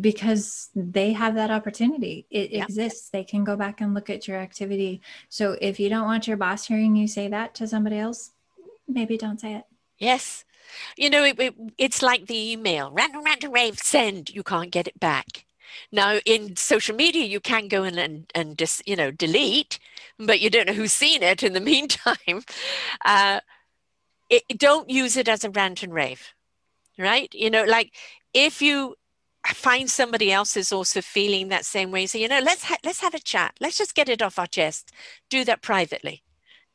because 0.00 0.68
they 0.74 1.12
have 1.12 1.34
that 1.36 1.50
opportunity. 1.50 2.26
It 2.30 2.50
yep. 2.50 2.68
exists. 2.68 3.08
They 3.10 3.24
can 3.24 3.44
go 3.44 3.56
back 3.56 3.80
and 3.80 3.94
look 3.94 4.10
at 4.10 4.28
your 4.28 4.36
activity. 4.36 5.00
So 5.28 5.56
if 5.60 5.80
you 5.80 5.88
don't 5.88 6.06
want 6.06 6.28
your 6.28 6.36
boss 6.36 6.66
hearing 6.66 6.96
you 6.96 7.08
say 7.08 7.28
that 7.28 7.54
to 7.56 7.66
somebody 7.66 7.98
else, 7.98 8.30
maybe 8.86 9.16
don't 9.16 9.40
say 9.40 9.54
it. 9.54 9.64
Yes. 9.98 10.44
You 10.96 11.10
know, 11.10 11.24
it, 11.24 11.38
it, 11.40 11.54
it's 11.78 12.02
like 12.02 12.26
the 12.26 12.52
email 12.52 12.90
random, 12.90 13.24
random, 13.24 13.52
rave, 13.52 13.78
send. 13.78 14.30
You 14.30 14.42
can't 14.42 14.70
get 14.70 14.86
it 14.86 15.00
back. 15.00 15.46
Now, 15.92 16.18
in 16.26 16.56
social 16.56 16.96
media, 16.96 17.24
you 17.24 17.40
can 17.40 17.68
go 17.68 17.84
in 17.84 17.98
and, 17.98 18.30
and 18.34 18.58
just, 18.58 18.86
you 18.86 18.96
know, 18.96 19.10
delete, 19.10 19.78
but 20.18 20.40
you 20.40 20.50
don't 20.50 20.66
know 20.66 20.72
who's 20.72 20.92
seen 20.92 21.22
it 21.22 21.42
in 21.42 21.52
the 21.52 21.60
meantime. 21.72 22.42
Uh, 23.04 23.40
it, 24.28 24.42
don't 24.56 24.90
use 24.90 25.16
it 25.16 25.28
as 25.28 25.44
a 25.44 25.50
rant 25.50 25.82
and 25.82 25.94
rave, 25.94 26.34
right? 26.98 27.32
You 27.34 27.50
know, 27.50 27.64
like 27.64 27.94
if 28.32 28.62
you 28.62 28.96
find 29.48 29.90
somebody 29.90 30.32
else 30.32 30.56
is 30.56 30.72
also 30.72 31.00
feeling 31.00 31.48
that 31.48 31.64
same 31.64 31.90
way. 31.90 32.06
So, 32.06 32.18
you 32.18 32.28
know, 32.28 32.40
let's 32.40 32.64
ha- 32.64 32.76
let's 32.84 33.00
have 33.00 33.14
a 33.14 33.18
chat. 33.20 33.54
Let's 33.60 33.78
just 33.78 33.94
get 33.94 34.08
it 34.08 34.22
off 34.22 34.38
our 34.38 34.46
chest. 34.46 34.92
Do 35.28 35.44
that 35.44 35.62
privately. 35.62 36.22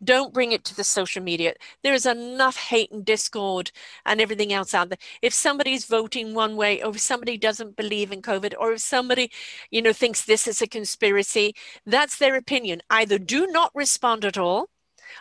Don't 0.04 0.34
bring 0.34 0.52
it 0.52 0.66
to 0.66 0.76
the 0.76 0.84
social 0.84 1.24
media. 1.24 1.54
There 1.84 1.94
is 1.94 2.06
enough 2.06 2.58
hate 2.58 2.92
and 2.92 3.06
discord 3.06 3.72
and 4.06 4.20
everything 4.20 4.52
else 4.52 4.74
out 4.74 4.90
there. 4.90 4.98
If 5.22 5.34
somebody's 5.34 5.86
voting 5.86 6.34
one 6.34 6.56
way, 6.58 6.84
or 6.84 6.90
if 6.92 7.00
somebody 7.00 7.38
doesn't 7.38 7.78
believe 7.78 8.12
in 8.12 8.22
COVID, 8.22 8.54
or 8.60 8.74
if 8.74 8.82
somebody, 8.82 9.32
you 9.72 9.82
know, 9.82 9.94
thinks 9.94 10.24
this 10.26 10.48
is 10.48 10.62
a 10.62 10.68
conspiracy, 10.68 11.56
that's 11.86 12.18
their 12.18 12.36
opinion. 12.36 12.82
Either 12.90 13.18
do 13.18 13.48
not 13.48 13.72
respond 13.74 14.26
at 14.26 14.38
all, 14.38 14.70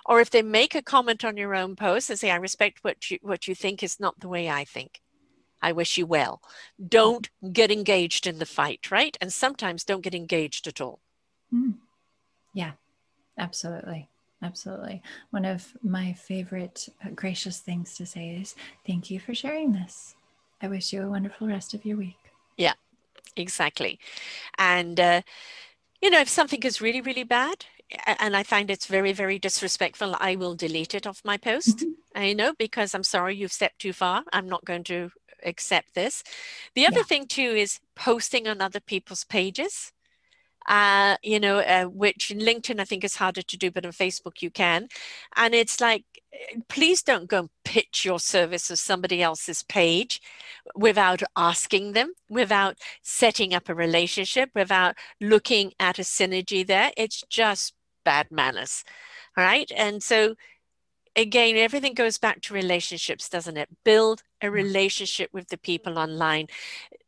or 0.07 0.21
if 0.21 0.31
they 0.31 0.43
make 0.43 0.75
a 0.75 0.83
comment 0.83 1.25
on 1.25 1.37
your 1.37 1.55
own 1.55 1.77
post 1.77 2.11
and 2.11 2.19
say, 2.19 2.31
"I 2.31 2.37
respect 2.37 2.81
what 2.83 3.11
you 3.11 3.19
what 3.23 3.47
you 3.49 3.55
think 3.55 3.83
is 3.83 4.01
not 4.01 4.21
the 4.21 4.29
way 4.29 4.51
I 4.51 4.65
think." 4.65 5.01
I 5.65 5.73
wish 5.73 5.97
you 5.97 6.05
well. 6.05 6.43
Don't 7.01 7.31
get 7.53 7.71
engaged 7.71 8.27
in 8.27 8.39
the 8.39 8.47
fight, 8.59 8.91
right? 8.91 9.17
And 9.21 9.33
sometimes 9.33 9.83
don't 9.83 10.03
get 10.03 10.15
engaged 10.15 10.67
at 10.67 10.81
all. 10.81 11.01
Mm. 11.53 11.75
Yeah, 12.53 12.73
absolutely. 13.39 14.11
Absolutely. 14.43 15.01
One 15.31 15.47
of 15.47 15.73
my 15.83 16.13
favorite 16.13 16.91
uh, 17.03 17.09
gracious 17.15 17.61
things 17.61 17.97
to 17.97 18.05
say 18.05 18.37
is 18.41 18.55
thank 18.87 19.11
you 19.11 19.19
for 19.19 19.35
sharing 19.35 19.73
this. 19.73 20.15
I 20.61 20.69
wish 20.69 20.93
you 20.93 21.03
a 21.03 21.09
wonderful 21.09 21.47
rest 21.49 21.73
of 21.73 21.87
your 21.87 21.97
week. 21.97 22.19
Yeah, 22.59 22.75
exactly. 23.35 23.99
And, 24.59 25.01
uh, 25.01 25.23
you 26.03 26.11
know, 26.11 26.21
if 26.21 26.29
something 26.29 26.63
is 26.63 26.83
really, 26.83 27.01
really 27.01 27.25
bad, 27.25 27.65
and 28.19 28.37
I 28.37 28.43
find 28.43 28.71
it's 28.71 28.87
very, 28.87 29.13
very 29.13 29.39
disrespectful, 29.39 30.17
I 30.21 30.37
will 30.37 30.55
delete 30.55 30.95
it 30.95 31.07
off 31.07 31.23
my 31.25 31.39
post. 31.39 31.79
Mm-hmm. 31.79 31.91
I 32.15 32.33
know 32.33 32.53
because 32.59 32.95
I'm 32.95 33.03
sorry 33.03 33.37
you've 33.37 33.53
stepped 33.53 33.81
too 33.81 33.93
far. 33.93 34.25
I'm 34.33 34.49
not 34.49 34.65
going 34.65 34.85
to 34.85 35.11
accept 35.45 35.95
this. 35.95 36.23
The 36.75 36.87
other 36.87 36.99
yeah. 36.99 37.05
thing 37.05 37.27
too 37.27 37.43
is 37.43 37.81
posting 37.95 38.49
on 38.49 38.61
other 38.61 38.81
people's 38.81 39.25
pages. 39.25 39.93
Uh, 40.67 41.17
you 41.23 41.39
know, 41.39 41.59
uh, 41.59 41.85
which 41.85 42.31
in 42.31 42.39
LinkedIn 42.39 42.81
I 42.81 42.85
think 42.85 43.05
is 43.05 43.17
harder 43.17 43.43
to 43.43 43.57
do, 43.59 43.71
but 43.71 43.85
on 43.85 43.93
Facebook 43.93 44.41
you 44.41 44.51
can. 44.51 44.89
And 45.37 45.55
it's 45.55 45.79
like, 45.79 46.05
please 46.69 47.03
don't 47.03 47.29
go 47.29 47.39
and 47.41 47.51
pitch 47.65 48.03
your 48.03 48.19
service 48.19 48.71
of 48.71 48.79
somebody 48.79 49.23
else's 49.23 49.63
page 49.63 50.23
without 50.75 51.23
asking 51.37 51.93
them, 51.93 52.15
without 52.31 52.79
setting 53.03 53.53
up 53.53 53.69
a 53.69 53.75
relationship, 53.75 54.51
without 54.55 54.97
looking 55.21 55.73
at 55.79 55.99
a 55.99 56.03
synergy 56.03 56.67
there. 56.67 56.93
It's 56.97 57.23
just 57.29 57.75
bad 58.03 58.31
manners. 58.31 58.85
All 59.37 59.45
right. 59.45 59.71
And 59.77 60.03
so 60.03 60.35
again, 61.17 61.57
everything 61.57 61.95
goes 61.95 62.19
back 62.19 62.41
to 62.43 62.55
relationships, 62.55 63.29
doesn't 63.29 63.57
it? 63.57 63.69
Build 63.85 64.23
a 64.45 64.47
mm-hmm. 64.47 64.55
relationship 64.55 65.31
with 65.33 65.49
the 65.49 65.59
people 65.59 65.99
online. 65.99 66.49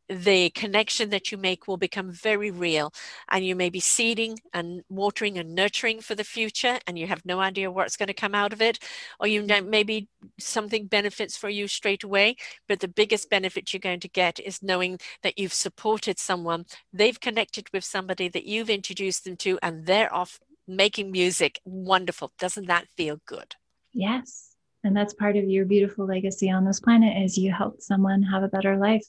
The 0.09 0.51
connection 0.51 1.09
that 1.09 1.33
you 1.33 1.37
make 1.37 1.67
will 1.67 1.75
become 1.75 2.11
very 2.11 2.49
real, 2.49 2.93
and 3.29 3.45
you 3.45 3.57
may 3.57 3.69
be 3.69 3.81
seeding 3.81 4.39
and 4.53 4.81
watering 4.89 5.37
and 5.37 5.53
nurturing 5.53 5.99
for 5.99 6.15
the 6.15 6.23
future, 6.23 6.79
and 6.87 6.97
you 6.97 7.07
have 7.07 7.25
no 7.25 7.41
idea 7.41 7.69
what's 7.69 7.97
going 7.97 8.07
to 8.07 8.13
come 8.13 8.33
out 8.33 8.53
of 8.53 8.61
it, 8.61 8.79
or 9.19 9.27
you 9.27 9.43
know 9.43 9.59
maybe 9.59 10.07
something 10.39 10.87
benefits 10.87 11.35
for 11.35 11.49
you 11.49 11.67
straight 11.67 12.03
away. 12.03 12.37
But 12.69 12.79
the 12.79 12.87
biggest 12.87 13.29
benefit 13.29 13.73
you're 13.73 13.81
going 13.81 13.99
to 13.99 14.07
get 14.07 14.39
is 14.39 14.63
knowing 14.63 14.99
that 15.23 15.37
you've 15.37 15.53
supported 15.53 16.19
someone, 16.19 16.65
they've 16.93 17.19
connected 17.19 17.67
with 17.73 17.83
somebody 17.83 18.29
that 18.29 18.45
you've 18.45 18.69
introduced 18.69 19.25
them 19.25 19.35
to, 19.37 19.59
and 19.61 19.85
they're 19.87 20.13
off 20.13 20.39
making 20.69 21.11
music. 21.11 21.59
Wonderful. 21.65 22.31
Doesn't 22.39 22.67
that 22.67 22.87
feel 22.95 23.19
good? 23.25 23.55
Yes. 23.93 24.46
And 24.87 24.95
that's 24.95 25.13
part 25.13 25.35
of 25.35 25.49
your 25.49 25.65
beautiful 25.65 26.05
legacy 26.05 26.49
on 26.49 26.63
this 26.63 26.79
planet 26.79 27.21
is 27.21 27.37
you 27.37 27.51
helped 27.51 27.83
someone 27.83 28.23
have 28.23 28.41
a 28.41 28.47
better 28.47 28.77
life. 28.77 29.05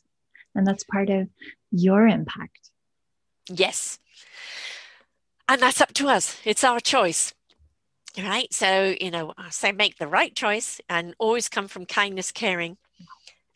And 0.56 0.66
that's 0.66 0.82
part 0.82 1.08
of 1.08 1.28
your 1.70 2.08
impact. 2.08 2.70
Yes. 3.48 4.00
And 5.48 5.62
that's 5.62 5.80
up 5.80 5.94
to 5.94 6.08
us. 6.08 6.36
It's 6.44 6.64
our 6.64 6.80
choice. 6.80 7.32
Right. 8.18 8.52
So, 8.52 8.96
you 9.00 9.12
know, 9.12 9.34
I 9.38 9.50
say 9.50 9.70
make 9.70 9.98
the 9.98 10.08
right 10.08 10.34
choice 10.34 10.80
and 10.88 11.14
always 11.20 11.48
come 11.48 11.68
from 11.68 11.86
kindness, 11.86 12.32
caring, 12.32 12.76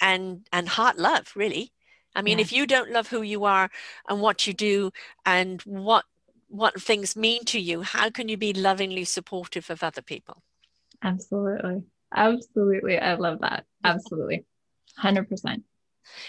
and 0.00 0.46
and 0.52 0.68
heart 0.68 0.98
love, 0.98 1.32
really. 1.34 1.72
I 2.14 2.22
mean, 2.22 2.38
if 2.38 2.52
you 2.52 2.68
don't 2.68 2.92
love 2.92 3.08
who 3.08 3.22
you 3.22 3.44
are 3.46 3.68
and 4.08 4.20
what 4.20 4.46
you 4.46 4.52
do 4.52 4.92
and 5.26 5.60
what 5.62 6.04
what 6.46 6.80
things 6.80 7.16
mean 7.16 7.44
to 7.46 7.58
you, 7.58 7.82
how 7.82 8.10
can 8.10 8.28
you 8.28 8.36
be 8.36 8.52
lovingly 8.52 9.04
supportive 9.04 9.70
of 9.70 9.82
other 9.82 10.02
people? 10.02 10.44
Absolutely. 11.02 11.82
Absolutely. 12.14 12.98
I 12.98 13.14
love 13.14 13.40
that. 13.40 13.64
Absolutely. 13.84 14.44
100%. 15.02 15.62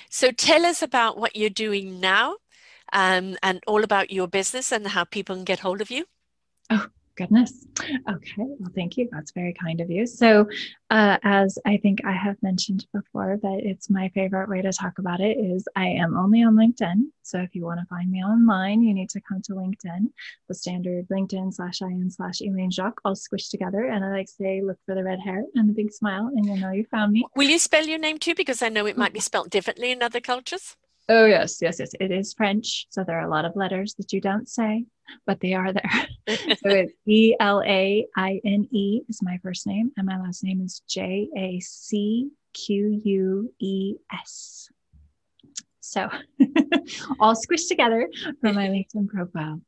So 0.09 0.31
tell 0.31 0.65
us 0.65 0.81
about 0.81 1.17
what 1.17 1.35
you're 1.35 1.49
doing 1.49 1.99
now 1.99 2.37
um, 2.91 3.35
and 3.43 3.61
all 3.67 3.83
about 3.83 4.11
your 4.11 4.27
business 4.27 4.71
and 4.71 4.87
how 4.87 5.03
people 5.03 5.35
can 5.35 5.43
get 5.43 5.59
hold 5.59 5.81
of 5.81 5.91
you. 5.91 6.05
Oh, 6.69 6.87
Goodness. 7.15 7.67
Okay. 8.09 8.33
Well, 8.37 8.71
thank 8.73 8.97
you. 8.97 9.07
That's 9.11 9.31
very 9.31 9.53
kind 9.53 9.81
of 9.81 9.91
you. 9.91 10.07
So, 10.07 10.47
uh, 10.89 11.17
as 11.23 11.59
I 11.65 11.77
think 11.77 12.03
I 12.05 12.11
have 12.11 12.41
mentioned 12.41 12.87
before, 12.91 13.37
that 13.41 13.59
it's 13.63 13.89
my 13.89 14.09
favorite 14.15 14.49
way 14.49 14.63
to 14.63 14.71
talk 14.71 14.97
about 14.97 15.19
it 15.19 15.37
is 15.37 15.67
I 15.75 15.85
am 15.85 16.17
only 16.17 16.41
on 16.41 16.55
LinkedIn. 16.55 17.03
So, 17.21 17.39
if 17.39 17.53
you 17.53 17.65
want 17.65 17.79
to 17.81 17.85
find 17.85 18.09
me 18.09 18.23
online, 18.23 18.81
you 18.81 18.95
need 18.95 19.09
to 19.11 19.21
come 19.21 19.41
to 19.43 19.53
LinkedIn, 19.53 20.07
the 20.47 20.55
standard 20.55 21.07
LinkedIn 21.09 21.53
slash 21.53 21.81
IN 21.81 22.09
slash 22.09 22.41
Elaine 22.41 22.71
Jacques, 22.71 23.01
all 23.05 23.15
squished 23.15 23.51
together. 23.51 23.85
And 23.85 24.03
I 24.03 24.09
like 24.11 24.27
to 24.27 24.33
say, 24.33 24.61
look 24.63 24.79
for 24.87 24.95
the 24.95 25.03
red 25.03 25.19
hair 25.19 25.43
and 25.53 25.69
the 25.69 25.73
big 25.73 25.91
smile, 25.91 26.31
and 26.35 26.45
you'll 26.45 26.57
know 26.57 26.71
you 26.71 26.85
found 26.89 27.11
me. 27.11 27.25
Will 27.35 27.49
you 27.49 27.59
spell 27.59 27.85
your 27.85 27.99
name 27.99 28.17
too? 28.17 28.33
Because 28.33 28.63
I 28.63 28.69
know 28.69 28.87
it 28.87 28.97
might 28.97 29.13
be 29.13 29.19
spelled 29.19 29.51
differently 29.51 29.91
in 29.91 30.01
other 30.01 30.19
cultures. 30.19 30.77
Oh, 31.09 31.25
yes, 31.25 31.57
yes, 31.61 31.79
yes. 31.79 31.91
It 31.99 32.11
is 32.11 32.33
French. 32.33 32.87
So 32.89 33.03
there 33.03 33.19
are 33.19 33.27
a 33.27 33.29
lot 33.29 33.43
of 33.45 33.55
letters 33.55 33.93
that 33.95 34.13
you 34.13 34.21
don't 34.21 34.47
say, 34.47 34.85
but 35.25 35.41
they 35.41 35.53
are 35.53 35.73
there. 35.73 36.07
so 36.29 36.35
it's 36.69 36.93
E 37.05 37.35
L 37.39 37.61
A 37.65 38.07
I 38.15 38.39
N 38.45 38.67
E 38.71 39.01
is 39.09 39.21
my 39.21 39.37
first 39.43 39.67
name, 39.67 39.91
and 39.97 40.07
my 40.07 40.19
last 40.19 40.43
name 40.43 40.61
is 40.61 40.81
J 40.87 41.27
A 41.37 41.59
C 41.59 42.29
Q 42.53 43.01
U 43.03 43.53
E 43.59 43.95
S. 44.13 44.69
So 45.81 46.09
all 47.19 47.35
squished 47.35 47.67
together 47.67 48.09
from 48.39 48.55
my 48.55 48.69
LinkedIn 48.69 49.09
profile. 49.09 49.59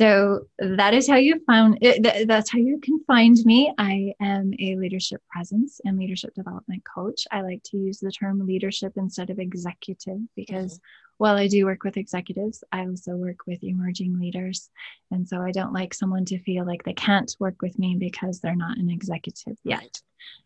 So 0.00 0.46
that 0.58 0.94
is 0.94 1.06
how 1.06 1.16
you 1.16 1.44
found 1.46 1.76
it. 1.82 2.26
That's 2.26 2.50
how 2.50 2.58
you 2.58 2.78
can 2.80 3.04
find 3.04 3.36
me. 3.44 3.70
I 3.76 4.14
am 4.18 4.54
a 4.58 4.74
leadership 4.76 5.20
presence 5.28 5.78
and 5.84 5.98
leadership 5.98 6.32
development 6.32 6.84
coach. 6.86 7.26
I 7.30 7.42
like 7.42 7.62
to 7.64 7.76
use 7.76 7.98
the 7.98 8.10
term 8.10 8.46
leadership 8.46 8.94
instead 8.96 9.28
of 9.28 9.38
executive 9.38 10.20
because 10.34 10.78
mm-hmm. 10.78 11.14
while 11.18 11.36
I 11.36 11.48
do 11.48 11.66
work 11.66 11.84
with 11.84 11.98
executives, 11.98 12.64
I 12.72 12.86
also 12.86 13.12
work 13.12 13.40
with 13.46 13.62
emerging 13.62 14.18
leaders. 14.18 14.70
And 15.10 15.28
so 15.28 15.42
I 15.42 15.50
don't 15.50 15.74
like 15.74 15.92
someone 15.92 16.24
to 16.24 16.42
feel 16.44 16.64
like 16.64 16.82
they 16.84 16.94
can't 16.94 17.36
work 17.38 17.60
with 17.60 17.78
me 17.78 17.94
because 18.00 18.40
they're 18.40 18.56
not 18.56 18.78
an 18.78 18.88
executive 18.88 19.58
yet. 19.64 20.00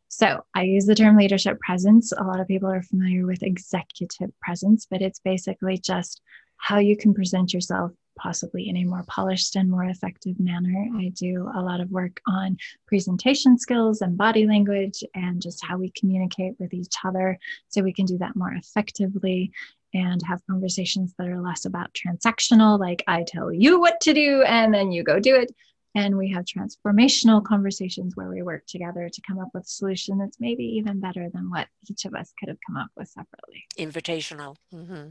So 0.09 0.45
I 0.57 0.63
use 0.63 0.87
the 0.87 0.97
term 0.97 1.17
leadership 1.17 1.61
presence. 1.61 2.11
A 2.11 2.25
lot 2.25 2.41
of 2.41 2.49
people 2.49 2.73
are 2.73 2.83
familiar 2.83 3.25
with 3.25 3.45
executive 3.45 4.33
presence, 4.41 4.89
but 4.91 5.01
it's 5.01 5.21
basically 5.21 5.79
just 5.79 6.23
how 6.57 6.79
you 6.79 6.97
can 6.97 7.15
present 7.15 7.55
yourself 7.55 7.93
possibly 8.17 8.69
in 8.69 8.77
a 8.77 8.85
more 8.85 9.05
polished 9.07 9.57
and 9.57 9.71
more 9.71 9.85
effective 9.85 10.39
manner. 10.39 10.89
I 10.97 11.11
do 11.15 11.51
a 11.55 11.63
lot 11.63 11.81
of 11.81 11.91
work 11.91 12.21
on 12.27 12.57
presentation 12.87 13.59
skills 13.59 14.01
and 14.01 14.17
body 14.17 14.47
language 14.47 15.03
and 15.15 15.41
just 15.41 15.65
how 15.65 15.79
we 15.79 15.91
communicate 15.91 16.55
with 16.59 16.73
each 16.75 16.95
other 17.05 17.39
so 17.69 17.83
we 17.83 17.93
can 17.93 18.07
do 18.07 18.19
that 18.19 18.37
more 18.37 18.53
effectively 18.53 19.53
and 19.95 20.21
have 20.27 20.45
conversations 20.51 21.15
that 21.19 21.29
are 21.29 21.41
less 21.41 21.65
about 21.65 21.95
transactional, 21.95 22.79
like 22.79 23.05
I 23.07 23.23
tell 23.23 23.53
you 23.53 23.81
what 23.81 24.01
to 24.03 24.13
do 24.13 24.43
and 24.43 24.75
then 24.75 24.91
you 24.91 25.05
go 25.05 25.21
do 25.21 25.37
it. 25.37 25.55
And 25.97 26.19
we 26.19 26.33
have 26.33 26.45
transformational 26.45 27.45
conversations 27.45 28.17
where 28.17 28.29
we 28.29 28.43
work 28.43 28.67
together 28.67 29.09
to 29.09 29.23
come 29.25 29.39
up 29.39 29.51
with 29.55 29.63
a 29.63 29.69
solution 29.69 30.19
that's 30.19 30.41
maybe 30.41 30.65
even 30.65 30.99
better 30.99 31.29
than 31.33 31.51
what 31.51 31.69
each 31.89 32.05
of 32.05 32.15
us 32.15 32.33
could 32.37 32.49
have 32.49 32.59
come 32.67 32.77
up 32.77 32.91
with 32.97 33.09
separately. 33.09 33.65
Invitational. 33.79 34.57
Mm-hmm. 34.75 35.11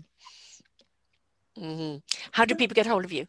Mm-hmm. 1.60 1.98
How 2.32 2.46
do 2.46 2.56
people 2.56 2.76
get 2.76 2.88
a 2.88 2.90
hold 2.90 3.06
of 3.06 3.12
you? 3.12 3.28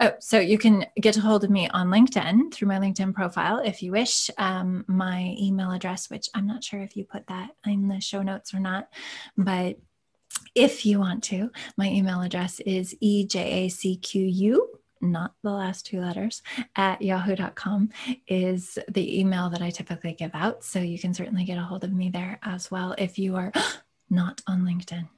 Oh, 0.00 0.12
so 0.20 0.38
you 0.38 0.58
can 0.58 0.86
get 1.00 1.16
a 1.16 1.20
hold 1.20 1.42
of 1.42 1.50
me 1.50 1.68
on 1.68 1.88
LinkedIn 1.88 2.52
through 2.52 2.68
my 2.68 2.78
LinkedIn 2.78 3.14
profile 3.14 3.58
if 3.58 3.82
you 3.82 3.90
wish. 3.92 4.30
Um, 4.38 4.84
my 4.86 5.34
email 5.38 5.72
address, 5.72 6.08
which 6.08 6.28
I'm 6.34 6.46
not 6.46 6.62
sure 6.62 6.80
if 6.80 6.96
you 6.96 7.04
put 7.04 7.26
that 7.26 7.50
in 7.66 7.88
the 7.88 8.00
show 8.00 8.22
notes 8.22 8.54
or 8.54 8.60
not, 8.60 8.88
but 9.36 9.78
if 10.54 10.86
you 10.86 11.00
want 11.00 11.24
to, 11.24 11.50
my 11.76 11.88
email 11.88 12.20
address 12.20 12.60
is 12.60 12.94
ejacqu 13.02 14.58
not 15.02 15.34
the 15.42 15.50
last 15.50 15.84
two 15.84 16.00
letters, 16.00 16.42
at 16.76 17.02
yahoo.com 17.02 17.90
is 18.28 18.78
the 18.88 19.20
email 19.20 19.50
that 19.50 19.60
I 19.60 19.70
typically 19.70 20.12
give 20.12 20.30
out. 20.32 20.64
So 20.64 20.78
you 20.78 20.98
can 20.98 21.12
certainly 21.12 21.44
get 21.44 21.58
a 21.58 21.62
hold 21.62 21.84
of 21.84 21.92
me 21.92 22.08
there 22.08 22.38
as 22.42 22.70
well 22.70 22.94
if 22.96 23.18
you 23.18 23.36
are 23.36 23.52
not 24.10 24.40
on 24.46 24.62
LinkedIn. 24.62 25.08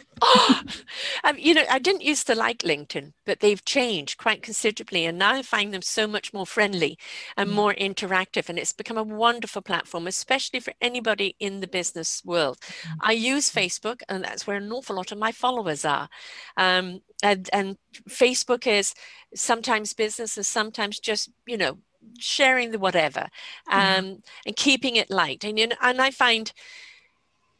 um, 1.24 1.36
you 1.38 1.54
know, 1.54 1.64
I 1.70 1.78
didn't 1.78 2.02
used 2.02 2.26
to 2.26 2.34
like 2.34 2.58
LinkedIn, 2.58 3.12
but 3.26 3.40
they've 3.40 3.64
changed 3.64 4.18
quite 4.18 4.42
considerably. 4.42 5.04
And 5.04 5.18
now 5.18 5.34
I 5.34 5.42
find 5.42 5.72
them 5.72 5.82
so 5.82 6.06
much 6.06 6.32
more 6.32 6.46
friendly 6.46 6.98
and 7.36 7.50
mm. 7.50 7.54
more 7.54 7.74
interactive. 7.74 8.48
And 8.48 8.58
it's 8.58 8.72
become 8.72 8.98
a 8.98 9.02
wonderful 9.02 9.62
platform, 9.62 10.06
especially 10.06 10.60
for 10.60 10.72
anybody 10.80 11.36
in 11.38 11.60
the 11.60 11.66
business 11.66 12.22
world. 12.24 12.58
Mm. 12.60 12.96
I 13.00 13.12
use 13.12 13.50
Facebook, 13.50 14.02
and 14.08 14.24
that's 14.24 14.46
where 14.46 14.56
an 14.56 14.72
awful 14.72 14.96
lot 14.96 15.12
of 15.12 15.18
my 15.18 15.32
followers 15.32 15.84
are. 15.84 16.08
Um, 16.56 17.00
and, 17.22 17.48
and 17.52 17.76
Facebook 18.08 18.66
is 18.66 18.94
sometimes 19.34 19.94
business 19.94 20.36
and 20.36 20.46
sometimes 20.46 20.98
just, 20.98 21.30
you 21.46 21.56
know, 21.56 21.78
sharing 22.18 22.72
the 22.72 22.78
whatever 22.78 23.28
mm. 23.70 23.98
um, 23.98 24.04
mm. 24.04 24.22
and 24.46 24.56
keeping 24.56 24.96
it 24.96 25.10
light. 25.10 25.44
And, 25.44 25.58
you 25.58 25.68
know, 25.68 25.76
and 25.80 26.00
I 26.00 26.10
find, 26.10 26.52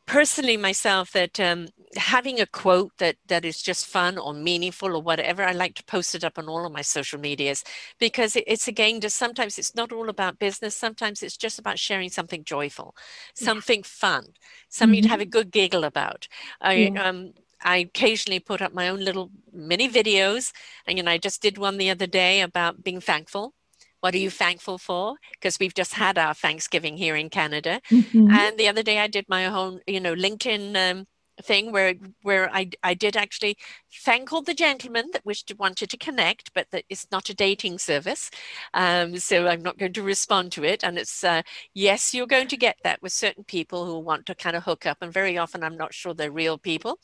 personally 0.07 0.57
myself 0.57 1.13
that 1.13 1.39
um, 1.39 1.69
having 1.97 2.41
a 2.41 2.47
quote 2.47 2.93
that 2.99 3.17
that 3.27 3.45
is 3.45 3.63
just 3.63 3.87
fun 3.87 4.19
or 4.19 4.33
meaningful 4.35 4.97
or 4.97 5.03
whatever 5.03 5.43
i 5.45 5.53
like 5.53 5.75
to 5.75 5.85
post 5.85 6.15
it 6.15 6.25
up 6.25 6.39
on 6.39 6.49
all 6.49 6.67
of 6.67 6.73
my 6.73 6.83
social 6.83 7.21
medias 7.21 7.65
because 7.99 8.35
it, 8.35 8.45
it's 8.47 8.67
again 8.67 9.01
just 9.01 9.17
sometimes 9.17 9.59
it's 9.59 9.75
not 9.75 9.93
all 9.93 10.09
about 10.09 10.39
business 10.39 10.77
sometimes 10.77 11.23
it's 11.23 11.37
just 11.37 11.59
about 11.59 11.79
sharing 11.79 12.09
something 12.09 12.45
joyful 12.45 12.95
something 13.35 13.81
yeah. 13.81 13.85
fun 13.87 14.27
something 14.69 15.01
mm-hmm. 15.01 15.05
to 15.05 15.11
have 15.11 15.21
a 15.21 15.27
good 15.27 15.51
giggle 15.51 15.85
about 15.85 16.29
i 16.61 16.75
yeah. 16.75 17.09
um 17.09 17.33
I 17.65 17.77
occasionally 17.77 18.41
put 18.41 18.61
up 18.61 18.75
my 18.75 18.89
own 18.89 18.99
little 18.99 19.31
mini 19.53 19.89
videos. 19.89 20.53
And 20.85 20.99
you 20.99 21.05
know, 21.05 21.13
I 21.13 21.19
just 21.19 21.41
did 21.41 21.59
one 21.59 21.79
the 21.79 21.91
other 21.91 22.09
day 22.09 22.41
about 22.41 22.83
being 22.83 23.01
thankful 23.01 23.55
what 24.03 24.15
are 24.15 24.19
you 24.19 24.31
thankful 24.31 24.79
for? 24.79 25.15
Because 25.31 25.61
we've 25.61 25.75
just 25.75 25.95
had 25.95 26.19
our 26.19 26.35
Thanksgiving 26.35 26.97
here 26.97 27.15
in 27.15 27.31
Canada. 27.31 27.81
Mm-hmm. 27.89 28.33
And 28.33 28.59
the 28.59 28.67
other 28.67 28.83
day 28.83 28.99
I 28.99 29.07
did 29.07 29.27
my 29.29 29.47
own, 29.47 29.81
you 29.87 30.01
know, 30.01 30.15
LinkedIn 30.17 30.75
um, 30.75 31.07
thing 31.43 31.73
where 31.73 31.95
where 32.23 32.53
I, 32.55 32.71
I 32.83 32.95
did 32.95 33.17
actually 33.17 33.57
thank 34.05 34.33
all 34.33 34.43
the 34.43 34.55
gentlemen 34.55 35.11
that 35.13 35.25
wished 35.25 35.49
to, 35.49 35.55
wanted 35.55 35.91
to 35.91 35.97
connect, 35.97 36.55
but 36.55 36.67
that 36.71 36.85
it's 36.89 37.07
not 37.11 37.29
a 37.29 37.35
dating 37.35 37.79
service. 37.79 38.31
Um, 38.75 39.19
so 39.19 39.47
I'm 39.49 39.63
not 39.63 39.79
going 39.79 39.93
to 39.95 40.03
respond 40.03 40.53
to 40.53 40.65
it. 40.65 40.83
And 40.85 40.99
it's 40.99 41.25
uh, 41.25 41.43
yes, 41.75 42.15
you're 42.15 42.27
going 42.27 42.49
to 42.49 42.57
get 42.57 42.77
that 42.85 43.03
with 43.03 43.13
certain 43.13 43.45
people 43.45 43.87
who 43.87 43.99
want 43.99 44.27
to 44.27 44.35
kind 44.35 44.57
of 44.57 44.65
hook 44.65 44.87
up, 44.87 44.99
and 45.01 45.13
very 45.13 45.39
often 45.39 45.63
I'm 45.63 45.77
not 45.77 45.95
sure 45.95 46.15
they're 46.15 46.31
real 46.31 46.59
people. 46.59 46.99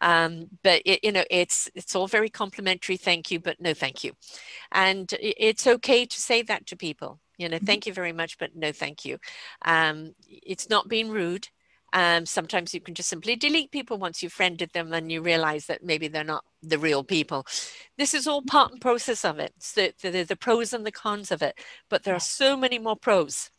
Um, 0.00 0.48
but 0.62 0.82
it, 0.84 1.00
you 1.02 1.12
know, 1.12 1.24
it's 1.30 1.70
it's 1.74 1.94
all 1.94 2.08
very 2.08 2.30
complimentary. 2.30 2.96
Thank 2.96 3.30
you, 3.30 3.40
but 3.40 3.60
no, 3.60 3.74
thank 3.74 4.04
you. 4.04 4.12
And 4.72 5.12
it's 5.20 5.66
okay 5.66 6.06
to 6.06 6.20
say 6.20 6.42
that 6.42 6.66
to 6.66 6.76
people. 6.76 7.20
You 7.38 7.48
know, 7.48 7.56
mm-hmm. 7.56 7.66
thank 7.66 7.86
you 7.86 7.92
very 7.92 8.12
much, 8.12 8.38
but 8.38 8.54
no, 8.54 8.72
thank 8.72 9.04
you. 9.04 9.18
Um, 9.64 10.14
it's 10.28 10.68
not 10.68 10.88
being 10.88 11.10
rude 11.10 11.48
um, 11.92 12.26
sometimes 12.26 12.72
you 12.72 12.80
can 12.80 12.94
just 12.94 13.08
simply 13.08 13.36
delete 13.36 13.70
people 13.70 13.98
once 13.98 14.22
you've 14.22 14.32
friended 14.32 14.70
them 14.72 14.92
and 14.92 15.12
you 15.12 15.20
realize 15.20 15.66
that 15.66 15.84
maybe 15.84 16.08
they're 16.08 16.24
not 16.24 16.44
the 16.62 16.78
real 16.78 17.04
people. 17.04 17.46
This 17.98 18.14
is 18.14 18.26
all 18.26 18.42
part 18.42 18.72
and 18.72 18.80
process 18.80 19.24
of 19.24 19.38
it. 19.38 19.52
So 19.58 19.88
the, 20.02 20.22
the 20.22 20.36
pros 20.36 20.72
and 20.72 20.86
the 20.86 20.92
cons 20.92 21.30
of 21.30 21.42
it. 21.42 21.58
But 21.90 22.04
there 22.04 22.14
are 22.14 22.20
so 22.20 22.56
many 22.56 22.78
more 22.78 22.96
pros. 22.96 23.50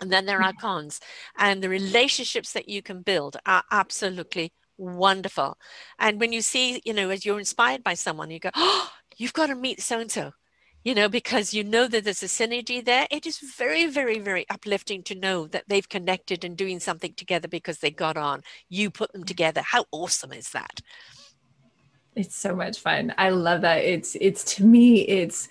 And 0.00 0.12
then 0.12 0.26
there 0.26 0.42
are 0.42 0.52
cons. 0.52 1.00
And 1.36 1.62
the 1.62 1.68
relationships 1.68 2.52
that 2.52 2.68
you 2.68 2.82
can 2.82 3.02
build 3.02 3.36
are 3.44 3.64
absolutely 3.70 4.52
wonderful. 4.78 5.58
And 5.98 6.20
when 6.20 6.32
you 6.32 6.40
see, 6.40 6.80
you 6.84 6.94
know, 6.94 7.10
as 7.10 7.26
you're 7.26 7.38
inspired 7.38 7.82
by 7.82 7.94
someone, 7.94 8.30
you 8.30 8.38
go, 8.38 8.50
oh, 8.54 8.90
you've 9.16 9.32
got 9.32 9.48
to 9.48 9.54
meet 9.54 9.82
so 9.82 9.98
and 9.98 10.10
so 10.10 10.32
you 10.88 10.94
know, 10.94 11.06
because 11.10 11.52
you 11.52 11.62
know 11.62 11.86
that 11.86 12.04
there's 12.04 12.22
a 12.22 12.26
synergy 12.26 12.82
there. 12.82 13.06
It 13.10 13.26
is 13.26 13.36
very, 13.40 13.84
very, 13.84 14.18
very 14.18 14.46
uplifting 14.48 15.02
to 15.02 15.14
know 15.14 15.46
that 15.48 15.64
they've 15.68 15.86
connected 15.86 16.44
and 16.44 16.56
doing 16.56 16.80
something 16.80 17.12
together 17.12 17.46
because 17.46 17.80
they 17.80 17.90
got 17.90 18.16
on. 18.16 18.40
You 18.70 18.90
put 18.90 19.12
them 19.12 19.24
together. 19.24 19.60
How 19.60 19.84
awesome 19.92 20.32
is 20.32 20.48
that? 20.52 20.80
It's 22.16 22.34
so 22.34 22.56
much 22.56 22.80
fun. 22.80 23.12
I 23.18 23.28
love 23.28 23.60
that. 23.60 23.84
It's 23.84 24.16
it's 24.18 24.42
to 24.54 24.64
me, 24.64 25.02
it's 25.02 25.50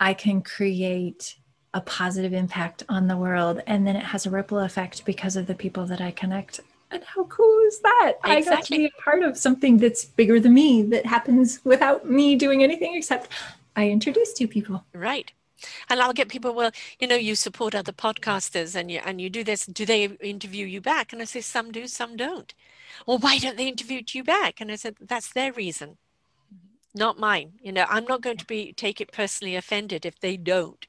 I 0.00 0.12
can 0.12 0.42
create 0.42 1.36
a 1.72 1.80
positive 1.80 2.32
impact 2.32 2.82
on 2.88 3.06
the 3.06 3.16
world 3.16 3.60
and 3.68 3.86
then 3.86 3.94
it 3.94 4.04
has 4.04 4.26
a 4.26 4.30
ripple 4.30 4.58
effect 4.58 5.04
because 5.04 5.36
of 5.36 5.46
the 5.46 5.54
people 5.54 5.86
that 5.86 6.00
I 6.00 6.10
connect 6.10 6.58
and 6.90 7.02
how 7.04 7.24
cool 7.24 7.58
is 7.66 7.80
that? 7.80 8.14
Exactly. 8.24 8.32
I 8.32 8.40
got 8.40 8.64
to 8.64 8.76
be 8.76 8.84
a 8.86 9.02
part 9.02 9.22
of 9.22 9.36
something 9.36 9.78
that's 9.78 10.04
bigger 10.04 10.38
than 10.38 10.54
me 10.54 10.82
that 10.82 11.06
happens 11.06 11.60
without 11.64 12.08
me 12.08 12.36
doing 12.36 12.62
anything 12.62 12.94
except 12.94 13.28
I 13.76 13.90
introduced 13.90 14.36
two 14.36 14.48
people. 14.48 14.84
Right. 14.92 15.32
And 15.88 16.00
I'll 16.00 16.12
get 16.12 16.28
people, 16.28 16.54
well, 16.54 16.72
you 16.98 17.06
know, 17.06 17.16
you 17.16 17.34
support 17.34 17.74
other 17.74 17.92
podcasters 17.92 18.74
and 18.74 18.90
you 18.90 19.00
and 19.04 19.20
you 19.20 19.30
do 19.30 19.44
this. 19.44 19.66
Do 19.66 19.86
they 19.86 20.04
interview 20.04 20.66
you 20.66 20.80
back? 20.80 21.12
And 21.12 21.22
I 21.22 21.24
say, 21.24 21.40
some 21.40 21.72
do, 21.72 21.86
some 21.86 22.16
don't. 22.16 22.52
Well, 23.06 23.18
why 23.18 23.38
don't 23.38 23.56
they 23.56 23.68
interview 23.68 24.02
you 24.12 24.24
back? 24.24 24.60
And 24.60 24.70
I 24.70 24.76
said, 24.76 24.96
that's 25.00 25.32
their 25.32 25.52
reason, 25.52 25.96
not 26.94 27.18
mine. 27.18 27.54
You 27.62 27.72
know, 27.72 27.86
I'm 27.88 28.04
not 28.04 28.20
going 28.20 28.36
to 28.36 28.46
be 28.46 28.72
take 28.72 29.00
it 29.00 29.12
personally 29.12 29.56
offended 29.56 30.04
if 30.04 30.20
they 30.20 30.36
don't. 30.36 30.86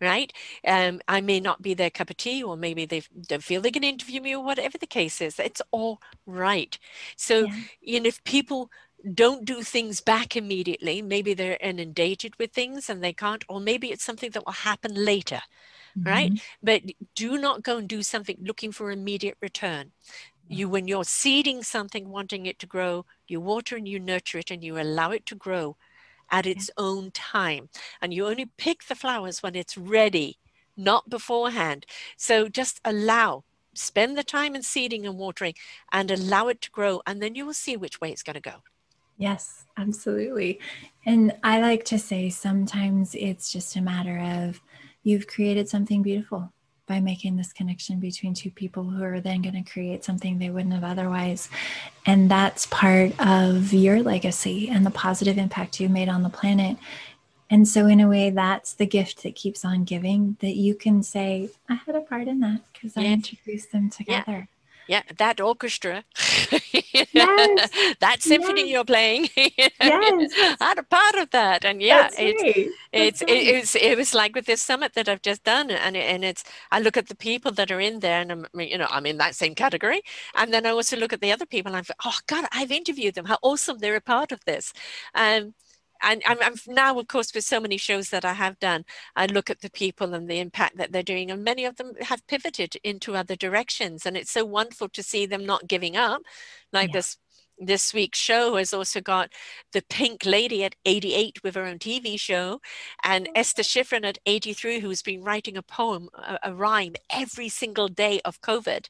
Right. 0.00 0.32
Um, 0.66 1.00
I 1.06 1.20
may 1.20 1.38
not 1.38 1.62
be 1.62 1.74
their 1.74 1.90
cup 1.90 2.10
of 2.10 2.16
tea, 2.16 2.42
or 2.42 2.56
maybe 2.56 2.86
they 2.86 3.02
don't 3.28 3.42
feel 3.42 3.60
they 3.60 3.70
can 3.70 3.84
interview 3.84 4.20
me, 4.20 4.34
or 4.34 4.44
whatever 4.44 4.76
the 4.76 4.86
case 4.86 5.20
is. 5.20 5.38
It's 5.38 5.62
all 5.70 6.00
right. 6.26 6.76
So, 7.14 7.46
yeah. 7.46 7.54
you 7.80 8.00
know, 8.00 8.08
if 8.08 8.24
people 8.24 8.68
don't 9.14 9.44
do 9.44 9.62
things 9.62 10.00
back 10.00 10.36
immediately. 10.36 11.02
Maybe 11.02 11.34
they're 11.34 11.58
inundated 11.60 12.34
with 12.38 12.52
things 12.52 12.88
and 12.88 13.02
they 13.02 13.12
can't, 13.12 13.44
or 13.48 13.60
maybe 13.60 13.90
it's 13.90 14.04
something 14.04 14.30
that 14.30 14.46
will 14.46 14.52
happen 14.52 14.92
later, 14.94 15.42
mm-hmm. 15.98 16.08
right? 16.08 16.32
But 16.62 16.82
do 17.14 17.38
not 17.38 17.62
go 17.62 17.78
and 17.78 17.88
do 17.88 18.02
something 18.02 18.38
looking 18.40 18.72
for 18.72 18.90
immediate 18.90 19.36
return. 19.40 19.92
You, 20.48 20.68
when 20.68 20.86
you're 20.88 21.04
seeding 21.04 21.62
something, 21.62 22.10
wanting 22.10 22.46
it 22.46 22.58
to 22.58 22.66
grow, 22.66 23.06
you 23.26 23.40
water 23.40 23.76
and 23.76 23.88
you 23.88 23.98
nurture 23.98 24.38
it 24.38 24.50
and 24.50 24.62
you 24.62 24.78
allow 24.78 25.10
it 25.10 25.24
to 25.26 25.34
grow 25.34 25.76
at 26.30 26.46
its 26.46 26.70
own 26.76 27.10
time. 27.12 27.68
And 28.00 28.12
you 28.12 28.26
only 28.26 28.46
pick 28.56 28.84
the 28.84 28.94
flowers 28.94 29.42
when 29.42 29.54
it's 29.54 29.78
ready, 29.78 30.38
not 30.76 31.08
beforehand. 31.08 31.86
So 32.16 32.48
just 32.48 32.80
allow, 32.84 33.44
spend 33.74 34.18
the 34.18 34.24
time 34.24 34.54
in 34.54 34.62
seeding 34.62 35.06
and 35.06 35.16
watering 35.16 35.54
and 35.90 36.10
allow 36.10 36.48
it 36.48 36.60
to 36.62 36.70
grow. 36.70 37.02
And 37.06 37.22
then 37.22 37.34
you 37.34 37.46
will 37.46 37.54
see 37.54 37.76
which 37.76 38.00
way 38.00 38.10
it's 38.10 38.22
going 38.22 38.34
to 38.34 38.40
go. 38.40 38.62
Yes, 39.22 39.66
absolutely. 39.76 40.58
And 41.06 41.32
I 41.44 41.60
like 41.60 41.84
to 41.84 41.98
say 41.98 42.28
sometimes 42.28 43.14
it's 43.14 43.52
just 43.52 43.76
a 43.76 43.80
matter 43.80 44.18
of 44.18 44.60
you've 45.04 45.28
created 45.28 45.68
something 45.68 46.02
beautiful 46.02 46.52
by 46.88 46.98
making 46.98 47.36
this 47.36 47.52
connection 47.52 48.00
between 48.00 48.34
two 48.34 48.50
people 48.50 48.82
who 48.82 49.04
are 49.04 49.20
then 49.20 49.40
going 49.40 49.54
to 49.54 49.70
create 49.70 50.02
something 50.02 50.38
they 50.38 50.50
wouldn't 50.50 50.74
have 50.74 50.82
otherwise. 50.82 51.48
And 52.04 52.28
that's 52.28 52.66
part 52.66 53.12
of 53.24 53.72
your 53.72 54.02
legacy 54.02 54.68
and 54.68 54.84
the 54.84 54.90
positive 54.90 55.38
impact 55.38 55.78
you 55.78 55.88
made 55.88 56.08
on 56.08 56.24
the 56.24 56.28
planet. 56.28 56.76
And 57.48 57.68
so, 57.68 57.86
in 57.86 58.00
a 58.00 58.08
way, 58.08 58.30
that's 58.30 58.74
the 58.74 58.86
gift 58.86 59.22
that 59.22 59.36
keeps 59.36 59.64
on 59.64 59.84
giving 59.84 60.36
that 60.40 60.56
you 60.56 60.74
can 60.74 61.04
say, 61.04 61.50
I 61.68 61.74
had 61.74 61.94
a 61.94 62.00
part 62.00 62.26
in 62.26 62.40
that 62.40 62.62
because 62.72 62.96
I 62.96 63.04
introduced 63.04 63.70
them 63.70 63.88
together 63.88 64.24
yeah 64.26 64.44
that 65.18 65.40
orchestra 65.40 66.04
yes. 67.12 67.70
that 68.00 68.16
symphony 68.20 68.62
yes. 68.62 68.70
you're 68.70 68.84
playing 68.84 69.28
yes. 69.36 70.56
i'm 70.60 70.78
a 70.78 70.82
part 70.82 71.14
of 71.16 71.30
that 71.30 71.64
and 71.64 71.80
yeah 71.80 72.02
That's 72.02 72.16
it's 72.18 72.42
right. 72.42 72.68
it's 72.92 73.22
right. 73.22 73.30
it, 73.30 73.60
was 73.60 73.74
it 73.76 73.96
was 73.96 74.14
like 74.14 74.34
with 74.34 74.46
this 74.46 74.62
summit 74.62 74.94
that 74.94 75.08
i've 75.08 75.22
just 75.22 75.44
done 75.44 75.70
and 75.70 75.96
and 75.96 76.24
it's 76.24 76.44
i 76.70 76.80
look 76.80 76.96
at 76.96 77.08
the 77.08 77.14
people 77.14 77.52
that 77.52 77.70
are 77.70 77.80
in 77.80 78.00
there 78.00 78.20
and 78.20 78.32
i'm 78.32 78.46
you 78.54 78.78
know 78.78 78.88
i'm 78.90 79.06
in 79.06 79.18
that 79.18 79.34
same 79.34 79.54
category 79.54 80.02
and 80.34 80.52
then 80.52 80.66
i 80.66 80.70
also 80.70 80.96
look 80.96 81.12
at 81.12 81.20
the 81.20 81.32
other 81.32 81.46
people 81.46 81.74
and 81.74 81.86
i'm 81.88 81.96
oh 82.04 82.18
god 82.26 82.44
i've 82.52 82.72
interviewed 82.72 83.14
them 83.14 83.26
how 83.26 83.38
awesome 83.42 83.78
they're 83.78 83.96
a 83.96 84.00
part 84.00 84.32
of 84.32 84.44
this 84.44 84.72
um 85.14 85.54
and 86.02 86.22
I'm, 86.26 86.38
I'm, 86.42 86.54
now, 86.66 86.98
of 86.98 87.08
course, 87.08 87.34
with 87.34 87.44
so 87.44 87.60
many 87.60 87.76
shows 87.76 88.10
that 88.10 88.24
I 88.24 88.34
have 88.34 88.58
done, 88.58 88.84
I 89.16 89.26
look 89.26 89.50
at 89.50 89.60
the 89.60 89.70
people 89.70 90.14
and 90.14 90.28
the 90.28 90.40
impact 90.40 90.76
that 90.76 90.92
they're 90.92 91.02
doing, 91.02 91.30
and 91.30 91.44
many 91.44 91.64
of 91.64 91.76
them 91.76 91.92
have 92.00 92.26
pivoted 92.26 92.76
into 92.84 93.16
other 93.16 93.36
directions, 93.36 94.04
and 94.06 94.16
it's 94.16 94.30
so 94.30 94.44
wonderful 94.44 94.88
to 94.90 95.02
see 95.02 95.26
them 95.26 95.46
not 95.46 95.68
giving 95.68 95.96
up, 95.96 96.22
like 96.72 96.88
yeah. 96.88 96.98
this. 96.98 97.16
This 97.58 97.94
week's 97.94 98.18
show 98.18 98.56
has 98.56 98.72
also 98.72 99.00
got 99.00 99.30
the 99.72 99.84
Pink 99.88 100.24
Lady 100.24 100.64
at 100.64 100.74
88 100.84 101.44
with 101.44 101.54
her 101.54 101.64
own 101.64 101.78
TV 101.78 102.18
show, 102.18 102.60
and 103.04 103.28
oh. 103.28 103.32
Esther 103.36 103.62
Schifrin 103.62 104.04
at 104.04 104.18
83, 104.26 104.80
who's 104.80 105.02
been 105.02 105.22
writing 105.22 105.56
a 105.56 105.62
poem, 105.62 106.08
a, 106.14 106.38
a 106.44 106.54
rhyme 106.54 106.94
every 107.10 107.48
single 107.48 107.86
day 107.86 108.20
of 108.24 108.40
COVID. 108.40 108.88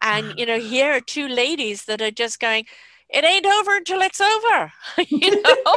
And, 0.00 0.38
you 0.38 0.46
know, 0.46 0.58
here 0.58 0.92
are 0.92 1.00
two 1.00 1.28
ladies 1.28 1.84
that 1.86 2.00
are 2.00 2.12
just 2.12 2.40
going, 2.40 2.64
it 3.08 3.24
ain't 3.24 3.46
over 3.46 3.76
until 3.76 4.00
it's 4.00 4.20
over 4.20 4.72
you 5.08 5.42
know? 5.42 5.76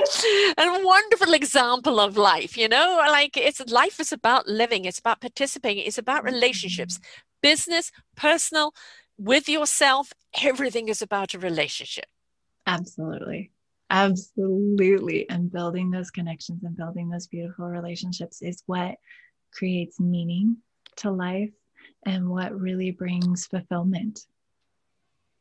A 0.58 0.84
wonderful 0.84 1.34
example 1.34 2.00
of 2.00 2.18
life 2.18 2.58
you 2.58 2.68
know? 2.68 2.98
Like 3.08 3.38
it's 3.38 3.60
life 3.72 4.00
is 4.00 4.12
about 4.12 4.48
living 4.48 4.86
it's 4.86 5.00
about 5.00 5.22
participating 5.22 5.86
it's 5.86 5.98
about 5.98 6.24
relationships. 6.24 7.00
Business 7.42 7.92
personal 8.16 8.74
with 9.18 9.48
yourself 9.48 10.14
everything 10.44 10.90
is 10.90 11.02
about 11.02 11.34
a 11.34 11.40
relationship. 11.40 12.06
Absolutely. 12.68 13.52
Absolutely. 13.90 15.28
And 15.30 15.52
building 15.52 15.90
those 15.90 16.12
connections 16.12 16.64
and 16.64 16.78
building 16.78 17.10
those 17.10 17.28
beautiful 17.28 17.66
relationships 17.66 18.42
is 18.42 18.62
what 18.68 18.96
creates 19.52 20.00
meaning 20.00 20.58
to 20.98 21.12
life 21.12 21.52
and 22.06 22.30
what 22.30 22.60
really 22.60 22.92
brings 22.92 23.48
fulfillment 23.48 24.26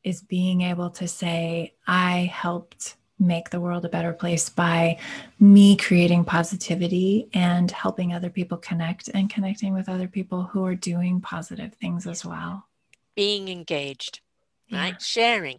is 0.09 0.23
being 0.23 0.63
able 0.63 0.91
to 0.91 1.07
say, 1.07 1.75
I 1.87 2.31
helped 2.33 2.97
make 3.19 3.51
the 3.51 3.61
world 3.61 3.85
a 3.85 3.89
better 3.89 4.13
place 4.13 4.49
by 4.49 4.99
me 5.41 5.77
creating 5.77 6.25
positivity 6.25 7.29
and 7.35 7.71
helping 7.71 8.13
other 8.13 8.31
people 8.31 8.57
connect 8.57 9.09
and 9.09 9.29
connecting 9.29 9.75
with 9.75 9.89
other 9.89 10.09
people 10.09 10.45
who 10.45 10.65
are 10.65 10.75
doing 10.75 11.21
positive 11.21 11.75
things 11.75 12.07
as 12.07 12.25
well. 12.25 12.67
Being 13.17 13.49
engaged, 13.49 14.21
right? 14.73 14.95
Yeah. 14.95 14.99
Sharing. 15.01 15.59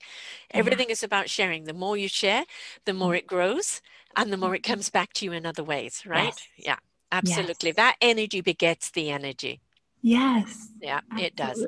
Everything 0.52 0.88
yeah. 0.88 0.94
is 0.94 1.04
about 1.04 1.30
sharing. 1.30 1.66
The 1.66 1.74
more 1.74 1.98
you 1.98 2.08
share, 2.08 2.46
the 2.86 2.94
more 2.94 3.14
it 3.14 3.28
grows 3.28 3.82
and 4.16 4.32
the 4.32 4.38
more 4.38 4.56
it 4.56 4.64
comes 4.64 4.90
back 4.90 5.14
to 5.14 5.26
you 5.26 5.34
in 5.34 5.46
other 5.46 5.64
ways, 5.64 6.04
right? 6.06 6.26
Yes. 6.26 6.48
Yeah, 6.58 6.78
absolutely. 7.12 7.70
Yes. 7.70 7.76
That 7.76 7.96
energy 8.02 8.42
begets 8.42 8.90
the 8.92 9.12
energy. 9.12 9.60
Yes. 10.02 10.70
Yeah, 10.82 11.02
absolutely. 11.12 11.26
it 11.26 11.36
does. 11.36 11.68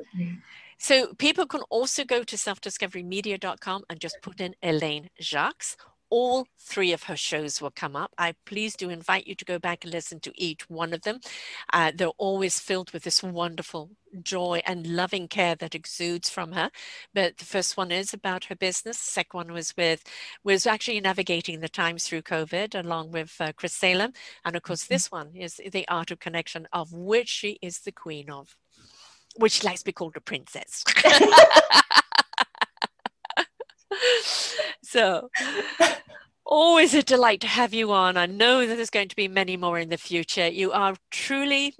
So 0.82 1.14
people 1.14 1.46
can 1.46 1.60
also 1.70 2.04
go 2.04 2.24
to 2.24 2.34
selfdiscoverymedia.com 2.34 3.84
and 3.88 4.00
just 4.00 4.16
put 4.20 4.40
in 4.40 4.56
Elaine 4.64 5.10
Jacques. 5.20 5.76
All 6.10 6.44
three 6.58 6.92
of 6.92 7.04
her 7.04 7.16
shows 7.16 7.62
will 7.62 7.70
come 7.70 7.94
up. 7.94 8.12
I 8.18 8.34
please 8.46 8.74
do 8.74 8.90
invite 8.90 9.28
you 9.28 9.36
to 9.36 9.44
go 9.44 9.60
back 9.60 9.84
and 9.84 9.92
listen 9.92 10.18
to 10.18 10.32
each 10.34 10.68
one 10.68 10.92
of 10.92 11.02
them. 11.02 11.20
Uh, 11.72 11.92
they're 11.94 12.08
always 12.18 12.58
filled 12.58 12.90
with 12.90 13.04
this 13.04 13.22
wonderful 13.22 13.92
joy 14.24 14.60
and 14.66 14.84
loving 14.84 15.28
care 15.28 15.54
that 15.54 15.76
exudes 15.76 16.28
from 16.28 16.50
her. 16.50 16.68
But 17.14 17.38
the 17.38 17.44
first 17.44 17.76
one 17.76 17.92
is 17.92 18.12
about 18.12 18.46
her 18.46 18.56
business. 18.56 18.98
The 18.98 19.12
second 19.12 19.38
one 19.38 19.52
was 19.52 19.76
with 19.76 20.02
was 20.42 20.66
actually 20.66 21.00
navigating 21.00 21.60
the 21.60 21.68
times 21.68 22.08
through 22.08 22.22
COVID, 22.22 22.74
along 22.74 23.12
with 23.12 23.36
uh, 23.38 23.52
Chris 23.54 23.72
Salem, 23.72 24.14
and 24.44 24.56
of 24.56 24.62
course 24.62 24.82
mm-hmm. 24.82 24.94
this 24.94 25.12
one 25.12 25.36
is 25.36 25.60
the 25.64 25.86
art 25.86 26.10
of 26.10 26.18
connection, 26.18 26.66
of 26.72 26.92
which 26.92 27.28
she 27.28 27.60
is 27.62 27.78
the 27.78 27.92
queen 27.92 28.28
of 28.28 28.56
which 29.36 29.52
she 29.52 29.66
likes 29.66 29.80
to 29.80 29.86
be 29.86 29.92
called 29.92 30.16
a 30.16 30.20
princess. 30.20 30.84
so 34.82 35.30
always 36.44 36.94
a 36.94 37.02
delight 37.02 37.40
to 37.40 37.46
have 37.46 37.72
you 37.72 37.92
on. 37.92 38.16
I 38.16 38.26
know 38.26 38.66
that 38.66 38.76
there's 38.76 38.90
going 38.90 39.08
to 39.08 39.16
be 39.16 39.28
many 39.28 39.56
more 39.56 39.78
in 39.78 39.88
the 39.88 39.96
future. 39.96 40.48
You 40.48 40.72
are 40.72 40.96
truly 41.10 41.74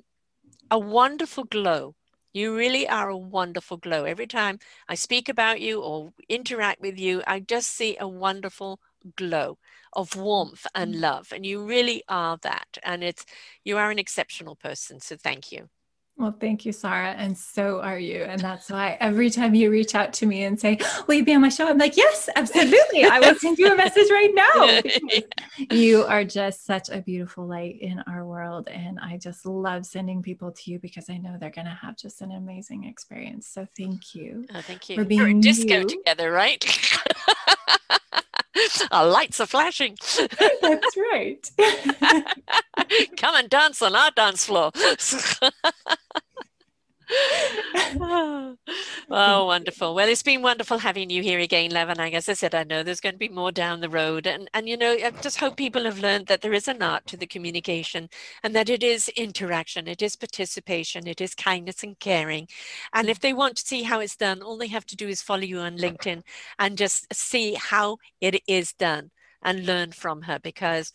a 0.70 0.78
wonderful 0.78 1.44
glow. 1.44 1.94
You 2.32 2.56
really 2.56 2.88
are 2.88 3.10
a 3.10 3.16
wonderful 3.16 3.76
glow. 3.76 4.04
Every 4.04 4.26
time 4.26 4.58
I 4.88 4.94
speak 4.94 5.28
about 5.28 5.60
you 5.60 5.82
or 5.82 6.12
interact 6.28 6.80
with 6.80 6.98
you, 6.98 7.22
I 7.26 7.40
just 7.40 7.70
see 7.70 7.96
a 8.00 8.08
wonderful 8.08 8.80
glow 9.16 9.58
of 9.92 10.16
warmth 10.16 10.66
and 10.74 10.94
mm. 10.94 11.00
love. 11.00 11.32
And 11.34 11.44
you 11.44 11.66
really 11.66 12.02
are 12.08 12.38
that. 12.42 12.78
And 12.82 13.04
it's 13.04 13.26
you 13.64 13.76
are 13.76 13.90
an 13.90 13.98
exceptional 13.98 14.56
person. 14.56 15.00
So 15.00 15.16
thank 15.16 15.52
you. 15.52 15.68
Well, 16.18 16.36
thank 16.38 16.66
you, 16.66 16.72
Sarah. 16.72 17.12
And 17.12 17.36
so 17.36 17.80
are 17.80 17.98
you. 17.98 18.22
And 18.22 18.40
that's 18.40 18.70
why 18.70 18.96
every 19.00 19.30
time 19.30 19.54
you 19.54 19.70
reach 19.70 19.94
out 19.94 20.12
to 20.14 20.26
me 20.26 20.44
and 20.44 20.60
say, 20.60 20.78
Will 21.06 21.16
you 21.16 21.24
be 21.24 21.34
on 21.34 21.40
my 21.40 21.48
show? 21.48 21.66
I'm 21.66 21.78
like, 21.78 21.96
Yes, 21.96 22.28
absolutely. 22.36 23.04
I 23.04 23.18
will 23.18 23.34
send 23.34 23.58
you 23.58 23.72
a 23.72 23.76
message 23.76 24.08
right 24.10 24.30
now. 25.58 25.70
you 25.76 26.04
are 26.04 26.22
just 26.24 26.66
such 26.66 26.90
a 26.90 27.00
beautiful 27.00 27.46
light 27.46 27.78
in 27.80 28.00
our 28.06 28.26
world. 28.26 28.68
And 28.68 29.00
I 29.00 29.16
just 29.16 29.46
love 29.46 29.86
sending 29.86 30.22
people 30.22 30.52
to 30.52 30.70
you 30.70 30.78
because 30.78 31.08
I 31.08 31.16
know 31.16 31.36
they're 31.40 31.50
going 31.50 31.66
to 31.66 31.78
have 31.80 31.96
just 31.96 32.20
an 32.20 32.32
amazing 32.32 32.84
experience. 32.84 33.48
So 33.48 33.66
thank 33.76 34.14
you. 34.14 34.44
Oh, 34.54 34.60
thank 34.60 34.90
you. 34.90 34.96
For 34.96 35.04
being 35.04 35.36
We're 35.36 35.40
disco 35.40 35.78
you. 35.78 35.86
together, 35.86 36.30
right? 36.30 36.64
Our 38.90 39.06
lights 39.06 39.40
are 39.40 39.46
flashing. 39.46 39.96
That's 40.62 40.96
right. 40.96 41.50
Come 43.16 43.34
and 43.34 43.48
dance 43.48 43.82
on 43.82 43.94
our 43.94 44.10
dance 44.10 44.44
floor. 44.44 44.70
oh, 49.10 49.46
wonderful. 49.46 49.94
Well, 49.94 50.08
it's 50.08 50.22
been 50.22 50.42
wonderful 50.42 50.78
having 50.78 51.10
you 51.10 51.22
here 51.22 51.38
again, 51.38 51.70
Levanang. 51.70 52.12
As 52.14 52.28
I 52.28 52.34
said, 52.34 52.54
I 52.54 52.64
know 52.64 52.82
there's 52.82 53.00
going 53.00 53.14
to 53.14 53.18
be 53.18 53.28
more 53.28 53.52
down 53.52 53.80
the 53.80 53.88
road. 53.88 54.26
And, 54.26 54.48
and, 54.54 54.68
you 54.68 54.76
know, 54.76 54.92
I 54.92 55.10
just 55.22 55.38
hope 55.38 55.56
people 55.56 55.84
have 55.84 55.98
learned 55.98 56.26
that 56.26 56.40
there 56.40 56.52
is 56.52 56.68
an 56.68 56.82
art 56.82 57.06
to 57.06 57.16
the 57.16 57.26
communication 57.26 58.08
and 58.42 58.54
that 58.54 58.68
it 58.68 58.82
is 58.82 59.08
interaction, 59.10 59.88
it 59.88 60.02
is 60.02 60.16
participation, 60.16 61.06
it 61.06 61.20
is 61.20 61.34
kindness 61.34 61.82
and 61.82 61.98
caring. 61.98 62.48
And 62.92 63.08
if 63.08 63.20
they 63.20 63.32
want 63.32 63.56
to 63.56 63.66
see 63.66 63.82
how 63.82 64.00
it's 64.00 64.16
done, 64.16 64.42
all 64.42 64.56
they 64.56 64.68
have 64.68 64.86
to 64.86 64.96
do 64.96 65.08
is 65.08 65.22
follow 65.22 65.42
you 65.42 65.58
on 65.58 65.76
LinkedIn 65.76 66.22
and 66.58 66.78
just 66.78 67.12
see 67.14 67.54
how 67.54 67.98
it 68.20 68.42
is 68.46 68.72
done 68.72 69.10
and 69.42 69.66
learn 69.66 69.92
from 69.92 70.22
her 70.22 70.38
because 70.38 70.92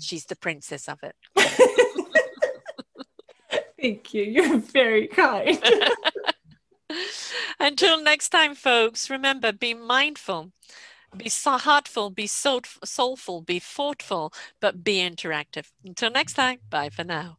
she's 0.00 0.26
the 0.26 0.36
princess 0.36 0.88
of 0.88 0.98
it. 1.02 1.14
Thank 3.82 4.14
you. 4.14 4.22
You're 4.22 4.58
very 4.58 5.08
kind. 5.08 5.60
Until 7.60 8.02
next 8.02 8.28
time, 8.28 8.54
folks, 8.54 9.10
remember 9.10 9.52
be 9.52 9.74
mindful, 9.74 10.52
be 11.16 11.30
heartful, 11.44 12.10
be 12.10 12.26
soulful, 12.26 13.40
be 13.40 13.58
thoughtful, 13.58 14.32
but 14.60 14.84
be 14.84 14.98
interactive. 14.98 15.66
Until 15.84 16.10
next 16.10 16.34
time, 16.34 16.58
bye 16.70 16.90
for 16.90 17.04
now. 17.04 17.38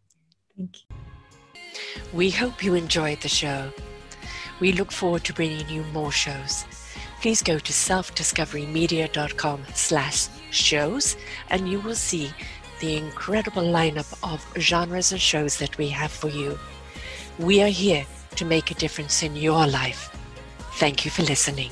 Thank 0.58 0.78
you. 0.82 0.96
We 2.14 2.30
hope 2.30 2.64
you 2.64 2.76
enjoyed 2.76 3.22
the 3.22 3.30
show. 3.30 3.72
We 4.60 4.74
look 4.74 4.92
forward 4.92 5.24
to 5.26 5.34
bringing 5.34 5.68
you 5.70 5.84
more 5.86 6.12
shows. 6.12 6.66
please 7.24 7.42
go 7.42 7.58
to 7.58 7.72
selfdiscoverymedia.com 7.72 9.64
slash 9.74 10.28
shows 10.52 11.16
and 11.50 11.70
you 11.70 11.80
will 11.80 11.96
see 11.96 12.30
the 12.84 12.98
incredible 12.98 13.64
lineup 13.64 14.14
of 14.30 14.46
genres 14.60 15.14
and 15.14 15.22
shows 15.22 15.58
that 15.58 15.78
we 15.78 15.88
have 15.88 16.12
for 16.12 16.28
you. 16.28 16.60
We 17.40 17.62
are 17.64 17.70
here 17.70 18.06
to 18.36 18.44
make 18.44 18.72
a 18.72 18.74
difference 18.74 19.24
in 19.24 19.38
your 19.38 19.66
life. 19.66 20.14
Thank 20.74 21.06
you 21.06 21.12
for 21.12 21.24
listening. 21.24 21.72